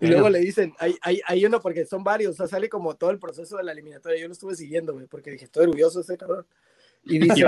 Y 0.00 0.06
luego 0.08 0.30
le 0.30 0.40
dicen, 0.40 0.74
hay, 0.78 0.96
hay, 1.00 1.20
hay 1.24 1.46
uno 1.46 1.60
porque 1.60 1.86
son 1.86 2.02
varios, 2.02 2.32
o 2.32 2.36
sea, 2.36 2.48
sale 2.48 2.68
como 2.68 2.96
todo 2.96 3.10
el 3.10 3.20
proceso 3.20 3.56
de 3.56 3.62
la 3.62 3.70
eliminatoria. 3.70 4.20
Yo 4.20 4.26
lo 4.26 4.32
estuve 4.32 4.56
siguiendo, 4.56 4.94
güey, 4.94 5.06
porque 5.06 5.30
dije, 5.30 5.44
estoy 5.44 5.64
orgulloso 5.64 6.00
de 6.00 6.02
ese 6.02 6.16
cabrón. 6.16 6.44
Y 7.04 7.18
dice. 7.20 7.46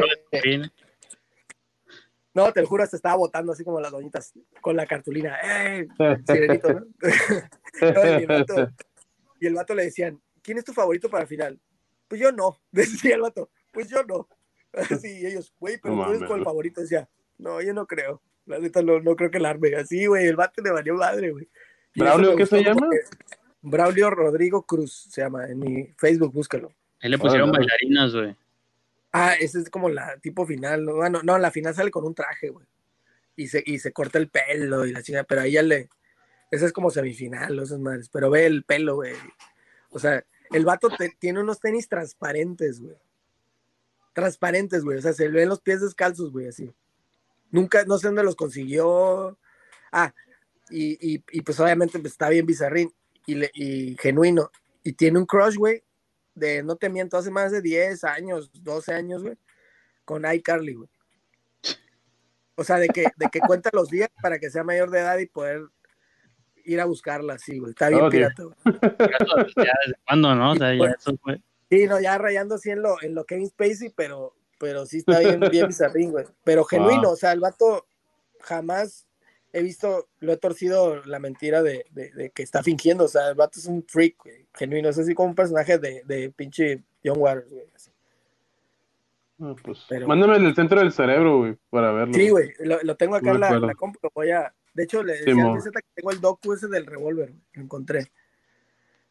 No, 2.35 2.53
te 2.53 2.61
lo 2.61 2.67
juro, 2.67 2.83
hasta 2.83 2.97
estaba 2.97 3.17
votando 3.17 3.53
así 3.53 3.63
como 3.65 3.81
las 3.81 3.93
doñitas 3.93 4.33
con 4.61 4.77
la 4.77 4.87
cartulina. 4.87 5.39
¡Eh! 5.43 5.87
Sirenito, 6.27 6.73
¿no? 6.73 6.87
No, 7.81 8.05
y, 8.05 8.23
el 8.23 8.27
vato, 8.27 8.71
y 9.41 9.47
el 9.47 9.55
vato 9.55 9.75
le 9.75 9.85
decían, 9.85 10.21
¿quién 10.43 10.59
es 10.59 10.65
tu 10.65 10.73
favorito 10.73 11.09
para 11.09 11.27
final? 11.27 11.59
Pues 12.09 12.21
yo 12.21 12.33
no, 12.33 12.61
decía 12.73 13.17
el 13.17 13.23
vato, 13.23 13.51
pues 13.73 13.89
yo 13.89 14.03
no. 14.05 14.29
Así, 14.73 15.21
y 15.21 15.27
ellos, 15.27 15.53
güey, 15.59 15.79
pero 15.81 15.95
No 15.95 16.05
tú 16.05 16.11
eres 16.11 16.29
con 16.29 16.39
el 16.39 16.45
favorito. 16.45 16.81
Decía, 16.81 17.09
no, 17.39 17.63
yo 17.63 17.73
no 17.73 17.87
creo. 17.87 18.21
La 18.47 18.59
neta, 18.59 18.83
no, 18.83 19.01
no 19.01 19.17
creo 19.17 19.31
que 19.31 19.39
la 19.39 19.51
arme. 19.51 19.75
Así, 19.77 20.07
güey, 20.07 20.27
el 20.27 20.37
vato 20.37 20.61
le 20.63 20.71
valió 20.71 20.95
madre, 20.95 21.31
güey. 21.31 21.49
¿Braulio 21.95 22.37
qué 22.37 22.47
se 22.47 22.63
llama? 22.63 22.89
Braulio 23.63 24.11
Rodrigo 24.11 24.63
Cruz 24.67 25.07
se 25.11 25.23
llama 25.23 25.47
en 25.47 25.59
mi 25.61 25.87
Facebook, 25.97 26.33
búscalo. 26.33 26.73
Ahí 27.01 27.11
le 27.11 27.19
pusieron 27.19 27.51
bailarinas, 27.51 28.15
güey. 28.15 28.37
Ah, 29.17 29.35
ese 29.39 29.61
es 29.61 29.71
como 29.71 29.89
la 29.89 30.19
tipo 30.19 30.45
final. 30.45 30.85
No, 30.85 30.97
Bueno, 30.97 31.21
no, 31.23 31.39
la 31.39 31.53
final 31.53 31.73
sale 31.73 31.93
con 31.93 32.05
un 32.05 32.17
traje, 32.17 32.49
güey. 32.49 32.67
Y 33.37 33.47
se, 33.47 33.63
y 33.65 33.79
se 33.79 33.93
corta 33.93 34.19
el 34.19 34.29
pelo 34.29 34.85
y 34.85 34.93
la 34.93 35.05
chingada, 35.05 35.23
pero 35.23 35.43
ahí 35.43 35.53
ya 35.53 35.63
le. 35.63 35.89
Esa 36.51 36.67
es 36.67 36.73
como 36.73 36.91
semifinal, 36.91 37.57
esas 37.61 37.79
madres. 37.79 38.09
Pero 38.09 38.29
ve 38.29 38.45
el 38.47 38.65
pelo, 38.65 38.97
güey. 38.97 39.15
O 39.91 40.01
sea, 40.01 40.25
El 40.51 40.65
vato 40.65 40.89
tiene 41.21 41.41
unos 41.41 41.61
tenis 41.61 41.89
transparentes, 41.89 42.81
güey. 42.81 42.97
Transparentes, 44.15 44.83
güey. 44.83 44.99
O 44.99 45.03
sea, 45.03 45.13
se 45.13 45.29
le 45.29 45.39
ven 45.39 45.49
los 45.49 45.61
pies 45.61 45.81
descalzos, 45.81 46.33
güey, 46.33 46.49
así. 46.49 46.73
Nunca, 47.53 47.85
no 47.85 47.99
sé 47.99 48.09
dónde 48.09 48.25
los 48.25 48.35
consiguió. 48.35 49.39
Ah, 49.93 50.13
y, 50.71 51.23
y, 51.31 51.41
pues 51.43 51.61
obviamente 51.61 52.01
pues, 52.01 52.15
está 52.15 52.29
bien 52.31 52.47
bizarrín 52.47 52.93
y, 53.27 53.45
y 53.55 53.97
genuino. 53.97 54.51
Y 54.83 54.95
tiene 54.95 55.21
un 55.21 55.27
crush, 55.27 55.55
güey, 55.57 55.85
de, 56.35 56.63
no 56.63 56.77
te 56.77 56.89
miento, 56.89 57.17
hace 57.17 57.31
más 57.31 57.53
de 57.53 57.63
10 57.63 58.05
años, 58.05 58.51
12 58.63 58.93
años, 58.93 59.23
güey, 59.23 59.37
con 60.05 60.25
iCarly, 60.31 60.75
güey. 60.75 60.91
O 62.57 62.65
sea, 62.65 62.77
de 62.77 62.89
que, 62.89 63.07
de 63.17 63.29
que 63.33 63.41
cuenta 63.41 63.71
los 63.73 63.89
días 63.89 64.09
para 64.23 64.39
que 64.39 64.51
sea 64.51 64.63
mayor 64.63 64.91
de 64.91 65.01
edad 65.01 65.19
y 65.19 65.27
poder 65.27 65.63
ir 66.65 66.81
a 66.81 66.85
buscarla, 66.85 67.35
así, 67.35 67.59
güey. 67.59 67.71
Está 67.71 67.89
bien 67.89 68.03
Oh, 68.03 68.11
pirata, 68.11 68.43
güey. 68.45 68.57
Ya 68.65 69.73
desde 69.85 69.99
cuándo, 70.07 70.35
¿no? 70.35 70.53
O 70.53 70.57
sea, 70.57 70.75
ya 70.75 70.95
eso 70.99 71.17
fue. 71.23 71.41
Sí, 71.71 71.87
no, 71.87 72.01
ya 72.01 72.17
rayando 72.19 72.55
así 72.55 72.71
en 72.71 72.83
lo, 72.83 73.03
en 73.03 73.15
lo 73.15 73.25
Kevin 73.25 73.49
Spacey, 73.49 73.91
pero, 73.97 74.37
pero 74.59 74.87
sí 74.87 74.99
está 74.99 75.19
bien, 75.19 75.41
bien 75.51 75.67
bizarrín, 75.67 76.13
güey. 76.13 76.27
Pero 76.45 76.65
genuino, 76.65 77.11
o 77.11 77.17
sea, 77.17 77.33
el 77.33 77.41
vato 77.41 77.87
jamás 78.41 79.07
he 79.57 79.63
visto, 79.63 80.09
lo 80.21 80.33
he 80.33 80.37
torcido 80.37 81.03
la 81.07 81.19
mentira 81.19 81.63
de, 81.63 81.87
de- 81.93 82.11
de 82.11 82.31
que 82.31 82.43
está 82.43 82.63
fingiendo, 82.63 83.05
o 83.05 83.09
sea, 83.09 83.29
el 83.29 83.35
vato 83.37 83.59
es 83.59 83.67
un 83.67 83.85
freak, 83.87 84.17
güey, 84.25 84.47
genuino, 84.55 84.89
es 84.89 84.99
así 84.99 85.15
como 85.15 85.29
un 85.31 85.35
personaje 85.35 85.79
de, 85.79 86.03
de 86.05 86.31
pinche 86.31 86.83
John 87.05 87.17
Waters, 87.19 87.49
güey. 87.51 87.65
así. 87.75 87.91
Ah, 89.41 89.55
pues, 89.63 89.85
Pero- 89.89 90.07
Mándame 90.09 90.37
el 90.37 90.55
centro 90.55 90.81
del 90.81 90.93
cerebro, 90.93 91.39
güey, 91.39 91.57
para 91.71 91.93
verlo. 91.93 92.15
Sí, 92.15 92.29
güey, 92.31 92.53
lo, 92.61 92.83
lo 92.83 92.97
tengo 92.97 93.17
acá 93.17 93.31
en 93.31 93.41
la, 93.41 93.59
la 93.59 93.75
compu, 93.75 93.99
lo 94.03 94.11
voy 94.15 94.31
a... 94.31 94.53
De 94.75 94.83
hecho, 94.85 95.03
le 95.05 95.19
Sí, 95.19 95.25
decía 95.27 95.45
a 95.47 95.53
mi 95.55 95.61
zeta 95.61 95.81
que 95.81 95.89
tengo 95.95 96.11
el 96.11 96.21
docu 96.21 96.53
ese 96.53 96.67
del 96.67 96.85
revólver, 96.87 97.33
lo 97.53 97.63
encontré. 97.63 98.11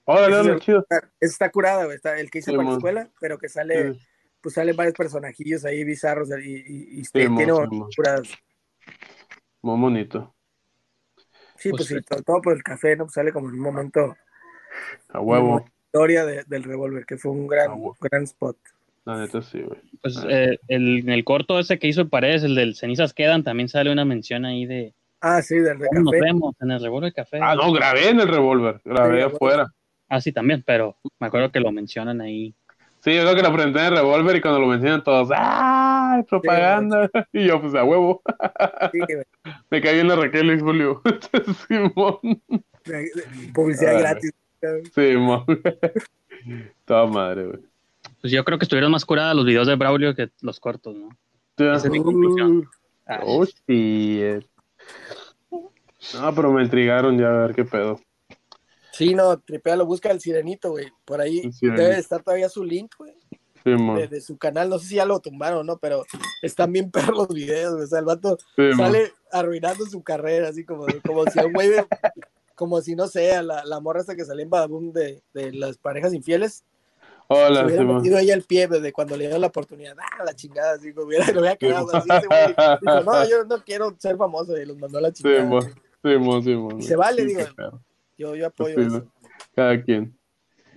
Órale, 0.04 0.36
órale, 0.36 0.60
chido. 0.60 0.80
Está, 0.82 1.10
está 1.22 1.50
curada, 1.50 1.86
güey, 1.86 1.96
está 1.96 2.20
el 2.20 2.30
que 2.30 2.40
hice 2.40 2.52
Sí, 2.52 2.58
para 2.58 2.70
la 2.70 2.76
escuela, 2.76 3.10
pero 3.22 3.38
que 3.38 3.48
sale, 3.48 3.94
Sí. 3.94 4.00
pues 4.42 4.56
salen 4.56 4.76
varios 4.76 4.94
personajillos 4.96 5.64
ahí 5.64 5.86
bizarros 5.86 6.28
y, 6.44 6.52
y, 6.52 7.00
y 7.00 7.06
Sí, 7.06 7.12
tiene 7.14 7.46
sí, 7.46 7.82
curadas. 7.96 8.28
Muy 9.62 9.80
bonito. 9.80 10.33
Sí, 11.64 11.70
pues, 11.70 11.88
Pues, 11.88 12.00
sí, 12.02 12.06
todo, 12.08 12.22
todo 12.24 12.42
por 12.42 12.54
el 12.58 12.62
café, 12.64 12.96
¿no? 12.98 13.06
Pues 13.06 13.14
sale 13.14 13.32
como 13.32 13.48
en 13.48 13.54
un 13.56 13.62
momento 13.62 14.16
A 15.10 15.20
huevo. 15.22 15.64
historia 15.86 16.26
de- 16.26 16.44
del 16.46 16.64
revólver, 16.64 17.06
que 17.06 17.18
fue 17.18 17.32
un 17.32 17.48
gran, 17.48 17.72
gran 18.02 18.24
spot. 18.24 18.58
La 19.06 19.18
neta 19.20 19.42
sí, 19.42 19.62
güey. 19.62 19.80
Pues 20.02 20.18
Ah. 20.18 20.28
eh, 20.30 20.60
el, 20.68 21.00
en 21.00 21.10
el 21.10 21.24
corto 21.24 21.58
ese 21.60 21.80
que 21.80 21.88
hizo 21.88 22.02
el 22.02 22.10
Paredes, 22.10 22.44
el 22.44 22.56
del 22.56 22.76
Cenizas 22.76 23.14
Quedan, 23.14 23.44
también 23.46 23.70
sale 23.70 23.92
una 23.94 24.04
mención 24.04 24.44
ahí 24.46 24.66
de 24.66 24.94
Ah, 25.22 25.42
sí, 25.42 25.56
del 25.56 25.80
de 25.80 25.88
"¿Cómo 25.88 26.02
nos 26.02 26.12
café. 26.12 26.24
vemos 26.26 26.56
en 26.60 26.72
el 26.72 26.82
revólver 26.82 27.14
café. 27.14 27.40
Ah, 27.42 27.56
no, 27.56 27.72
grabé 27.72 28.10
en 28.10 28.20
el 28.20 28.28
revólver. 28.28 28.82
Grabé 28.84 29.20
Sí, 29.20 29.24
afuera. 29.24 29.68
Ah, 30.10 30.20
sí, 30.20 30.34
también, 30.34 30.64
pero 30.66 30.98
me 31.20 31.28
acuerdo 31.28 31.50
que 31.50 31.62
lo 31.62 31.72
mencionan 31.72 32.20
ahí. 32.20 32.54
Sí, 33.04 33.14
yo 33.16 33.24
creo 33.24 33.36
que 33.36 33.42
lo 33.42 33.52
presenté 33.54 33.80
en 33.80 33.86
el 33.88 33.96
revólver 33.98 34.36
y 34.38 34.42
cuando 34.42 34.62
lo 34.62 34.68
mencionan 34.68 35.04
todos, 35.04 35.30
¡ay, 35.36 36.24
propaganda! 36.24 37.10
y 37.34 37.46
yo, 37.48 37.60
pues 37.60 37.76
a 37.76 37.84
huevo. 37.84 38.22
Sí. 38.94 39.00
Me 39.70 39.82
caí 39.82 40.00
en 40.00 40.08
la 40.08 40.16
Raquel 40.16 40.54
y 40.54 40.60
Julio. 40.60 41.02
Simón. 41.68 42.42
Publicidad 43.54 43.96
Ah, 43.96 44.00
gratis. 44.00 44.32
Simón. 44.96 45.44
Toda 46.86 47.06
madre, 47.08 47.46
güey. 47.46 47.60
Pues 48.22 48.32
yo 48.32 48.44
creo 48.46 48.58
que 48.58 48.64
estuvieron 48.64 48.92
más 48.92 49.04
curadas 49.04 49.36
los 49.36 49.46
videos 49.46 49.68
de 49.68 49.76
Braulio 49.76 50.16
que 50.16 50.30
los 50.42 50.62
cortos, 50.62 50.96
¿no? 50.96 51.10
Esa 51.58 51.76
es 51.88 51.90
mi 51.90 52.02
conclusión. 52.02 52.66
Ah, 53.06 53.20
Oh, 53.24 53.44
shit. 53.46 54.46
No, 55.52 56.34
pero 56.34 56.52
me 56.54 56.64
intrigaron 56.64 57.18
ya 57.18 57.28
a 57.28 57.48
ver 57.48 57.56
qué 57.56 57.66
pedo. 57.66 58.00
Sí, 58.94 59.14
no, 59.16 59.38
tripealo, 59.40 59.86
busca 59.86 60.12
el 60.12 60.22
sirenito, 60.22 60.70
güey. 60.72 60.88
Por 61.04 61.20
ahí 61.20 61.42
debe 61.62 61.90
de 61.96 62.00
estar 62.00 62.22
todavía 62.24 62.48
su 62.48 62.64
link, 62.64 62.94
güey, 62.98 63.14
Simón. 63.64 63.98
de, 63.98 64.08
de 64.08 64.22
su 64.22 64.38
canal. 64.38 64.70
No 64.70 64.78
sé 64.80 64.88
si 64.88 64.96
ya 64.96 65.06
lo 65.06 65.20
tumbaron 65.20 65.60
o 65.60 65.64
no, 65.64 65.78
pero 65.80 66.06
están 66.44 66.72
bien 66.72 66.92
perros 66.92 67.18
los 67.18 67.28
videos, 67.30 67.74
güey. 67.74 67.86
O 67.86 67.88
sea, 67.88 68.00
el 68.00 68.06
vato 68.06 68.38
Simón. 68.56 68.78
sale 68.78 69.12
arruinando 69.32 69.86
su 69.88 70.04
carrera, 70.04 70.50
así 70.50 70.64
como, 70.64 70.86
como 71.06 71.26
si 71.26 71.40
un 71.40 71.52
güey 71.54 71.70
de- 71.70 71.86
como 72.56 72.82
si 72.82 72.96
no 72.96 73.08
sé, 73.08 73.34
a 73.34 73.42
la, 73.42 73.66
la 73.66 73.80
morra 73.80 74.02
hasta 74.02 74.16
que 74.16 74.26
salió 74.26 74.44
en 74.44 74.50
Badaboom 74.52 74.92
de, 74.94 75.24
de 75.34 75.52
las 75.54 75.78
parejas 75.80 76.14
infieles, 76.14 76.58
se 76.58 76.64
Hola, 77.30 77.66
hubiera 77.66 77.82
Simón. 77.82 77.96
metido 77.98 78.20
ella 78.20 78.36
el 78.36 78.44
pie 78.44 78.68
desde 78.68 78.94
cuando 78.94 79.18
le 79.18 79.24
dieron 79.24 79.42
la 79.42 79.48
oportunidad, 79.48 79.96
ah, 80.00 80.24
la 80.24 80.36
chingada, 80.36 80.74
así 80.74 80.94
como 80.94 81.08
hubiera, 81.08 81.26
lo 81.32 81.40
hubiera 81.40 81.56
quedado 81.56 81.88
así, 81.96 82.08
ese 82.12 82.28
güey 82.28 82.56
dijo, 82.80 83.02
no, 83.04 83.28
yo 83.28 83.44
no 83.46 83.58
quiero 83.64 83.96
ser 83.98 84.18
famoso, 84.18 84.56
y 84.56 84.66
los 84.68 84.78
mandó 84.78 85.00
a 85.00 85.02
la 85.02 85.12
chingada. 85.12 85.42
Simón. 85.42 85.74
Simón, 86.04 86.44
Simón. 86.44 86.80
Y 86.80 86.84
se 86.84 86.96
vale, 86.96 87.24
Sí, 87.24 87.28
digo. 87.30 87.40
pedo. 87.56 87.82
Yo, 88.18 88.36
yo 88.36 88.48
apoyo 88.48 88.76
Sí, 88.76 88.82
eso. 88.88 89.12
Cada 89.56 89.82
quien. 89.82 90.18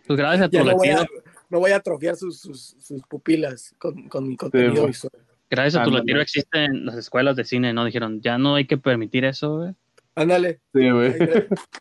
Pues 0.07 0.19
gracias 0.19 0.47
a 0.47 0.51
tu 0.51 0.59
no 0.59 0.77
voy 0.77 0.89
latido, 0.89 1.03
a, 1.03 1.07
no 1.51 1.59
voy 1.59 1.71
a 1.73 1.77
atrofiar 1.77 2.17
sus, 2.17 2.41
sus, 2.41 2.77
sus 2.81 3.03
pupilas 3.03 3.75
con, 3.79 4.09
con 4.09 4.29
mi 4.29 4.37
contenido 4.37 4.87
visual. 4.87 5.13
gracias 5.51 5.75
a 5.75 5.85
tu 5.85 5.89
Ándale. 5.91 5.99
latido 5.99 6.21
existen 6.21 6.87
las 6.87 6.97
escuelas 6.97 7.37
de 7.37 7.45
cine, 7.45 7.73
¿no? 7.73 7.85
Dijeron, 7.85 8.21
ya 8.21 8.39
no 8.39 8.55
hay 8.55 8.67
que 8.67 8.79
permitir 8.79 9.25
eso, 9.25 9.59
güey. 9.59 9.75
Ándale, 10.15 10.61
Sí, 10.73 10.89
güey. 10.91 11.13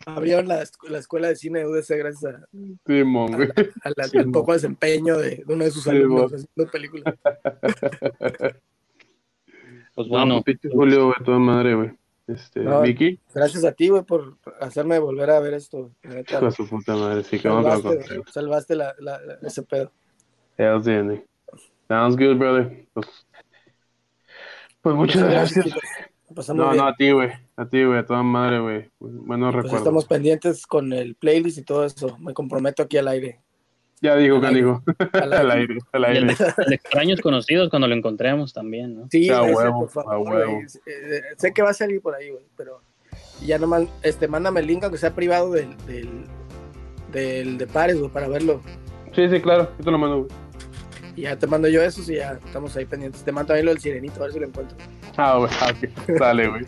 abrieron 0.05 0.47
la, 0.49 0.63
la 0.89 0.97
escuela 0.97 1.29
de 1.29 1.35
cine 1.37 1.59
de 1.59 1.67
UDC 1.67 1.89
gracias 1.97 2.33
a, 2.35 2.47
Simón, 2.85 3.31
güey. 3.33 3.49
a 3.83 3.91
la- 3.95 4.03
Sí, 4.09 4.17
al 4.17 4.29
poco 4.31 4.51
desempeño 4.53 5.17
de, 5.17 5.37
de 5.45 5.53
uno 5.53 5.63
de 5.63 5.71
sus 5.71 5.83
Sí, 5.83 5.91
alumnos 5.91 6.33
haciendo 6.33 6.71
películas. 6.71 7.15
Pues 9.95 10.07
No, 10.07 10.13
bueno, 10.13 10.41
pues, 10.43 10.57
Julio, 10.73 11.05
güey, 11.05 11.15
toda 11.23 11.39
madre, 11.39 11.73
güey. 11.75 11.91
Este, 12.27 12.61
No. 12.61 12.81
Vicky, 12.81 13.19
Gracias 13.33 13.63
a 13.65 13.71
ti, 13.71 13.89
güey, 13.89 14.03
por 14.03 14.37
hacerme 14.59 14.97
volver 14.99 15.29
a 15.29 15.39
ver 15.39 15.53
esto. 15.53 15.91
su 16.55 16.67
puta 16.67 16.95
madre, 16.95 17.23
sí 17.23 17.37
salvaste 18.31 18.75
la, 18.75 18.95
la- 18.99 19.19
la- 19.21 19.37
ese 19.43 19.61
pedo. 19.63 19.91
Sounds 21.87 22.15
good, 22.17 22.37
brother. 22.37 22.87
Pues, 22.93 23.07
pues 24.81 24.95
muchas 24.95 25.23
gracias. 25.29 25.65
chicos. 25.65 25.81
Pasamos 26.33 26.65
No, 26.65 26.71
bien. 26.71 26.83
no, 26.83 26.89
a 26.89 26.95
ti, 26.95 27.11
güey. 27.11 27.29
A 27.55 27.65
ti, 27.69 27.83
güey, 27.83 27.99
a 27.99 28.05
toda 28.05 28.23
madre, 28.23 28.59
güey. 28.59 28.89
Buenos 28.99 29.53
Pues 29.53 29.63
recuerdos. 29.63 29.73
estamos 29.81 30.05
pendientes 30.05 30.65
con 30.65 30.91
el 30.93 31.15
playlist 31.15 31.59
y 31.59 31.63
todo 31.63 31.85
eso. 31.85 32.17
Me 32.17 32.33
comprometo 32.33 32.81
aquí 32.83 32.97
al 32.97 33.07
aire. 33.07 33.41
Ya 34.05 34.15
dijo, 34.15 34.37
al 34.37 34.45
aire. 34.45 34.61
canijo. 34.61 34.83
Al 35.13 35.33
al 35.33 35.51
aire. 35.51 35.73
aire, 35.73 35.79
al 35.91 36.05
el 36.05 36.05
aire. 36.05 36.35
de, 36.35 36.53
el 36.57 36.69
de 36.69 36.75
extraños 36.75 37.21
conocidos 37.21 37.69
cuando 37.69 37.87
lo 37.87 37.95
encontremos 37.95 38.53
también, 38.53 38.95
¿no? 38.95 39.07
Sí, 39.11 39.29
A 39.29 39.41
ese, 39.43 39.53
huevo, 39.55 39.87
por 39.87 40.03
a 40.03 40.09
favor, 40.09 40.33
huevo. 40.33 40.51
güey. 40.53 40.65
Eh, 40.85 41.21
sé 41.37 41.53
que 41.53 41.61
va 41.61 41.71
a 41.71 41.73
salir 41.73 42.01
por 42.01 42.13
ahí, 42.15 42.29
güey, 42.29 42.43
pero 42.55 42.81
ya 43.45 43.57
nomás, 43.59 43.83
este, 44.03 44.27
mándame 44.27 44.59
el 44.61 44.67
link 44.67 44.83
aunque 44.83 44.97
sea 44.97 45.13
privado 45.13 45.51
del, 45.51 45.75
del, 45.87 46.09
del 47.11 47.57
de 47.57 47.67
pares, 47.67 47.97
güey, 47.99 48.11
para 48.11 48.27
verlo. 48.27 48.61
Sí, 49.13 49.27
sí, 49.29 49.39
claro. 49.41 49.71
Yo 49.79 49.85
te 49.85 49.91
lo 49.91 49.97
mando, 49.97 50.17
güey. 50.23 50.29
Y 51.15 51.21
ya 51.21 51.39
te 51.39 51.47
mando 51.47 51.67
yo 51.69 51.81
esos 51.81 52.09
y 52.09 52.15
ya 52.15 52.33
estamos 52.45 52.75
ahí 52.75 52.85
pendientes. 52.85 53.23
Te 53.23 53.31
mando 53.31 53.47
también 53.47 53.65
lo 53.67 53.71
del 53.71 53.79
sirenito, 53.81 54.19
a 54.19 54.23
ver 54.23 54.33
si 54.33 54.39
lo 54.39 54.47
encuentro. 54.47 54.77
Ah, 55.15 55.37
güey. 55.37 55.49
ah, 55.61 55.71
ok. 55.71 56.19
Dale, 56.19 56.47
güey. 56.49 56.65